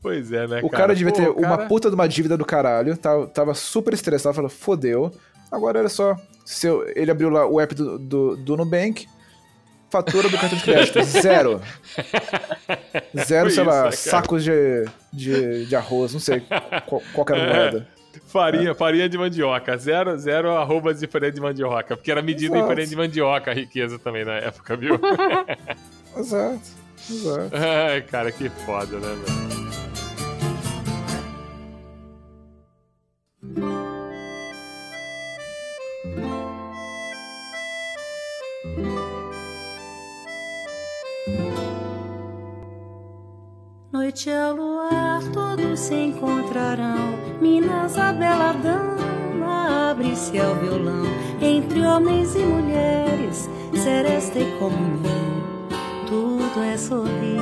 Pois 0.00 0.30
é, 0.32 0.46
né, 0.46 0.60
O 0.62 0.68
cara 0.68 0.94
devia 0.94 1.12
Pô, 1.12 1.18
ter 1.18 1.28
o 1.30 1.34
cara- 1.40 1.46
uma 1.62 1.66
puta 1.66 1.88
de 1.88 1.94
uma 1.94 2.06
dívida 2.06 2.36
do 2.36 2.44
caralho, 2.44 2.96
tava, 2.96 3.26
tava 3.26 3.54
super 3.54 3.92
estressado, 3.94 4.34
falou, 4.34 4.50
fodeu. 4.50 5.10
Agora 5.50 5.78
era 5.80 5.88
só. 5.88 6.14
Se 6.44 6.66
eu- 6.66 6.86
ele 6.94 7.10
abriu 7.10 7.30
lá 7.30 7.46
o 7.46 7.58
app 7.60 7.74
do, 7.74 7.98
do, 7.98 8.36
do 8.36 8.56
Nubank, 8.56 9.08
fatura 9.90 10.28
do 10.28 10.36
cartão 10.38 10.58
de 10.58 10.64
crédito, 10.64 11.02
zero. 11.04 11.60
Zero, 13.26 13.50
Foi 13.50 13.50
sei 13.50 13.62
isso, 13.62 13.64
lá, 13.64 13.76
né, 13.76 13.82
cara? 13.82 13.92
sacos 13.92 14.44
de, 14.44 14.84
de, 15.12 15.66
de 15.66 15.76
arroz, 15.76 16.12
não 16.12 16.20
sei 16.20 16.40
qual, 16.86 17.02
qual 17.12 17.24
que 17.26 17.32
era 17.32 17.42
a 17.42 17.54
moeda. 17.54 17.88
Farinha, 18.26 18.74
farinha 18.74 19.08
de 19.08 19.18
mandioca. 19.18 19.76
Zero, 19.76 20.16
zero 20.18 20.50
arrobas 20.52 21.00
de 21.00 21.06
farinha 21.06 21.32
de 21.32 21.40
mandioca. 21.40 21.96
Porque 21.96 22.10
era 22.10 22.22
medida 22.22 22.54
em 22.54 22.58
Exato. 22.58 22.68
farinha 22.68 22.86
de 22.86 22.96
mandioca 22.96 23.50
a 23.50 23.54
riqueza 23.54 23.98
também 23.98 24.24
na 24.24 24.34
época, 24.34 24.76
viu? 24.76 24.98
Exato, 26.16 26.60
exato. 27.10 27.50
Ai, 27.56 28.02
cara, 28.02 28.30
que 28.30 28.48
foda, 28.48 28.98
né, 28.98 29.16
velho? 29.24 29.44
Noite 44.14 44.30
ao 44.30 44.54
luar, 44.54 45.20
todos 45.32 45.80
se 45.80 45.92
encontrarão. 45.92 47.16
Minas, 47.40 47.98
a 47.98 48.12
bela 48.12 48.52
dama, 48.52 49.90
abre-se 49.90 50.38
ao 50.38 50.54
violão. 50.54 51.02
Entre 51.42 51.80
homens 51.84 52.32
e 52.36 52.38
mulheres, 52.38 53.50
seresta 53.74 54.38
e 54.38 54.56
comunhão. 54.60 55.34
Tudo 56.06 56.62
é 56.62 56.76
sorrir. 56.76 57.40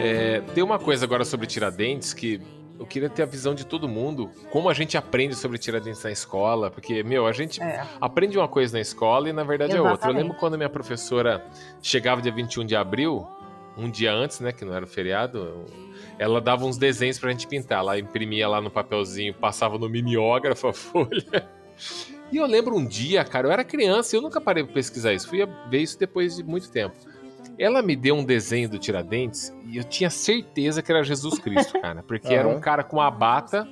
É, 0.00 0.40
tem 0.54 0.64
uma 0.64 0.78
coisa 0.78 1.04
agora 1.04 1.26
sobre 1.26 1.46
Tiradentes 1.46 2.14
que 2.14 2.40
eu 2.78 2.86
queria 2.86 3.10
ter 3.10 3.22
a 3.22 3.26
visão 3.26 3.54
de 3.54 3.66
todo 3.66 3.86
mundo. 3.86 4.30
Como 4.50 4.66
a 4.70 4.72
gente 4.72 4.96
aprende 4.96 5.34
sobre 5.34 5.58
Tiradentes 5.58 6.02
na 6.02 6.10
escola. 6.10 6.70
Porque, 6.70 7.02
meu, 7.02 7.26
a 7.26 7.32
gente 7.32 7.62
É. 7.62 7.84
aprende 8.00 8.38
uma 8.38 8.48
coisa 8.48 8.72
na 8.74 8.80
escola 8.80 9.28
e 9.28 9.32
na 9.34 9.44
verdade 9.44 9.72
é 9.72 9.76
outra. 9.76 9.90
Eu 9.90 9.94
Exatamente. 9.96 10.22
lembro 10.22 10.38
quando 10.38 10.56
minha 10.56 10.70
professora 10.70 11.44
chegava 11.82 12.22
dia 12.22 12.32
21 12.32 12.64
de 12.64 12.74
abril, 12.76 13.26
um 13.76 13.90
dia 13.90 14.12
antes, 14.12 14.40
né, 14.40 14.52
que 14.52 14.64
não 14.64 14.74
era 14.74 14.84
o 14.84 14.88
feriado, 14.88 15.64
ela 16.18 16.40
dava 16.40 16.64
uns 16.64 16.78
desenhos 16.78 17.18
pra 17.18 17.30
gente 17.30 17.46
pintar. 17.46 17.80
Ela 17.80 17.98
imprimia 17.98 18.48
lá 18.48 18.60
no 18.60 18.70
papelzinho, 18.70 19.34
passava 19.34 19.78
no 19.78 19.88
mimeógrafo 19.88 20.68
a 20.68 20.72
folha. 20.74 21.48
E 22.32 22.38
eu 22.38 22.46
lembro 22.46 22.76
um 22.76 22.84
dia, 22.84 23.24
cara, 23.24 23.46
eu 23.46 23.52
era 23.52 23.62
criança 23.62 24.14
e 24.14 24.18
eu 24.18 24.22
nunca 24.22 24.40
parei 24.40 24.64
pra 24.64 24.72
pesquisar 24.72 25.12
isso. 25.12 25.28
Fui 25.28 25.46
ver 25.68 25.78
isso 25.78 25.98
depois 25.98 26.36
de 26.36 26.42
muito 26.42 26.70
tempo. 26.70 26.96
Ela 27.58 27.80
me 27.82 27.94
deu 27.94 28.14
um 28.14 28.24
desenho 28.24 28.68
do 28.68 28.78
Tiradentes 28.78 29.54
e 29.66 29.76
eu 29.76 29.84
tinha 29.84 30.10
certeza 30.10 30.82
que 30.82 30.90
era 30.90 31.02
Jesus 31.02 31.38
Cristo, 31.38 31.78
cara. 31.80 32.02
Porque 32.02 32.32
era 32.32 32.48
um 32.48 32.60
cara 32.60 32.82
com 32.82 33.00
a 33.00 33.10
bata, 33.10 33.68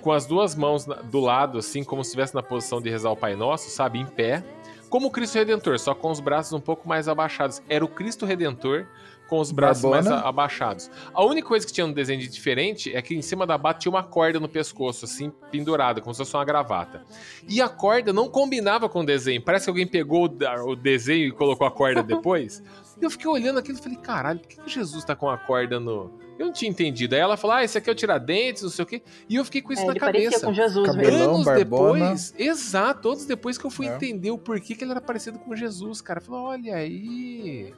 com 0.00 0.12
as 0.12 0.26
duas 0.26 0.54
mãos 0.54 0.84
do 0.84 1.20
lado, 1.20 1.58
assim, 1.58 1.82
como 1.82 2.04
se 2.04 2.10
estivesse 2.10 2.34
na 2.34 2.42
posição 2.42 2.80
de 2.80 2.88
rezar 2.88 3.10
o 3.10 3.16
Pai 3.16 3.34
Nosso, 3.34 3.68
sabe? 3.70 3.98
Em 3.98 4.06
pé. 4.06 4.44
Como 4.88 5.08
o 5.08 5.10
Cristo 5.10 5.34
Redentor, 5.34 5.78
só 5.78 5.94
com 5.94 6.10
os 6.10 6.20
braços 6.20 6.52
um 6.52 6.60
pouco 6.60 6.88
mais 6.88 7.08
abaixados. 7.08 7.60
Era 7.68 7.84
o 7.84 7.88
Cristo 7.88 8.24
Redentor 8.24 8.86
com 9.28 9.38
os 9.40 9.52
braços 9.52 9.82
Barbona. 9.82 10.10
mais 10.10 10.24
a- 10.24 10.28
abaixados. 10.28 10.90
A 11.12 11.24
única 11.24 11.46
coisa 11.46 11.66
que 11.66 11.72
tinha 11.72 11.86
no 11.86 11.92
desenho 11.92 12.20
de 12.20 12.28
diferente 12.28 12.94
é 12.94 13.02
que 13.02 13.14
em 13.14 13.22
cima 13.22 13.46
da 13.46 13.58
bata 13.58 13.80
tinha 13.80 13.90
uma 13.92 14.02
corda 14.02 14.40
no 14.40 14.48
pescoço, 14.48 15.04
assim, 15.04 15.30
pendurada, 15.50 16.00
como 16.00 16.14
se 16.14 16.18
fosse 16.18 16.34
uma 16.34 16.44
gravata. 16.44 17.02
E 17.48 17.60
a 17.60 17.68
corda 17.68 18.12
não 18.12 18.28
combinava 18.28 18.88
com 18.88 19.00
o 19.00 19.06
desenho. 19.06 19.42
Parece 19.42 19.66
que 19.66 19.70
alguém 19.70 19.86
pegou 19.86 20.24
o 20.66 20.74
desenho 20.74 21.28
e 21.28 21.30
colocou 21.32 21.66
a 21.66 21.70
corda 21.70 22.02
depois. 22.02 22.62
E 23.00 23.04
eu 23.04 23.10
fiquei 23.10 23.28
olhando 23.30 23.58
aquilo 23.58 23.78
e 23.78 23.82
falei, 23.82 23.98
caralho, 23.98 24.40
por 24.40 24.48
que 24.48 24.60
que 24.60 24.70
Jesus 24.70 25.04
tá 25.04 25.14
com 25.14 25.30
a 25.30 25.36
corda 25.38 25.78
no. 25.78 26.10
Eu 26.36 26.46
não 26.46 26.52
tinha 26.52 26.70
entendido. 26.70 27.14
Aí 27.14 27.20
ela 27.20 27.36
falou, 27.36 27.56
ah, 27.56 27.64
esse 27.64 27.76
aqui 27.78 27.88
é 27.90 27.92
o 27.92 27.96
Tiradentes, 27.96 28.62
não 28.62 28.70
sei 28.70 28.82
o 28.84 28.86
quê. 28.86 29.02
E 29.28 29.36
eu 29.36 29.44
fiquei 29.44 29.60
com 29.60 29.72
isso 29.72 29.82
É, 29.82 29.86
na 29.86 29.92
ele 29.92 30.00
cabeça. 30.00 30.46
com 30.46 30.52
Jesus 30.52 30.86
Cabelão. 30.86 31.34
Anos 31.34 31.44
barbona. 31.44 31.98
depois, 32.06 32.34
exato, 32.38 33.08
anos 33.10 33.24
depois 33.24 33.58
que 33.58 33.64
eu 33.64 33.70
fui 33.70 33.86
É. 33.88 33.94
entender 33.94 34.30
o 34.30 34.38
porquê 34.38 34.74
que 34.74 34.82
ele 34.84 34.92
era 34.92 35.00
parecido 35.00 35.38
com 35.38 35.54
Jesus, 35.54 36.00
cara. 36.00 36.20
Falou, 36.20 36.42
olha 36.46 36.74
aí. 36.76 37.72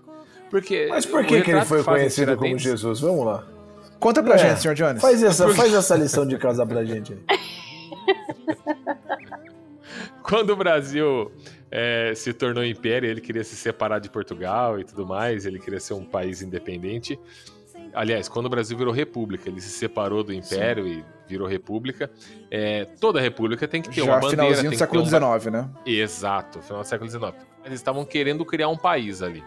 Porque. 0.51 0.87
Mas 0.91 1.07
por 1.07 1.25
que, 1.25 1.41
que 1.43 1.51
ele 1.51 1.65
foi 1.65 1.83
conhecido 1.85 2.37
como 2.37 2.59
Jesus? 2.59 3.01
Vamos 3.01 3.25
lá. 3.25 3.47
Conta 3.99 4.23
pra 4.23 4.35
É, 4.35 4.39
gente, 4.39 4.61
senhor 4.63 4.75
Jones. 4.75 5.01
Faz 5.01 5.23
essa, 5.23 5.49
faz 5.55 5.73
essa 5.75 5.95
lição 5.97 6.27
de 6.27 6.37
casa 6.39 6.67
pra 6.67 6.85
gente 6.85 7.13
aí. 7.13 7.39
Quando 10.23 10.51
o 10.51 10.57
Brasil 10.57 11.31
é, 11.71 12.13
se 12.15 12.33
tornou 12.33 12.65
império, 12.65 13.09
ele 13.09 13.21
queria 13.21 13.43
se 13.45 13.57
separar 13.57 13.99
de 13.99 14.09
Portugal 14.11 14.79
e 14.79 14.85
tudo 14.85 15.07
mais, 15.07 15.45
ele 15.47 15.59
queria 15.59 15.81
ser 15.81 15.95
um 15.95 16.05
país 16.05 16.41
independente. 16.43 17.19
Aliás, 17.93 18.29
quando 18.29 18.47
o 18.47 18.49
Brasil 18.49 18.79
virou 18.79 18.93
república, 18.93 19.49
ele 19.49 19.61
se 19.61 19.71
separou 19.71 20.23
do 20.23 20.33
império 20.33 20.87
e 20.87 21.05
virou 21.27 21.49
república. 21.49 22.09
É, 22.51 22.85
toda 23.01 23.21
república 23.21 23.67
tem 23.67 23.83
que 23.83 23.91
ter 23.91 24.03
uma 24.03 24.15
Já 24.15 24.21
bandeira. 24.21 24.43
finalzinho 24.45 24.71
do 24.71 24.79
século 24.79 25.03
ter 25.03 25.17
um 25.17 25.39
XIX, 25.39 25.53
né? 25.53 25.69
Exato, 25.85 26.63
final 26.63 26.83
do 26.83 26.87
século 26.87 27.11
XIX. 27.11 27.33
Eles 27.65 27.81
estavam 27.81 28.05
querendo 28.05 28.45
criar 28.45 28.69
um 28.69 28.77
país 28.77 29.23
ali. 29.23 29.43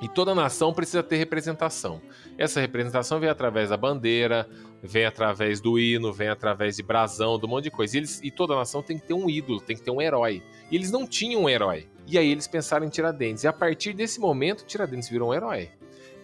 E 0.00 0.08
toda 0.08 0.34
nação 0.34 0.74
precisa 0.74 1.02
ter 1.02 1.16
representação. 1.16 2.02
Essa 2.36 2.60
representação 2.60 3.18
vem 3.18 3.30
através 3.30 3.70
da 3.70 3.76
bandeira, 3.78 4.46
vem 4.82 5.06
através 5.06 5.58
do 5.60 5.78
hino, 5.78 6.12
vem 6.12 6.28
através 6.28 6.76
de 6.76 6.82
brasão, 6.82 7.38
de 7.38 7.46
um 7.46 7.48
monte 7.48 7.64
de 7.64 7.70
coisa. 7.70 7.96
E, 7.96 8.00
eles- 8.00 8.20
e 8.22 8.30
toda 8.30 8.54
nação 8.54 8.82
tem 8.82 8.98
que 8.98 9.06
ter 9.06 9.14
um 9.14 9.28
ídolo, 9.30 9.58
tem 9.60 9.74
que 9.74 9.82
ter 9.82 9.90
um 9.90 10.00
herói. 10.02 10.42
E 10.70 10.76
eles 10.76 10.90
não 10.90 11.06
tinham 11.06 11.44
um 11.44 11.48
herói. 11.48 11.88
E 12.06 12.18
aí 12.18 12.30
eles 12.30 12.46
pensaram 12.46 12.84
em 12.86 12.90
Tiradentes. 12.90 13.42
E 13.44 13.48
a 13.48 13.52
partir 13.54 13.94
desse 13.94 14.20
momento, 14.20 14.66
Tiradentes 14.66 15.08
virou 15.08 15.30
um 15.30 15.34
herói. 15.34 15.70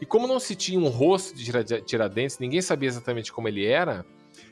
E 0.00 0.04
como 0.06 0.26
não 0.26 0.38
se 0.38 0.54
tinha 0.54 0.78
um 0.78 0.88
rosto 0.88 1.34
de 1.34 1.44
Tira- 1.44 1.64
Tiradentes, 1.80 2.38
ninguém 2.38 2.60
sabia 2.60 2.88
exatamente 2.88 3.32
como 3.32 3.48
ele 3.48 3.64
era, 3.64 4.04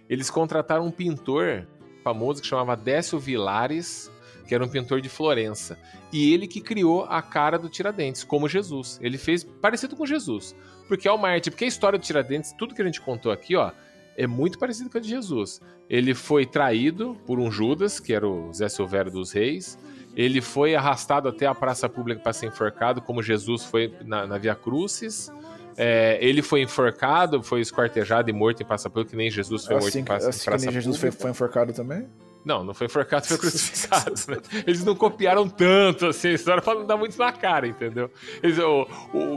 eles 0.08 0.30
contrataram 0.30 0.86
um 0.86 0.90
pintor 0.90 1.66
famoso 2.02 2.40
que 2.40 2.48
chamava 2.48 2.74
Décio 2.76 3.18
Vilares, 3.18 4.10
que 4.50 4.54
era 4.56 4.64
um 4.64 4.68
pintor 4.68 5.00
de 5.00 5.08
Florença. 5.08 5.78
E 6.12 6.34
ele 6.34 6.48
que 6.48 6.60
criou 6.60 7.04
a 7.04 7.22
cara 7.22 7.56
do 7.56 7.68
Tiradentes, 7.68 8.24
como 8.24 8.48
Jesus. 8.48 8.98
Ele 9.00 9.16
fez 9.16 9.44
parecido 9.44 9.94
com 9.94 10.04
Jesus. 10.04 10.56
Porque 10.88 11.06
é 11.06 11.12
o 11.12 11.16
Marte, 11.16 11.52
porque 11.52 11.64
a 11.64 11.68
história 11.68 11.96
do 11.96 12.02
Tiradentes, 12.02 12.52
tudo 12.58 12.74
que 12.74 12.82
a 12.82 12.84
gente 12.84 13.00
contou 13.00 13.30
aqui, 13.30 13.54
ó, 13.54 13.70
é 14.16 14.26
muito 14.26 14.58
parecido 14.58 14.90
com 14.90 14.98
a 14.98 15.00
de 15.00 15.08
Jesus. 15.08 15.60
Ele 15.88 16.14
foi 16.14 16.44
traído 16.44 17.16
por 17.24 17.38
um 17.38 17.48
Judas, 17.48 18.00
que 18.00 18.12
era 18.12 18.26
o 18.26 18.52
Zé 18.52 18.68
Silvério 18.68 19.12
dos 19.12 19.30
Reis. 19.30 19.78
Ele 20.16 20.40
foi 20.40 20.74
arrastado 20.74 21.28
até 21.28 21.46
a 21.46 21.54
praça 21.54 21.88
pública 21.88 22.20
para 22.20 22.32
ser 22.32 22.46
enforcado, 22.46 23.00
como 23.00 23.22
Jesus 23.22 23.64
foi 23.64 23.94
na, 24.04 24.26
na 24.26 24.36
Via 24.36 24.56
Crucis. 24.56 25.30
É, 25.76 26.18
ele 26.20 26.42
foi 26.42 26.60
enforcado, 26.60 27.40
foi 27.40 27.60
esquartejado 27.60 28.28
e 28.28 28.32
morto 28.32 28.64
em 28.64 28.66
praça 28.66 28.90
pública, 28.90 29.10
que 29.10 29.16
nem 29.16 29.30
Jesus 29.30 29.64
foi 29.64 29.76
morto 29.76 29.86
Assim, 29.90 30.00
em 30.00 30.04
praça, 30.04 30.28
assim 30.30 30.38
que 30.40 30.44
praça 30.44 30.64
nem 30.64 30.74
Jesus 30.74 30.96
foi, 30.96 31.12
foi 31.12 31.30
enforcado 31.30 31.72
também? 31.72 32.08
Não, 32.44 32.64
não 32.64 32.72
foi 32.72 32.86
enforcado, 32.86 33.26
foi 33.26 33.36
crucificado. 33.38 34.14
né? 34.28 34.38
Eles 34.66 34.82
não 34.84 34.94
copiaram 34.96 35.48
tanto 35.48 36.06
assim, 36.06 36.28
a 36.28 36.32
história 36.32 36.62
pra 36.62 36.74
não 36.74 36.86
dar 36.86 36.96
muito 36.96 37.18
na 37.18 37.30
cara, 37.32 37.66
entendeu? 37.68 38.10
Eles- 38.42 38.58
o, 38.58 38.86
o, 39.12 39.36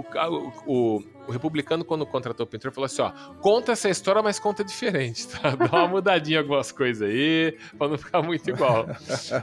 o, 0.66 0.98
o- 0.98 1.04
o 1.28 1.32
republicano, 1.32 1.86
quando 1.86 2.06
contratou 2.06 2.46
o 2.46 2.50
pintor, 2.50 2.72
falou 2.72 2.86
assim: 2.86 3.02
ó, 3.02 3.12
conta 3.42 3.72
essa 3.72 3.90
história, 3.90 4.22
mas 4.22 4.40
conta 4.40 4.64
diferente, 4.64 5.28
tá? 5.28 5.56
Dá 5.56 5.66
uma 5.66 5.88
mudadinha 5.88 6.38
em 6.38 6.42
algumas 6.42 6.72
coisas 6.72 7.08
aí, 7.08 7.58
pra 7.78 7.88
não 7.88 7.98
ficar 7.98 8.22
muito 8.22 8.50
igual. 8.50 8.86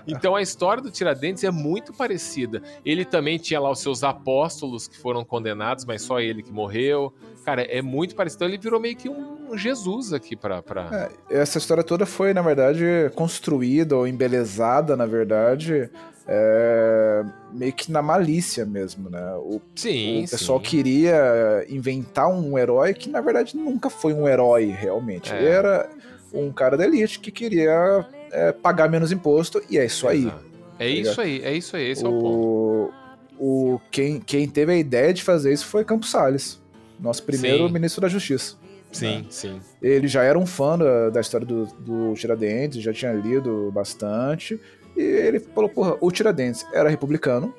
Então 0.06 0.34
a 0.34 0.42
história 0.42 0.82
do 0.82 0.90
Tiradentes 0.90 1.44
é 1.44 1.50
muito 1.50 1.92
parecida. 1.92 2.62
Ele 2.84 3.04
também 3.04 3.38
tinha 3.38 3.60
lá 3.60 3.70
os 3.70 3.80
seus 3.80 4.02
apóstolos 4.02 4.86
que 4.88 4.98
foram 4.98 5.24
condenados, 5.24 5.84
mas 5.84 6.02
só 6.02 6.20
ele 6.20 6.42
que 6.42 6.52
morreu. 6.52 7.12
Cara, 7.44 7.62
é 7.62 7.80
muito 7.80 8.14
parecido. 8.14 8.44
Então 8.44 8.48
ele 8.48 8.58
virou 8.58 8.78
meio 8.78 8.96
que 8.96 9.08
um 9.08 9.56
Jesus 9.56 10.12
aqui 10.12 10.36
pra. 10.36 10.62
pra... 10.62 11.10
É, 11.30 11.40
essa 11.40 11.58
história 11.58 11.82
toda 11.82 12.06
foi, 12.06 12.34
na 12.34 12.42
verdade, 12.42 12.84
construída 13.14 13.96
ou 13.96 14.06
embelezada, 14.06 14.96
na 14.96 15.06
verdade, 15.06 15.90
é, 16.32 17.24
meio 17.52 17.72
que 17.72 17.90
na 17.90 18.00
malícia 18.00 18.64
mesmo, 18.64 19.10
né? 19.10 19.20
O, 19.38 19.60
Sim, 19.74 20.24
o 20.24 20.30
pessoal 20.30 20.60
sim. 20.60 20.64
queria 20.64 21.66
inventar 21.68 22.28
um 22.28 22.56
herói 22.56 22.94
que, 22.94 23.10
na 23.10 23.20
verdade, 23.20 23.56
nunca 23.56 23.90
foi 23.90 24.14
um 24.14 24.28
herói, 24.28 24.66
realmente. 24.66 25.32
É. 25.32 25.36
Ele 25.36 25.46
era 25.48 25.90
um 26.32 26.52
cara 26.52 26.76
da 26.76 26.84
elite 26.84 27.18
que 27.18 27.32
queria 27.32 28.06
é, 28.30 28.52
pagar 28.52 28.88
menos 28.88 29.10
imposto, 29.10 29.60
e 29.68 29.76
é 29.76 29.84
isso 29.84 30.06
aí. 30.06 30.32
É 30.78 30.88
ligado? 30.88 31.10
isso 31.10 31.20
aí, 31.20 31.42
é 31.42 31.52
isso 31.52 31.76
aí, 31.76 31.90
esse 31.90 32.04
é 32.04 32.08
o 32.08 32.12
ponto. 32.12 32.94
O, 33.36 33.74
o, 33.74 33.80
quem, 33.90 34.20
quem 34.20 34.48
teve 34.48 34.72
a 34.72 34.76
ideia 34.76 35.12
de 35.12 35.24
fazer 35.24 35.52
isso 35.52 35.66
foi 35.66 35.84
Campos 35.84 36.12
Salles, 36.12 36.60
nosso 37.00 37.24
primeiro 37.24 37.66
Sim. 37.66 37.72
ministro 37.72 38.02
da 38.02 38.08
Justiça. 38.08 38.54
Sim, 38.92 39.26
sim. 39.30 39.60
Ele 39.80 40.08
já 40.08 40.22
era 40.22 40.38
um 40.38 40.46
fã 40.46 40.76
da, 40.76 41.10
da 41.10 41.20
história 41.20 41.46
do, 41.46 41.66
do 41.66 42.14
Tiradentes, 42.14 42.82
já 42.82 42.92
tinha 42.92 43.12
lido 43.12 43.70
bastante. 43.72 44.60
E 45.00 45.02
ele 45.02 45.40
falou, 45.40 45.70
porra, 45.70 45.96
o 45.98 46.12
Tiradentes 46.12 46.66
era 46.74 46.90
republicano. 46.90 47.54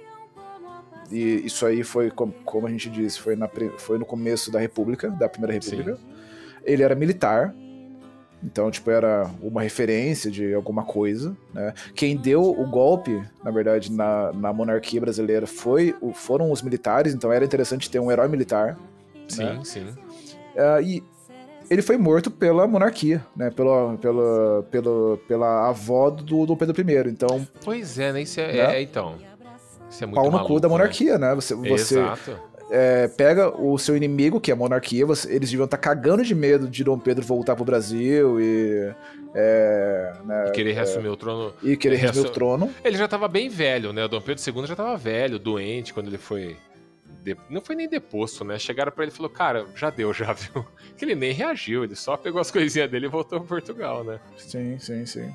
E 1.12 1.44
isso 1.44 1.66
aí 1.66 1.84
foi, 1.84 2.12
como, 2.12 2.68
a 2.68 2.70
gente 2.70 2.88
disse, 2.88 3.20
foi, 3.20 3.36
na, 3.36 3.50
foi 3.80 3.98
no 3.98 4.06
começo 4.06 4.52
da 4.52 4.60
República, 4.60 5.10
da 5.10 5.28
Primeira 5.28 5.54
República. 5.54 5.98
Ele 6.64 6.84
era 6.84 6.94
militar. 6.94 7.54
Então, 8.44 8.70
tipo, 8.70 8.92
era 8.92 9.30
uma 9.42 9.64
referência 9.64 10.30
de 10.30 10.54
alguma 10.54 10.84
coisa, 10.84 11.36
né? 11.54 11.74
Quem 11.96 12.16
deu 12.16 12.44
o 12.44 12.68
golpe, 12.68 13.22
na 13.44 13.52
verdade, 13.52 13.92
na, 13.92 14.32
na 14.34 14.54
monarquia 14.54 15.02
brasileira 15.02 15.46
foi, 15.46 15.96
foram 16.14 16.52
os 16.52 16.62
militares, 16.62 17.14
então 17.14 17.32
era 17.32 17.46
interessante 17.46 17.90
ter 17.90 18.00
um 18.00 18.12
herói 18.12 18.28
militar. 18.28 18.80
Sim, 19.28 19.44
né? 19.44 19.62
sim. 19.64 19.88
Ah, 20.58 20.82
e 20.82 21.04
ele 21.72 21.82
foi 21.82 21.98
morto 21.98 22.30
pela 22.30 22.68
monarquia, 22.68 23.26
né? 23.36 23.50
Pela, 23.50 23.98
pela, 23.98 24.64
pela, 24.70 25.18
pela 25.28 25.70
avó 25.70 26.10
do 26.10 26.46
Dom 26.46 26.56
Pedro 26.56 26.76
I. 26.82 27.10
Então, 27.10 27.48
Pois 27.64 27.98
é, 27.98 28.12
né? 28.12 28.22
Isso 28.24 28.40
é, 28.42 28.52
Né? 28.52 28.76
é, 28.78 28.82
então. 28.82 29.16
Isso 29.90 30.04
é 30.04 30.08
muito 30.08 30.22
pau 30.22 30.30
no 30.32 30.46
cu 30.46 30.60
da 30.60 30.68
né? 30.68 30.72
monarquia, 30.74 31.18
né? 31.18 31.34
Você, 31.36 31.56
você 31.56 32.00
Exato. 32.00 32.38
é, 32.70 33.08
pega 33.08 33.50
o 33.58 33.78
seu 33.78 33.96
inimigo, 33.96 34.40
que 34.40 34.52
é 34.52 34.54
a 34.54 34.58
monarquia, 34.58 35.06
você- 35.06 35.34
eles 35.34 35.50
deviam 35.50 35.66
estar 35.66 35.78
cagando 35.78 36.24
de 36.24 36.36
medo 36.36 36.68
de 36.68 36.84
Dom 36.84 37.00
Pedro 37.00 37.26
voltar 37.26 37.56
pro 37.56 37.66
Brasil 37.66 38.40
e. 38.40 38.94
É, 39.34 40.14
né, 40.26 40.46
E 40.48 40.52
querer 40.52 40.72
é, 40.72 40.74
reassumir 40.74 41.10
o 41.10 41.16
trono. 41.16 41.54
e 41.64 41.78
querer 41.78 41.96
reassu- 41.96 42.22
reassumir 42.24 42.32
o 42.32 42.34
trono. 42.34 42.70
Ele 42.84 42.98
já 42.98 43.08
tava 43.08 43.28
bem 43.30 43.48
velho, 43.48 43.94
né? 43.94 44.04
O 44.04 44.08
Dom 44.10 44.20
Pedro 44.22 44.44
II 44.46 44.68
já 44.68 44.76
tava 44.76 44.98
velho, 44.98 45.40
doente, 45.40 45.94
quando 45.94 46.08
ele 46.08 46.18
foi. 46.18 46.58
De- 47.24 47.38
Não 47.50 47.62
foi 47.62 47.76
nem 47.76 47.88
deposto, 47.88 48.44
né? 48.44 48.58
Chegaram 48.60 48.92
pra 48.92 49.04
ele 49.04 49.12
e 49.12 49.16
falou, 49.16 49.30
cara, 49.30 49.66
já 49.76 49.90
deu, 49.90 50.14
já 50.14 50.34
viu? 50.34 50.66
Que 50.98 51.06
ele 51.06 51.16
nem 51.16 51.32
reagiu, 51.34 51.84
ele 51.84 51.96
só 51.96 52.16
pegou 52.18 52.40
as 52.42 52.52
coisinhas 52.52 52.90
dele 52.90 53.06
e 53.08 53.10
voltou 53.10 53.40
pra 53.40 53.48
Portugal, 53.48 54.04
né? 54.04 54.20
Sim, 54.38 54.78
sim, 54.80 55.06
sim. 55.06 55.32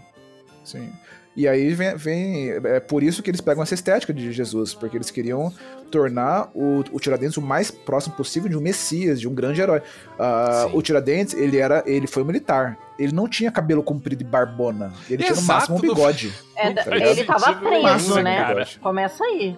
Sim. 0.65 0.93
E 1.37 1.47
aí 1.47 1.75
vem, 1.75 1.95
vem- 1.97 2.51
É 2.65 2.81
por 2.81 3.03
isso 3.03 3.23
que 3.23 3.31
eles 3.31 3.41
pegam 3.43 3.63
essa 3.63 3.75
estética 3.75 4.13
de 4.15 4.33
Jesus, 4.33 4.73
porque 4.75 4.97
eles 4.97 5.11
queriam 5.11 5.53
tornar 5.91 6.51
o, 6.55 6.83
o 6.93 6.99
Tiradentes 6.99 7.37
o 7.37 7.43
mais 7.43 7.71
próximo 7.71 8.15
possível 8.17 8.49
de 8.49 8.57
um 8.57 8.61
Messias, 8.61 9.21
de 9.21 9.29
um 9.29 9.35
grande 9.35 9.61
herói. 9.61 9.83
Ah, 10.19 10.69
o 10.73 10.81
Tiradentes, 10.83 11.35
ele 11.35 11.59
era. 11.59 11.83
ele 11.87 12.07
foi 12.07 12.23
um 12.23 12.27
militar. 12.27 12.79
Ele 12.99 13.13
não 13.13 13.29
tinha 13.29 13.53
cabelo 13.53 13.83
comprido 13.83 14.23
e 14.23 14.25
barbona. 14.25 14.93
Ele 15.11 15.19
tinha 15.23 15.35
no 15.35 15.41
Exato, 15.41 15.47
máximo 15.47 15.77
um 15.77 15.81
bigode. 15.81 16.33
É, 16.57 16.73
Tá 16.73 16.97
ele 16.97 17.13
ligado? 17.13 17.27
tava 17.27 17.55
preso, 17.61 18.23
né? 18.23 18.37
cara. 18.39 18.67
Começa 18.81 19.23
aí. 19.23 19.57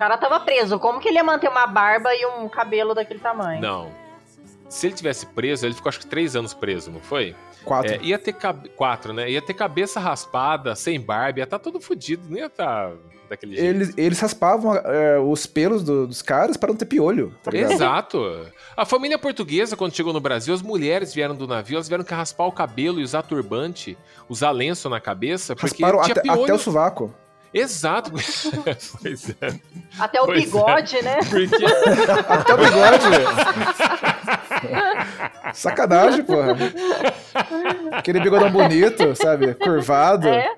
O 0.00 0.02
cara 0.02 0.16
tava 0.16 0.40
preso. 0.40 0.78
Como 0.78 0.98
que 0.98 1.08
ele 1.08 1.18
ia 1.18 1.22
manter 1.22 1.46
uma 1.50 1.66
barba 1.66 2.08
e 2.14 2.24
um 2.24 2.48
cabelo 2.48 2.94
daquele 2.94 3.20
tamanho? 3.20 3.60
Não. 3.60 3.90
Se 4.66 4.86
ele 4.86 4.94
tivesse 4.94 5.26
preso, 5.26 5.66
ele 5.66 5.74
ficou 5.74 5.90
acho 5.90 5.98
que 6.00 6.06
três 6.06 6.34
anos 6.34 6.54
preso, 6.54 6.90
não 6.90 7.00
foi? 7.00 7.36
Quatro. 7.66 7.92
É, 7.92 7.98
ia 7.98 8.18
ter 8.18 8.32
cabe... 8.32 8.70
quatro, 8.70 9.12
né? 9.12 9.30
Ia 9.30 9.42
ter 9.42 9.52
cabeça 9.52 10.00
raspada, 10.00 10.74
sem 10.74 10.98
barba, 10.98 11.40
ia 11.40 11.44
estar 11.44 11.58
todo 11.58 11.78
fudido, 11.82 12.22
não 12.30 12.38
ia 12.38 12.46
estar 12.46 12.92
daquele 13.28 13.56
jeito. 13.56 13.66
Eles, 13.68 13.94
eles 13.98 14.18
raspavam 14.20 14.74
é, 14.74 15.18
os 15.18 15.44
pelos 15.44 15.82
do- 15.82 16.06
dos 16.06 16.22
caras 16.22 16.56
para 16.56 16.70
não 16.70 16.76
ter 16.76 16.86
piolho. 16.86 17.36
Tá 17.42 17.50
ligado? 17.50 17.72
Exato. 17.72 18.46
A 18.74 18.86
família 18.86 19.18
portuguesa, 19.18 19.76
quando 19.76 19.94
chegou 19.94 20.14
no 20.14 20.20
Brasil, 20.20 20.54
as 20.54 20.62
mulheres 20.62 21.12
vieram 21.12 21.34
do 21.34 21.46
navio, 21.46 21.76
elas 21.76 21.88
vieram 21.88 22.04
que 22.04 22.14
raspar 22.14 22.46
o 22.46 22.52
cabelo 22.52 23.00
e 23.00 23.02
usar 23.02 23.20
turbante, 23.20 23.98
usar 24.30 24.50
lenço 24.50 24.88
na 24.88 24.98
cabeça, 24.98 25.54
porque 25.54 25.82
Rasparam 25.82 26.00
tinha 26.04 26.12
até, 26.14 26.22
piolho. 26.22 26.44
até 26.44 26.54
o 26.54 26.58
sovaco. 26.58 27.14
Exato. 27.52 28.12
pois 29.02 29.30
é. 29.40 29.60
Até 29.98 30.20
o 30.22 30.26
Pois 30.26 30.38
é. 30.38 30.44
bigode, 30.44 31.02
né? 31.02 31.16
Porque... 31.28 31.64
Até 32.28 32.54
o 32.54 32.56
bigode. 32.56 33.04
Sacanagem, 35.54 36.22
porra. 36.24 36.56
Aquele 37.92 38.20
bigodão 38.20 38.50
bonito, 38.50 39.14
sabe? 39.16 39.54
Curvado. 39.54 40.28
É. 40.28 40.48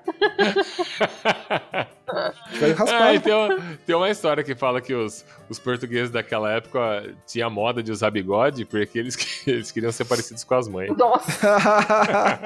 Ah, 2.07 3.19
tem, 3.23 3.33
uma, 3.33 3.59
tem 3.87 3.95
uma 3.95 4.09
história 4.09 4.43
que 4.43 4.53
fala 4.53 4.79
que 4.79 4.93
os, 4.93 5.25
os 5.49 5.57
portugueses 5.57 6.11
daquela 6.11 6.51
época 6.51 7.03
tinham 7.25 7.47
a 7.47 7.49
moda 7.49 7.81
de 7.81 7.91
usar 7.91 8.11
bigode 8.11 8.65
porque 8.65 8.99
eles, 8.99 9.15
que- 9.15 9.49
eles 9.49 9.71
queriam 9.71 9.91
ser 9.91 10.05
parecidos 10.05 10.43
com 10.43 10.53
as 10.53 10.67
mães. 10.67 10.95
Nossa. 10.95 12.39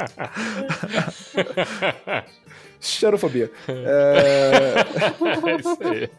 Xerofobia. 2.79 3.51
É... 3.67 4.75
É 5.49 5.55
isso 5.55 5.77
aí. 5.81 6.09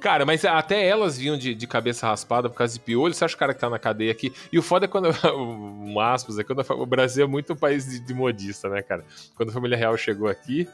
Cara, 0.00 0.24
mas 0.24 0.44
até 0.44 0.86
elas 0.86 1.18
vinham 1.18 1.36
de, 1.36 1.54
de 1.54 1.66
cabeça 1.66 2.06
raspada 2.06 2.48
por 2.48 2.56
causa 2.56 2.72
de 2.72 2.80
piolho. 2.80 3.12
Você 3.12 3.24
acha 3.24 3.36
o 3.36 3.38
cara 3.38 3.52
que 3.52 3.60
tá 3.60 3.68
na 3.68 3.78
cadeia 3.78 4.10
aqui? 4.10 4.32
E 4.50 4.58
o 4.58 4.62
foda 4.62 4.86
é 4.86 4.88
quando. 4.88 5.08
Um 5.34 6.00
aspas, 6.00 6.38
é 6.38 6.44
quando 6.44 6.64
o 6.70 6.86
Brasil 6.86 7.24
é 7.24 7.28
muito 7.28 7.52
um 7.52 7.56
país 7.56 7.86
de, 7.86 8.00
de 8.00 8.14
modista, 8.14 8.68
né, 8.68 8.82
cara? 8.82 9.04
Quando 9.36 9.50
a 9.50 9.52
família 9.52 9.76
real 9.76 9.96
chegou 9.96 10.28
aqui 10.28 10.66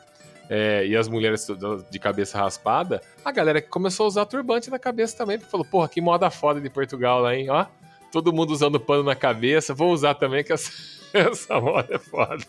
é, 0.48 0.86
e 0.86 0.97
as 0.97 1.09
mulheres 1.09 1.47
de 1.90 1.98
cabeça 1.98 2.39
raspada, 2.39 3.02
a 3.24 3.32
galera 3.32 3.61
começou 3.61 4.05
a 4.05 4.09
usar 4.09 4.27
turbante 4.27 4.70
na 4.70 4.78
cabeça 4.78 5.16
também. 5.16 5.39
Porque 5.39 5.51
falou, 5.51 5.66
porra, 5.66 5.89
que 5.89 6.01
moda 6.01 6.31
foda 6.31 6.61
de 6.61 6.70
Portugal 6.70 7.20
lá, 7.20 7.35
hein? 7.35 7.51
Ó, 7.51 7.66
todo 8.12 8.32
mundo 8.32 8.51
usando 8.51 8.78
pano 8.78 9.02
na 9.02 9.16
cabeça. 9.16 9.74
Vou 9.74 9.93
usar 9.93 10.15
também, 10.15 10.44
que 10.44 10.52
essa, 10.52 10.70
essa 11.31 11.61
moda 11.61 11.95
é 11.95 11.99
foda. 11.99 12.45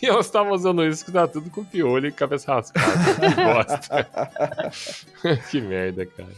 E 0.00 0.06
elas 0.06 0.26
estavam 0.26 0.52
usando 0.52 0.84
isso 0.84 1.04
que 1.04 1.12
tá 1.12 1.26
tudo 1.26 1.50
com 1.50 1.64
piolho 1.64 2.08
e 2.08 2.12
cabeça 2.12 2.54
raspada. 2.54 3.14
Que 3.14 3.34
bosta. 3.42 5.40
que 5.50 5.60
merda, 5.60 6.04
cara. 6.06 6.28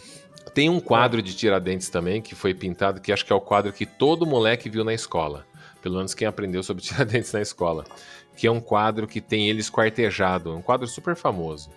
Tem 0.53 0.69
um 0.71 0.79
quadro 0.79 1.21
de 1.21 1.35
Tiradentes 1.35 1.89
também 1.89 2.23
que 2.23 2.35
foi 2.35 2.55
pintado, 2.55 3.01
que 3.01 3.13
acho 3.13 3.25
que 3.25 3.33
é 3.33 3.37
o 3.37 3.41
quadro 3.41 3.73
que 3.73 3.85
todo 3.85 4.25
moleque 4.25 4.71
viu 4.71 4.85
na 4.85 4.95
escola. 4.95 5.45
Pelo 5.83 5.97
menos 5.97 6.15
quem 6.15 6.29
aprendeu 6.29 6.63
sobre 6.63 6.83
Tiradentes 6.83 7.33
na 7.33 7.41
escola. 7.41 7.85
Que 8.37 8.47
é 8.47 8.51
um 8.51 8.61
quadro 8.61 9.07
que 9.07 9.21
tem 9.21 9.49
ele 9.49 9.61
esquartejado. 9.61 10.55
Um 10.55 10.63
quadro 10.63 10.87
super 10.87 11.17
famoso. 11.17 11.71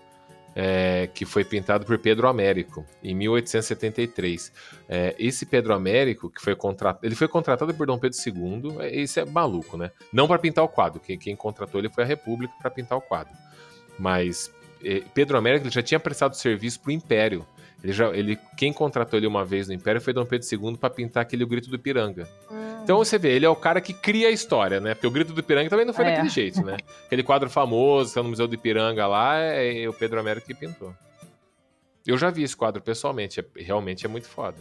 É, 0.60 1.08
que 1.14 1.24
foi 1.24 1.46
pintado 1.46 1.86
por 1.86 2.00
Pedro 2.00 2.28
Américo 2.28 2.84
em 3.04 3.14
1873. 3.14 4.52
É, 4.90 5.16
esse 5.20 5.46
Pedro 5.46 5.72
Américo, 5.72 6.32
que 6.32 6.42
foi 6.42 6.56
contratado, 6.56 7.06
ele 7.06 7.14
foi 7.14 7.28
contratado 7.28 7.72
por 7.76 7.86
Dom 7.86 8.00
Pedro 8.00 8.18
II, 8.26 8.78
é, 8.80 9.00
esse 9.00 9.20
é 9.20 9.26
maluco, 9.26 9.78
né? 9.78 9.92
Não 10.12 10.28
para 10.28 10.40
pintar 10.40 10.66
o 10.66 10.68
quadro, 10.68 11.00
quem, 11.00 11.16
quem 11.16 11.36
contratou 11.36 11.80
ele 11.80 11.90
foi 11.90 12.04
a 12.04 12.08
República 12.08 12.56
para 12.60 12.72
pintar 12.72 12.98
o 12.98 13.02
quadro. 13.02 13.32
Mas 14.00 14.52
é, 14.84 15.04
Pedro 15.14 15.38
Américo 15.38 15.68
ele 15.68 15.74
já 15.74 15.84
tinha 15.84 16.00
prestado 16.00 16.36
serviço 16.36 16.80
para 16.80 16.90
o 16.90 16.94
Império. 16.94 17.46
Ele 17.84 17.94
já, 17.94 18.10
ele, 18.10 18.38
quem 18.58 18.74
contratou 18.74 19.20
ele 19.20 19.28
uma 19.28 19.46
vez 19.46 19.68
no 19.68 19.74
Império 19.74 20.02
foi 20.02 20.12
Dom 20.12 20.26
Pedro 20.26 20.48
II 20.52 20.78
para 20.78 20.90
pintar 20.90 21.22
aquele 21.22 21.44
O 21.44 21.48
Grito 21.48 21.70
do 21.70 21.78
Piranga. 21.78 22.28
Então 22.84 22.98
você 22.98 23.18
vê, 23.20 23.30
ele 23.32 23.46
é 23.46 23.50
o 23.50 23.56
cara 23.56 23.80
que 23.82 23.94
cria 23.94 24.30
a 24.30 24.32
história, 24.32 24.80
né? 24.80 24.94
Porque 24.96 25.06
o 25.08 25.12
Grito 25.12 25.34
do 25.34 25.44
Piranga 25.44 25.70
também 25.70 25.86
não 25.86 25.94
foi 25.94 26.06
É. 26.06 26.12
daquele 26.12 26.30
jeito, 26.30 26.64
né? 26.66 26.78
Aquele 27.06 27.22
quadro 27.24 27.50
famoso, 27.50 28.14
que 28.14 28.20
é 28.20 28.22
no 28.24 28.30
Museu 28.30 28.48
do 28.48 28.56
Ipiranga 28.56 29.06
lá, 29.06 29.36
é 29.38 29.88
o 29.88 29.94
Pedro 29.94 30.20
Américo 30.20 30.48
que 30.48 30.54
pintou. 30.56 30.94
Eu 32.06 32.18
já 32.18 32.30
vi 32.30 32.44
esse 32.44 32.56
quadro 32.56 32.82
pessoalmente, 32.82 33.40
é- 33.42 33.46
realmente 33.58 34.06
é 34.06 34.10
muito 34.10 34.28
foda. 34.28 34.58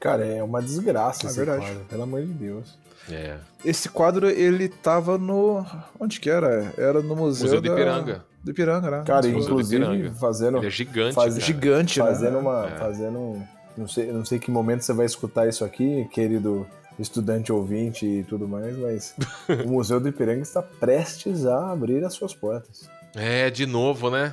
Cara, 0.00 0.24
é 0.24 0.42
uma 0.42 0.60
desgraça 0.62 1.26
É 1.26 1.28
esse 1.28 1.36
verdade. 1.36 1.64
quadro, 1.66 1.84
pelo 1.84 2.02
amor 2.02 2.22
de 2.22 2.32
Deus. 2.32 2.78
É. 3.10 3.36
Esse 3.64 3.88
quadro, 3.88 4.28
ele 4.28 4.68
tava 4.68 5.16
no. 5.18 5.64
Onde 6.00 6.18
que 6.18 6.28
era? 6.28 6.72
Era 6.76 7.00
no 7.02 7.14
Museu, 7.14 7.44
Museu 7.46 7.60
do 7.60 7.68
da- 7.68 7.74
Ipiranga. 7.74 8.24
Do 8.46 8.52
Ipiranga, 8.52 8.90
né? 8.90 9.02
Cara, 9.04 9.26
inclusive 9.26 9.82
Ipiranga. 9.84 10.14
fazendo. 10.14 10.58
Ele 10.58 10.66
é 10.68 10.70
gigante, 10.70 11.14
faz- 11.14 11.34
cara. 11.34 11.44
Gigante, 11.44 11.98
né? 11.98 12.06
fazendo 12.06 12.38
uma. 12.38 12.66
É. 12.66 12.76
Fazendo 12.76 13.18
um. 13.18 13.42
Não 13.76 13.88
sei, 13.88 14.12
não 14.12 14.24
sei 14.24 14.38
que 14.38 14.50
momento 14.52 14.82
você 14.82 14.92
vai 14.92 15.04
escutar 15.04 15.48
isso 15.48 15.64
aqui, 15.64 16.08
querido 16.12 16.64
estudante 16.98 17.52
ouvinte 17.52 18.06
e 18.06 18.22
tudo 18.24 18.46
mais, 18.48 18.74
mas 18.78 19.14
o 19.66 19.68
Museu 19.68 19.98
do 20.00 20.08
Ipiranga 20.08 20.40
está 20.40 20.62
prestes 20.62 21.44
a 21.44 21.72
abrir 21.72 22.04
as 22.04 22.14
suas 22.14 22.32
portas. 22.34 22.88
É, 23.16 23.50
de 23.50 23.66
novo, 23.66 24.10
né? 24.10 24.32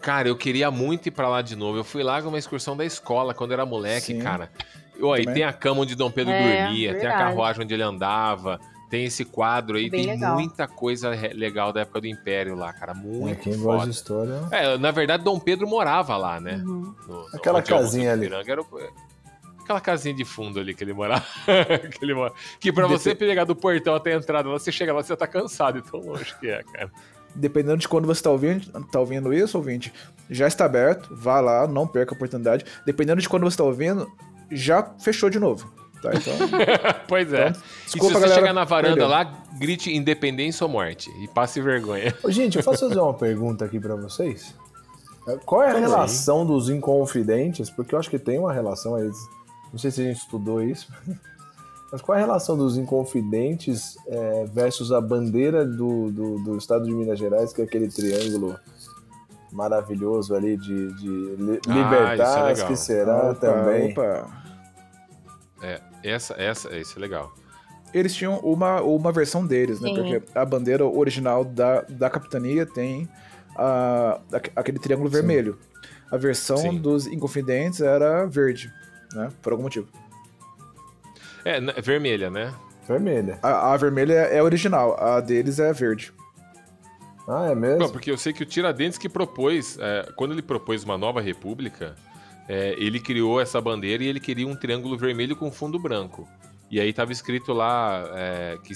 Cara, 0.00 0.28
eu 0.28 0.36
queria 0.36 0.70
muito 0.70 1.06
ir 1.08 1.10
pra 1.10 1.28
lá 1.28 1.42
de 1.42 1.54
novo. 1.56 1.78
Eu 1.78 1.84
fui 1.84 2.02
lá 2.02 2.20
numa 2.22 2.38
excursão 2.38 2.74
da 2.76 2.84
escola 2.86 3.34
quando 3.34 3.52
era 3.52 3.66
moleque, 3.66 4.14
Sim. 4.14 4.18
cara. 4.20 4.50
Ó, 5.00 5.14
e 5.16 5.26
tem 5.26 5.44
a 5.44 5.52
cama 5.52 5.82
onde 5.82 5.94
Dom 5.94 6.10
Pedro 6.10 6.32
É, 6.32 6.64
dormia, 6.64 6.88
tem 6.92 7.00
a 7.00 7.02
verdade. 7.02 7.22
carruagem 7.22 7.62
onde 7.64 7.74
ele 7.74 7.82
andava, 7.82 8.58
tem 8.88 9.04
esse 9.04 9.24
quadro 9.24 9.76
aí, 9.76 9.90
Bem 9.90 10.02
tem 10.04 10.14
legal. 10.14 10.34
muita 10.34 10.66
coisa 10.68 11.10
legal 11.34 11.72
da 11.72 11.80
época 11.80 12.00
do 12.00 12.06
Império 12.06 12.54
lá, 12.54 12.72
cara. 12.72 12.94
Muito 12.94 13.28
É, 13.32 13.34
quem 13.34 13.52
foda. 13.54 13.64
gosta 13.64 13.84
de 13.90 13.94
história. 13.94 14.40
É, 14.50 14.78
na 14.78 14.90
verdade, 14.90 15.24
Dom 15.24 15.38
Pedro 15.40 15.66
morava 15.66 16.16
lá, 16.16 16.40
né? 16.40 16.62
Uhum. 16.64 16.94
No- 17.08 17.14
no- 17.22 17.26
Aquela 17.34 17.58
é 17.58 17.62
casinha 17.62 18.12
ali. 18.12 18.26
Era 18.46 18.60
o- 18.62 18.66
Aquela 19.62 19.80
casinha 19.80 20.14
de 20.14 20.24
fundo 20.24 20.60
ali 20.60 20.72
que 20.74 20.84
ele 20.84 20.92
morava. 20.92 21.24
que, 21.98 22.04
ele 22.04 22.14
mora... 22.14 22.32
que 22.60 22.72
pra 22.72 22.86
você 22.86 23.14
pegar 23.16 23.42
do 23.44 23.56
portão 23.56 23.96
até 23.96 24.14
a 24.14 24.16
entrada 24.16 24.48
lá, 24.48 24.56
você 24.58 24.70
chega 24.70 24.92
lá, 24.92 25.02
você 25.02 25.16
tá 25.16 25.26
cansado, 25.26 25.82
de 25.82 25.90
tão 25.90 25.98
longe 26.00 26.32
que 26.38 26.48
é, 26.48 26.62
cara. 26.62 26.88
Dependendo 27.34 27.78
de 27.78 27.88
quando 27.88 28.06
você 28.06 28.22
tá 28.22 28.30
ouvindo, 28.30 28.64
tá 28.84 29.00
ouvindo 29.00 29.34
isso, 29.34 29.58
ouvinte, 29.58 29.92
já 30.30 30.46
está 30.46 30.64
aberto, 30.64 31.08
vá 31.14 31.40
lá, 31.40 31.66
não 31.66 31.86
perca 31.86 32.14
a 32.14 32.16
oportunidade. 32.16 32.64
Dependendo 32.86 33.20
de 33.20 33.28
quando 33.28 33.42
você 33.42 33.56
tá 33.56 33.64
ouvindo, 33.64 34.10
já 34.52 34.82
fechou 35.00 35.28
de 35.28 35.40
novo. 35.40 35.70
Tá, 36.02 36.10
então. 36.14 36.32
pois 37.08 37.32
é. 37.32 37.48
Então, 37.48 37.60
e 37.60 37.64
se 37.90 37.92
desculpa, 37.98 38.14
você 38.14 38.20
galera, 38.20 38.34
chegar 38.40 38.52
na 38.52 38.64
varanda 38.64 38.94
perdeu. 38.94 39.08
lá, 39.08 39.24
grite 39.58 39.94
independência 39.94 40.64
ou 40.64 40.70
morte. 40.70 41.10
E 41.22 41.28
passe 41.28 41.60
vergonha. 41.60 42.14
Ô, 42.22 42.30
gente, 42.30 42.58
eu 42.58 42.64
posso 42.64 42.88
fazer 42.88 43.00
uma 43.00 43.14
pergunta 43.14 43.64
aqui 43.64 43.80
pra 43.80 43.96
vocês? 43.96 44.54
É, 45.28 45.36
Qual 45.44 45.62
é 45.62 45.70
a 45.70 45.74
aí. 45.74 45.80
relação 45.80 46.46
dos 46.46 46.68
inconfidentes? 46.68 47.70
Porque 47.70 47.94
eu 47.94 47.98
acho 47.98 48.08
que 48.10 48.18
tem 48.18 48.38
uma 48.38 48.52
relação 48.52 48.94
aí. 48.94 49.10
Não 49.72 49.78
sei 49.78 49.90
se 49.90 50.00
a 50.00 50.04
gente 50.04 50.18
estudou 50.18 50.62
isso. 50.62 50.88
Mas 51.90 52.00
qual 52.02 52.18
é 52.18 52.20
a 52.22 52.24
relação 52.24 52.56
dos 52.56 52.76
inconfidentes 52.76 53.96
é, 54.08 54.44
versus 54.52 54.90
a 54.92 55.00
bandeira 55.00 55.64
do, 55.64 56.10
do, 56.10 56.38
do 56.40 56.58
estado 56.58 56.84
de 56.84 56.92
Minas 56.92 57.16
Gerais, 57.18 57.52
que 57.52 57.60
é 57.62 57.64
aquele 57.64 57.88
triângulo 57.88 58.56
maravilhoso 59.52 60.34
ali 60.34 60.56
de, 60.56 60.92
de 60.94 61.08
li- 61.08 61.60
Ah, 61.68 61.72
libertar, 61.72 62.52
isso 62.52 62.64
é 62.64 62.66
que 62.66 62.76
será 62.76 63.30
Opa, 63.30 63.34
também. 63.36 63.92
opa. 63.92 64.28
É, 65.62 65.80
essa, 66.02 66.34
essa, 66.34 66.76
isso 66.76 66.98
é 66.98 67.00
legal. 67.00 67.34
Eles 67.94 68.14
tinham 68.14 68.38
uma, 68.40 68.82
uma 68.82 69.10
versão 69.12 69.46
deles, 69.46 69.80
né? 69.80 69.88
Sim. 69.88 69.94
Porque 69.94 70.22
a 70.38 70.44
bandeira 70.44 70.84
original 70.84 71.44
da, 71.44 71.82
da 71.82 72.10
capitania 72.10 72.66
tem 72.66 73.08
a, 73.56 74.20
aque- 74.32 74.52
aquele 74.54 74.78
triângulo 74.78 75.08
vermelho. 75.08 75.58
A 76.10 76.16
versão 76.16 76.58
Sim. 76.58 76.78
dos 76.78 77.06
Inconfidentes 77.06 77.80
era 77.80 78.26
verde, 78.26 78.70
né? 79.14 79.30
Por 79.42 79.52
algum 79.52 79.64
motivo. 79.64 79.88
É, 81.44 81.60
vermelha, 81.80 82.28
né? 82.28 82.52
Vermelha. 82.86 83.38
A, 83.42 83.72
a 83.72 83.76
vermelha 83.76 84.12
é 84.12 84.42
original, 84.42 84.96
a 85.02 85.20
deles 85.20 85.58
é 85.58 85.72
verde. 85.72 86.12
Ah, 87.28 87.48
é 87.50 87.54
mesmo? 87.54 87.78
Não, 87.80 87.88
porque 87.90 88.10
eu 88.10 88.16
sei 88.16 88.32
que 88.32 88.42
o 88.42 88.46
Tiradentes 88.46 88.98
que 88.98 89.08
propôs, 89.08 89.76
é, 89.80 90.08
quando 90.14 90.32
ele 90.32 90.42
propôs 90.42 90.84
uma 90.84 90.96
nova 90.96 91.20
república, 91.20 91.96
é, 92.48 92.74
ele 92.78 93.00
criou 93.00 93.40
essa 93.40 93.60
bandeira 93.60 94.04
e 94.04 94.06
ele 94.06 94.20
queria 94.20 94.46
um 94.46 94.56
triângulo 94.56 94.96
vermelho 94.96 95.36
com 95.36 95.50
fundo 95.50 95.78
branco. 95.78 96.28
E 96.70 96.80
aí 96.80 96.90
estava 96.90 97.12
escrito 97.12 97.52
lá 97.52 98.04
é, 98.14 98.58
que 98.64 98.74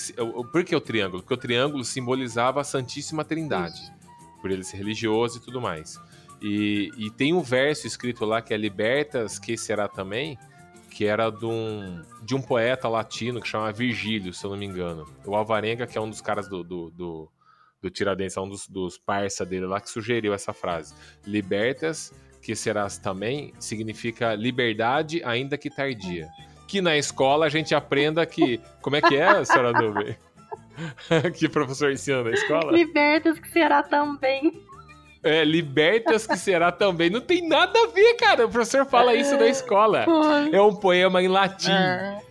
por 0.52 0.64
que 0.64 0.74
o 0.74 0.80
triângulo? 0.80 1.22
Porque 1.22 1.34
o 1.34 1.36
triângulo 1.36 1.84
simbolizava 1.84 2.60
a 2.60 2.64
Santíssima 2.64 3.24
Trindade, 3.24 3.80
por 4.40 4.50
ele 4.50 4.62
ser 4.62 4.76
religioso 4.76 5.38
e 5.38 5.40
tudo 5.40 5.60
mais. 5.60 5.98
E, 6.40 6.90
e 6.96 7.10
tem 7.10 7.34
um 7.34 7.42
verso 7.42 7.86
escrito 7.86 8.24
lá 8.24 8.40
que 8.40 8.54
é 8.54 8.56
Libertas, 8.56 9.38
que 9.38 9.56
será 9.56 9.88
também, 9.88 10.38
que 10.90 11.04
era 11.04 11.30
de 11.30 11.44
um, 11.44 12.02
de 12.22 12.34
um 12.34 12.40
poeta 12.40 12.88
latino 12.88 13.40
que 13.40 13.48
chama 13.48 13.72
Virgílio, 13.72 14.32
se 14.32 14.44
eu 14.44 14.50
não 14.50 14.56
me 14.56 14.66
engano. 14.66 15.06
O 15.26 15.34
Alvarenga, 15.34 15.86
que 15.86 15.98
é 15.98 16.00
um 16.00 16.08
dos 16.08 16.20
caras 16.20 16.48
do, 16.48 16.62
do, 16.62 16.90
do, 16.90 17.28
do 17.82 17.90
Tiradentes, 17.90 18.36
é 18.36 18.40
um 18.40 18.48
dos, 18.48 18.68
dos 18.68 18.96
parça 18.98 19.44
dele 19.44 19.66
lá, 19.66 19.80
que 19.80 19.90
sugeriu 19.90 20.32
essa 20.32 20.52
frase. 20.52 20.94
Libertas, 21.26 22.12
que 22.42 22.54
serás 22.56 22.98
também, 22.98 23.52
significa 23.58 24.34
liberdade, 24.34 25.22
ainda 25.24 25.58
que 25.58 25.70
tardia. 25.70 26.28
Que 26.66 26.80
na 26.80 26.96
escola 26.96 27.46
a 27.46 27.48
gente 27.48 27.74
aprenda 27.74 28.24
que. 28.24 28.60
Como 28.80 28.96
é 28.96 29.00
que 29.00 29.16
é, 29.16 29.44
senhora 29.44 29.72
Nuvem? 29.72 30.16
que 31.36 31.48
professor 31.48 31.90
ensina 31.90 32.22
na 32.22 32.30
escola? 32.30 32.72
Libertas 32.72 33.38
que 33.38 33.48
será 33.50 33.82
também. 33.82 34.62
É, 35.22 35.44
libertas 35.44 36.26
que 36.26 36.36
será 36.36 36.72
também. 36.72 37.10
Não 37.10 37.20
tem 37.20 37.46
nada 37.46 37.78
a 37.78 37.86
ver, 37.88 38.14
cara. 38.14 38.46
O 38.46 38.48
professor 38.48 38.86
fala 38.86 39.14
isso 39.14 39.36
na 39.36 39.48
escola. 39.48 40.06
É 40.52 40.60
um 40.60 40.74
poema 40.74 41.22
em 41.22 41.28
latim. 41.28 41.70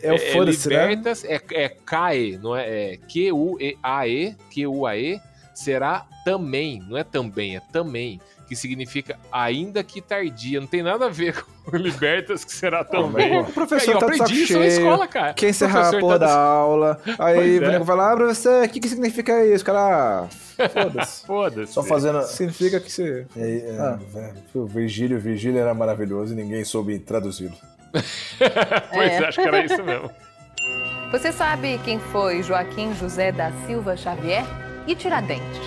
É 0.01 0.11
o 0.11 0.17
foda-se, 0.17 0.67
né? 0.69 0.81
libertas, 0.81 1.23
é, 1.23 1.39
é 1.51 1.69
CAE, 1.69 2.37
não 2.41 2.55
é? 2.55 2.93
É 2.93 2.97
Q-U-E-A-E, 2.97 4.35
Q-U-A-E, 4.51 5.21
será 5.59 6.05
também, 6.23 6.81
não 6.87 6.97
é 6.97 7.03
também, 7.03 7.55
é 7.57 7.59
também, 7.59 8.19
que 8.47 8.55
significa 8.55 9.17
ainda 9.31 9.83
que 9.83 10.01
tardia. 10.01 10.59
Não 10.59 10.67
tem 10.67 10.81
nada 10.81 11.05
a 11.05 11.09
ver 11.09 11.43
com 11.65 11.75
libertas 11.75 12.43
que 12.43 12.51
será 12.51 12.83
também. 12.83 13.39
O 13.39 13.45
professor 13.45 13.93
eu 13.93 13.99
tá 13.99 14.05
aprendi 14.05 14.43
isso 14.43 14.57
na 14.57 14.65
escola, 14.65 15.07
cara. 15.07 15.33
Quer 15.33 15.49
encerrar 15.49 15.79
a 15.79 15.81
Professor 15.83 15.99
porra 15.99 16.19
tá 16.19 16.25
da 16.25 16.33
aula. 16.35 17.01
Aí 17.19 17.59
Pois 17.59 17.71
o 17.71 17.75
é. 17.75 17.79
vai 17.79 17.95
lá, 17.95 18.13
ah, 18.13 18.15
professor, 18.15 18.63
o 18.63 18.69
que, 18.69 18.79
que 18.79 18.87
significa 18.89 19.45
isso? 19.45 19.65
Cara, 19.65 20.27
ah, 20.57 20.69
foda-se. 20.69 21.25
Foda-se. 21.27 21.73
Só 21.73 21.83
fazendo. 21.83 22.21
Significa 22.23 22.79
que 22.79 22.91
você. 22.91 23.27
É, 23.35 23.57
é, 23.57 23.77
Ah. 23.79 23.99
velho, 24.13 24.33
o 24.55 24.65
Virgílio, 24.65 25.19
Virgílio 25.19 25.59
era 25.59 25.73
maravilhoso 25.73 26.33
e 26.33 26.35
ninguém 26.35 26.63
soube 26.63 26.97
traduzi-lo. 26.99 27.55
pois 27.91 29.11
é, 29.11 29.17
acho 29.25 29.41
que 29.41 29.47
era 29.47 29.65
isso 29.65 29.83
mesmo. 29.83 30.09
Você 31.11 31.31
sabe 31.31 31.79
quem 31.83 31.99
foi 31.99 32.43
Joaquim 32.43 32.93
José 32.93 33.31
da 33.31 33.51
Silva 33.65 33.97
Xavier 33.97 34.45
e 34.87 34.95
Tiradentes? 34.95 35.59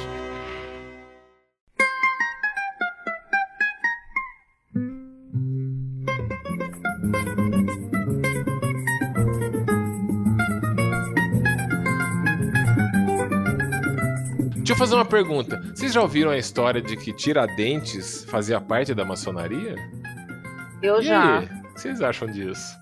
Deixa 14.56 14.72
eu 14.72 14.76
fazer 14.76 14.94
uma 14.94 15.04
pergunta. 15.04 15.60
Vocês 15.74 15.92
já 15.92 16.00
ouviram 16.00 16.30
a 16.30 16.38
história 16.38 16.80
de 16.80 16.96
que 16.96 17.12
Tiradentes 17.12 18.24
fazia 18.24 18.60
parte 18.60 18.94
da 18.94 19.04
maçonaria? 19.04 19.74
Eu 20.82 21.00
E 21.00 21.04
já. 21.04 21.40
O 21.40 21.74
que 21.74 21.80
vocês 21.80 22.00
acham 22.00 22.28
disso? 22.28 22.81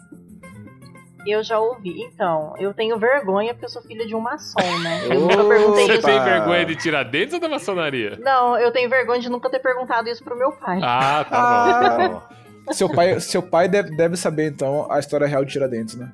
Eu 1.26 1.42
já 1.42 1.59
ouvi. 1.59 2.02
Então, 2.02 2.55
eu 2.59 2.72
tenho 2.72 2.98
vergonha 2.98 3.52
porque 3.52 3.66
eu 3.66 3.70
sou 3.70 3.82
filha 3.82 4.06
de 4.06 4.14
um 4.14 4.20
maçom, 4.20 4.78
né? 4.82 5.06
Eu 5.10 5.20
nunca 5.20 5.44
perguntei 5.44 5.86
Você 5.86 5.92
isso. 5.94 6.06
tem 6.06 6.22
vergonha 6.22 6.64
de 6.64 6.76
Tiradentes 6.76 7.34
ou 7.34 7.40
da 7.40 7.48
maçonaria? 7.48 8.18
Não, 8.20 8.59
eu 8.59 8.70
tenho 8.72 8.88
vergonha 8.88 9.20
de 9.20 9.28
nunca 9.28 9.51
ter 9.51 9.59
perguntado 9.59 10.09
isso 10.09 10.24
pro 10.24 10.36
meu 10.36 10.52
pai. 10.52 10.80
Ah, 10.82 11.24
tá 11.28 11.40
bom, 11.40 11.88
tá 11.98 12.09
bom. 12.09 12.72
Seu 12.72 12.88
pai, 12.88 13.20
seu 13.20 13.42
pai 13.42 13.68
deve, 13.68 13.94
deve 13.97 14.16
saber, 14.16 14.47
então, 14.51 14.90
a 14.90 14.98
história 14.98 15.26
real 15.26 15.44
de 15.44 15.52
Tiradentes, 15.52 15.94
né? 15.97 16.10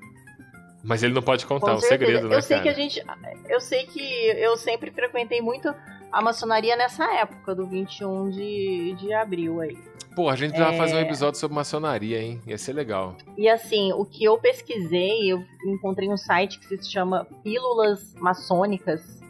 Mas 0.82 1.02
ele 1.02 1.12
não 1.12 1.22
pode 1.22 1.44
contar, 1.44 1.66
é 1.66 1.70
Com 1.72 1.76
um 1.78 1.80
certeza. 1.80 2.04
segredo, 2.06 2.28
né, 2.28 2.36
eu 2.36 2.42
sei 2.42 2.56
cara? 2.58 2.62
que 2.62 2.68
a 2.68 2.82
gente. 2.82 3.04
Eu 3.48 3.60
sei 3.60 3.86
que 3.86 4.00
eu 4.38 4.56
sempre 4.56 4.90
frequentei 4.92 5.40
muito 5.40 5.74
a 6.12 6.22
maçonaria 6.22 6.76
nessa 6.76 7.04
época, 7.14 7.54
do 7.54 7.66
21 7.66 8.30
de, 8.30 8.94
de 8.98 9.12
abril 9.12 9.60
aí. 9.60 9.76
Pô, 10.14 10.30
a 10.30 10.36
gente 10.36 10.50
precisava 10.50 10.74
É. 10.74 10.78
fazer 10.78 10.94
um 10.96 11.00
episódio 11.00 11.38
sobre 11.38 11.54
maçonaria, 11.54 12.22
hein? 12.22 12.40
Ia 12.46 12.56
ser 12.56 12.72
legal. 12.72 13.14
E 13.36 13.48
assim, 13.48 13.92
o 13.92 14.04
que 14.04 14.24
eu 14.24 14.38
pesquisei, 14.38 15.30
eu 15.30 15.44
encontrei 15.66 16.08
um 16.08 16.16
site 16.16 16.58
que 16.58 16.66
se 16.78 16.90
chama 16.90 17.26
Pílulas 17.44 18.14
Maçônicas. 18.14 19.20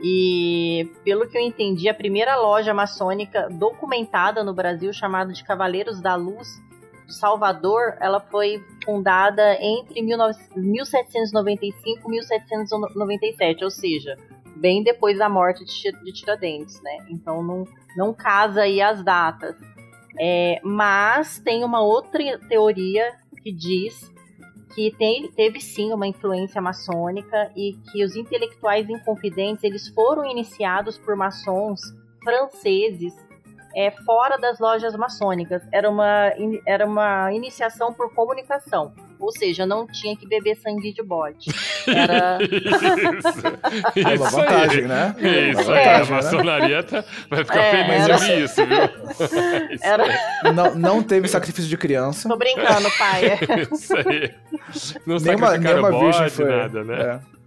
E 0.00 0.90
pelo 1.04 1.28
que 1.28 1.36
eu 1.36 1.42
entendi, 1.42 1.88
a 1.88 1.94
primeira 1.94 2.36
loja 2.36 2.72
maçônica 2.74 3.48
documentada 3.50 4.42
no 4.44 4.52
Brasil, 4.54 4.92
chamada 4.92 5.32
de 5.32 5.42
Cavaleiros 5.44 6.00
da 6.00 6.14
Luz, 6.16 6.60
Salvador, 7.08 7.96
ela 8.00 8.20
foi 8.20 8.62
fundada 8.84 9.56
entre 9.60 10.02
19 10.02 10.36
1795 10.56 12.06
e 12.06 12.10
1797, 12.10 13.64
ou 13.64 13.70
seja, 13.70 14.16
bem 14.58 14.82
depois 14.82 15.18
da 15.18 15.28
morte 15.28 15.64
de 15.64 15.72
Ti- 15.72 16.04
de 16.04 16.12
Tiradentes, 16.12 16.80
né? 16.82 16.98
Então 17.08 17.42
não, 17.42 17.64
não 17.96 18.12
casa 18.12 18.62
aí 18.62 18.80
as 18.80 19.02
datas. 19.02 19.56
É, 20.20 20.60
mas 20.64 21.38
tem 21.38 21.62
uma 21.64 21.80
outra 21.80 22.38
teoria 22.48 23.12
que 23.42 23.52
diz 23.52 24.12
que 24.74 24.90
tem- 24.96 25.30
teve 25.32 25.60
sim 25.60 25.92
uma 25.92 26.06
influência 26.06 26.60
maçônica 26.60 27.50
e 27.56 27.74
que 27.90 28.04
os 28.04 28.16
intelectuais 28.16 28.88
inconfidentes 28.88 29.64
eles 29.64 29.88
foram 29.88 30.24
iniciados 30.24 30.98
por 30.98 31.16
maçons 31.16 31.80
franceses 32.22 33.14
é, 33.74 33.90
fora 33.90 34.36
das 34.38 34.58
lojas 34.58 34.94
maçônicas. 34.96 35.62
Era 35.72 35.88
uma, 35.88 36.32
era 36.66 36.86
uma 36.86 37.32
iniciação 37.32 37.92
por 37.92 38.12
comunicação. 38.14 38.92
Ou 39.20 39.32
seja, 39.32 39.66
não 39.66 39.86
tinha 39.86 40.16
que 40.16 40.26
beber 40.26 40.56
sangue 40.56 40.92
de 40.92 41.02
bode. 41.02 41.50
Era... 41.86 42.38
Isso, 42.42 43.98
É 44.08 44.14
uma 44.16 44.30
vantagem, 44.30 44.82
aí. 44.82 44.88
né? 44.88 45.14
Isso 45.18 45.62
Uma 45.62 45.76
aí, 45.76 45.84
vantagem, 45.84 45.90
a 45.90 46.04
né? 46.04 46.10
maçonaria 46.10 46.82
tá- 46.82 47.04
vai 47.30 47.44
ficar 47.44 47.60
É, 47.62 47.70
feliz 47.70 48.04
de 48.04 48.10
era- 48.10 48.14
ouvir 48.14 48.44
isso, 48.44 48.66
viu? 48.66 48.78
Isso 49.74 49.84
era... 49.86 50.52
Não, 50.52 50.74
não 50.74 51.02
teve 51.02 51.28
sacrifício 51.28 51.68
de 51.68 51.76
criança. 51.76 52.28
Tô 52.28 52.36
brincando, 52.36 52.88
pai. 52.96 53.38
Isso 53.72 53.96
aí. 53.96 54.34
Não 55.06 55.16
Nenhuma, 55.18 55.46
sacrificaram 55.48 55.58
nenhuma 55.82 55.98
virgem 56.00 56.28
foi. 56.30 56.44
nada, 56.46 56.84
né? 56.84 57.20
é. 57.24 57.38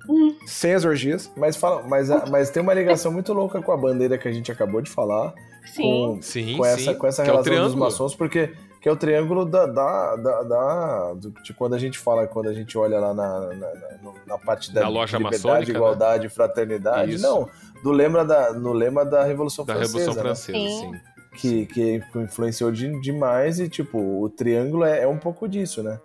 Sem 0.46 0.74
as 0.74 0.84
orgias. 0.84 1.32
Mas, 1.38 1.56
fala, 1.56 1.84
mas, 1.88 2.10
mas 2.30 2.50
tem 2.50 2.62
uma 2.62 2.74
ligação 2.74 3.12
muito 3.12 3.32
louca 3.34 3.62
com 3.62 3.72
a 3.72 3.78
bandeira 3.78 4.18
que 4.18 4.28
a 4.28 4.32
gente 4.32 4.52
acabou 4.52 4.82
de 4.82 4.90
falar. 4.90 5.34
Sim. 5.66 5.84
Com, 5.84 6.22
Sim, 6.22 6.58
com 6.58 6.66
essa, 6.66 6.78
sim. 6.80 6.94
com 6.96 7.08
essa 7.08 7.22
é 7.22 7.26
relação 7.26 7.44
dos 7.44 7.54
triângulo. 7.62 7.80
maçons, 7.80 8.16
porque 8.16 8.52
que 8.82 8.90
é 8.90 8.92
o 8.92 8.96
triângulo 8.98 9.46
da. 9.46 9.66
da, 9.68 10.16
da, 10.16 10.44
da- 10.44 11.14
do, 11.14 11.30
de 11.44 11.54
quando 11.54 11.76
a 11.76 11.78
gente 11.80 11.98
fala, 12.00 12.26
quando 12.28 12.50
a 12.50 12.54
gente 12.54 12.78
olha 12.78 13.00
lá 13.00 13.14
na, 13.14 13.40
na, 13.40 13.54
na- 13.56 14.14
na 14.28 14.38
parte 14.40 14.74
da 14.74 14.82
Da 14.82 14.88
loja 14.90 15.18
liberdade, 15.18 15.44
maçônica, 15.48 15.72
né? 15.72 15.78
igualdade 15.78 16.26
e 16.26 16.30
fraternidade. 16.30 17.14
Isso. 17.14 17.24
Não, 17.24 17.48
do 17.84 17.92
lema 17.92 18.26
da, 18.26 18.52
no 18.54 18.74
lema 18.74 19.06
da 19.06 19.24
Revolução 19.24 19.64
Da 19.66 19.76
Francesa. 19.76 19.98
Revolução 20.00 20.24
né? 20.24 20.30
Francesa, 20.30 20.58
Sim. 20.58 20.92
sim. 20.94 21.00
que, 21.38 21.66
que 21.68 22.02
influenciou 22.16 22.72
de- 22.72 23.00
demais 23.02 23.60
e 23.60 23.70
tipo 23.70 23.98
o 24.00 24.28
triângulo 24.30 24.84
é, 24.84 25.04
é 25.04 25.08
um 25.08 25.18
pouco 25.18 25.48
disso 25.48 25.82
né 25.84 26.00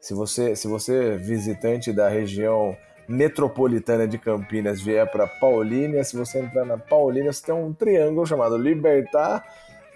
se 0.00 0.12
você 0.12 0.54
se 0.54 0.68
você 0.68 1.14
é 1.14 1.16
visitante 1.16 1.92
da 1.92 2.08
região 2.08 2.76
metropolitana 3.08 4.06
de 4.06 4.18
Campinas 4.18 4.80
vier 4.80 5.10
para 5.10 5.26
Paulínia 5.26 6.04
se 6.04 6.16
você 6.16 6.38
entrar 6.40 6.64
na 6.64 6.76
Paulínia 6.78 7.32
você 7.32 7.46
tem 7.46 7.54
um 7.54 7.72
triângulo 7.72 8.26
chamado 8.26 8.56
Libertar 8.56 9.44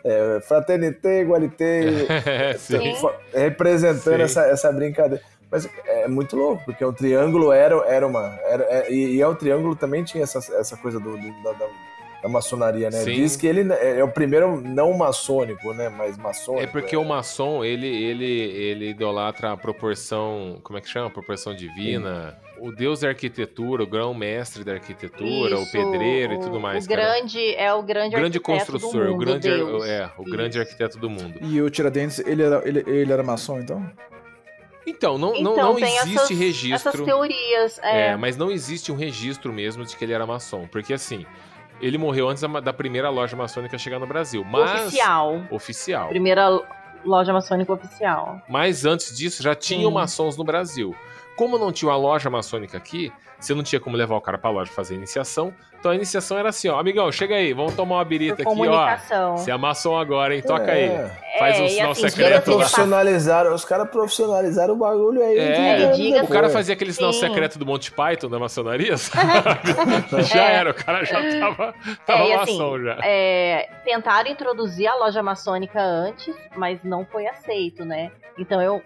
é, 0.04 0.40
Fraternité 0.40 1.20
Igualité 1.22 2.06
É, 2.26 2.54
sim. 2.58 2.78
Sim. 2.94 3.08
representando 3.34 4.16
Sim. 4.16 4.22
essa, 4.22 4.42
essa 4.46 4.72
brincadeira 4.72 5.22
Mas 5.50 5.68
é 5.86 6.06
muito 6.08 6.36
louco, 6.36 6.64
porque 6.64 6.84
o 6.84 6.92
triângulo 6.92 7.50
era, 7.52 7.74
era 7.86 8.06
uma. 8.06 8.38
Era, 8.44 8.64
é, 8.64 8.92
e, 8.92 9.16
e 9.16 9.20
é 9.20 9.26
o 9.26 9.34
triângulo 9.34 9.74
também 9.74 10.04
tinha 10.04 10.22
essa, 10.22 10.38
essa 10.54 10.76
coisa 10.76 11.00
do, 11.00 11.16
do- 11.16 11.42
da, 11.42 11.52
da, 11.52 11.66
da 12.22 12.28
maçonaria, 12.28 12.88
né? 12.90 12.98
Sim. 12.98 13.14
Diz 13.14 13.34
que 13.34 13.46
ele 13.46 13.66
é 13.72 14.04
o 14.04 14.08
primeiro 14.08 14.60
não 14.60 14.92
maçônico, 14.92 15.72
né? 15.74 15.88
Mas 15.88 16.16
maçônico. 16.18 16.62
É 16.62 16.66
porque 16.68 16.96
o 16.96 17.04
maçom, 17.04 17.64
ele, 17.64 17.86
ele, 17.88 18.26
ele 18.30 18.90
idolatra 18.90 19.52
a 19.52 19.56
proporção, 19.56 20.60
como 20.62 20.78
é 20.78 20.80
que 20.82 20.88
chama? 20.88 21.10
Proporção 21.10 21.54
divina. 21.54 22.36
O 22.62 22.70
deus 22.70 23.00
da 23.00 23.08
arquitetura, 23.08 23.82
o 23.82 23.86
grão-mestre 23.86 24.62
da 24.62 24.72
arquitetura, 24.72 25.58
o 25.58 25.62
Isso, 25.62 25.72
pedreiro 25.72 26.34
e 26.34 26.36
o- 26.36 26.40
tudo 26.40 26.60
mais. 26.60 26.84
O 26.84 26.88
cara. 26.88 27.00
grande 27.02 27.54
é 27.54 27.72
o 27.72 27.82
grande, 27.82 28.14
O 28.14 28.18
grande 28.18 28.36
arquiteto 28.38 28.72
construtor, 28.72 29.04
do 29.06 29.08
o 29.08 29.12
mundo, 29.12 29.24
grande, 29.24 29.48
Deus. 29.48 29.84
é, 29.86 30.10
o 30.18 30.24
grande 30.24 30.60
arquiteto 30.60 30.98
do 30.98 31.08
mundo. 31.08 31.38
E 31.40 31.60
o 31.62 31.70
Tiradentes, 31.70 32.18
ele 32.18 32.42
era, 32.42 32.62
ele, 32.68 32.84
ele 32.86 33.10
era 33.12 33.22
maçom, 33.22 33.58
então? 33.60 33.90
Então, 34.86 35.16
não, 35.18 35.32
não, 35.40 35.52
Então, 35.52 35.56
não 35.72 35.74
tem 35.76 35.84
existe 35.96 36.16
essas, 36.16 36.30
registro. 36.38 36.88
essas 36.90 37.00
teorias. 37.04 37.78
É, 37.82 38.08
É, 38.08 38.16
mas 38.16 38.36
não 38.36 38.50
existe 38.50 38.90
um 38.90 38.96
registro 38.96 39.52
mesmo 39.52 39.84
de 39.84 39.96
que 39.96 40.04
ele 40.04 40.12
era 40.12 40.26
maçom. 40.26 40.66
Porque 40.66 40.92
assim, 40.92 41.24
ele 41.80 41.96
morreu 41.96 42.28
antes 42.28 42.42
da, 42.42 42.60
da 42.60 42.72
primeira 42.72 43.08
loja 43.10 43.36
maçônica 43.36 43.76
chegar 43.78 43.98
no 43.98 44.06
Brasil. 44.06 44.42
Mas. 44.44 44.86
Oficial. 44.86 45.42
Oficial. 45.50 46.08
Primeira 46.08 46.48
loja 47.04 47.32
maçônica 47.32 47.72
oficial. 47.72 48.40
Mas 48.48 48.84
antes 48.84 49.16
disso 49.16 49.42
já 49.42 49.54
tinham 49.54 49.90
Sim. 49.90 49.94
maçons 49.94 50.36
no 50.36 50.44
Brasil. 50.44 50.94
Como 51.40 51.56
não 51.56 51.72
tinha 51.72 51.88
uma 51.90 51.96
loja 51.96 52.28
maçônica 52.28 52.76
aqui, 52.76 53.10
você 53.38 53.54
não 53.54 53.62
tinha 53.62 53.80
como 53.80 53.96
levar 53.96 54.14
o 54.14 54.20
cara 54.20 54.36
pra 54.36 54.50
loja 54.50 54.70
fazer 54.70 54.92
a 54.92 54.96
iniciação. 54.98 55.54
Então 55.78 55.90
a 55.90 55.94
iniciação 55.94 56.36
era 56.38 56.50
assim, 56.50 56.68
ó, 56.68 56.78
amigão, 56.78 57.10
chega 57.10 57.34
aí, 57.34 57.54
vamos 57.54 57.74
tomar 57.74 57.94
uma 57.96 58.04
birita 58.04 58.36
Por 58.36 58.42
aqui, 58.42 58.50
ó. 58.50 58.54
comunicação. 58.54 59.36
Você 59.38 59.50
é 59.50 59.56
maçom 59.56 59.96
agora, 59.98 60.34
hein? 60.36 60.42
Toca 60.42 60.70
É. 60.70 60.98
aí. 61.06 61.38
Faz 61.38 61.58
É, 61.58 61.62
um 61.62 61.64
e 61.64 61.70
sinal 61.70 61.90
assim, 61.92 62.08
secreto 62.10 62.44
profissionalizaram, 62.44 63.54
os 63.54 63.64
caras 63.64 63.88
profissionalizaram 63.88 64.74
o 64.74 64.76
bagulho 64.76 65.22
aí. 65.24 65.38
É, 65.38 65.92
diga- 65.92 66.24
o 66.24 66.28
cara 66.28 66.50
fazia 66.50 66.74
aquele 66.74 66.92
sinal 66.92 67.14
Sim. 67.14 67.20
secreto 67.20 67.58
do 67.58 67.64
Monty 67.64 67.90
Python 67.92 68.28
da 68.28 68.38
maçonaria, 68.38 68.98
sabe? 68.98 69.24
já 70.30 70.44
É. 70.46 70.54
era, 70.56 70.70
o 70.72 70.74
cara 70.74 71.02
já 71.06 71.40
tava, 71.40 71.74
tava 72.04 72.22
É, 72.24 72.28
e 72.28 72.32
assim, 72.34 72.58
maçom 72.58 72.78
já. 72.84 72.98
é, 73.02 73.68
tentaram 73.82 74.30
introduzir 74.30 74.86
a 74.88 74.94
loja 74.96 75.22
maçônica 75.22 75.80
antes, 75.80 76.34
mas 76.54 76.84
não 76.84 77.06
foi 77.06 77.26
aceito, 77.26 77.86
né? 77.86 78.10
Então 78.38 78.60
eu 78.60 78.82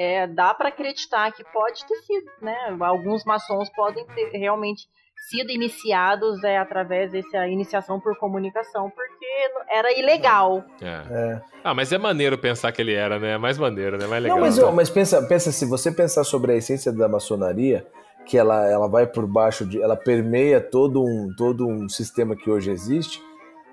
é, 0.00 0.26
dá 0.26 0.54
pra 0.54 0.70
acreditar 0.70 1.30
que 1.30 1.44
pode 1.52 1.86
ter 1.86 1.96
sido, 1.96 2.24
né? 2.40 2.56
Alguns 2.80 3.22
maçons 3.22 3.68
podem 3.76 4.02
ter 4.06 4.30
realmente 4.30 4.88
sido 5.28 5.50
iniciados 5.50 6.42
é, 6.42 6.56
através 6.56 7.12
dessa 7.12 7.46
iniciação 7.46 8.00
por 8.00 8.16
comunicação, 8.16 8.88
porque 8.88 9.26
era 9.70 9.92
ilegal. 9.98 10.64
É. 10.80 10.86
É. 10.86 11.42
Ah, 11.62 11.74
mas 11.74 11.92
é 11.92 11.98
maneiro 11.98 12.38
pensar 12.38 12.72
que 12.72 12.80
ele 12.80 12.94
era, 12.94 13.18
né? 13.18 13.36
Mais 13.36 13.58
maneiro, 13.58 13.98
né? 13.98 14.06
Mais 14.06 14.22
legal. 14.22 14.38
Não, 14.38 14.46
mas, 14.46 14.58
ó, 14.58 14.72
mas 14.72 14.88
pensa, 14.88 15.20
pensa, 15.28 15.52
se 15.52 15.66
você 15.66 15.92
pensar 15.92 16.24
sobre 16.24 16.52
a 16.52 16.56
essência 16.56 16.90
da 16.90 17.06
maçonaria, 17.06 17.86
que 18.24 18.38
ela, 18.38 18.66
ela 18.70 18.88
vai 18.88 19.06
por 19.06 19.26
baixo 19.26 19.66
de. 19.66 19.82
ela 19.82 19.96
permeia 19.96 20.62
todo 20.62 21.02
um, 21.02 21.30
todo 21.36 21.68
um 21.68 21.90
sistema 21.90 22.34
que 22.34 22.50
hoje 22.50 22.70
existe. 22.70 23.22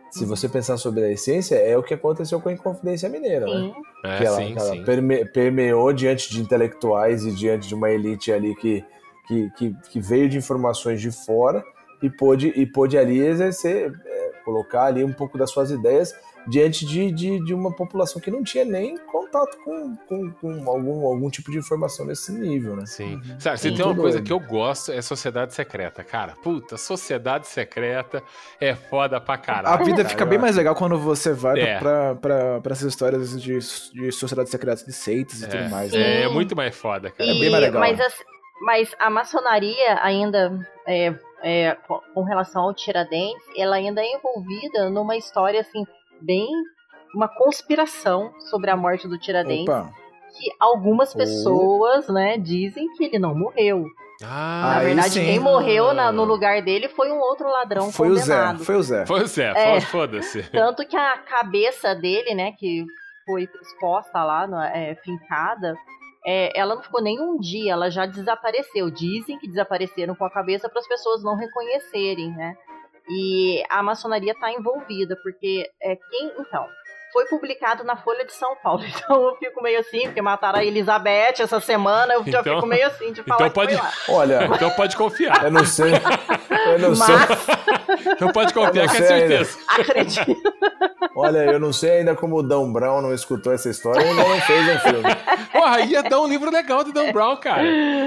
Se 0.10 0.26
você 0.26 0.48
pensar 0.48 0.78
sobre 0.78 1.04
a 1.04 1.12
essência, 1.12 1.56
é 1.56 1.78
o 1.78 1.84
que 1.84 1.94
aconteceu 1.94 2.40
com 2.40 2.50
a 2.50 2.54
Inconfidência 2.54 3.10
Mineira, 3.10 3.46
né? 3.46 3.52
Sim. 3.74 3.74
É, 4.06 4.18
que 4.18 4.26
ela, 4.26 4.38
sim, 4.38 4.54
que 4.54 4.60
ela 4.60 4.72
sim. 4.72 4.84
perme- 4.84 5.26
permeou 5.26 5.92
diante 5.94 6.32
de 6.32 6.40
intelectuais 6.42 7.26
e 7.26 7.32
diante 7.32 7.68
de 7.68 7.76
uma 7.76 7.90
elite 7.90 8.32
ali 8.32 8.56
que, 8.56 8.86
que, 9.28 9.50
que, 9.58 9.76
que 9.90 10.00
veio 10.00 10.30
de 10.30 10.38
informações 10.38 11.02
de 11.02 11.12
fora 11.12 11.64
e 12.02 12.10
pôde, 12.10 12.54
e 12.56 12.66
pôde 12.66 12.98
ali 12.98 13.20
exercer, 13.20 13.92
é, 14.06 14.32
colocar 14.46 14.84
ali 14.86 15.04
um 15.04 15.12
pouco 15.14 15.38
das 15.38 15.50
suas 15.52 15.72
ideias 15.72 16.14
diante 16.48 16.86
de, 16.86 17.12
de, 17.12 17.44
de 17.44 17.54
uma 17.54 17.72
população 17.76 18.22
que 18.22 18.32
não 18.32 18.44
tinha 18.44 18.64
nem 18.64 18.98
contato 18.98 19.58
com, 19.64 19.96
com, 20.08 20.32
com 20.32 20.70
algum, 20.70 21.06
algum 21.06 21.30
tipo 21.30 21.52
de 21.52 21.58
informação 21.58 22.06
nesse 22.06 22.32
nível, 22.32 22.76
né? 22.76 22.86
Sim. 22.86 23.22
Sabe, 23.40 23.60
se 23.60 23.72
tem 23.72 23.86
uma 23.86 23.94
coisa 23.96 24.18
doido. 24.18 24.26
que 24.26 24.32
eu 24.34 24.40
gosto 24.40 24.92
é 24.92 25.02
sociedade 25.02 25.54
secreta, 25.54 26.04
cara. 26.04 26.34
Puta, 26.42 26.78
sociedade 26.78 27.48
secreta 27.48 28.24
é 28.62 28.74
foda 28.76 29.20
pra 29.20 29.38
caralho. 29.38 29.76
A 29.76 29.78
vida 29.84 29.98
cara. 29.98 30.10
fica 30.10 30.26
bem 30.26 30.40
mais 30.40 30.56
legal 30.56 30.74
quando 30.76 30.98
você 30.98 31.34
vai 31.34 31.60
É. 31.60 31.80
pra, 31.80 32.16
pra, 32.16 32.62
pra 32.62 32.72
essas 32.74 32.88
histórias 32.88 33.42
de, 33.42 33.60
de 33.94 34.12
sociedades 34.12 34.52
secretas, 34.52 34.86
de 34.86 34.94
seitas 34.94 35.42
e 35.42 35.46
É, 35.46 35.48
tudo 35.48 35.70
mais. 35.70 35.92
Sim. 35.92 35.98
né? 35.98 36.22
é, 36.22 36.24
é 36.24 36.30
muito 36.30 36.56
mais 36.56 36.76
foda, 36.76 37.12
cara. 37.12 37.30
É 37.30 37.34
bem 37.34 37.50
mais 37.50 37.64
legal. 37.64 37.80
Mas, 37.82 38.00
as- 38.00 38.24
mas 38.62 38.96
a 39.00 39.10
maçonaria 39.10 40.00
ainda, 40.02 40.58
é, 40.88 41.14
é, 41.44 41.76
com- 41.88 42.02
com 42.14 42.24
relação 42.24 42.64
ao 42.64 42.74
Tiradentes, 42.74 43.44
ela 43.58 43.76
ainda 43.76 44.02
é 44.02 44.06
envolvida 44.16 44.90
numa 44.90 45.16
história 45.16 45.60
assim 45.62 45.86
bem 46.22 46.48
uma 47.16 47.28
conspiração 47.28 48.32
sobre 48.50 48.70
a 48.70 48.76
morte 48.78 49.08
do 49.08 49.18
Tiradentes, 49.18 49.68
Opa. 49.70 49.90
que 50.38 50.52
algumas 50.60 51.14
Oh. 51.16 51.18
pessoas, 51.18 52.08
né, 52.10 52.38
dizem 52.38 52.92
que 52.94 53.06
ele 53.06 53.18
não 53.20 53.34
morreu. 53.36 53.86
Ah, 54.24 54.74
Na 54.76 54.80
verdade, 54.84 55.10
sim. 55.12 55.26
quem 55.26 55.40
morreu 55.40 55.94
na- 55.94 56.12
no 56.12 56.24
lugar 56.24 56.62
dele 56.64 56.90
foi 56.90 57.12
um 57.12 57.20
outro 57.20 57.48
ladrão 57.50 57.92
Foi 57.92 58.10
o 58.10 58.16
Zé, 58.16 58.34
condenado. 58.36 58.66
foi 58.66 58.76
o 58.76 58.82
Zé. 58.84 59.06
Foi 59.06 59.22
o 59.22 59.28
Zé, 59.28 59.54
É. 59.56 59.82
foda-se. 59.82 60.42
Tanto 60.52 60.88
que 60.88 60.98
a 60.98 61.18
cabeça 61.20 61.94
dele, 61.94 62.34
né, 62.34 62.52
que 62.54 62.84
foi 63.26 63.48
exposta 63.62 64.24
lá, 64.24 64.48
no- 64.48 64.60
é, 64.60 64.96
fincada, 65.04 65.76
é, 66.26 66.52
ela 66.60 66.76
não 66.76 66.82
ficou 66.82 67.02
nem 67.02 67.22
um 67.22 67.38
dia, 67.40 67.74
ela 67.74 67.92
já 67.92 68.06
desapareceu. 68.08 68.90
Dizem 68.90 69.38
que 69.38 69.48
desapareceram 69.48 70.16
com 70.16 70.26
a 70.26 70.32
cabeça 70.32 70.68
para 70.68 70.80
as 70.80 70.88
pessoas 70.88 71.24
não 71.24 71.36
reconhecerem, 71.36 72.32
né? 72.36 72.56
E 73.10 73.64
a 73.70 73.82
maçonaria 73.82 74.34
está 74.34 74.52
envolvida, 74.52 75.16
porque 75.24 75.70
é 75.82 75.96
quem. 75.96 76.34
Então, 76.40 76.68
foi 77.18 77.26
publicado 77.26 77.84
na 77.84 77.96
Folha 77.98 78.24
de 78.24 78.32
São 78.32 78.56
Paulo. 78.64 78.84
Então 79.08 79.24
eu 79.30 79.36
fico 79.38 79.62
meio 79.64 79.80
assim, 79.80 80.02
porque 80.02 80.22
mataram 80.22 80.60
a 80.60 80.64
Elizabeth 80.64 81.36
essa 81.40 81.60
semana, 81.60 82.14
eu 82.14 82.24
já 82.26 82.42
Então- 82.42 82.56
fico 82.56 82.68
meio 82.68 82.86
assim 82.86 83.12
de 83.12 83.24
falar 83.24 83.48
então 83.48 83.50
que 83.50 83.56
pode- 83.74 83.76
foi 83.76 84.16
lá. 84.16 84.20
Olha, 84.20 84.50
Então 84.54 84.70
pode 84.72 84.96
confiar. 84.96 85.46
eu 85.46 85.52
não 85.52 85.66
sei. 85.66 85.94
Eu 86.68 86.80
não 86.80 86.96
sei. 86.96 87.16
Mas, 87.16 88.08
Então 88.14 88.32
pode 88.32 88.54
confiar 88.54 88.86
não 88.86 88.94
é 88.94 88.98
sei 88.98 89.08
ainda. 89.08 89.46
certeza. 89.46 89.58
acredito. 89.68 90.36
Olha, 91.16 91.40
eu 91.46 91.60
não 91.60 91.74
sei 91.74 92.00
ainda 92.00 92.16
como 92.16 92.36
o 92.38 92.44
Dan 92.44 92.72
Brown 92.72 93.02
não 93.02 93.14
escutou 93.14 93.52
essa 93.54 93.70
história 93.70 94.04
e 94.04 94.08
ainda 94.10 94.24
não 94.24 94.40
fez 94.42 94.68
um 94.76 94.80
filme. 94.80 95.16
Porra, 95.52 95.80
ia 95.82 96.04
dar 96.04 96.20
um 96.22 96.28
livro 96.28 96.52
legal 96.52 96.84
do 96.84 96.92
Dan 96.94 97.12
Brown, 97.12 97.36
cara. 97.38 97.64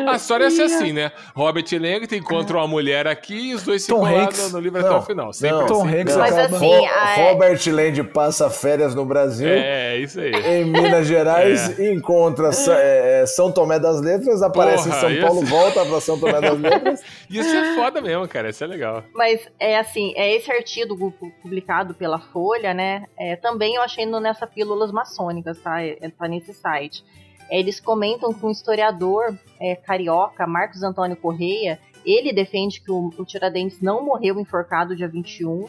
A 0.09 0.15
história 0.15 0.45
ia 0.45 0.51
ser 0.51 0.62
assim, 0.62 0.93
né? 0.93 1.11
Robert 1.35 1.65
Langton 1.73 2.15
encontra 2.15 2.57
uma 2.59 2.69
mulher 2.69 3.07
aqui 3.09 3.51
e 3.51 3.55
os 3.55 3.62
dois 3.65 3.87
Tom 3.87 4.03
lá 4.03 4.11
Hanks. 4.11 4.53
no, 4.53 4.61
livro 4.61 4.78
até 4.81 4.89
Não, 4.89 4.99
o 4.99 5.03
final. 5.03 5.32
Sempre 5.32 5.59
não. 5.59 5.66
Tom 5.66 5.82
assim. 5.89 6.01
Hanks 6.01 6.16
Mas 6.16 6.39
acaba- 6.39 6.57
assim, 6.57 6.66
Ro- 6.66 6.85
a- 6.87 7.15
Robert 7.15 7.61
Land 7.66 8.03
passa 8.05 8.51
férias 8.51 8.95
no 8.95 8.99
Brasil. 9.05 9.48
É, 9.48 9.97
isso 9.98 10.20
aí. 10.20 10.32
Em 10.32 10.64
Minas 10.64 11.06
Gerais, 11.06 11.78
encontra 11.78 12.52
Sa- 12.52 12.78
é, 12.78 13.22
é, 13.22 13.27
São 13.27 13.51
Tomé 13.52 13.78
das 13.78 14.01
Letras, 14.01 14.43
aparece 14.43 14.89
Porra, 14.89 14.97
em 14.97 15.01
São 15.20 15.27
Paulo, 15.28 15.40
ser- 15.40 15.47
volta 15.51 15.85
para 15.86 16.01
São 16.01 16.18
Tomé 16.18 16.40
das 16.40 16.59
Letras. 16.59 17.02
Isso 17.31 17.55
é 17.56 17.74
foda 17.74 18.01
mesmo, 18.01 18.27
cara. 18.28 18.51
Isso 18.51 18.62
é 18.64 18.66
legal. 18.66 19.02
Mas 19.14 19.47
é 19.59 19.78
assim, 19.78 20.12
é 20.16 20.35
esse 20.35 20.51
artigo 20.51 20.97
pu- 21.12 21.32
publicado 21.43 21.94
pela 21.94 22.18
Folha, 22.18 22.72
né? 22.74 23.05
é, 23.18 23.36
também 23.36 23.74
eu 23.74 23.82
achei 23.82 24.06
no- 24.06 24.20
nessa 24.20 24.47
Pílulas 24.47 24.90
Maçônicas, 24.93 25.59
tá? 25.60 25.82
É, 25.82 25.97
tá 26.18 26.27
nesse 26.28 26.52
site. 26.55 27.05
É, 27.51 27.59
eles 27.59 27.81
comentam 27.81 28.32
que 28.32 28.44
um 28.47 28.51
historiador 28.51 29.35
é, 29.60 29.74
carioca, 29.74 30.47
Marcos 30.47 30.82
Antônio 30.82 31.16
Correia, 31.16 31.78
ele 32.06 32.32
defende 32.32 32.81
que 32.81 32.90
o, 32.90 33.10
o 33.18 33.24
Tiradentes 33.24 33.81
não 33.82 34.05
morreu 34.05 34.39
enforcado 34.40 34.97
dia 34.97 35.09
21, 35.09 35.66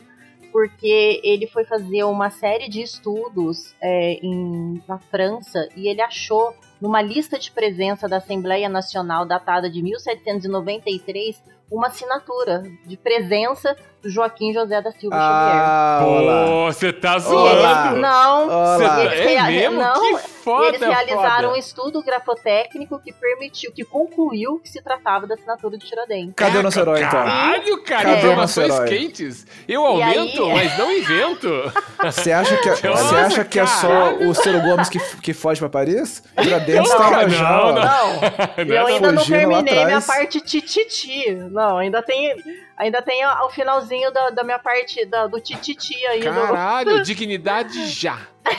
porque 0.52 1.22
ele 1.24 1.48
foi 1.48 1.64
fazer 1.66 2.04
uma 2.04 2.30
série 2.30 2.70
de 2.70 2.82
estudos 2.82 3.76
é, 3.82 4.14
em, 4.14 4.82
na 4.88 5.00
França 5.00 5.68
e 5.76 5.88
ele 5.88 6.02
achou 6.02 6.54
numa 6.80 7.02
lista 7.02 7.38
de 7.38 7.52
presença 7.52 8.08
da 8.08 8.18
Assembleia 8.18 8.68
Nacional 8.68 9.26
datada 9.26 9.70
de 9.70 9.82
1793 9.82 11.42
uma 11.72 11.88
assinatura 11.88 12.64
de 12.86 12.98
presença 12.98 13.76
Joaquim 14.04 14.54
José 14.54 14.82
da 14.82 14.92
Silva 14.92 15.16
Ah. 15.16 16.00
Pô, 16.04 16.66
você 16.72 16.92
tá 16.92 17.12
Olá. 17.12 17.20
zoando. 17.20 17.98
Não, 17.98 18.48
Olha 18.50 18.88
lá. 18.88 19.10
Cê- 19.10 19.16
eles 19.16 19.36
é 19.38 19.44
mesmo? 19.70 19.80
não, 19.80 20.18
que 20.18 20.28
foda, 20.44 20.68
eles 20.70 20.82
realizaram 20.82 21.48
um 21.50 21.52
foda. 21.52 21.60
estudo 21.60 22.04
grafotécnico 22.04 23.00
que 23.00 23.14
permitiu, 23.14 23.72
que 23.72 23.84
concluiu 23.84 24.60
que 24.60 24.70
se 24.70 24.82
tratava 24.82 25.28
da 25.28 25.36
assinatura 25.36 25.78
de 25.78 25.86
Tiradentes. 25.86 26.34
Cadê 26.36 26.58
o 26.58 26.64
nosso 26.64 26.80
herói, 26.80 27.00
então? 27.00 27.12
Caralho, 27.12 27.84
cara, 27.84 28.04
Cadê 28.04 28.18
informações 28.18 28.68
nosso 28.70 28.82
herói? 28.84 28.98
quentes. 28.98 29.46
Eu 29.68 29.86
aumento, 29.86 30.44
aí- 30.46 30.54
mas 30.54 30.78
não 30.80 30.92
invento. 30.92 31.72
Você 32.04 32.32
acha 32.32 32.58
que, 32.58 32.70
é- 32.70 32.90
Nossa, 32.90 33.04
você 33.04 33.16
acha 33.16 33.44
que 33.46 33.60
é 33.60 33.66
só 33.68 34.14
o 34.16 34.34
Ciro 34.34 34.62
Gomes 34.62 34.90
que, 34.90 35.00
que 35.22 35.34
foge 35.34 35.60
pra 35.60 35.70
Paris? 35.70 36.24
Tiradentes 36.42 36.90
Não, 36.90 36.98
tava 36.98 37.22
não, 37.24 37.30
já. 37.30 37.50
não. 37.50 37.74
Não, 37.74 37.82
Não 38.66 38.76
é 38.76 38.80
eu 38.82 38.88
ainda 38.88 39.12
não 39.12 39.24
terminei 39.24 39.86
minha 39.86 40.02
parte 40.02 40.42
tititi. 40.42 41.32
Não, 41.52 41.78
ainda 41.78 42.02
tem, 42.02 42.36
ainda 42.78 43.02
tem 43.02 43.24
o 43.26 43.50
finalzinho 43.50 43.91
da, 44.12 44.30
da 44.30 44.44
minha 44.44 44.60
parte 44.60 45.06
da- 45.06 45.28
do 45.28 45.40
tititi 45.40 45.96
aí. 46.08 46.20
do- 46.20 46.26
Caralho, 46.26 47.02
dignidade 47.04 47.88
já. 47.88 48.20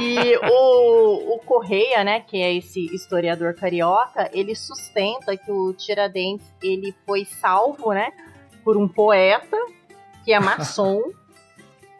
E 0.00 0.36
o, 0.50 1.34
o 1.34 1.38
Correia, 1.40 2.02
né, 2.02 2.20
que 2.20 2.36
é 2.40 2.54
esse 2.54 2.86
historiador 2.94 3.54
carioca, 3.54 4.28
ele 4.32 4.54
sustenta 4.54 5.36
que 5.36 5.50
o 5.50 5.72
Tiradentes 5.72 6.46
ele 6.62 6.94
foi 7.06 7.24
salvo, 7.24 7.92
né, 7.92 8.10
por 8.64 8.76
um 8.76 8.88
poeta 8.88 9.56
que 10.24 10.32
é 10.32 10.40
maçom 10.40 11.02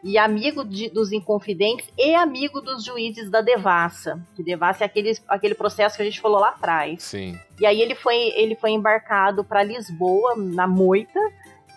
e 0.06 0.16
amigo 0.16 0.64
de- 0.64 0.88
dos 0.88 1.10
Inconfidentes 1.12 1.88
e 1.98 2.14
amigo 2.14 2.60
dos 2.60 2.84
juízes 2.84 3.28
da 3.30 3.40
Devassa. 3.40 4.20
Que 4.36 4.42
Devassa 4.42 4.84
é 4.84 4.86
aquele, 4.86 5.12
aquele 5.28 5.54
processo 5.54 5.96
que 5.96 6.02
a 6.02 6.04
gente 6.04 6.20
falou 6.20 6.38
lá 6.40 6.50
atrás. 6.50 7.02
Sim. 7.02 7.38
E 7.60 7.66
aí 7.66 7.80
ele 7.82 7.94
foi, 7.94 8.16
ele 8.36 8.54
foi 8.54 8.70
embarcado 8.70 9.42
para 9.42 9.62
Lisboa, 9.62 10.34
na 10.36 10.66
Moita, 10.66 11.18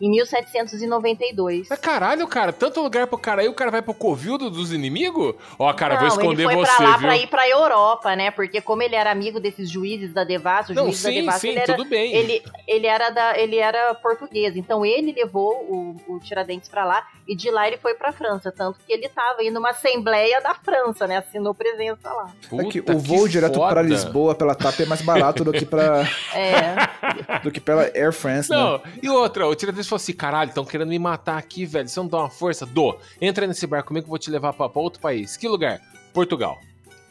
em 0.01 0.09
1792. 0.09 1.67
Mas 1.69 1.79
caralho, 1.79 2.27
cara, 2.27 2.51
tanto 2.53 2.81
lugar 2.81 3.07
pro 3.07 3.17
cara 3.17 3.41
aí, 3.41 3.47
o 3.47 3.53
cara 3.53 3.71
vai 3.71 3.81
pro 3.81 3.93
covil 3.93 4.37
do- 4.37 4.49
dos 4.49 4.71
inimigos? 4.71 5.35
Ó, 5.57 5.71
cara, 5.73 5.93
não, 5.95 5.99
vou 6.01 6.07
esconder 6.09 6.43
ele 6.43 6.53
foi 6.53 6.55
você, 6.65 6.75
pra 6.77 6.85
lá 6.85 6.97
viu? 6.97 7.07
pra 7.07 7.17
ir 7.17 7.27
pra 7.27 7.49
Europa, 7.49 8.15
né? 8.15 8.31
Porque 8.31 8.61
como 8.61 8.81
ele 8.83 8.95
era 8.95 9.11
amigo 9.11 9.39
desses 9.39 9.69
juízes 9.69 10.13
da 10.13 10.23
Devassa, 10.23 10.71
o 10.71 10.75
Não, 10.75 10.85
juiz 10.85 11.01
da 11.03 11.09
sim, 11.09 11.15
Devassa, 11.19 11.39
sim, 11.39 11.49
ele 11.49 11.59
era, 11.59 11.75
tudo 11.75 11.89
bem. 11.89 12.13
Ele, 12.15 12.43
ele, 12.67 12.87
era 12.87 13.09
da, 13.09 13.37
ele 13.37 13.57
era 13.57 13.93
português, 13.95 14.55
então 14.55 14.85
ele 14.85 15.11
levou 15.11 15.53
o, 15.69 15.95
o 16.15 16.19
Tiradentes 16.19 16.69
pra 16.69 16.85
lá 16.85 17.05
e 17.27 17.35
de 17.35 17.49
lá 17.51 17.67
ele 17.67 17.77
foi 17.77 17.93
pra 17.93 18.11
França, 18.11 18.51
tanto 18.51 18.79
que 18.85 18.91
ele 18.93 19.07
tava 19.09 19.43
indo 19.43 19.53
numa 19.55 19.69
assembleia 19.69 20.41
da 20.41 20.53
França, 20.55 21.05
né? 21.07 21.17
Assinou 21.17 21.53
presença 21.53 22.11
lá. 22.11 22.27
É 22.53 22.63
que 22.65 22.81
Puta, 22.81 22.95
o 22.97 22.99
voo 22.99 23.23
que 23.23 23.29
direto 23.29 23.55
foda. 23.55 23.73
pra 23.73 23.81
Lisboa 23.81 24.33
pela 24.35 24.55
TAP 24.55 24.79
é 24.81 24.85
mais 24.85 25.01
barato 25.01 25.43
do 25.43 25.51
que 25.51 25.65
pra 25.65 26.03
É. 26.33 27.39
do 27.43 27.51
que 27.51 27.59
pela 27.59 27.83
Air 27.95 28.11
France, 28.13 28.49
né? 28.49 28.57
Não, 28.57 28.81
e 29.01 29.09
outra, 29.09 29.47
o 29.47 29.55
Tiradentes 29.55 29.88
falou 29.89 30.01
assim: 30.01 30.13
caralho, 30.13 30.49
estão 30.49 30.65
querendo 30.65 30.89
me 30.89 30.99
matar 30.99 31.37
aqui, 31.37 31.65
velho. 31.65 31.87
Você 31.87 31.99
não 31.99 32.07
dá 32.07 32.17
uma 32.19 32.29
força? 32.29 32.65
Dou. 32.65 32.99
Entra 33.19 33.45
nesse 33.47 33.65
barco 33.67 33.89
comigo 33.89 34.05
que 34.05 34.07
eu 34.07 34.11
vou 34.11 34.19
te 34.19 34.31
levar 34.31 34.53
pra, 34.53 34.69
pra 34.69 34.81
outro 34.81 35.01
país. 35.01 35.35
Que 35.35 35.47
lugar? 35.47 35.81
Portugal. 36.13 36.59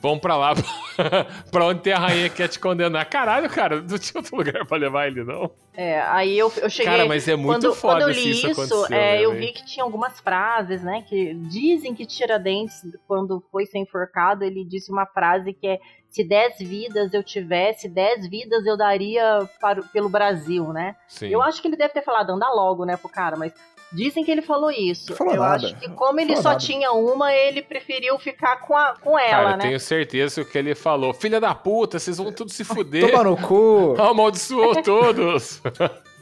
Vamos 0.00 0.20
pra 0.20 0.36
lá, 0.36 0.54
pra 1.50 1.66
onde 1.66 1.80
tem 1.80 1.92
a 1.92 1.98
rainha 1.98 2.28
que 2.28 2.36
quer 2.36 2.48
te 2.48 2.60
condenar. 2.60 3.04
Caralho, 3.06 3.50
cara, 3.50 3.82
não 3.82 3.98
tinha 3.98 4.20
outro 4.20 4.36
lugar 4.36 4.64
pra 4.64 4.76
levar 4.76 5.08
ele, 5.08 5.24
não. 5.24 5.50
É, 5.74 6.00
aí 6.02 6.38
eu, 6.38 6.52
eu 6.58 6.70
cheguei. 6.70 6.92
Cara, 6.92 7.06
mas 7.06 7.26
é 7.26 7.34
muito 7.34 7.48
quando, 7.48 7.74
foda 7.74 8.04
quando 8.04 8.08
eu 8.10 8.14
li 8.14 8.30
isso 8.30 8.48
isso, 8.48 8.86
é, 8.86 8.90
né, 8.90 9.24
eu 9.24 9.34
vi 9.34 9.52
que 9.52 9.66
tinha 9.66 9.82
algumas 9.82 10.20
frases, 10.20 10.84
né? 10.84 11.02
Que 11.02 11.34
dizem 11.34 11.96
que 11.96 12.06
Tiradentes, 12.06 12.80
quando 13.08 13.42
foi 13.50 13.66
ser 13.66 13.78
enforcado, 13.78 14.44
ele 14.44 14.64
disse 14.64 14.92
uma 14.92 15.04
frase 15.04 15.52
que 15.52 15.66
é: 15.66 15.80
se 16.08 16.24
dez 16.24 16.58
vidas 16.58 17.12
eu 17.14 17.22
tivesse, 17.22 17.88
dez 17.88 18.26
vidas 18.28 18.64
eu 18.66 18.76
daria 18.76 19.48
para, 19.60 19.82
pelo 19.82 20.08
Brasil, 20.08 20.72
né? 20.72 20.96
Sim. 21.06 21.28
Eu 21.28 21.42
acho 21.42 21.60
que 21.62 21.68
ele 21.68 21.76
deve 21.76 21.92
ter 21.92 22.02
falado, 22.02 22.30
anda 22.30 22.48
logo, 22.50 22.84
né, 22.84 22.96
pro 22.96 23.08
cara, 23.08 23.36
mas. 23.36 23.52
Dizem 23.90 24.22
que 24.22 24.30
ele 24.30 24.42
falou 24.42 24.70
isso. 24.70 25.14
Falou 25.14 25.32
eu 25.34 25.40
nada. 25.40 25.54
acho 25.68 25.74
que 25.76 25.88
como 25.92 26.20
ele 26.20 26.28
Falou 26.36 26.42
só 26.42 26.48
nada. 26.50 26.60
tinha 26.60 26.92
uma, 26.92 27.32
ele 27.32 27.62
preferiu 27.62 28.18
ficar 28.18 28.56
com, 28.60 28.76
a, 28.76 28.94
com 29.00 29.18
ela, 29.18 29.30
Cara, 29.30 29.50
eu 29.52 29.56
né? 29.56 29.62
tenho 29.62 29.80
certeza 29.80 30.44
que 30.44 30.58
ele 30.58 30.74
falou: 30.74 31.14
Filha 31.14 31.40
da 31.40 31.54
puta, 31.54 31.98
vocês 31.98 32.18
vão 32.18 32.30
tudo 32.30 32.50
se 32.50 32.64
fuder. 32.68 33.10
Toma 33.10 33.24
no 33.24 33.36
cu. 33.38 33.94
Amaldiçoou 33.98 34.82
todos. 34.82 35.62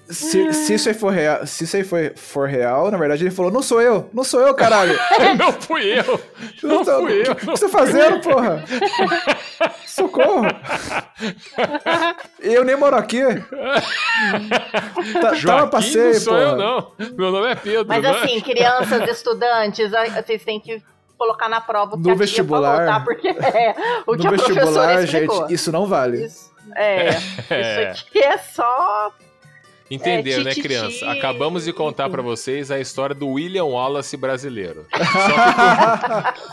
Se, 0.09 0.53
se 0.53 0.75
isso 0.75 0.89
aí 0.89 0.95
for 0.95 1.11
real, 1.13 1.45
se 1.47 1.65
isso 1.65 1.77
aí 1.77 1.83
for, 1.83 2.13
for 2.17 2.49
real, 2.49 2.91
na 2.93 2.97
verdade 2.99 3.25
ele 3.25 3.31
falou: 3.35 3.51
Não 3.51 3.61
sou 3.63 3.83
eu, 3.83 4.09
não 4.13 4.23
sou 4.23 4.41
eu, 4.41 4.55
caralho. 4.55 4.97
não 5.37 5.53
fui 5.53 5.99
eu. 5.99 6.21
Não 6.63 6.85
tô- 6.85 7.01
fui 7.01 7.27
eu. 7.27 7.33
O 7.33 7.35
que 7.35 7.45
você 7.47 7.69
tá 7.69 7.79
fazendo, 7.79 8.21
porra? 8.21 8.65
Socorro! 9.85 10.47
Eu 12.41 12.65
nem 12.65 12.77
moro 12.77 12.95
aqui. 12.97 13.21
Tá, 15.13 15.21
tá 15.21 15.35
Joaquim 15.35 15.65
no 15.65 15.71
passeio, 15.71 16.13
não 16.13 16.21
sou 16.21 16.33
porra. 16.35 16.45
eu, 16.45 16.57
não. 16.57 16.93
Meu 17.17 17.31
nome 17.33 17.51
é 17.51 17.55
Pedro. 17.57 17.87
Mas 17.89 18.03
né? 18.03 18.11
assim, 18.11 18.41
crianças, 18.41 19.09
estudantes, 19.09 19.91
vocês 20.25 20.45
têm 20.45 20.61
que 20.61 20.83
colocar 21.19 21.49
na 21.49 21.61
prova 21.61 21.97
o 21.97 21.99
que 21.99 22.05
No 22.07 22.11
a 22.11 22.17
tia 22.17 22.27
vestibular. 22.27 22.77
falou, 22.77 22.93
tá? 22.93 23.01
Porque 23.01 23.29
é, 23.29 23.75
o 24.07 24.17
que 24.17 24.23
No 24.23 24.29
a 24.29 24.31
vestibular, 24.33 25.07
gente, 25.07 25.53
isso 25.53 25.73
não 25.73 25.87
vale. 25.87 26.25
Isso, 26.27 26.53
é, 26.77 27.09
É. 27.51 27.91
isso 27.93 28.05
aqui 28.07 28.19
é 28.23 28.39
só... 28.39 29.13
Entenderam, 29.91 30.43
É, 30.43 30.45
né, 30.47 30.55
criança? 30.55 31.09
Acabamos 31.13 31.65
de 31.65 31.73
contar 31.73 32.11
pra 32.11 32.21
vocês 32.21 32.71
a 32.73 32.81
história 32.81 33.15
do 33.15 33.29
William 33.29 33.65
Wallace 33.67 34.17
brasileiro. 34.17 34.85
Só 34.93 35.01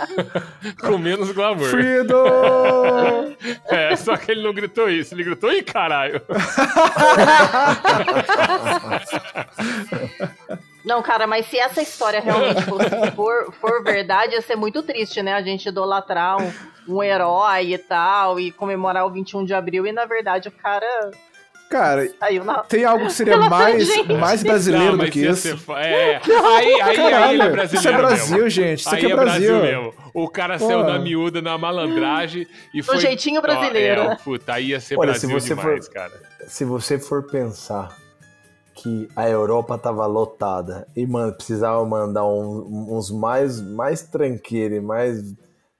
que 0.05 0.75
com, 0.75 0.87
com 0.93 0.97
menos 0.99 1.31
glamour. 1.31 1.67
Freedom! 1.69 3.33
É, 3.67 3.95
só 3.95 4.15
que 4.15 4.31
ele 4.31 4.41
não 4.43 4.53
gritou 4.53 4.89
isso. 4.89 5.13
Ele 5.13 5.23
gritou, 5.23 5.51
ih, 5.51 5.61
caralho. 5.63 6.21
Não, 10.85 11.01
cara, 11.01 11.25
mas 11.25 11.45
se 11.47 11.57
essa 11.57 11.81
história 11.81 12.19
realmente 12.19 12.61
fosse- 12.63 13.11
for, 13.15 13.53
for 13.53 13.83
verdade, 13.83 14.33
ia 14.33 14.41
ser 14.41 14.55
muito 14.55 14.83
triste, 14.83 15.21
né? 15.21 15.33
A 15.33 15.41
gente 15.41 15.67
idolatrar 15.67 16.37
um, 16.41 16.51
um 16.97 17.03
herói 17.03 17.73
e 17.73 17.77
tal, 17.77 18.39
e 18.39 18.51
comemorar 18.51 19.05
o 19.05 19.09
21 19.09 19.45
de 19.45 19.53
abril, 19.53 19.87
e 19.87 19.91
na 19.93 20.05
verdade 20.05 20.49
o 20.49 20.51
cara 20.51 20.85
Cara, 21.73 22.07
saiu 22.19 22.43
na... 22.45 22.59
tem 22.59 22.85
algo 22.85 23.07
que 23.07 23.13
seria 23.13 23.33
Pela 23.33 23.49
mais, 23.49 23.87
tangente. 23.89 24.13
mais 24.13 24.43
brasileiro 24.43 24.91
Não, 24.95 25.05
do 25.05 25.11
que 25.11 25.25
isso. 25.25 25.57
ser 25.57 25.71
É, 25.71 26.21
aí, 26.21 26.21
aí, 26.21 26.81
aí 26.81 26.93
ele 26.93 27.01
é 27.01 27.09
Caralho, 27.11 27.51
brasileiro 27.51 27.75
isso 27.75 27.87
é 27.87 27.97
Brasil, 27.97 28.35
mesmo. 28.35 28.49
gente, 28.49 28.79
isso 28.81 28.89
aí 28.89 28.95
aqui 28.97 29.05
é 29.05 29.09
é 29.11 29.15
Brasil 29.15 29.59
Brasil. 29.59 29.81
mesmo. 29.83 29.93
O 30.13 30.29
cara 30.29 30.59
Pô. 30.59 30.67
saiu 30.67 30.83
na 30.83 30.99
miúda, 30.99 31.41
na 31.41 31.57
malandragem 31.57 32.45
e 32.73 32.83
foi... 32.83 32.99
jeitinho 32.99 33.41
brasileiro, 33.41 34.01
Ó, 34.03 34.11
é, 34.11 34.15
puta, 34.17 34.53
aí 34.53 34.67
ia 34.67 34.79
ser 34.79 34.99
Olha, 34.99 35.15
se 35.15 35.25
Brasil 35.25 35.41
você 35.41 35.55
demais, 35.55 35.85
for- 35.87 35.93
cara. 35.93 36.11
Se 36.47 36.63
você 36.63 36.99
for 36.99 37.23
pensar 37.23 37.97
que 38.75 39.07
a 39.15 39.27
Europa 39.27 39.75
tava 39.77 40.05
lotada 40.05 40.87
e, 40.95 41.07
mano, 41.07 41.33
precisava 41.33 41.83
mandar 41.85 42.25
um- 42.25 42.87
uns 42.95 43.09
mais, 43.09 43.59
mais 43.61 44.03
tranqueiros 44.03 44.77
e 44.77 44.81
mais 44.81 45.19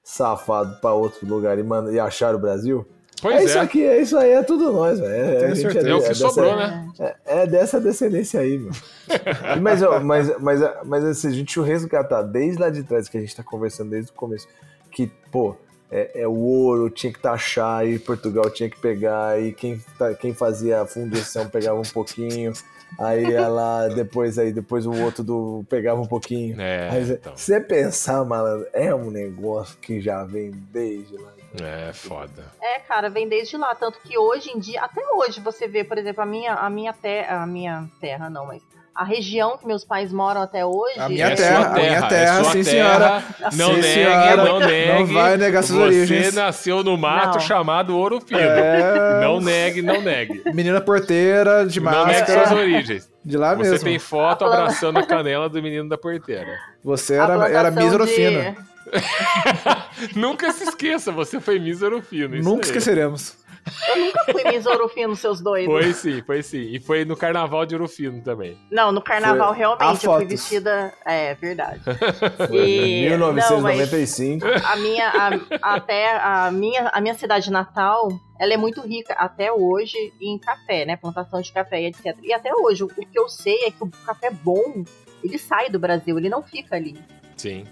safado 0.02 0.76
pra 0.80 0.92
outro 0.92 1.26
lugar 1.26 1.58
e, 1.58 1.62
manda, 1.62 1.92
e 1.92 1.98
achar 2.00 2.34
o 2.34 2.38
Brasil. 2.38 2.84
Pois 3.24 3.36
é, 3.36 3.40
é. 3.40 3.44
isso 3.46 3.58
aqui, 3.58 3.82
é 3.82 4.02
isso 4.02 4.18
aí, 4.18 4.32
é 4.32 4.42
tudo 4.42 4.70
nós, 4.70 5.00
velho. 5.00 5.12
É, 5.14 5.44
a 5.46 5.54
gente 5.54 5.60
certeza. 5.62 5.88
É 5.88 5.94
o 5.94 6.02
que 6.02 6.08
dessa- 6.08 6.28
sobrou, 6.28 6.56
né? 6.56 6.88
É, 7.00 7.16
é 7.42 7.46
dessa 7.46 7.80
descendência 7.80 8.38
aí, 8.38 8.58
meu. 8.58 8.70
mas, 9.62 9.82
ó, 9.82 9.98
mas, 10.00 10.38
mas, 10.40 10.60
mas 10.84 11.04
assim, 11.04 11.28
a 11.28 11.30
gente 11.30 11.58
resgatar 11.58 12.20
desde 12.20 12.60
lá 12.60 12.68
de 12.68 12.82
trás, 12.82 13.08
que 13.08 13.16
a 13.16 13.20
gente 13.20 13.34
tá 13.34 13.42
conversando 13.42 13.88
desde 13.88 14.10
o 14.10 14.14
começo, 14.14 14.46
que, 14.90 15.06
pô, 15.32 15.56
é, 15.90 16.20
é 16.22 16.28
o 16.28 16.34
ouro, 16.36 16.90
tinha 16.90 17.10
que 17.10 17.18
taxar, 17.18 17.86
e 17.86 17.98
Portugal 17.98 18.50
tinha 18.50 18.68
que 18.68 18.78
pegar, 18.78 19.40
e 19.40 19.52
quem, 19.52 19.80
tá- 19.98 20.12
quem 20.12 20.34
fazia 20.34 20.82
a 20.82 20.86
fundição 20.86 21.48
pegava 21.48 21.78
um 21.80 21.90
pouquinho, 21.94 22.52
aí 22.98 23.32
ela, 23.32 23.88
depois, 23.88 24.38
aí 24.38 24.52
depois 24.52 24.84
o 24.84 24.92
outro 25.02 25.24
do, 25.24 25.64
pegava 25.68 25.98
um 25.98 26.06
pouquinho. 26.06 26.60
É, 26.60 26.90
Aí, 26.90 27.10
então. 27.10 27.34
Se 27.36 27.46
você 27.46 27.60
pensar, 27.60 28.22
malandro, 28.24 28.66
é 28.72 28.94
um 28.94 29.10
negócio 29.10 29.78
que 29.80 29.98
já 30.00 30.24
vem 30.24 30.50
desde 30.70 31.16
lá. 31.16 31.32
É, 31.62 31.92
foda. 31.92 32.44
É, 32.60 32.80
cara, 32.80 33.08
vem 33.08 33.28
desde 33.28 33.56
lá. 33.56 33.74
Tanto 33.74 33.98
que 34.00 34.18
hoje 34.18 34.50
em 34.50 34.58
dia, 34.58 34.80
até 34.82 35.00
hoje, 35.14 35.40
você 35.40 35.68
vê, 35.68 35.84
por 35.84 35.96
exemplo, 35.98 36.22
a 36.22 36.26
minha, 36.26 36.52
a 36.54 36.68
minha 36.68 36.92
terra. 36.92 37.42
A 37.42 37.46
minha 37.46 37.84
terra, 38.00 38.28
não, 38.28 38.46
mas. 38.46 38.62
A 38.96 39.02
região 39.04 39.58
que 39.58 39.66
meus 39.66 39.84
pais 39.84 40.12
moram 40.12 40.40
até 40.40 40.64
hoje. 40.64 41.00
A 41.00 41.08
minha 41.08 41.26
É 41.26 41.34
terra, 41.34 41.62
sua 41.62 41.66
a 41.66 41.72
minha 41.74 41.84
terra, 41.88 42.08
terra, 42.08 42.38
é 42.38 42.42
sua 42.44 42.52
sim, 42.52 42.62
terra. 42.62 42.70
senhora. 42.70 43.24
Não 43.40 43.50
Sim, 43.74 43.80
negue, 43.80 43.82
senhora. 43.82 44.36
não 44.44 44.58
negue. 44.60 44.92
Não 44.92 45.06
vai 45.06 45.36
negar 45.36 45.62
suas 45.64 45.78
Você 45.78 45.84
origens. 45.84 46.34
nasceu 46.34 46.84
no 46.84 46.96
mato 46.96 47.34
Não. 47.34 47.40
chamado 47.40 47.96
Ouro 47.98 48.20
Fino. 48.20 48.38
É. 48.38 49.20
Não 49.20 49.40
negue, 49.40 49.82
não 49.82 50.00
negue. 50.00 50.42
Menina 50.54 50.80
porteira, 50.80 51.66
de 51.66 51.80
Não 51.80 51.90
negue 52.06 52.18
suas 52.24 52.36
máscara. 52.36 52.56
origens. 52.60 53.10
De 53.24 53.36
lá 53.36 53.54
Você 53.56 53.70
mesmo. 53.70 53.84
tem 53.84 53.98
foto 53.98 54.44
A 54.44 54.48
plana- 54.48 54.62
abraçando 54.62 54.98
a 55.00 55.02
canela 55.04 55.48
do 55.48 55.60
menino 55.60 55.88
da 55.88 55.98
porteira. 55.98 56.56
Você 56.84 57.14
era, 57.14 57.48
era 57.48 57.70
mísero 57.72 58.06
de- 58.06 58.12
fino. 58.12 58.56
Nunca 60.14 60.52
se 60.52 60.64
esqueça, 60.64 61.12
você 61.12 61.40
foi 61.40 61.58
mísero 61.58 62.02
fino. 62.02 62.36
isso 62.36 62.48
Nunca 62.48 62.66
esqueceremos. 62.66 63.44
Eu 63.88 63.96
nunca 63.98 64.24
fui 64.30 64.44
Miss 64.44 64.66
Ouro 64.66 64.88
Fino, 64.88 65.16
seus 65.16 65.40
doidos. 65.40 65.72
Foi 65.72 65.92
sim, 65.94 66.22
foi 66.22 66.42
sim. 66.42 66.60
E 66.70 66.78
foi 66.78 67.04
no 67.04 67.16
carnaval 67.16 67.64
de 67.64 67.74
Ouro 67.74 67.88
Fino 67.88 68.20
também. 68.22 68.58
Não, 68.70 68.92
no 68.92 69.00
carnaval 69.00 69.48
Foi- 69.48 69.58
realmente 69.58 70.04
eu 70.06 70.14
fui 70.16 70.24
vestida. 70.26 70.92
É, 71.06 71.34
verdade. 71.34 71.80
Foi 72.46 72.56
em 72.58 73.04
E- 73.06 73.16
não, 73.16 73.32
mas 73.32 73.48
1995. 73.48 74.46
a 74.46 74.76
minha, 74.76 75.08
a, 75.08 75.74
até 75.76 76.16
a 76.18 76.50
minha, 76.50 76.88
a 76.88 77.00
minha 77.00 77.14
cidade 77.14 77.50
natal, 77.50 78.08
ela 78.38 78.52
é 78.52 78.56
muito 78.56 78.82
rica 78.82 79.14
até 79.14 79.50
hoje 79.50 79.96
em 80.20 80.38
café, 80.38 80.84
né? 80.84 80.96
Plantação 80.96 81.40
de 81.40 81.50
café 81.50 81.80
e 81.82 81.86
etc. 81.86 82.18
E 82.22 82.34
até 82.34 82.50
hoje, 82.54 82.84
o, 82.84 82.86
o 82.86 83.06
que 83.06 83.18
eu 83.18 83.28
sei 83.30 83.64
é 83.64 83.70
que 83.70 83.82
o 83.82 83.88
café 84.04 84.30
bom, 84.30 84.84
ele 85.22 85.38
sai 85.38 85.70
do 85.70 85.78
Brasil, 85.78 86.18
ele 86.18 86.28
não 86.28 86.42
fica 86.42 86.76
ali. 86.76 86.98
Sim. 87.34 87.64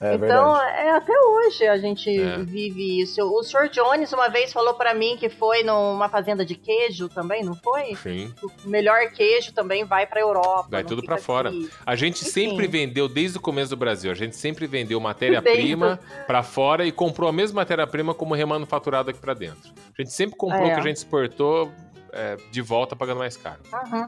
É 0.00 0.14
então, 0.14 0.52
verdade. 0.54 0.78
é, 0.78 0.90
até 0.92 1.12
hoje 1.12 1.66
a 1.66 1.76
gente 1.76 2.08
É. 2.20 2.38
vive 2.38 3.00
isso. 3.02 3.20
O 3.22 3.42
Sr. 3.42 3.68
Jones 3.68 4.12
uma 4.12 4.28
vez 4.28 4.52
falou 4.52 4.74
pra 4.74 4.94
mim 4.94 5.16
que 5.18 5.28
foi 5.28 5.64
numa 5.64 6.08
fazenda 6.08 6.44
de 6.44 6.54
queijo 6.54 7.08
também, 7.08 7.42
não 7.44 7.54
foi? 7.56 7.96
Sim. 7.96 8.32
O 8.64 8.68
melhor 8.68 9.10
queijo 9.10 9.52
também 9.52 9.84
vai 9.84 10.06
pra 10.06 10.20
Europa. 10.20 10.68
Vai 10.70 10.84
tudo 10.84 11.02
pra 11.02 11.16
fora. 11.18 11.48
aqui. 11.48 11.68
A 11.84 11.96
gente 11.96 12.22
Enfim. 12.22 12.30
sempre 12.30 12.68
vendeu, 12.68 13.08
desde 13.08 13.38
o 13.38 13.40
começo 13.40 13.70
do 13.70 13.76
Brasil, 13.76 14.10
a 14.10 14.14
gente 14.14 14.36
sempre 14.36 14.68
vendeu 14.68 15.00
matéria-prima 15.00 15.98
pra 16.28 16.44
fora 16.44 16.86
e 16.86 16.92
comprou 16.92 17.28
a 17.28 17.32
mesma 17.32 17.62
matéria-prima 17.62 18.14
como 18.14 18.34
remanufaturado 18.34 19.10
aqui 19.10 19.18
pra 19.18 19.34
dentro. 19.34 19.72
A 19.98 20.00
gente 20.02 20.12
sempre 20.12 20.36
comprou 20.36 20.62
o 20.62 20.66
É. 20.70 20.74
que 20.74 20.80
a 20.80 20.82
gente 20.84 20.96
exportou 20.96 21.72
é, 22.12 22.36
de 22.52 22.62
volta 22.62 22.94
pagando 22.94 23.18
mais 23.18 23.36
caro. 23.36 23.58
Uhum. 23.72 24.06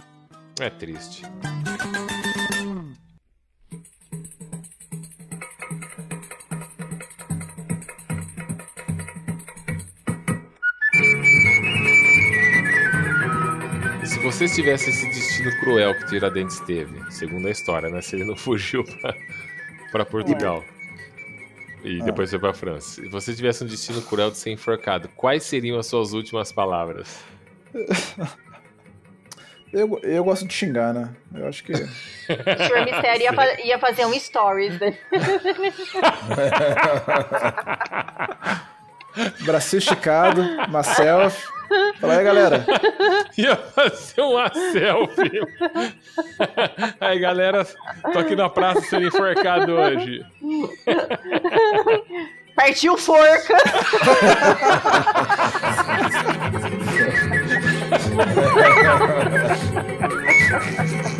É 0.60 0.70
triste. 0.70 1.22
Se 14.40 14.48
você 14.48 14.54
tivesse 14.54 14.88
esse 14.88 15.06
destino 15.08 15.50
cruel 15.60 15.94
que 15.94 16.06
Tiradentes 16.06 16.60
teve, 16.60 16.98
segundo 17.12 17.46
a 17.46 17.50
história, 17.50 17.90
né? 17.90 18.00
Se 18.00 18.16
ele 18.16 18.24
não 18.24 18.34
fugiu 18.38 18.82
pra, 18.84 19.14
Pra 19.92 20.04
Portugal. 20.04 20.64
E 21.84 22.00
depois 22.02 22.30
foi 22.30 22.38
pra 22.38 22.54
França. 22.54 23.02
Se 23.02 23.08
você 23.08 23.34
tivesse 23.34 23.62
um 23.64 23.66
destino 23.66 24.00
cruel 24.02 24.30
de 24.30 24.38
ser 24.38 24.50
enforcado, 24.50 25.08
quais 25.16 25.42
seriam 25.42 25.78
as 25.78 25.86
suas 25.86 26.12
últimas 26.14 26.50
palavras? 26.52 27.18
Eu, 29.72 30.00
eu 30.02 30.24
gosto 30.24 30.48
de 30.48 30.52
xingar, 30.52 30.92
né? 30.92 31.14
Eu 31.32 31.46
acho 31.46 31.62
que. 31.62 31.70
O 31.72 31.76
senhor 31.76 32.84
Mistério 32.84 33.22
ia, 33.22 33.30
fa- 33.32 33.60
ia 33.60 33.78
fazer 33.78 34.04
um 34.04 34.18
stories, 34.18 34.80
né? 34.80 34.98
Bracinho 39.44 39.78
esticado, 39.78 40.40
uma 40.68 40.82
selfie. 40.82 41.59
Fala 42.00 42.14
aí, 42.14 42.24
galera. 42.24 42.64
Ia 43.38 43.56
fazer 43.56 44.20
uma 44.22 44.50
selfie. 44.72 45.40
Aí, 47.00 47.18
galera, 47.18 47.66
tô 48.12 48.18
aqui 48.18 48.34
na 48.34 48.48
praça 48.48 48.80
sendo 48.82 49.06
enforcado 49.06 49.72
hoje. 49.74 50.24
Partiu 52.56 52.96
forca! 52.98 53.56